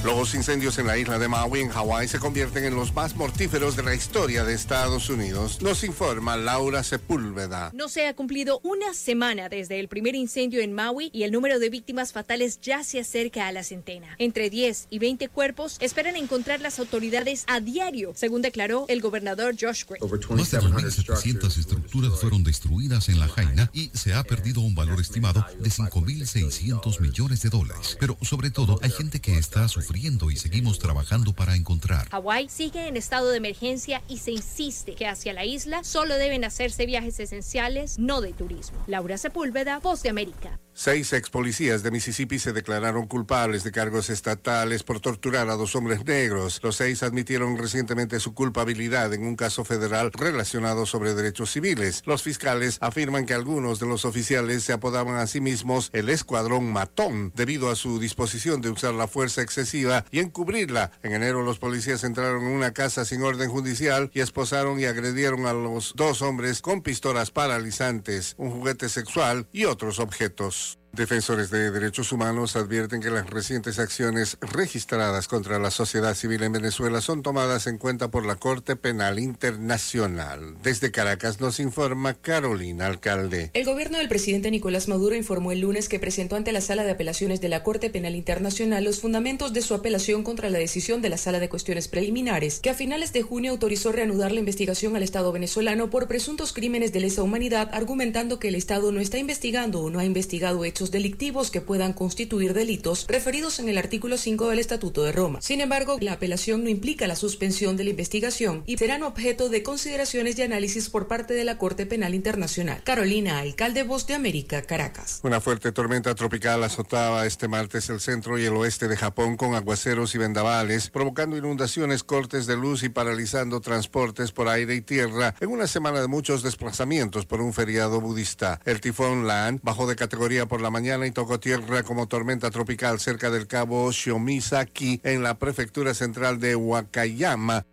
Los 0.07 0.35
incendios 0.35 0.77
en 0.77 0.87
la 0.87 0.97
isla 0.97 1.19
de 1.19 1.27
Maui, 1.27 1.59
en 1.59 1.67
Hawái, 1.67 2.07
se 2.07 2.17
convierten 2.17 2.63
en 2.63 2.75
los 2.75 2.93
más 2.93 3.17
mortíferos 3.17 3.75
de 3.75 3.83
la 3.83 3.93
historia 3.93 4.45
de 4.45 4.53
Estados 4.53 5.09
Unidos, 5.09 5.61
nos 5.61 5.83
informa 5.83 6.37
Laura 6.37 6.81
Sepúlveda. 6.81 7.71
No 7.73 7.89
se 7.89 8.07
ha 8.07 8.15
cumplido 8.15 8.61
una 8.63 8.93
semana 8.93 9.49
desde 9.49 9.81
el 9.81 9.89
primer 9.89 10.15
incendio 10.15 10.61
en 10.61 10.71
Maui 10.71 11.09
y 11.11 11.23
el 11.23 11.33
número 11.33 11.59
de 11.59 11.69
víctimas 11.69 12.13
fatales 12.13 12.61
ya 12.61 12.85
se 12.85 13.01
acerca 13.01 13.49
a 13.49 13.51
la 13.51 13.65
centena. 13.65 14.15
Entre 14.17 14.49
10 14.49 14.87
y 14.89 14.99
20 14.99 15.27
cuerpos 15.27 15.75
esperan 15.81 16.15
encontrar 16.15 16.61
las 16.61 16.79
autoridades 16.79 17.43
a 17.47 17.59
diario, 17.59 18.13
según 18.15 18.41
declaró 18.41 18.85
el 18.87 19.01
gobernador 19.01 19.55
Josh 19.59 19.83
Gray. 19.89 19.99
Más 19.99 20.51
de 20.51 20.59
2.700 20.59 21.57
estructuras 21.57 22.17
fueron 22.17 22.45
destruidas 22.45 23.09
en 23.09 23.19
la 23.19 23.27
Jaina 23.27 23.69
y 23.73 23.89
se 23.93 24.13
ha 24.13 24.23
perdido 24.23 24.61
un 24.61 24.73
valor 24.73 25.01
estimado 25.01 25.45
de 25.59 25.69
5.600 25.69 27.01
millones 27.01 27.41
de 27.41 27.49
dólares. 27.49 27.97
Pero 27.99 28.17
sobre 28.21 28.51
todo 28.51 28.79
hay 28.81 28.91
gente 28.91 29.19
que 29.19 29.37
está 29.37 29.67
sufriendo 29.67 29.96
y 29.97 30.35
seguimos 30.35 30.77
trabajando 30.77 31.33
para 31.33 31.55
encontrar. 31.55 32.07
Hawái 32.09 32.49
sigue 32.49 32.87
en 32.87 32.97
estado 32.97 33.29
de 33.31 33.37
emergencia 33.37 34.03
y 34.07 34.19
se 34.19 34.31
insiste 34.31 34.93
que 34.93 35.07
hacia 35.07 35.33
la 35.33 35.43
isla 35.43 35.83
solo 35.83 36.15
deben 36.15 36.43
hacerse 36.43 36.85
viajes 36.85 37.19
esenciales, 37.19 37.97
no 37.97 38.21
de 38.21 38.33
turismo. 38.33 38.77
Laura 38.85 39.17
Sepúlveda, 39.17 39.79
Voz 39.79 40.03
de 40.03 40.09
América. 40.09 40.59
Seis 40.79 41.11
ex 41.13 41.31
policías 41.31 41.81
de 41.81 41.89
Mississippi 41.89 42.37
se 42.37 42.53
declararon 42.53 43.07
culpables 43.07 43.63
de 43.63 43.71
cargos 43.71 44.11
estatales 44.11 44.83
por 44.83 44.99
torturar 44.99 45.49
a 45.49 45.55
dos 45.55 45.75
hombres 45.75 46.05
negros. 46.05 46.59
Los 46.61 46.75
seis 46.75 47.01
admitieron 47.01 47.57
recientemente 47.57 48.19
su 48.19 48.35
culpabilidad 48.35 49.11
en 49.11 49.25
un 49.25 49.35
caso 49.35 49.65
federal 49.65 50.11
relacionado 50.11 50.85
sobre 50.85 51.15
derechos 51.15 51.49
civiles. 51.51 52.03
Los 52.05 52.21
fiscales 52.21 52.77
afirman 52.79 53.25
que 53.25 53.33
algunos 53.33 53.79
de 53.79 53.87
los 53.87 54.05
oficiales 54.05 54.65
se 54.65 54.71
apodaban 54.71 55.15
a 55.15 55.25
sí 55.25 55.41
mismos 55.41 55.89
el 55.93 56.09
escuadrón 56.09 56.71
matón 56.71 57.33
debido 57.35 57.71
a 57.71 57.75
su 57.75 57.99
disposición 57.99 58.61
de 58.61 58.69
usar 58.69 58.93
la 58.93 59.07
fuerza 59.07 59.41
excesiva 59.41 60.05
y 60.11 60.19
encubrirla. 60.19 60.91
En 61.01 61.13
enero 61.13 61.41
los 61.41 61.57
policías 61.57 62.03
entraron 62.03 62.43
en 62.43 62.51
una 62.51 62.73
casa 62.73 63.03
sin 63.03 63.23
orden 63.23 63.49
judicial 63.49 64.11
y 64.13 64.19
esposaron 64.19 64.79
y 64.79 64.85
agredieron 64.85 65.47
a 65.47 65.53
los 65.53 65.93
dos 65.95 66.21
hombres 66.21 66.61
con 66.61 66.83
pistolas 66.83 67.31
paralizantes, 67.31 68.35
un 68.37 68.51
juguete 68.51 68.89
sexual 68.89 69.47
y 69.51 69.65
otros 69.65 69.97
objetos. 69.97 70.66
Adiós. 70.67 70.86
Defensores 70.93 71.51
de 71.51 71.69
derechos 71.69 72.11
humanos 72.11 72.55
advierten 72.55 73.01
que 73.01 73.11
las 73.11 73.29
recientes 73.29 73.77
acciones 73.77 74.37
registradas 74.41 75.27
contra 75.27 75.59
la 75.59 75.69
sociedad 75.69 76.15
civil 76.15 76.41
en 76.41 76.53
Venezuela 76.53 77.01
son 77.01 77.21
tomadas 77.21 77.67
en 77.67 77.77
cuenta 77.77 78.09
por 78.09 78.25
la 78.25 78.35
Corte 78.35 78.75
Penal 78.75 79.19
Internacional. 79.19 80.55
Desde 80.63 80.89
Caracas 80.91 81.39
nos 81.39 81.59
informa 81.59 82.15
Carolina 82.15 82.87
Alcalde. 82.87 83.51
El 83.53 83.65
gobierno 83.65 83.99
del 83.99 84.07
presidente 84.07 84.49
Nicolás 84.49 84.87
Maduro 84.87 85.15
informó 85.15 85.51
el 85.51 85.59
lunes 85.59 85.87
que 85.87 85.99
presentó 85.99 86.35
ante 86.35 86.51
la 86.51 86.61
Sala 86.61 86.83
de 86.83 86.91
Apelaciones 86.91 87.41
de 87.41 87.49
la 87.49 87.61
Corte 87.61 87.91
Penal 87.91 88.15
Internacional 88.15 88.83
los 88.83 88.99
fundamentos 88.99 89.53
de 89.53 89.61
su 89.61 89.75
apelación 89.75 90.23
contra 90.23 90.49
la 90.49 90.57
decisión 90.57 91.01
de 91.03 91.09
la 91.09 91.17
Sala 91.17 91.39
de 91.39 91.49
Cuestiones 91.49 91.87
Preliminares, 91.87 92.59
que 92.59 92.71
a 92.71 92.73
finales 92.73 93.13
de 93.13 93.21
junio 93.21 93.51
autorizó 93.51 93.91
reanudar 93.91 94.31
la 94.31 94.39
investigación 94.39 94.95
al 94.95 95.03
Estado 95.03 95.31
venezolano 95.31 95.91
por 95.91 96.07
presuntos 96.07 96.53
crímenes 96.53 96.91
de 96.91 97.01
lesa 97.01 97.21
humanidad, 97.21 97.69
argumentando 97.71 98.39
que 98.39 98.47
el 98.47 98.55
Estado 98.55 98.91
no 98.91 98.99
está 98.99 99.19
investigando 99.19 99.81
o 99.81 99.89
no 99.91 99.99
ha 99.99 100.05
investigado 100.05 100.65
hechos 100.65 100.76
delictivos 100.85 101.51
que 101.51 101.61
puedan 101.61 101.93
constituir 101.93 102.53
delitos 102.53 103.05
referidos 103.07 103.59
en 103.59 103.67
el 103.69 103.77
artículo 103.77 104.17
5 104.17 104.49
del 104.49 104.59
Estatuto 104.59 105.03
de 105.03 105.11
Roma. 105.11 105.41
Sin 105.41 105.59
embargo, 105.59 105.97
la 105.99 106.13
apelación 106.13 106.63
no 106.63 106.69
implica 106.69 107.07
la 107.07 107.15
suspensión 107.15 107.75
de 107.77 107.83
la 107.83 107.89
investigación 107.89 108.63
y 108.65 108.77
serán 108.77 109.03
objeto 109.03 109.49
de 109.49 109.63
consideraciones 109.63 110.37
y 110.37 110.43
análisis 110.43 110.89
por 110.89 111.07
parte 111.07 111.33
de 111.33 111.43
la 111.43 111.57
Corte 111.57 111.85
Penal 111.85 112.13
Internacional. 112.13 112.81
Carolina, 112.83 113.39
alcalde 113.39 113.83
Voz 113.83 114.05
de 114.07 114.13
América, 114.13 114.61
Caracas. 114.61 115.19
Una 115.23 115.41
fuerte 115.41 115.71
tormenta 115.71 116.13
tropical 116.15 116.63
azotaba 116.63 117.25
este 117.25 117.47
martes 117.47 117.89
el 117.89 117.99
centro 117.99 118.37
y 118.37 118.45
el 118.45 118.53
oeste 118.53 118.87
de 118.87 118.97
Japón 118.97 119.37
con 119.37 119.55
aguaceros 119.55 120.13
y 120.15 120.17
vendavales, 120.17 120.89
provocando 120.89 121.37
inundaciones, 121.37 122.03
cortes 122.03 122.45
de 122.45 122.55
luz 122.55 122.83
y 122.83 122.89
paralizando 122.89 123.59
transportes 123.61 124.31
por 124.31 124.47
aire 124.47 124.75
y 124.75 124.81
tierra 124.81 125.35
en 125.39 125.49
una 125.49 125.67
semana 125.67 126.01
de 126.01 126.07
muchos 126.07 126.43
desplazamientos 126.43 127.25
por 127.25 127.41
un 127.41 127.53
feriado 127.53 127.99
budista. 128.01 128.59
El 128.65 128.81
tifón 128.81 129.27
Lan 129.27 129.59
bajó 129.63 129.87
de 129.87 129.95
categoría 129.95 130.45
por 130.45 130.61
la 130.61 130.66
mañana 130.69 131.07
y 131.07 131.11
tocó 131.11 131.39
tierra 131.39 131.83
como 131.83 132.07
tormenta 132.07 132.51
tropical 132.51 132.99
cerca 132.99 133.29
del 133.29 133.47
cabo 133.47 133.91
Shiomisaki 133.91 135.01
en 135.03 135.23
la 135.23 135.37
prefectura 135.37 135.93
central 135.93 136.39
de 136.39 136.55
Wakayama. 136.55 137.65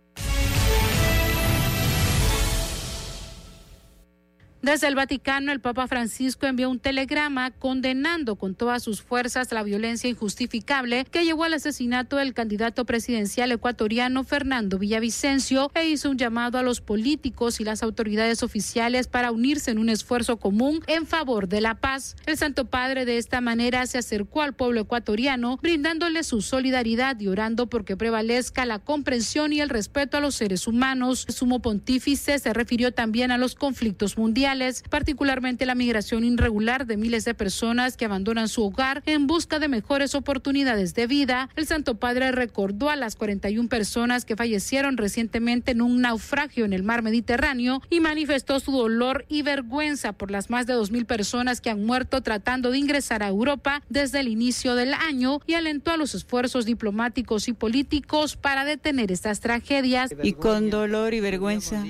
Desde 4.65 4.87
el 4.87 4.95
Vaticano, 4.95 5.51
el 5.51 5.59
Papa 5.59 5.85
Francisco 5.85 6.47
envió 6.47 6.71
un 6.71 6.79
telegrama 6.79 7.51
condenando 7.51 8.35
con 8.35 8.55
todas 8.55 8.81
sus 8.81 9.03
fuerzas 9.03 9.51
la 9.51 9.61
violencia 9.61 10.09
injustificable 10.09 11.05
que 11.05 11.23
llevó 11.23 11.43
al 11.43 11.53
asesinato 11.53 12.15
del 12.15 12.33
candidato 12.33 12.83
presidencial 12.83 13.51
ecuatoriano 13.51 14.23
Fernando 14.23 14.79
Villavicencio 14.79 15.69
e 15.75 15.87
hizo 15.89 16.09
un 16.09 16.17
llamado 16.17 16.57
a 16.57 16.63
los 16.63 16.81
políticos 16.81 17.59
y 17.59 17.63
las 17.63 17.83
autoridades 17.83 18.41
oficiales 18.41 19.05
para 19.05 19.31
unirse 19.31 19.69
en 19.69 19.77
un 19.77 19.89
esfuerzo 19.89 20.37
común 20.37 20.79
en 20.87 21.05
favor 21.05 21.47
de 21.47 21.61
la 21.61 21.75
paz. 21.75 22.15
El 22.25 22.35
Santo 22.35 22.65
Padre 22.65 23.05
de 23.05 23.19
esta 23.19 23.41
manera 23.41 23.85
se 23.85 23.99
acercó 23.99 24.41
al 24.41 24.53
pueblo 24.53 24.81
ecuatoriano 24.81 25.59
brindándole 25.61 26.23
su 26.23 26.41
solidaridad 26.41 27.19
y 27.19 27.27
orando 27.27 27.67
porque 27.67 27.97
prevalezca 27.97 28.65
la 28.65 28.79
comprensión 28.79 29.53
y 29.53 29.61
el 29.61 29.69
respeto 29.69 30.17
a 30.17 30.21
los 30.21 30.33
seres 30.33 30.65
humanos. 30.65 31.25
El 31.27 31.35
sumo 31.35 31.61
pontífice 31.61 32.39
se 32.39 32.51
refirió 32.51 32.91
también 32.91 33.29
a 33.29 33.37
los 33.37 33.53
conflictos 33.53 34.17
mundiales 34.17 34.54
particularmente 34.89 35.65
la 35.65 35.75
migración 35.75 36.23
irregular 36.23 36.85
de 36.85 36.97
miles 36.97 37.25
de 37.25 37.33
personas 37.33 37.97
que 37.97 38.05
abandonan 38.05 38.47
su 38.47 38.63
hogar 38.63 39.03
en 39.05 39.27
busca 39.27 39.59
de 39.59 39.67
mejores 39.67 40.15
oportunidades 40.15 40.93
de 40.93 41.07
vida. 41.07 41.49
El 41.55 41.67
Santo 41.67 41.95
Padre 41.95 42.31
recordó 42.31 42.89
a 42.89 42.95
las 42.95 43.15
41 43.15 43.69
personas 43.69 44.25
que 44.25 44.35
fallecieron 44.35 44.97
recientemente 44.97 45.71
en 45.71 45.81
un 45.81 46.01
naufragio 46.01 46.65
en 46.65 46.73
el 46.73 46.83
mar 46.83 47.01
Mediterráneo 47.01 47.81
y 47.89 47.99
manifestó 47.99 48.59
su 48.59 48.71
dolor 48.71 49.25
y 49.29 49.41
vergüenza 49.41 50.13
por 50.13 50.31
las 50.31 50.49
más 50.49 50.67
de 50.67 50.75
2.000 50.75 51.05
personas 51.05 51.61
que 51.61 51.69
han 51.69 51.85
muerto 51.85 52.21
tratando 52.21 52.71
de 52.71 52.77
ingresar 52.77 53.23
a 53.23 53.27
Europa 53.27 53.81
desde 53.89 54.19
el 54.19 54.27
inicio 54.27 54.75
del 54.75 54.93
año 54.93 55.41
y 55.45 55.53
alentó 55.53 55.91
a 55.91 55.97
los 55.97 56.15
esfuerzos 56.15 56.65
diplomáticos 56.65 57.47
y 57.47 57.53
políticos 57.53 58.35
para 58.35 58.65
detener 58.65 59.11
estas 59.11 59.39
tragedias. 59.39 60.11
Y 60.23 60.33
con 60.33 60.69
dolor 60.69 61.13
y 61.13 61.19
vergüenza 61.19 61.83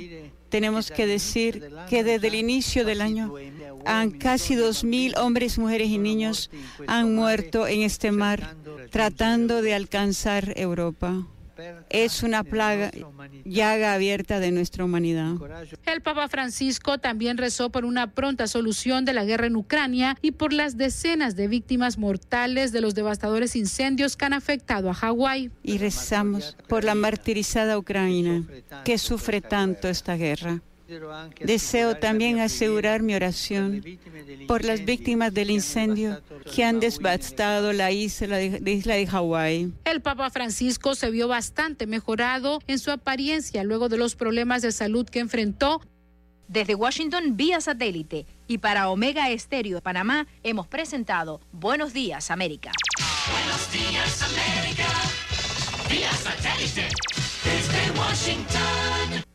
tenemos 0.55 0.89
que 0.89 1.05
decir 1.05 1.69
que 1.89 2.05
desde 2.05 2.29
el 2.29 2.35
inicio 2.35 2.85
del 2.85 3.01
año 3.01 3.33
han 3.85 4.11
casi 4.11 4.55
2.000 4.55 5.17
hombres, 5.17 5.57
mujeres 5.57 5.89
y 5.89 5.97
niños 5.97 6.49
han 6.87 7.13
muerto 7.13 7.67
en 7.67 7.81
este 7.81 8.13
mar 8.13 8.55
tratando 8.89 9.61
de 9.61 9.73
alcanzar 9.73 10.53
Europa. 10.55 11.27
Es 11.89 12.23
una 12.23 12.43
plaga, 12.43 12.91
llaga 13.43 13.93
abierta 13.93 14.39
de 14.39 14.51
nuestra 14.51 14.85
humanidad. 14.85 15.33
El 15.85 16.01
Papa 16.01 16.27
Francisco 16.27 16.97
también 16.97 17.37
rezó 17.37 17.69
por 17.69 17.85
una 17.85 18.11
pronta 18.11 18.47
solución 18.47 19.05
de 19.05 19.13
la 19.13 19.25
guerra 19.25 19.47
en 19.47 19.55
Ucrania 19.55 20.17
y 20.21 20.31
por 20.31 20.53
las 20.53 20.77
decenas 20.77 21.35
de 21.35 21.47
víctimas 21.47 21.97
mortales 21.97 22.71
de 22.71 22.81
los 22.81 22.95
devastadores 22.95 23.55
incendios 23.55 24.17
que 24.17 24.25
han 24.25 24.33
afectado 24.33 24.89
a 24.89 24.93
Hawái. 24.93 25.51
Y 25.63 25.77
rezamos 25.77 26.57
por 26.67 26.83
la 26.83 26.95
martirizada 26.95 27.77
Ucrania 27.77 28.43
que 28.83 28.97
sufre 28.97 29.41
tanto 29.41 29.87
esta 29.87 30.15
guerra. 30.15 30.61
Deseo 31.41 31.97
también 31.97 32.39
asegurar 32.39 33.01
mi 33.01 33.15
oración 33.15 33.83
por 34.47 34.63
las 34.63 34.85
víctimas 34.85 35.33
del 35.33 35.49
incendio 35.49 36.21
que 36.53 36.63
han 36.63 36.79
devastado 36.79 37.73
la 37.73 37.91
isla 37.91 38.37
de, 38.37 38.59
de 38.59 38.71
isla 38.71 38.95
de 38.95 39.07
Hawái. 39.07 39.73
El 39.85 40.01
Papa 40.01 40.29
Francisco 40.29 40.95
se 40.95 41.09
vio 41.09 41.27
bastante 41.27 41.87
mejorado 41.87 42.59
en 42.67 42.79
su 42.79 42.91
apariencia 42.91 43.63
luego 43.63 43.89
de 43.89 43.97
los 43.97 44.15
problemas 44.15 44.61
de 44.61 44.71
salud 44.71 45.07
que 45.07 45.19
enfrentó. 45.19 45.81
Desde 46.47 46.75
Washington 46.75 47.35
vía 47.35 47.59
satélite 47.59 48.27
y 48.47 48.59
para 48.59 48.89
Omega 48.89 49.31
Estéreo 49.31 49.77
de 49.77 49.81
Panamá 49.81 50.27
hemos 50.43 50.67
presentado 50.67 51.41
Buenos 51.51 51.91
Días 51.93 52.29
América. 52.29 52.71
Buenos 53.31 53.71
días, 53.71 54.21
América. 54.21 54.85
Vía 55.89 56.11
satélite. 56.11 56.89
Desde 57.43 57.99
Washington. 57.99 59.34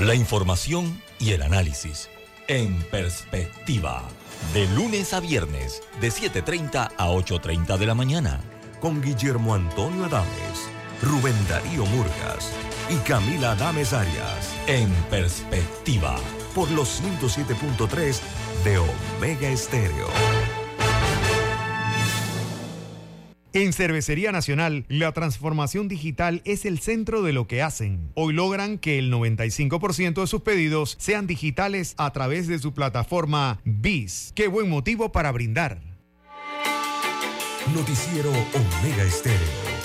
La 0.00 0.14
información 0.14 0.98
y 1.18 1.32
el 1.32 1.42
análisis 1.42 2.08
en 2.48 2.82
perspectiva. 2.84 4.02
De 4.54 4.66
lunes 4.68 5.12
a 5.12 5.20
viernes, 5.20 5.82
de 6.00 6.08
7.30 6.08 6.92
a 6.96 7.08
8.30 7.10 7.76
de 7.76 7.84
la 7.84 7.94
mañana. 7.94 8.40
Con 8.80 9.02
Guillermo 9.02 9.54
Antonio 9.54 10.06
Adames, 10.06 10.70
Rubén 11.02 11.36
Darío 11.50 11.84
Murgas 11.84 12.50
y 12.88 12.96
Camila 13.06 13.52
Adames 13.52 13.92
Arias. 13.92 14.54
En 14.66 14.90
perspectiva. 15.10 16.16
Por 16.54 16.70
los 16.70 17.02
107.3 17.02 18.20
de 18.64 18.78
Omega 18.78 19.48
Estéreo. 19.50 20.59
En 23.52 23.72
Cervecería 23.72 24.30
Nacional, 24.30 24.84
la 24.88 25.10
transformación 25.10 25.88
digital 25.88 26.40
es 26.44 26.64
el 26.64 26.78
centro 26.78 27.22
de 27.22 27.32
lo 27.32 27.48
que 27.48 27.62
hacen. 27.62 28.12
Hoy 28.14 28.32
logran 28.32 28.78
que 28.78 29.00
el 29.00 29.12
95% 29.12 30.20
de 30.20 30.26
sus 30.28 30.42
pedidos 30.42 30.94
sean 31.00 31.26
digitales 31.26 31.94
a 31.96 32.12
través 32.12 32.46
de 32.46 32.60
su 32.60 32.72
plataforma 32.74 33.60
BIS. 33.64 34.32
Qué 34.36 34.46
buen 34.46 34.70
motivo 34.70 35.10
para 35.10 35.32
brindar. 35.32 35.80
Noticiero 37.74 38.30
Omega 38.30 39.02
Estéreo. 39.02 39.79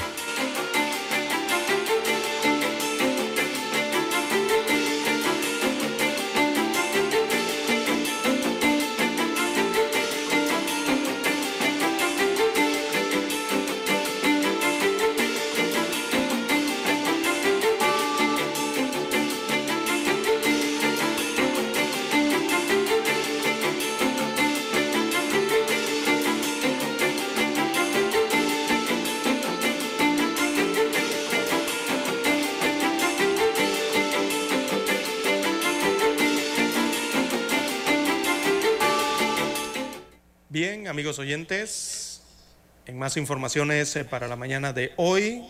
En 41.51 42.97
más 42.97 43.17
informaciones 43.17 43.95
eh, 43.95 44.03
para 44.03 44.27
la 44.27 44.35
mañana 44.35 44.73
de 44.73 44.93
hoy, 44.97 45.45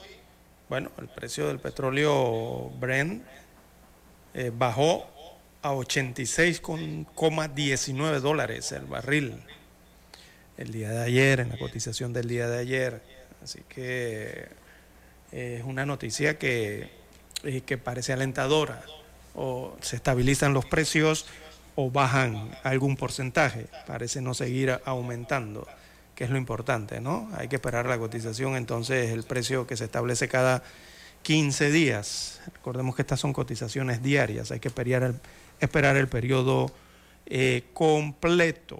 bueno, 0.67 0.91
el 0.99 1.07
precio 1.07 1.47
del 1.47 1.59
petróleo 1.59 2.69
Brent 2.79 3.23
eh, 4.33 4.51
bajó 4.53 5.09
a 5.61 5.71
86,19 5.71 8.19
dólares 8.19 8.73
el 8.73 8.83
barril 8.85 9.41
el 10.57 10.71
día 10.71 10.89
de 10.89 11.03
ayer, 11.03 11.39
en 11.39 11.47
la 11.49 11.57
cotización 11.57 12.11
del 12.13 12.27
día 12.27 12.49
de 12.49 12.59
ayer. 12.59 13.01
Así 13.43 13.61
que 13.69 14.47
eh, 15.31 15.57
es 15.59 15.65
una 15.65 15.85
noticia 15.85 16.37
que, 16.37 16.89
que 17.65 17.77
parece 17.77 18.11
alentadora. 18.13 18.83
O 19.33 19.75
se 19.81 19.97
estabilizan 19.97 20.53
los 20.53 20.65
precios 20.65 21.25
o 21.75 21.91
bajan 21.91 22.57
algún 22.63 22.95
porcentaje. 22.95 23.67
Parece 23.85 24.21
no 24.21 24.33
seguir 24.33 24.79
aumentando, 24.85 25.67
que 26.15 26.23
es 26.23 26.29
lo 26.29 26.37
importante, 26.37 27.01
¿no? 27.01 27.29
Hay 27.37 27.49
que 27.49 27.57
esperar 27.57 27.85
la 27.85 27.97
cotización, 27.97 28.55
entonces 28.55 29.11
el 29.11 29.23
precio 29.23 29.67
que 29.67 29.75
se 29.75 29.83
establece 29.83 30.29
cada 30.29 30.63
15 31.23 31.71
días. 31.71 32.41
Recordemos 32.53 32.95
que 32.95 33.01
estas 33.01 33.19
son 33.19 33.33
cotizaciones 33.33 34.01
diarias, 34.01 34.51
hay 34.51 34.61
que 34.61 34.69
esperar 34.69 35.03
el, 35.03 35.19
esperar 35.59 35.97
el 35.97 36.07
periodo 36.07 36.71
eh, 37.25 37.63
completo. 37.73 38.79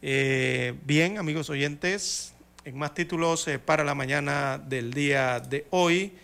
Eh, 0.00 0.74
bien, 0.84 1.18
amigos 1.18 1.50
oyentes, 1.50 2.32
en 2.64 2.78
más 2.78 2.94
títulos 2.94 3.46
eh, 3.48 3.58
para 3.58 3.84
la 3.84 3.94
mañana 3.94 4.58
del 4.58 4.92
día 4.94 5.40
de 5.40 5.66
hoy, 5.70 6.14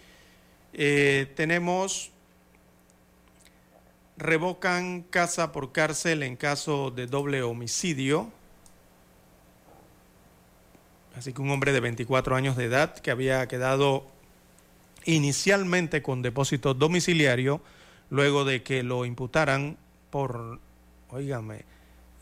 tenemos, 0.72 2.12
revocan 4.16 5.02
casa 5.02 5.52
por 5.52 5.70
cárcel 5.72 6.22
en 6.22 6.36
caso 6.36 6.90
de 6.90 7.06
doble 7.06 7.42
homicidio. 7.42 8.32
Así 11.16 11.32
que 11.32 11.42
un 11.42 11.50
hombre 11.50 11.72
de 11.72 11.80
24 11.80 12.36
años 12.36 12.56
de 12.56 12.64
edad 12.64 12.94
que 12.98 13.10
había 13.10 13.46
quedado 13.48 14.06
inicialmente 15.04 16.02
con 16.02 16.22
depósito 16.22 16.74
domiciliario, 16.74 17.60
luego 18.10 18.44
de 18.44 18.62
que 18.62 18.82
lo 18.82 19.04
imputaran 19.04 19.76
por, 20.10 20.58
oígame, 21.10 21.64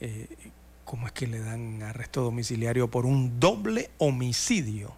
eh, 0.01 0.27
¿cómo 0.85 1.07
es 1.07 1.12
que 1.12 1.27
le 1.27 1.41
dan 1.41 1.83
arresto 1.83 2.23
domiciliario 2.23 2.91
por 2.91 3.07
un 3.07 3.39
doble 3.39 3.91
homicidio? 3.99 4.95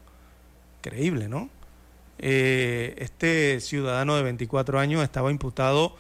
Increíble, 0.78 1.28
¿no? 1.28 1.50
Eh, 2.18 2.94
este 2.98 3.60
ciudadano 3.60 4.16
de 4.16 4.22
24 4.22 4.78
años 4.78 5.02
estaba 5.02 5.30
imputado 5.30 5.96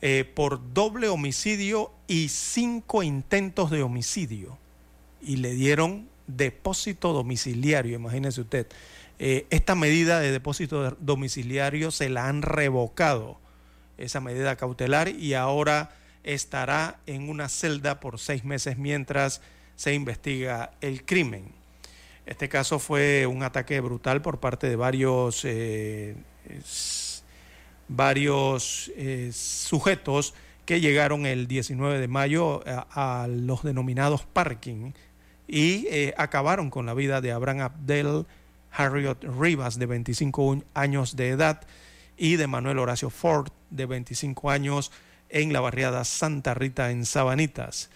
eh, 0.00 0.24
por 0.24 0.72
doble 0.74 1.08
homicidio 1.08 1.92
y 2.08 2.28
cinco 2.28 3.02
intentos 3.04 3.70
de 3.70 3.82
homicidio 3.82 4.58
y 5.20 5.36
le 5.36 5.54
dieron 5.54 6.08
depósito 6.36 7.12
domiciliario, 7.12 7.96
imagínese 7.96 8.40
usted. 8.40 8.66
Eh, 9.18 9.46
esta 9.50 9.74
medida 9.74 10.20
de 10.20 10.32
depósito 10.32 10.82
de- 10.82 10.96
domiciliario 11.00 11.90
se 11.90 12.08
la 12.08 12.28
han 12.28 12.42
revocado, 12.42 13.38
esa 13.98 14.20
medida 14.20 14.56
cautelar, 14.56 15.08
y 15.08 15.34
ahora 15.34 15.90
estará 16.24 16.98
en 17.06 17.28
una 17.28 17.48
celda 17.48 18.00
por 18.00 18.18
seis 18.18 18.44
meses 18.44 18.78
mientras 18.78 19.40
se 19.76 19.94
investiga 19.94 20.72
el 20.80 21.04
crimen. 21.04 21.44
Este 22.26 22.48
caso 22.48 22.78
fue 22.78 23.26
un 23.26 23.42
ataque 23.42 23.80
brutal 23.80 24.22
por 24.22 24.38
parte 24.38 24.68
de 24.68 24.76
varios, 24.76 25.44
eh, 25.44 26.14
varios 27.88 28.90
eh, 28.96 29.30
sujetos 29.32 30.34
que 30.64 30.80
llegaron 30.80 31.26
el 31.26 31.48
19 31.48 31.98
de 31.98 32.08
mayo 32.08 32.62
a 32.66 33.26
los 33.28 33.62
denominados 33.64 34.24
parking 34.24 34.92
y 35.46 35.86
eh, 35.88 36.14
acabaron 36.16 36.70
con 36.70 36.86
la 36.86 36.94
vida 36.94 37.20
de 37.20 37.32
Abraham 37.32 37.60
Abdel 37.60 38.26
Harriot 38.70 39.24
Rivas, 39.24 39.78
de 39.78 39.86
25 39.86 40.62
años 40.74 41.16
de 41.16 41.28
edad, 41.30 41.60
y 42.16 42.36
de 42.36 42.46
Manuel 42.46 42.78
Horacio 42.78 43.10
Ford, 43.10 43.48
de 43.70 43.86
25 43.86 44.50
años, 44.50 44.92
en 45.28 45.52
la 45.52 45.60
barriada 45.60 46.04
Santa 46.04 46.54
Rita, 46.54 46.90
en 46.90 47.04
Sabanitas. 47.04 47.90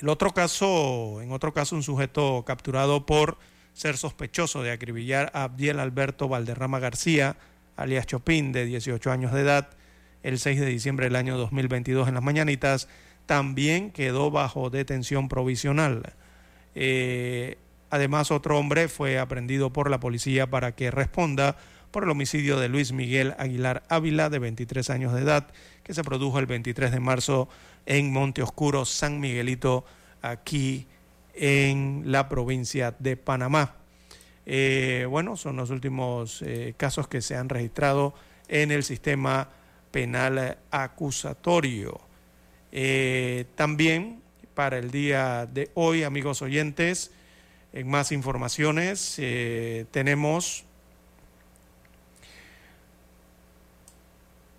El 0.00 0.08
otro 0.08 0.32
caso, 0.32 1.22
en 1.22 1.32
otro 1.32 1.54
caso, 1.54 1.74
un 1.74 1.82
sujeto 1.82 2.44
capturado 2.46 3.06
por 3.06 3.38
ser 3.72 3.96
sospechoso 3.96 4.62
de 4.62 4.72
acribillar 4.72 5.30
a 5.34 5.44
Abdiel 5.44 5.80
Alberto 5.80 6.28
Valderrama 6.28 6.78
García, 6.78 7.36
alias 7.76 8.06
Chopin, 8.06 8.52
de 8.52 8.66
18 8.66 9.10
años 9.10 9.32
de 9.32 9.40
edad, 9.40 9.70
el 10.22 10.38
6 10.38 10.60
de 10.60 10.66
diciembre 10.66 11.06
del 11.06 11.16
año 11.16 11.36
2022 11.38 12.08
en 12.08 12.14
las 12.14 12.22
mañanitas, 12.22 12.88
también 13.26 13.90
quedó 13.90 14.30
bajo 14.30 14.70
detención 14.70 15.28
provisional. 15.28 16.14
Eh, 16.78 17.56
además, 17.88 18.30
otro 18.30 18.58
hombre 18.58 18.88
fue 18.88 19.18
aprendido 19.18 19.72
por 19.72 19.90
la 19.90 19.98
policía 19.98 20.48
para 20.48 20.76
que 20.76 20.90
responda 20.90 21.56
por 21.90 22.04
el 22.04 22.10
homicidio 22.10 22.60
de 22.60 22.68
Luis 22.68 22.92
Miguel 22.92 23.34
Aguilar 23.38 23.82
Ávila, 23.88 24.28
de 24.28 24.38
23 24.38 24.90
años 24.90 25.14
de 25.14 25.22
edad, 25.22 25.48
que 25.82 25.94
se 25.94 26.04
produjo 26.04 26.38
el 26.38 26.44
23 26.44 26.92
de 26.92 27.00
marzo 27.00 27.48
en 27.86 28.12
Monte 28.12 28.42
Oscuro, 28.42 28.84
San 28.84 29.18
Miguelito, 29.20 29.86
aquí 30.20 30.86
en 31.32 32.02
la 32.04 32.28
provincia 32.28 32.94
de 32.98 33.16
Panamá. 33.16 33.76
Eh, 34.44 35.06
bueno, 35.08 35.36
son 35.38 35.56
los 35.56 35.70
últimos 35.70 36.42
eh, 36.42 36.74
casos 36.76 37.08
que 37.08 37.22
se 37.22 37.36
han 37.36 37.48
registrado 37.48 38.12
en 38.48 38.70
el 38.70 38.84
sistema 38.84 39.48
penal 39.90 40.58
acusatorio. 40.70 42.00
También 43.54 44.20
para 44.56 44.78
el 44.78 44.90
día 44.90 45.46
de 45.52 45.70
hoy, 45.74 46.02
amigos 46.02 46.40
oyentes, 46.40 47.10
en 47.74 47.90
más 47.90 48.10
informaciones 48.10 49.16
eh, 49.18 49.84
tenemos 49.90 50.64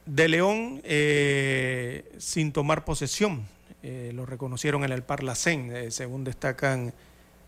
de 0.06 0.28
León 0.28 0.82
eh, 0.84 2.14
sin 2.20 2.52
tomar 2.52 2.86
posesión. 2.86 3.48
Eh, 3.82 4.12
lo 4.14 4.28
reconocieron 4.28 4.84
en 4.84 4.92
el 4.92 5.02
Parlacén, 5.02 5.92
según 5.92 6.24
destacan 6.24 6.94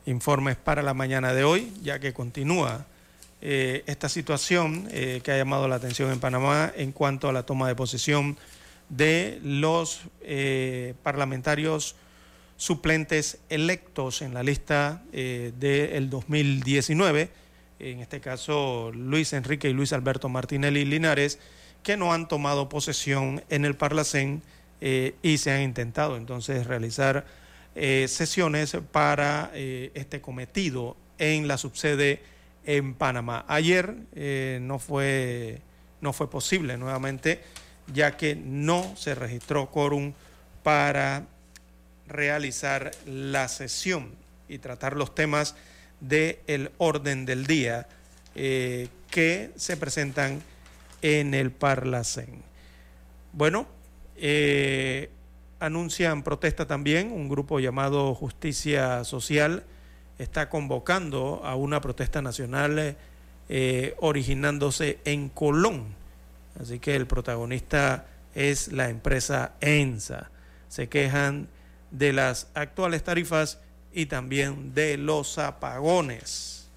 informes 0.08 0.58
para 0.58 0.82
la 0.82 0.96
mañana 0.96 1.36
de 1.36 1.44
hoy, 1.44 1.72
ya 1.84 2.00
que 2.00 2.14
continúa 2.14 2.88
esta 3.42 4.10
situación 4.10 4.90
que 4.90 5.32
ha 5.32 5.38
llamado 5.38 5.68
la 5.70 5.76
atención 5.76 6.12
en 6.12 6.20
Panamá 6.20 6.74
en 6.76 6.92
cuanto 6.92 7.30
a 7.30 7.34
la 7.34 7.44
toma 7.44 7.70
de 7.70 7.76
posesión 7.76 8.38
de 8.90 9.40
los 9.44 10.02
parlamentarios 11.04 11.96
suplentes 12.60 13.40
electos 13.48 14.22
en 14.22 14.34
la 14.34 14.44
lista 14.44 15.02
eh, 15.14 15.54
del 15.58 16.10
2019, 16.10 17.30
en 17.80 18.02
este 18.02 18.20
caso 18.20 18.92
Luis 18.94 19.32
Enrique 19.32 19.70
y 19.70 19.74
Luis 19.74 19.94
Alberto 19.94 20.28
Martinelli 20.28 20.84
Linares, 20.84 21.40
que 21.84 21.96
no 21.96 22.12
han 22.12 22.28
tomado 22.28 22.68
posesión 22.68 23.42
en 23.50 23.64
el 23.64 23.78
Parlacén 23.78 24.42
eh, 24.82 25.16
y 25.24 25.38
se 25.38 25.52
han 25.52 25.62
intentado 25.62 26.18
entonces 26.18 26.68
realizar 26.68 27.26
eh, 27.76 28.08
sesiones 28.10 28.76
para 28.92 29.52
este 29.54 30.20
cometido 30.20 30.98
en 31.18 31.48
la 31.48 31.58
subsede 31.58 32.22
en 32.66 32.94
Panamá. 32.94 33.46
Ayer 33.48 33.96
no, 34.60 34.80
fue, 34.80 35.62
no 36.02 36.12
fue 36.12 36.30
posible 36.30 36.78
nuevamente, 36.78 37.42
ya 37.94 38.18
que 38.18 38.36
no 38.36 38.98
se 38.98 39.16
registró 39.16 39.72
quórum 39.72 40.12
para 40.62 41.26
realizar 42.10 42.92
la 43.06 43.48
sesión 43.48 44.12
y 44.48 44.58
tratar 44.58 44.96
los 44.96 45.16
temas 45.16 45.56
del 46.00 46.72
orden 46.78 47.26
del 47.26 47.46
día 47.46 47.88
eh, 48.36 48.88
que 49.10 49.52
se 49.56 49.78
presentan 49.78 50.42
en 51.02 51.34
el 51.34 51.52
Parlacén. 51.52 52.44
Bueno, 53.34 53.68
eh, 54.18 55.10
anuncian 55.60 56.24
protesta 56.24 56.66
también, 56.68 57.12
un 57.12 57.30
grupo 57.30 57.60
llamado 57.60 58.14
Justicia 58.16 59.04
Social 59.04 59.64
está 60.18 60.50
convocando 60.50 61.42
a 61.44 61.56
una 61.56 61.80
protesta 61.80 62.22
nacional 62.22 62.98
eh, 63.48 63.96
originándose 64.00 65.00
en 65.06 65.30
Colón. 65.30 65.96
Así 66.60 66.80
que 66.80 66.96
el 66.96 67.08
protagonista 67.08 68.06
es 68.36 68.72
la 68.72 68.90
empresa 68.90 69.54
ENSA. 69.62 70.30
Se 70.68 70.90
quejan 70.90 71.48
de 71.92 72.14
las 72.14 72.48
actuales 72.54 73.04
tarifas 73.04 73.60
y 73.94 74.06
también 74.06 74.74
de 74.74 74.98
los 74.98 75.38
apagones. 75.38 76.68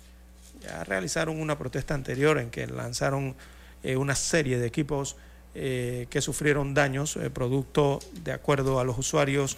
Ya 0.62 0.84
realizaron 0.84 1.40
una 1.40 1.58
protesta 1.58 1.94
anterior 1.94 2.38
en 2.38 2.50
que 2.50 2.66
lanzaron 2.66 3.34
eh, 3.82 3.96
una 3.96 4.14
serie 4.14 4.58
de 4.58 4.66
equipos 4.66 5.16
eh, 5.54 6.06
que 6.08 6.20
sufrieron 6.20 6.72
daños, 6.72 7.16
eh, 7.16 7.30
producto, 7.30 7.98
de 8.22 8.32
acuerdo 8.32 8.80
a 8.80 8.84
los 8.84 8.96
usuarios 8.98 9.56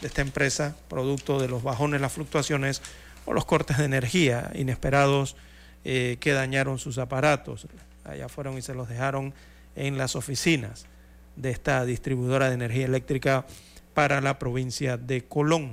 de 0.00 0.08
esta 0.08 0.22
empresa, 0.22 0.74
producto 0.88 1.40
de 1.40 1.48
los 1.48 1.62
bajones, 1.62 2.00
las 2.00 2.12
fluctuaciones 2.12 2.82
o 3.26 3.32
los 3.32 3.44
cortes 3.44 3.78
de 3.78 3.84
energía 3.84 4.50
inesperados 4.54 5.36
que 5.84 6.32
dañaron 6.32 6.80
sus 6.80 6.98
aparatos. 6.98 7.68
Allá 8.02 8.28
fueron 8.28 8.58
y 8.58 8.62
se 8.62 8.74
los 8.74 8.88
dejaron 8.88 9.32
en 9.76 9.96
las 9.98 10.16
oficinas 10.16 10.86
de 11.36 11.50
esta 11.50 11.84
distribuidora 11.84 12.48
de 12.48 12.54
energía 12.54 12.86
eléctrica 12.86 13.46
para 13.96 14.20
la 14.20 14.38
provincia 14.38 14.98
de 14.98 15.24
Colón. 15.24 15.72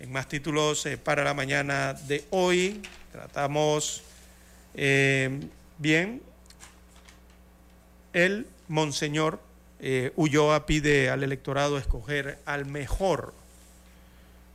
En 0.00 0.10
más 0.10 0.26
títulos 0.26 0.86
eh, 0.86 0.96
para 0.96 1.22
la 1.22 1.34
mañana 1.34 1.92
de 1.92 2.24
hoy, 2.30 2.80
tratamos 3.12 4.02
eh, 4.72 5.38
bien. 5.76 6.22
El 8.14 8.46
Monseñor 8.68 9.38
eh, 9.80 10.12
Ulloa 10.16 10.64
pide 10.64 11.10
al 11.10 11.22
electorado 11.22 11.76
escoger 11.76 12.38
al 12.46 12.64
mejor, 12.64 13.34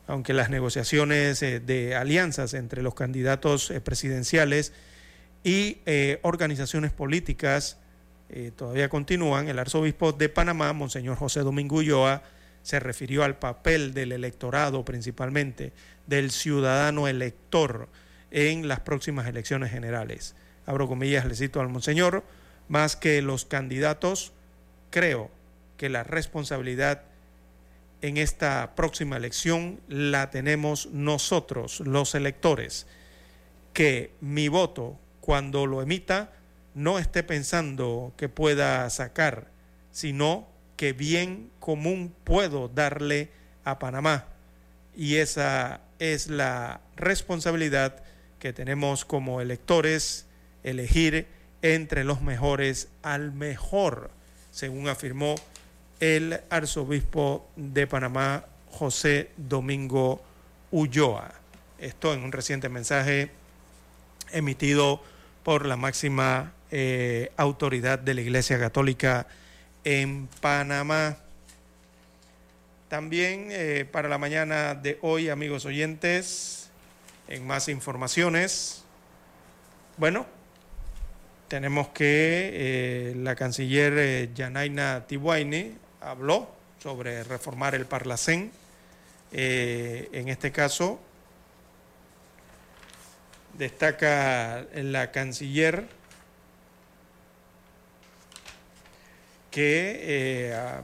aunque 0.08 0.34
las 0.34 0.50
negociaciones 0.50 1.44
eh, 1.44 1.60
de 1.60 1.96
alianzas 1.96 2.56
entre 2.56 2.82
los 2.82 2.96
candidatos 2.96 3.72
presidenciales 3.84 4.74
y 5.44 5.78
organizaciones 6.24 6.92
políticas 6.92 7.78
todavía 8.56 8.90
continúan. 8.90 9.48
El 9.48 9.60
arzobispo 9.60 10.14
de 10.14 10.30
Panamá, 10.30 10.74
Monseñor 10.74 11.16
José 11.16 11.42
Domingo 11.42 11.78
Ulloa, 11.78 12.24
se 12.62 12.80
refirió 12.80 13.24
al 13.24 13.38
papel 13.38 13.94
del 13.94 14.12
electorado 14.12 14.86
principalmente, 14.86 15.74
del 16.08 16.32
ciudadano 16.32 17.08
elector 17.08 17.90
en 18.32 18.68
las 18.68 18.82
próximas 18.82 19.28
elecciones 19.28 19.72
generales. 19.72 20.36
Abro 20.66 20.88
comillas, 20.88 21.26
le 21.26 21.36
cito 21.36 21.62
al 21.62 21.70
Monseñor, 21.70 22.24
más 22.68 22.96
que 22.96 23.22
los 23.22 23.46
candidatos, 23.46 24.34
creo 24.92 25.32
que 25.78 25.90
la 25.90 26.04
responsabilidad 26.04 27.04
en 28.02 28.18
esta 28.18 28.76
próxima 28.76 29.18
elección 29.18 29.80
la 29.88 30.30
tenemos 30.30 30.88
nosotros, 30.88 31.82
los 31.82 32.16
electores, 32.16 32.88
que 33.74 34.12
mi 34.22 34.48
voto, 34.48 34.98
cuando 35.22 35.66
lo 35.66 35.82
emita, 35.82 36.32
no 36.76 37.00
esté 37.00 37.24
pensando 37.24 38.14
que 38.16 38.30
pueda 38.30 38.90
sacar, 38.90 39.52
sino 39.92 40.48
que 40.80 40.94
bien 40.94 41.52
común 41.60 42.16
puedo 42.24 42.70
darle 42.70 43.30
a 43.66 43.80
Panamá. 43.80 44.28
Y 44.96 45.18
esa 45.18 45.82
es 46.00 46.28
la 46.28 46.80
responsabilidad 46.96 48.02
que 48.40 48.54
tenemos 48.54 49.04
como 49.04 49.42
electores, 49.42 50.26
elegir 50.64 51.28
entre 51.62 52.06
los 52.06 52.22
mejores 52.22 52.88
al 53.04 53.34
mejor, 53.34 54.10
según 54.52 54.88
afirmó 54.88 55.36
el 56.00 56.40
arzobispo 56.50 57.46
de 57.58 57.86
Panamá, 57.86 58.46
José 58.72 59.32
Domingo 59.36 60.24
Ulloa. 60.72 61.34
Esto 61.78 62.14
en 62.14 62.24
un 62.24 62.32
reciente 62.32 62.70
mensaje 62.70 63.32
emitido 64.32 65.04
por 65.44 65.66
la 65.66 65.76
máxima 65.76 66.54
eh, 66.72 67.34
autoridad 67.36 68.00
de 68.00 68.14
la 68.14 68.22
Iglesia 68.22 68.58
Católica 68.58 69.28
en 69.84 70.28
Panamá. 70.42 71.18
También 72.88 73.50
eh, 73.52 73.86
para 73.92 74.10
la 74.10 74.18
mañana 74.18 74.76
de 74.76 74.98
hoy, 75.02 75.30
amigos 75.30 75.66
oyentes, 75.66 76.70
en 77.28 77.46
más 77.46 77.70
informaciones, 77.70 78.84
bueno, 79.98 80.26
tenemos 81.50 81.90
que 81.90 82.52
eh, 82.54 83.14
la 83.18 83.36
canciller 83.36 83.94
eh, 83.98 84.30
Yanaina 84.34 85.06
Tiwaine 85.08 85.74
habló 86.00 86.48
sobre 86.82 87.24
reformar 87.24 87.76
el 87.76 87.86
Parlacén. 87.86 88.52
Eh, 89.32 90.08
en 90.14 90.30
este 90.30 90.52
caso, 90.52 91.00
destaca 93.58 94.66
la 94.74 95.12
canciller 95.12 95.88
que, 99.52 100.00
eh, 100.02 100.56
ah, 100.56 100.82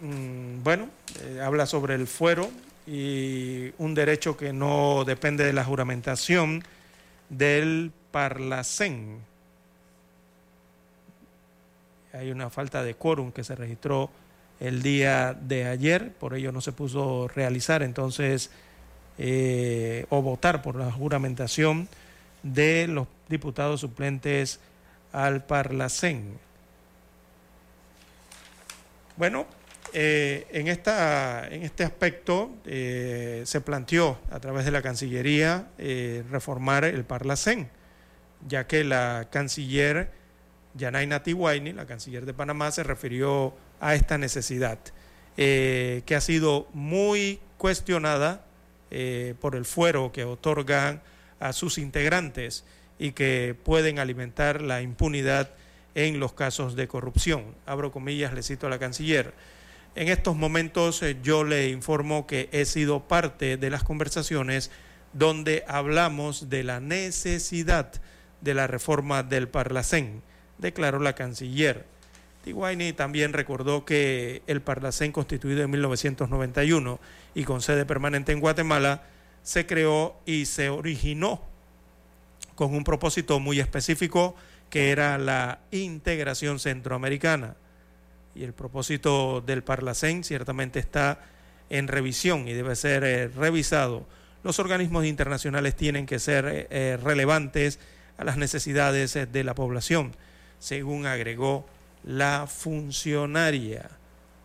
mm, 0.00 0.62
bueno, 0.62 0.88
eh, 1.22 1.40
habla 1.42 1.66
sobre 1.66 1.94
el 1.94 2.06
fuero 2.06 2.50
y 2.86 3.72
un 3.78 3.94
derecho 3.94 4.36
que 4.36 4.52
no 4.52 5.04
depende 5.04 5.44
de 5.44 5.52
la 5.52 5.64
juramentación 5.64 6.62
del 7.28 7.92
Parlacén. 8.10 9.20
Hay 12.12 12.30
una 12.30 12.50
falta 12.50 12.84
de 12.84 12.94
quórum 12.94 13.32
que 13.32 13.42
se 13.42 13.56
registró 13.56 14.10
el 14.60 14.82
día 14.82 15.34
de 15.34 15.66
ayer, 15.66 16.12
por 16.12 16.34
ello 16.34 16.52
no 16.52 16.60
se 16.60 16.72
puso 16.72 17.28
realizar 17.28 17.82
entonces 17.82 18.50
eh, 19.18 20.06
o 20.10 20.22
votar 20.22 20.62
por 20.62 20.76
la 20.76 20.92
juramentación 20.92 21.88
de 22.42 22.86
los 22.88 23.08
diputados 23.28 23.80
suplentes 23.80 24.60
al 25.12 25.44
Parlacén. 25.44 26.38
Bueno, 29.16 29.46
eh, 29.92 30.48
en, 30.50 30.66
esta, 30.66 31.46
en 31.46 31.62
este 31.62 31.84
aspecto 31.84 32.50
eh, 32.66 33.42
se 33.46 33.60
planteó 33.60 34.18
a 34.32 34.40
través 34.40 34.64
de 34.64 34.72
la 34.72 34.82
Cancillería 34.82 35.68
eh, 35.78 36.24
reformar 36.32 36.84
el 36.84 37.04
Parlacén, 37.04 37.68
ya 38.48 38.66
que 38.66 38.82
la 38.82 39.28
canciller 39.30 40.10
Yanaina 40.74 41.22
Tiwaini, 41.22 41.72
la 41.72 41.86
canciller 41.86 42.26
de 42.26 42.34
Panamá, 42.34 42.72
se 42.72 42.82
refirió 42.82 43.54
a 43.80 43.94
esta 43.94 44.18
necesidad, 44.18 44.80
que 45.36 46.14
ha 46.16 46.20
sido 46.20 46.68
muy 46.72 47.38
cuestionada 47.56 48.44
por 49.40 49.54
el 49.54 49.64
fuero 49.64 50.10
que 50.10 50.24
otorgan 50.24 51.02
a 51.38 51.52
sus 51.52 51.78
integrantes 51.78 52.64
y 52.98 53.12
que 53.12 53.56
pueden 53.62 53.98
alimentar 54.00 54.62
la 54.62 54.82
impunidad 54.82 55.50
en 55.94 56.20
los 56.20 56.32
casos 56.32 56.76
de 56.76 56.88
corrupción. 56.88 57.54
Abro 57.66 57.92
comillas, 57.92 58.32
le 58.32 58.42
cito 58.42 58.66
a 58.66 58.70
la 58.70 58.78
canciller. 58.78 59.34
En 59.94 60.08
estos 60.08 60.34
momentos 60.36 61.02
eh, 61.02 61.16
yo 61.22 61.44
le 61.44 61.68
informo 61.68 62.26
que 62.26 62.48
he 62.52 62.64
sido 62.64 63.06
parte 63.06 63.56
de 63.56 63.70
las 63.70 63.84
conversaciones 63.84 64.70
donde 65.12 65.64
hablamos 65.68 66.50
de 66.50 66.64
la 66.64 66.80
necesidad 66.80 67.92
de 68.40 68.54
la 68.54 68.66
reforma 68.66 69.22
del 69.22 69.48
Parlacén, 69.48 70.22
declaró 70.58 70.98
la 70.98 71.14
canciller. 71.14 71.86
Tiguaini 72.42 72.92
también 72.92 73.32
recordó 73.32 73.84
que 73.84 74.42
el 74.46 74.60
Parlacén, 74.60 75.12
constituido 75.12 75.62
en 75.62 75.70
1991 75.70 77.00
y 77.34 77.44
con 77.44 77.62
sede 77.62 77.86
permanente 77.86 78.32
en 78.32 78.40
Guatemala, 78.40 79.04
se 79.42 79.64
creó 79.64 80.16
y 80.26 80.46
se 80.46 80.68
originó 80.68 81.40
con 82.54 82.74
un 82.74 82.84
propósito 82.84 83.40
muy 83.40 83.60
específico 83.60 84.34
que 84.74 84.90
era 84.90 85.18
la 85.18 85.60
integración 85.70 86.58
centroamericana. 86.58 87.54
Y 88.34 88.42
el 88.42 88.52
propósito 88.52 89.40
del 89.40 89.62
Parlacén 89.62 90.24
ciertamente 90.24 90.80
está 90.80 91.20
en 91.70 91.86
revisión 91.86 92.48
y 92.48 92.54
debe 92.54 92.74
ser 92.74 93.04
eh, 93.04 93.28
revisado. 93.28 94.04
Los 94.42 94.58
organismos 94.58 95.04
internacionales 95.04 95.76
tienen 95.76 96.06
que 96.06 96.18
ser 96.18 96.46
eh, 96.46 96.66
eh, 96.70 96.98
relevantes 97.00 97.78
a 98.18 98.24
las 98.24 98.36
necesidades 98.36 99.14
de 99.14 99.44
la 99.44 99.54
población, 99.54 100.10
según 100.58 101.06
agregó 101.06 101.64
la 102.02 102.48
funcionaria. 102.48 103.88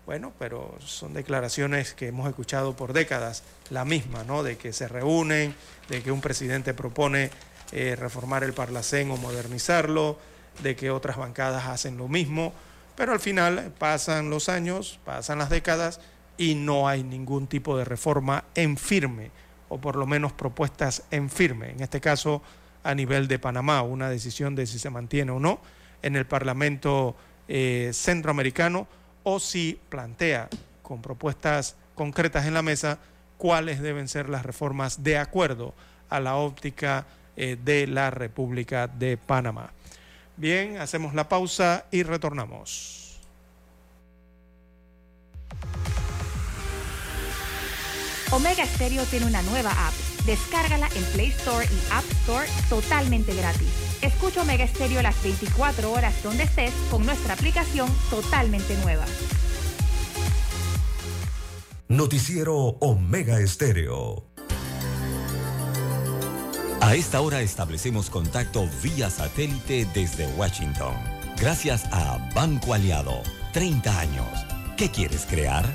Bueno, 0.05 0.31
pero 0.37 0.77
son 0.85 1.15
declaraciones 1.15 1.95
que 1.95 2.09
hemos 2.09 2.29
escuchado 2.29 2.75
por 2.75 2.93
décadas, 2.93 3.41
la 3.71 3.83
misma, 3.83 4.23
¿no? 4.25 4.43
De 4.43 4.57
que 4.57 4.73
se 4.73 4.87
reúnen, 4.87 5.55
de 5.89 6.03
que 6.03 6.11
un 6.11 6.21
presidente 6.21 6.75
propone 6.75 7.31
eh, 7.71 7.95
reformar 7.95 8.43
el 8.43 8.53
Parlacén 8.53 9.11
o 9.11 9.17
modernizarlo, 9.17 10.17
de 10.63 10.75
que 10.75 10.91
otras 10.91 11.17
bancadas 11.17 11.67
hacen 11.67 11.97
lo 11.97 12.07
mismo, 12.07 12.53
pero 12.95 13.13
al 13.13 13.19
final 13.19 13.71
pasan 13.77 14.29
los 14.29 14.49
años, 14.49 14.99
pasan 15.05 15.39
las 15.39 15.49
décadas 15.49 16.01
y 16.37 16.55
no 16.55 16.87
hay 16.87 17.03
ningún 17.03 17.47
tipo 17.47 17.77
de 17.77 17.85
reforma 17.85 18.43
en 18.55 18.77
firme, 18.77 19.31
o 19.69 19.79
por 19.79 19.95
lo 19.95 20.05
menos 20.05 20.33
propuestas 20.33 21.03
en 21.11 21.29
firme, 21.29 21.71
en 21.71 21.81
este 21.81 22.01
caso 22.01 22.41
a 22.83 22.95
nivel 22.95 23.27
de 23.27 23.39
Panamá, 23.39 23.81
una 23.83 24.09
decisión 24.09 24.55
de 24.55 24.65
si 24.65 24.79
se 24.79 24.89
mantiene 24.89 25.31
o 25.31 25.39
no 25.39 25.61
en 26.01 26.15
el 26.15 26.25
Parlamento 26.25 27.15
eh, 27.47 27.91
centroamericano 27.93 28.87
o 29.23 29.39
si 29.39 29.79
plantea 29.89 30.49
con 30.81 31.01
propuestas 31.01 31.75
concretas 31.95 32.45
en 32.45 32.53
la 32.53 32.61
mesa 32.61 32.99
cuáles 33.37 33.81
deben 33.81 34.07
ser 34.07 34.29
las 34.29 34.45
reformas 34.45 35.03
de 35.03 35.17
acuerdo 35.17 35.73
a 36.09 36.19
la 36.19 36.35
óptica 36.35 37.05
eh, 37.41 37.57
de 37.63 37.87
la 37.87 38.11
República 38.11 38.87
de 38.87 39.15
Panamá. 39.15 39.71
Bien, 40.35 40.77
hacemos 40.77 41.13
la 41.13 41.29
pausa 41.29 41.85
y 41.89 42.03
retornamos. 42.03 43.17
Omega 48.31 48.65
Stereo 48.65 49.05
tiene 49.05 49.25
una 49.25 49.41
nueva 49.43 49.71
app. 49.71 49.93
Descárgala 50.25 50.89
en 50.97 51.03
Play 51.13 51.29
Store 51.29 51.65
y 51.65 51.93
App 51.93 52.03
Store 52.11 52.45
totalmente 52.67 53.33
gratis. 53.33 53.69
Escucha 54.01 54.41
Omega 54.41 54.67
Stereo 54.67 55.01
las 55.01 55.23
24 55.23 55.93
horas 55.93 56.21
donde 56.21 56.43
estés 56.43 56.73
con 56.91 57.05
nuestra 57.05 57.35
aplicación 57.35 57.89
totalmente 58.09 58.75
nueva. 58.83 59.05
Noticiero 61.87 62.55
Omega 62.81 63.39
Estéreo. 63.39 64.28
A 66.81 66.95
esta 66.95 67.19
hora 67.19 67.41
establecemos 67.41 68.09
contacto 68.09 68.67
vía 68.81 69.09
satélite 69.09 69.85
desde 69.93 70.27
Washington. 70.37 70.95
Gracias 71.37 71.85
a 71.91 72.17
Banco 72.33 72.73
Aliado. 72.73 73.21
30 73.51 73.99
años. 73.99 74.27
¿Qué 74.77 74.89
quieres 74.89 75.25
crear? 75.29 75.65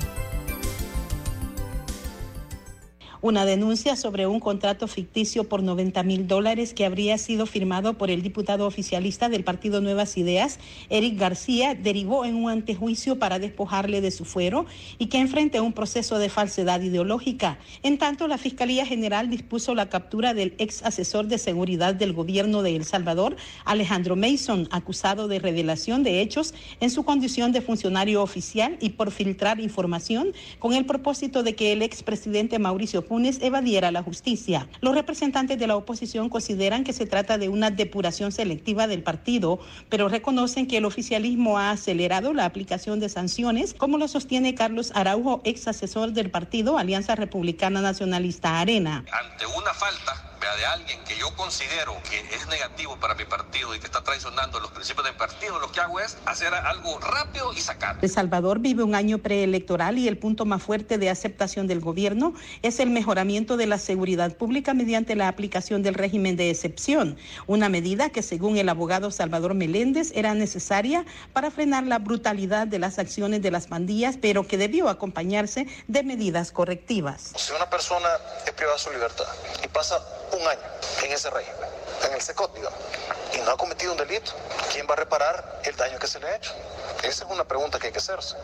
Una 3.25 3.43
denuncia 3.43 3.95
sobre 3.95 4.27
un 4.27 4.39
contrato 4.39 4.87
ficticio 4.87 5.45
por 5.45 5.63
90 5.63 6.03
mil 6.03 6.27
dólares 6.27 6.75
que 6.75 6.85
habría 6.85 7.17
sido 7.17 7.47
firmado 7.47 7.97
por 7.97 8.11
el 8.11 8.21
diputado 8.21 8.67
oficialista 8.67 9.29
del 9.29 9.43
Partido 9.43 9.81
Nuevas 9.81 10.15
Ideas, 10.15 10.59
Eric 10.91 11.17
García, 11.17 11.73
derivó 11.73 12.25
en 12.25 12.35
un 12.35 12.51
antejuicio 12.51 13.17
para 13.17 13.39
despojarle 13.39 13.99
de 13.99 14.11
su 14.11 14.25
fuero 14.25 14.67
y 14.99 15.07
que 15.07 15.17
enfrente 15.17 15.59
un 15.59 15.73
proceso 15.73 16.19
de 16.19 16.29
falsedad 16.29 16.81
ideológica. 16.81 17.57
En 17.81 17.97
tanto, 17.97 18.27
la 18.27 18.37
Fiscalía 18.37 18.85
General 18.85 19.27
dispuso 19.27 19.73
la 19.73 19.89
captura 19.89 20.35
del 20.35 20.53
ex 20.59 20.83
asesor 20.83 21.25
de 21.25 21.39
seguridad 21.39 21.95
del 21.95 22.13
gobierno 22.13 22.61
de 22.61 22.75
El 22.75 22.85
Salvador, 22.85 23.37
Alejandro 23.65 24.15
Mason, 24.15 24.67
acusado 24.69 25.27
de 25.27 25.39
revelación 25.39 26.03
de 26.03 26.21
hechos 26.21 26.53
en 26.79 26.91
su 26.91 27.03
condición 27.03 27.53
de 27.53 27.61
funcionario 27.61 28.21
oficial 28.21 28.77
y 28.81 28.91
por 28.91 29.09
filtrar 29.09 29.59
información 29.59 30.31
con 30.59 30.73
el 30.73 30.85
propósito 30.85 31.41
de 31.41 31.55
que 31.55 31.71
el 31.71 31.81
expresidente 31.81 32.59
Mauricio 32.59 33.03
Funes 33.15 33.41
evadiera 33.41 33.91
la 33.91 34.03
justicia. 34.03 34.67
Los 34.81 34.93
representantes 34.93 35.57
de 35.57 35.67
la 35.67 35.77
oposición 35.77 36.27
consideran 36.27 36.83
que 36.83 36.91
se 36.91 37.05
trata 37.05 37.37
de 37.37 37.47
una 37.47 37.71
depuración 37.71 38.33
selectiva 38.33 38.87
del 38.87 39.03
partido, 39.03 39.61
pero 39.87 40.09
reconocen 40.09 40.67
que 40.67 40.79
el 40.79 40.83
oficialismo 40.83 41.57
ha 41.57 41.71
acelerado 41.71 42.33
la 42.33 42.43
aplicación 42.43 42.99
de 42.99 43.07
sanciones, 43.07 43.73
como 43.73 43.97
lo 43.97 44.09
sostiene 44.09 44.53
Carlos 44.53 44.91
Araujo, 44.95 45.39
ex 45.45 45.65
asesor 45.69 46.11
del 46.11 46.29
partido 46.29 46.77
Alianza 46.77 47.15
Republicana 47.15 47.79
Nacionalista 47.79 48.59
Arena. 48.59 49.05
ante 49.13 49.45
una 49.45 49.73
falta 49.73 50.34
de 50.53 50.65
alguien 50.65 51.03
que 51.05 51.17
yo 51.17 51.33
considero 51.35 51.95
que 52.09 52.19
es 52.35 52.47
negativo 52.47 52.97
para 52.97 53.15
mi 53.15 53.25
partido 53.25 53.73
y 53.73 53.79
que 53.79 53.85
está 53.85 54.03
traicionando 54.03 54.59
los 54.59 54.71
principios 54.71 55.05
del 55.05 55.15
partido, 55.15 55.59
lo 55.59 55.71
que 55.71 55.79
hago 55.79 55.99
es 55.99 56.17
hacer 56.25 56.53
algo 56.53 56.99
rápido 56.99 57.51
y 57.53 57.61
sacar. 57.61 57.97
El 58.01 58.09
Salvador 58.09 58.59
vive 58.59 58.83
un 58.83 58.93
año 58.93 59.17
preelectoral 59.17 59.97
y 59.97 60.07
el 60.07 60.17
punto 60.17 60.45
más 60.45 60.61
fuerte 60.61 60.97
de 60.97 61.09
aceptación 61.09 61.67
del 61.67 61.79
gobierno 61.79 62.33
es 62.61 62.79
el 62.79 62.89
mejoramiento 62.89 63.57
de 63.57 63.65
la 63.65 63.79
seguridad 63.79 64.35
pública 64.37 64.73
mediante 64.73 65.15
la 65.15 65.27
aplicación 65.27 65.81
del 65.81 65.95
régimen 65.95 66.37
de 66.37 66.49
excepción, 66.51 67.17
una 67.47 67.69
medida 67.69 68.09
que 68.09 68.21
según 68.21 68.57
el 68.57 68.69
abogado 68.69 69.11
Salvador 69.11 69.55
Meléndez 69.55 70.11
era 70.15 70.33
necesaria 70.33 71.05
para 71.33 71.49
frenar 71.49 71.83
la 71.85 71.99
brutalidad 71.99 72.67
de 72.67 72.79
las 72.79 72.99
acciones 72.99 73.41
de 73.41 73.51
las 73.51 73.67
pandillas, 73.67 74.17
pero 74.21 74.47
que 74.47 74.57
debió 74.57 74.89
acompañarse 74.89 75.67
de 75.87 76.03
medidas 76.03 76.51
correctivas. 76.51 77.31
Si 77.35 77.51
una 77.53 77.69
persona 77.69 78.07
es 78.45 78.51
privada 78.53 78.77
de 78.77 78.83
su 78.83 78.91
libertad 78.91 79.25
y 79.63 79.67
pasa 79.67 79.97
un 80.35 80.47
año 80.47 80.59
en 81.03 81.11
ese 81.11 81.29
régimen, 81.29 81.69
en 82.07 82.13
el 82.13 82.21
SECOT, 82.21 82.55
digamos, 82.55 82.79
y 83.33 83.41
no 83.41 83.51
ha 83.51 83.57
cometido 83.57 83.91
un 83.91 83.97
delito, 83.97 84.31
¿quién 84.71 84.85
va 84.89 84.93
a 84.93 84.97
reparar 84.97 85.61
el 85.65 85.75
daño 85.75 85.97
que 85.99 86.07
se 86.07 86.19
le 86.19 86.27
ha 86.27 86.35
hecho? 86.35 86.51
Esa 87.03 87.25
es 87.25 87.31
una 87.31 87.45
pregunta 87.47 87.79
que 87.79 87.87
hay 87.87 87.93
que 87.93 87.99
hacerse. 87.99 88.35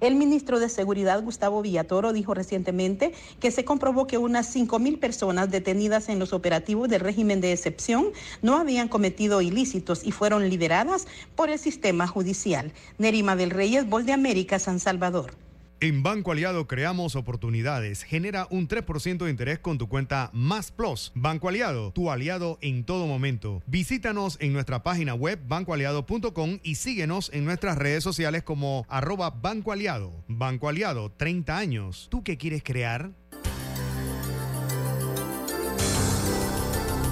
El 0.00 0.14
ministro 0.14 0.60
de 0.60 0.70
Seguridad, 0.70 1.22
Gustavo 1.22 1.60
Villatoro, 1.60 2.14
dijo 2.14 2.32
recientemente 2.32 3.12
que 3.38 3.50
se 3.50 3.66
comprobó 3.66 4.06
que 4.06 4.16
unas 4.16 4.54
5.000 4.54 4.98
personas 4.98 5.50
detenidas 5.50 6.08
en 6.08 6.18
los 6.18 6.32
operativos 6.32 6.88
del 6.88 7.00
régimen 7.00 7.42
de 7.42 7.52
excepción 7.52 8.12
no 8.40 8.56
habían 8.56 8.88
cometido 8.88 9.42
ilícitos 9.42 10.02
y 10.02 10.12
fueron 10.12 10.48
liberadas 10.48 11.06
por 11.36 11.50
el 11.50 11.58
sistema 11.58 12.06
judicial. 12.06 12.72
Nerima 12.96 13.36
del 13.36 13.50
Reyes, 13.50 13.90
Voz 13.90 14.06
de 14.06 14.14
América, 14.14 14.58
San 14.58 14.80
Salvador. 14.80 15.34
En 15.82 16.02
Banco 16.02 16.30
Aliado 16.30 16.66
creamos 16.66 17.16
oportunidades. 17.16 18.02
Genera 18.02 18.46
un 18.50 18.68
3% 18.68 19.24
de 19.24 19.30
interés 19.30 19.60
con 19.60 19.78
tu 19.78 19.88
cuenta 19.88 20.28
Más 20.34 20.70
Plus. 20.70 21.10
Banco 21.14 21.48
Aliado, 21.48 21.90
tu 21.92 22.10
aliado 22.10 22.58
en 22.60 22.84
todo 22.84 23.06
momento. 23.06 23.62
Visítanos 23.66 24.36
en 24.42 24.52
nuestra 24.52 24.82
página 24.82 25.14
web 25.14 25.40
bancoaliado.com 25.48 26.58
y 26.62 26.74
síguenos 26.74 27.30
en 27.32 27.46
nuestras 27.46 27.78
redes 27.78 28.04
sociales 28.04 28.42
como 28.42 28.84
arroba 28.90 29.30
Banco 29.30 29.72
Aliado. 29.72 30.12
Banco 30.28 30.68
Aliado, 30.68 31.12
30 31.12 31.56
años. 31.56 32.08
¿Tú 32.10 32.22
qué 32.22 32.36
quieres 32.36 32.62
crear? 32.62 33.12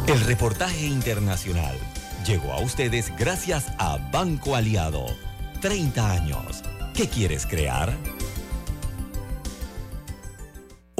El 0.06 0.20
reportaje 0.20 0.86
internacional 0.86 1.74
llegó 2.26 2.52
a 2.52 2.60
ustedes 2.60 3.16
gracias 3.18 3.72
a 3.78 3.96
Banco 4.12 4.56
Aliado. 4.56 5.06
30 5.62 6.12
años. 6.12 6.62
¿Qué 6.94 7.08
quieres 7.08 7.46
crear? 7.46 7.96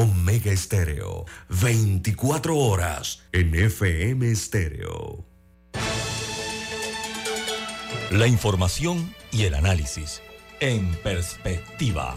Omega 0.01 0.53
Estéreo, 0.53 1.27
24 1.49 2.57
horas 2.57 3.25
en 3.33 3.53
FM 3.53 4.31
Estéreo. 4.31 5.27
La 8.13 8.29
información 8.29 9.13
y 9.33 9.43
el 9.43 9.55
análisis 9.55 10.23
en 10.61 10.95
perspectiva. 11.03 12.15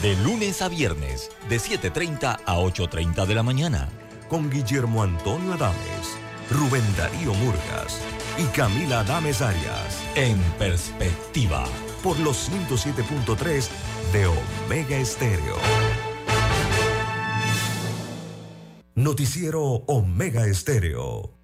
De 0.00 0.14
lunes 0.22 0.62
a 0.62 0.68
viernes, 0.68 1.28
de 1.48 1.56
7.30 1.56 2.38
a 2.46 2.56
8.30 2.56 3.26
de 3.26 3.34
la 3.34 3.42
mañana. 3.42 3.88
Con 4.28 4.48
Guillermo 4.48 5.02
Antonio 5.02 5.54
Adames, 5.54 6.16
Rubén 6.52 6.84
Darío 6.96 7.34
Murgas 7.34 8.00
y 8.38 8.44
Camila 8.56 9.00
Adames 9.00 9.42
Arias. 9.42 10.04
En 10.14 10.38
perspectiva. 10.56 11.64
Por 12.00 12.16
los 12.20 12.48
107.3 12.48 13.68
de 14.12 14.26
Omega 14.26 14.96
Estéreo. 14.98 15.56
Noticiero 18.96 19.82
Omega 19.88 20.46
Estéreo. 20.46 21.43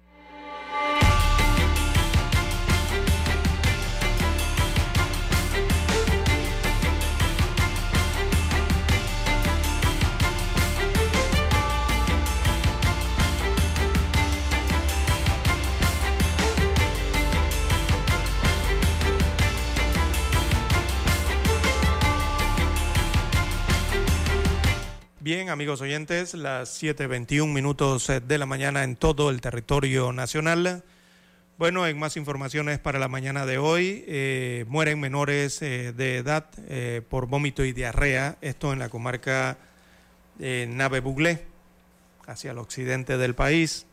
Amigos 25.49 25.81
oyentes, 25.81 26.35
las 26.35 26.81
7.21 26.83 27.47
minutos 27.47 28.09
eh, 28.09 28.19
de 28.19 28.37
la 28.37 28.45
mañana 28.45 28.83
en 28.83 28.95
todo 28.95 29.31
el 29.31 29.41
territorio 29.41 30.13
nacional. 30.13 30.83
Bueno, 31.57 31.87
en 31.87 31.97
más 31.97 32.15
informaciones 32.15 32.79
para 32.79 32.99
la 32.99 33.07
mañana 33.07 33.47
de 33.47 33.57
hoy, 33.57 34.03
eh, 34.07 34.65
mueren 34.67 34.99
menores 34.99 35.61
eh, 35.63 35.93
de 35.93 36.17
edad 36.17 36.45
por 37.09 37.25
vómito 37.25 37.65
y 37.65 37.71
diarrea, 37.71 38.37
esto 38.41 38.71
en 38.71 38.79
la 38.79 38.89
comarca 38.89 39.57
Nave 40.37 40.99
Buglé, 40.99 41.45
hacia 42.27 42.51
el 42.51 42.59
occidente 42.59 43.17
del 43.17 43.33
país. 43.33 43.87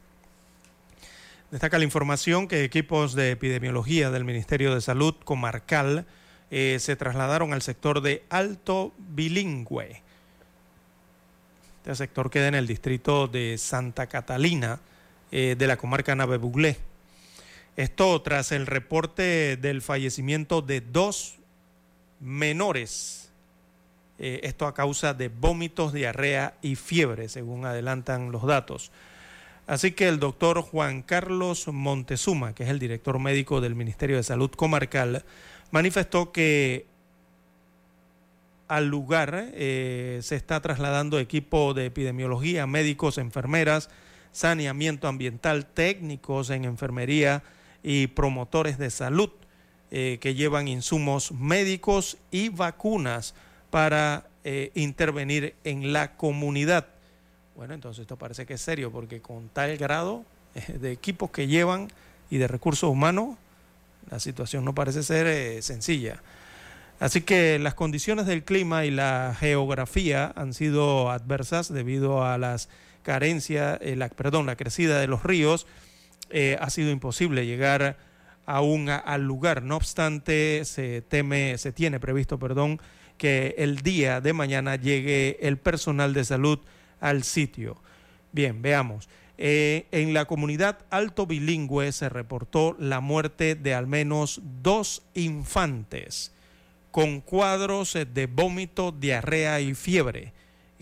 Destaca 1.51 1.79
la 1.79 1.85
información 1.85 2.47
que 2.47 2.62
equipos 2.62 3.15
de 3.15 3.31
epidemiología 3.31 4.11
del 4.11 4.25
Ministerio 4.25 4.75
de 4.75 4.83
Salud 4.83 5.15
comarcal 5.25 6.05
se 6.51 6.97
trasladaron 6.97 7.53
al 7.55 7.62
sector 7.62 8.03
de 8.03 8.25
Alto 8.29 8.93
Bilingüe. 8.99 10.08
Este 11.89 12.05
sector 12.05 12.28
queda 12.28 12.48
en 12.48 12.55
el 12.55 12.66
distrito 12.66 13.28
de 13.28 13.56
Santa 13.56 14.09
Catalina 14.09 14.78
eh, 15.32 15.56
de 15.56 15.66
la 15.66 15.78
comarca 15.78 16.15
Nave 16.15 16.36
Buglé. 16.36 16.77
Esto 17.78 18.20
tras 18.20 18.52
el 18.52 18.66
reporte 18.66 19.56
del 19.56 19.81
fallecimiento 19.81 20.60
de 20.60 20.82
dos 20.82 21.36
menores. 22.20 23.31
Eh, 24.19 24.40
esto 24.43 24.66
a 24.66 24.74
causa 24.74 25.15
de 25.15 25.28
vómitos, 25.28 25.94
diarrea 25.94 26.59
y 26.60 26.74
fiebre, 26.77 27.31
según 27.31 27.65
adelantan 27.65 28.32
los 28.32 28.44
datos. 28.47 28.93
Así 29.66 29.93
que 29.93 30.09
el 30.09 30.20
doctor 30.20 30.60
Juan 30.60 31.01
Carlos 31.01 31.69
Montezuma, 31.69 32.55
que 32.55 32.65
es 32.65 32.69
el 32.69 32.81
director 32.81 33.19
médico 33.19 33.62
del 33.62 33.74
Ministerio 33.74 34.16
de 34.19 34.24
Salud 34.24 34.51
Comarcal, 34.51 35.24
manifestó 35.70 36.32
que 36.32 36.85
al 38.69 38.89
lugar 38.89 39.51
eh, 39.55 40.20
se 40.23 40.36
está 40.36 40.61
trasladando 40.61 41.19
equipo 41.19 41.74
de 41.74 41.86
epidemiología, 41.86 42.66
médicos, 42.66 43.19
enfermeras, 43.19 43.89
saneamiento 44.31 45.09
ambiental, 45.09 45.66
técnicos 45.66 46.51
en 46.51 46.66
enfermería 46.66 47.43
y 47.82 48.09
promotores 48.09 48.77
de 48.78 48.90
salud 48.90 49.31
eh, 49.90 50.19
que 50.20 50.35
llevan 50.35 50.69
insumos 50.69 51.32
médicos 51.32 52.19
y 52.31 52.51
vacunas 52.51 53.35
para 53.70 54.27
eh, 54.45 54.70
intervenir 54.74 55.55
en 55.65 55.95
la 55.95 56.16
comunidad. 56.16 56.86
Bueno, 57.57 57.73
entonces 57.73 58.03
esto 58.03 58.16
parece 58.16 58.45
que 58.45 58.55
es 58.55 58.61
serio 58.61 58.93
porque 58.93 59.20
con 59.20 59.49
tal 59.49 59.77
grado 59.78 60.24
de 60.69 60.93
equipos 60.93 61.31
que 61.31 61.47
llevan 61.47 61.89
y 62.31 62.36
de 62.36 62.49
recursos 62.49 62.90
humanos, 62.90 63.36
la 64.11 64.20
situación 64.20 64.65
no 64.65 64.74
parece 64.74 65.03
ser 65.03 65.62
sencilla. 65.62 66.20
Así 67.01 67.20
que 67.20 67.59
las 67.59 67.75
condiciones 67.75 68.27
del 68.27 68.45
clima 68.45 68.85
y 68.85 68.91
la 68.91 69.37
geografía 69.39 70.33
han 70.35 70.53
sido 70.53 71.11
adversas 71.11 71.73
debido 71.73 72.25
a 72.25 72.39
las 72.39 72.69
carencias, 73.03 73.79
eh, 73.83 73.95
la, 73.97 74.09
perdón, 74.09 74.47
la 74.47 74.57
crecida 74.57 74.99
de 75.01 75.07
los 75.07 75.23
ríos. 75.23 75.66
eh, 76.31 76.59
ha 76.61 76.69
sido 76.69 76.91
imposible 76.91 77.47
llegar 77.47 77.97
aún 78.45 78.91
a- 78.91 78.97
al 78.99 79.23
lugar. 79.25 79.62
No 79.62 79.77
obstante, 79.77 80.62
se 80.66 81.01
teme, 81.01 81.57
se 81.57 81.73
tiene 81.73 82.01
previsto, 82.01 82.39
perdón, 82.39 82.81
que 83.16 83.55
el 83.57 83.79
día 83.81 84.20
de 84.20 84.35
mañana 84.35 84.77
llegue 84.77 85.39
el 85.41 85.57
personal 85.57 86.12
de 86.12 86.25
salud 86.27 86.59
al 87.01 87.23
sitio. 87.25 87.81
Bien, 88.33 88.61
veamos. 88.61 89.09
Eh, 89.39 89.87
en 89.91 90.12
la 90.12 90.27
comunidad 90.27 90.81
alto 90.91 91.27
bilingüe 91.27 91.93
se 91.93 92.11
reportó 92.11 92.77
la 92.79 93.01
muerte 93.01 93.55
de 93.55 93.73
al 93.75 93.87
menos 93.87 94.43
dos 94.62 95.03
infantes 95.15 96.33
con 96.99 97.20
cuadros 97.20 97.95
eh, 97.95 98.07
de 98.07 98.27
vómito, 98.27 98.91
diarrea 98.91 99.61
y 99.61 99.75
fiebre, 99.75 100.33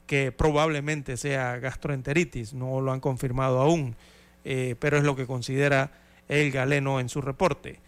que 0.06 0.32
probablemente 0.32 1.18
sea 1.18 1.59
gastroenteritis, 1.59 2.55
no 2.55 2.80
lo 2.80 2.93
han 2.93 3.01
confirmado 3.01 3.60
aún, 3.60 3.97
eh, 4.43 4.76
pero 4.80 4.97
es 4.97 5.05
lo 5.05 5.14
que 5.14 5.26
considera 5.26 5.93
el 6.30 6.52
galeno 6.52 7.01
en 7.01 7.10
su 7.10 7.20
reporte. 7.20 7.80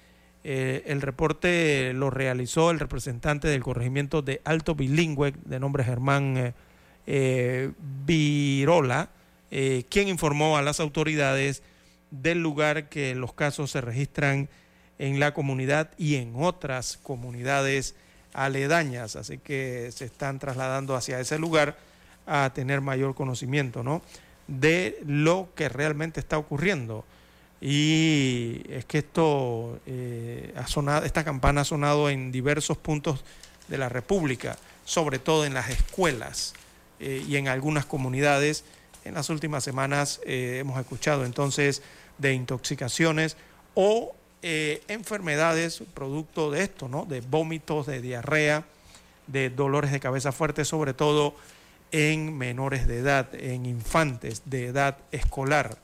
Eh, 0.45 0.83
el 0.85 1.01
reporte 1.01 1.95
lo 1.95 2.11
realizó 2.11 2.71
el 2.71 2.79
representante 2.81 3.49
del 3.49 3.63
corregimiento 3.63 4.21
de 4.21 4.43
Alto 4.45 4.75
Bilingüe, 4.75 5.33
de 5.47 5.59
nombre 5.59 5.83
Germán 5.83 6.53
Virola, 8.05 9.09
quien 9.49 10.09
informó 10.09 10.59
a 10.59 10.63
las 10.63 10.81
autoridades 10.81 11.63
del 12.11 12.43
lugar 12.43 12.91
que 12.91 13.15
los 13.15 13.33
casos 13.33 13.71
se 13.71 13.81
registran 13.81 14.51
en 14.99 15.19
la 15.19 15.33
comunidad 15.33 15.93
y 15.97 16.17
en 16.17 16.35
otras 16.37 16.99
comunidades 16.99 17.97
aledañas, 18.33 19.17
así 19.17 19.39
que 19.39 19.91
se 19.93 20.05
están 20.05 20.39
trasladando 20.39 20.95
hacia 20.97 21.21
ese 21.21 21.39
lugar 21.39 21.77
a 22.27 22.51
tener 22.55 22.81
mayor 22.81 23.15
conocimiento 23.15 23.83
¿no? 23.83 24.03
de 24.47 25.01
lo 25.07 25.49
que 25.55 25.69
realmente 25.69 26.21
está 26.21 26.39
ocurriendo. 26.39 27.05
Y 27.61 28.63
es 28.69 28.85
que 28.85 28.99
esto 28.99 29.81
eh, 29.87 30.53
ha 30.57 30.67
sonado, 30.67 31.05
esta 31.05 31.25
campana 31.25 31.63
ha 31.63 31.65
sonado 31.65 32.09
en 32.09 32.31
diversos 32.31 32.77
puntos 32.77 33.25
de 33.67 33.79
la 33.79 33.89
República, 33.89 34.57
sobre 34.85 35.19
todo 35.19 35.45
en 35.45 35.55
las 35.55 35.69
escuelas 35.71 36.55
eh, 37.01 37.25
y 37.27 37.37
en 37.37 37.49
algunas 37.49 37.85
comunidades. 37.85 38.65
En 39.05 39.15
las 39.15 39.29
últimas 39.31 39.65
semanas 39.65 40.21
eh, 40.25 40.59
hemos 40.61 40.79
escuchado 40.79 41.25
entonces 41.25 41.83
de 42.19 42.33
intoxicaciones 42.33 43.37
o 43.75 44.15
eh, 44.43 44.83
enfermedades 44.89 45.83
producto 45.95 46.51
de 46.51 46.63
esto, 46.63 46.89
¿no? 46.89 47.05
De 47.05 47.21
vómitos, 47.21 47.87
de 47.87 48.01
diarrea, 48.01 48.65
de 49.27 49.51
dolores 49.51 49.93
de 49.93 50.01
cabeza 50.01 50.33
fuertes, 50.33 50.69
sobre 50.69 50.95
todo 50.95 51.35
en 51.91 52.37
menores 52.37 52.87
de 52.87 52.99
edad, 52.99 53.35
en 53.35 53.67
infantes 53.67 54.43
de 54.45 54.67
edad 54.67 54.99
escolar, 55.11 55.79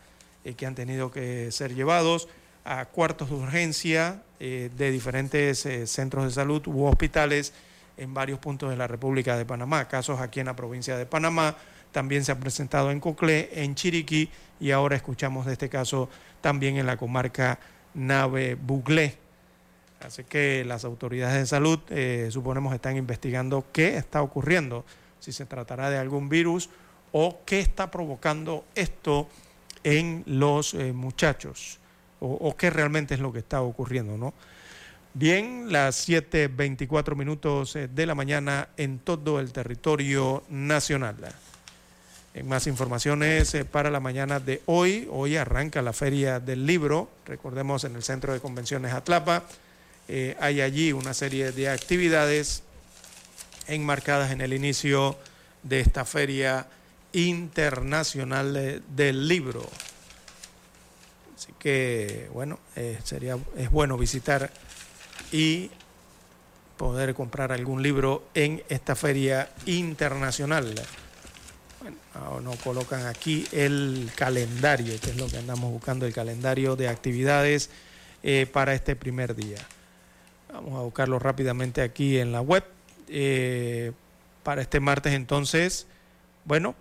eh, 0.45 0.55
que 0.55 0.67
han 0.67 0.75
tenido 0.75 1.11
que 1.11 1.51
ser 1.51 1.75
llevados 1.75 2.29
a 2.65 2.87
cuartos 2.87 3.29
de 3.31 3.37
urgencia 3.37 4.23
eh, 4.41 4.71
de 4.77 4.91
diferentes 4.91 5.67
centros 5.87 6.25
de 6.25 6.31
salud 6.31 6.67
u 6.67 6.85
hospitales 6.85 7.53
en 7.97 8.15
varios 8.15 8.39
puntos 8.39 8.71
de 8.71 8.77
la 8.77 8.87
República 8.87 9.37
de 9.37 9.45
Panamá. 9.45 9.89
Casos 9.89 10.21
aquí 10.21 10.41
en 10.41 10.47
la 10.47 10.57
provincia 10.57 10.97
de 10.97 11.07
Panamá, 11.07 11.57
también 11.93 12.25
se 12.25 12.33
ha 12.33 12.39
presentado 12.39 12.91
en 12.91 13.01
Coclé, 13.01 13.51
en 13.53 13.75
Chiriquí 13.75 14.29
y 14.61 14.73
ahora 14.73 14.97
escuchamos 14.97 15.47
de 15.47 15.53
este 15.53 15.69
caso 15.69 16.09
también 16.41 16.77
en 16.77 16.87
la 16.87 16.97
comarca 16.97 17.59
Nave 17.95 18.57
Buglé. 18.57 19.16
Así 20.01 20.25
que 20.25 20.65
las 20.65 20.85
autoridades 20.85 21.39
de 21.39 21.47
salud 21.47 21.81
eh, 21.89 22.29
suponemos 22.31 22.75
están 22.75 22.97
investigando 22.97 23.65
qué 23.73 23.97
está 23.97 24.23
ocurriendo, 24.23 24.85
si 25.19 25.33
se 25.33 25.47
tratará 25.47 25.89
de 25.89 25.99
algún 25.99 26.29
virus 26.29 26.69
o 27.12 27.41
qué 27.47 27.61
está 27.61 27.91
provocando 27.91 28.65
esto 28.75 29.29
en 29.83 30.23
los 30.27 30.75
eh, 30.75 30.93
muchachos 30.93 31.79
o, 32.21 32.27
o 32.27 32.57
qué 32.57 32.69
realmente 32.71 33.15
es 33.15 33.21
lo 33.21 33.33
que 33.33 33.39
está 33.39 33.62
ocurriendo, 33.62 34.19
¿no? 34.19 34.35
Bien, 35.16 35.73
las 35.73 36.09
7.24 36.09 37.15
minutos 37.15 37.77
eh, 37.77 37.87
de 37.87 38.05
la 38.05 38.16
mañana 38.16 38.71
en 38.77 38.99
todo 38.99 39.39
el 39.39 39.53
territorio 39.53 40.43
nacional. 40.49 41.16
En 42.35 42.48
más 42.48 42.66
informaciones 42.66 43.55
eh, 43.55 43.65
para 43.65 43.90
la 43.90 44.01
mañana 44.01 44.40
de 44.40 44.61
hoy, 44.66 45.09
hoy 45.11 45.36
arranca 45.36 45.82
la 45.82 45.93
Feria 45.93 46.40
del 46.40 46.66
Libro, 46.66 47.09
recordemos 47.27 47.85
en 47.85 47.94
el 47.94 48.02
Centro 48.02 48.32
de 48.32 48.40
Convenciones 48.40 48.93
Atlapa, 48.93 49.44
eh, 50.09 50.36
hay 50.39 50.61
allí 50.61 50.93
una 50.93 51.15
serie 51.15 51.52
de 51.52 51.70
actividades 51.70 52.62
enmarcadas 53.66 54.32
en 54.32 54.40
el 54.40 54.52
inicio 54.52 55.16
de 55.62 55.81
esta 55.81 56.05
Feria 56.05 56.66
Internacional 57.12 58.56
eh, 58.56 58.81
del 58.94 59.27
Libro. 59.27 59.66
Así 61.36 61.52
que, 61.59 62.28
bueno, 62.32 62.59
eh, 62.77 62.98
sería, 63.02 63.39
es 63.56 63.70
bueno 63.70 63.97
visitar 63.97 64.51
y 65.32 65.70
poder 66.77 67.15
comprar 67.15 67.52
algún 67.52 67.82
libro 67.82 68.28
en 68.35 68.62
esta 68.69 68.94
feria 68.94 69.51
internacional. 69.65 70.74
Bueno, 71.85 72.40
nos 72.40 72.56
colocan 72.61 73.05
aquí 73.05 73.47
el 73.52 74.11
calendario, 74.16 74.98
que 75.02 75.11
es 75.11 75.19
lo 75.19 75.27
que 75.27 75.36
andamos 75.36 75.70
buscando, 75.70 76.06
el 76.06 76.15
calendario 76.15 76.77
de 76.77 76.89
actividades 76.89 77.69
eh, 78.23 78.47
para 78.51 78.73
este 78.73 78.97
primer 78.97 79.35
día. 79.35 79.59
Vamos 80.51 80.78
a 80.78 80.82
buscarlo 80.82 81.19
rápidamente 81.19 81.82
aquí 81.82 82.16
en 82.16 82.32
la 82.32 82.40
web. 82.40 82.65
Eh, 83.09 83.93
para 84.43 84.62
este 84.62 84.81
martes 84.81 85.12
entonces, 85.12 85.86
bueno, 86.47 86.74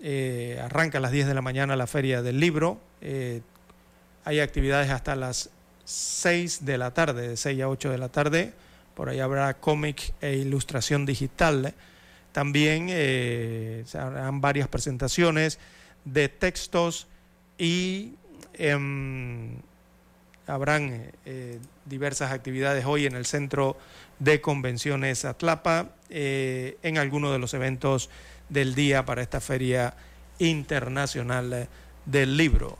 eh, 0.00 0.60
arranca 0.62 0.98
a 0.98 1.00
las 1.00 1.10
10 1.10 1.26
de 1.26 1.34
la 1.34 1.42
mañana 1.42 1.74
la 1.74 1.88
feria 1.88 2.22
del 2.22 2.38
libro. 2.38 2.78
Eh, 3.00 3.40
hay 4.24 4.38
actividades 4.38 4.90
hasta 4.90 5.16
las 5.16 5.50
6 5.84 6.64
de 6.64 6.78
la 6.78 6.94
tarde, 6.94 7.26
de 7.26 7.36
6 7.36 7.60
a 7.60 7.68
8 7.68 7.90
de 7.90 7.98
la 7.98 8.08
tarde. 8.08 8.52
Por 8.94 9.08
ahí 9.08 9.18
habrá 9.18 9.52
cómic 9.54 10.14
e 10.20 10.36
ilustración 10.36 11.06
digital. 11.06 11.74
También 12.32 12.86
eh, 12.90 13.84
se 13.86 13.98
harán 13.98 14.40
varias 14.40 14.68
presentaciones 14.68 15.58
de 16.04 16.28
textos 16.28 17.06
y 17.58 18.14
em, 18.54 19.56
habrán 20.46 21.12
eh, 21.24 21.58
diversas 21.84 22.32
actividades 22.32 22.84
hoy 22.84 23.06
en 23.06 23.14
el 23.14 23.26
Centro 23.26 23.76
de 24.18 24.40
Convenciones 24.40 25.24
Atlapa, 25.24 25.90
eh, 26.08 26.78
en 26.82 26.98
algunos 26.98 27.32
de 27.32 27.38
los 27.38 27.54
eventos 27.54 28.10
del 28.48 28.74
día 28.74 29.04
para 29.04 29.22
esta 29.22 29.40
Feria 29.40 29.94
Internacional 30.38 31.68
del 32.06 32.36
Libro. 32.36 32.78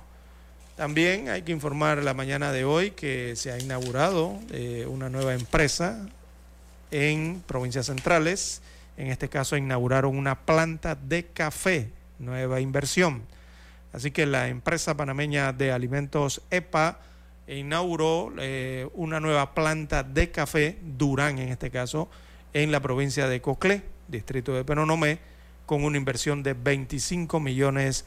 También 0.77 1.29
hay 1.29 1.43
que 1.43 1.53
informar 1.53 2.03
la 2.03 2.15
mañana 2.15 2.51
de 2.51 2.65
hoy 2.65 2.93
que 2.93 3.37
se 3.37 3.53
ha 3.53 3.59
inaugurado 3.59 4.39
eh, 4.51 4.87
una 4.89 5.11
nueva 5.11 5.35
empresa 5.35 6.09
en 6.91 7.43
provincias 7.47 7.87
centrales. 7.87 8.63
En 9.03 9.09
este 9.09 9.29
caso 9.29 9.57
inauguraron 9.57 10.17
una 10.17 10.47
planta 10.47 10.95
de 10.95 11.27
café, 11.27 11.91
nueva 12.21 12.61
inversión. 12.61 13.23
Así 13.93 14.13
que 14.13 14.27
la 14.27 14.47
empresa 14.47 14.97
panameña 14.97 15.53
de 15.53 15.73
alimentos 15.73 16.41
EPA 16.53 17.01
inauguró 17.49 18.33
eh, 18.39 18.89
una 18.95 19.19
nueva 19.19 19.55
planta 19.55 20.05
de 20.05 20.31
café, 20.31 20.79
Durán 20.97 21.41
en 21.41 21.49
este 21.49 21.69
caso, 21.73 22.09
en 22.53 22.71
la 22.71 22.79
provincia 22.79 23.27
de 23.27 23.41
Coclé, 23.41 23.83
distrito 24.07 24.55
de 24.55 24.63
Penonomé, 24.63 25.19
con 25.67 25.83
una 25.83 25.97
inversión 25.97 26.45
de 26.45 26.55
25 26.55 27.41
millones 27.41 28.05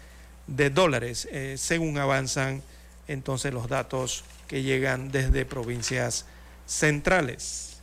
de 0.47 0.69
dólares, 0.69 1.27
eh, 1.29 1.55
según 1.57 1.97
avanzan 1.97 2.63
entonces 3.09 3.53
los 3.53 3.67
datos 3.67 4.23
que 4.47 4.63
llegan 4.63 5.11
desde 5.11 5.43
provincias 5.43 6.25
centrales. 6.65 7.74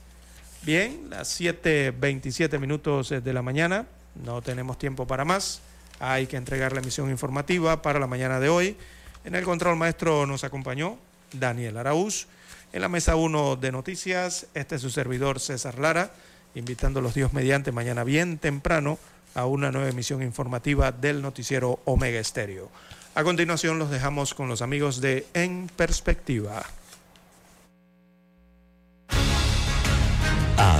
Bien, 0.64 1.10
las 1.10 1.40
7.27 1.40 2.60
minutos 2.60 3.10
eh, 3.10 3.20
de 3.20 3.32
la 3.32 3.42
mañana, 3.42 3.84
no 4.24 4.42
tenemos 4.42 4.78
tiempo 4.78 5.08
para 5.08 5.24
más, 5.24 5.60
hay 5.98 6.28
que 6.28 6.36
entregar 6.36 6.72
la 6.72 6.78
emisión 6.78 7.10
informativa 7.10 7.82
para 7.82 7.98
la 7.98 8.06
mañana 8.06 8.38
de 8.38 8.48
hoy. 8.48 8.76
En 9.24 9.34
el 9.34 9.42
control 9.42 9.74
maestro 9.74 10.24
nos 10.24 10.44
acompañó 10.44 10.98
Daniel 11.32 11.78
Araúz. 11.78 12.28
En 12.72 12.80
la 12.80 12.88
mesa 12.88 13.16
1 13.16 13.56
de 13.56 13.72
noticias, 13.72 14.46
este 14.54 14.76
es 14.76 14.82
su 14.82 14.90
servidor 14.90 15.40
César 15.40 15.80
Lara, 15.80 16.12
invitando 16.54 17.00
a 17.00 17.02
los 17.02 17.14
Dios 17.14 17.32
mediante 17.32 17.72
mañana 17.72 18.04
bien 18.04 18.38
temprano 18.38 19.00
a 19.34 19.46
una 19.46 19.72
nueva 19.72 19.88
emisión 19.88 20.22
informativa 20.22 20.92
del 20.92 21.22
noticiero 21.22 21.80
Omega 21.86 22.20
Estéreo. 22.20 22.70
A 23.16 23.24
continuación 23.24 23.80
los 23.80 23.90
dejamos 23.90 24.32
con 24.32 24.46
los 24.48 24.62
amigos 24.62 25.00
de 25.00 25.26
En 25.34 25.68
Perspectiva. 25.74 26.64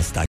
Hasta 0.03 0.21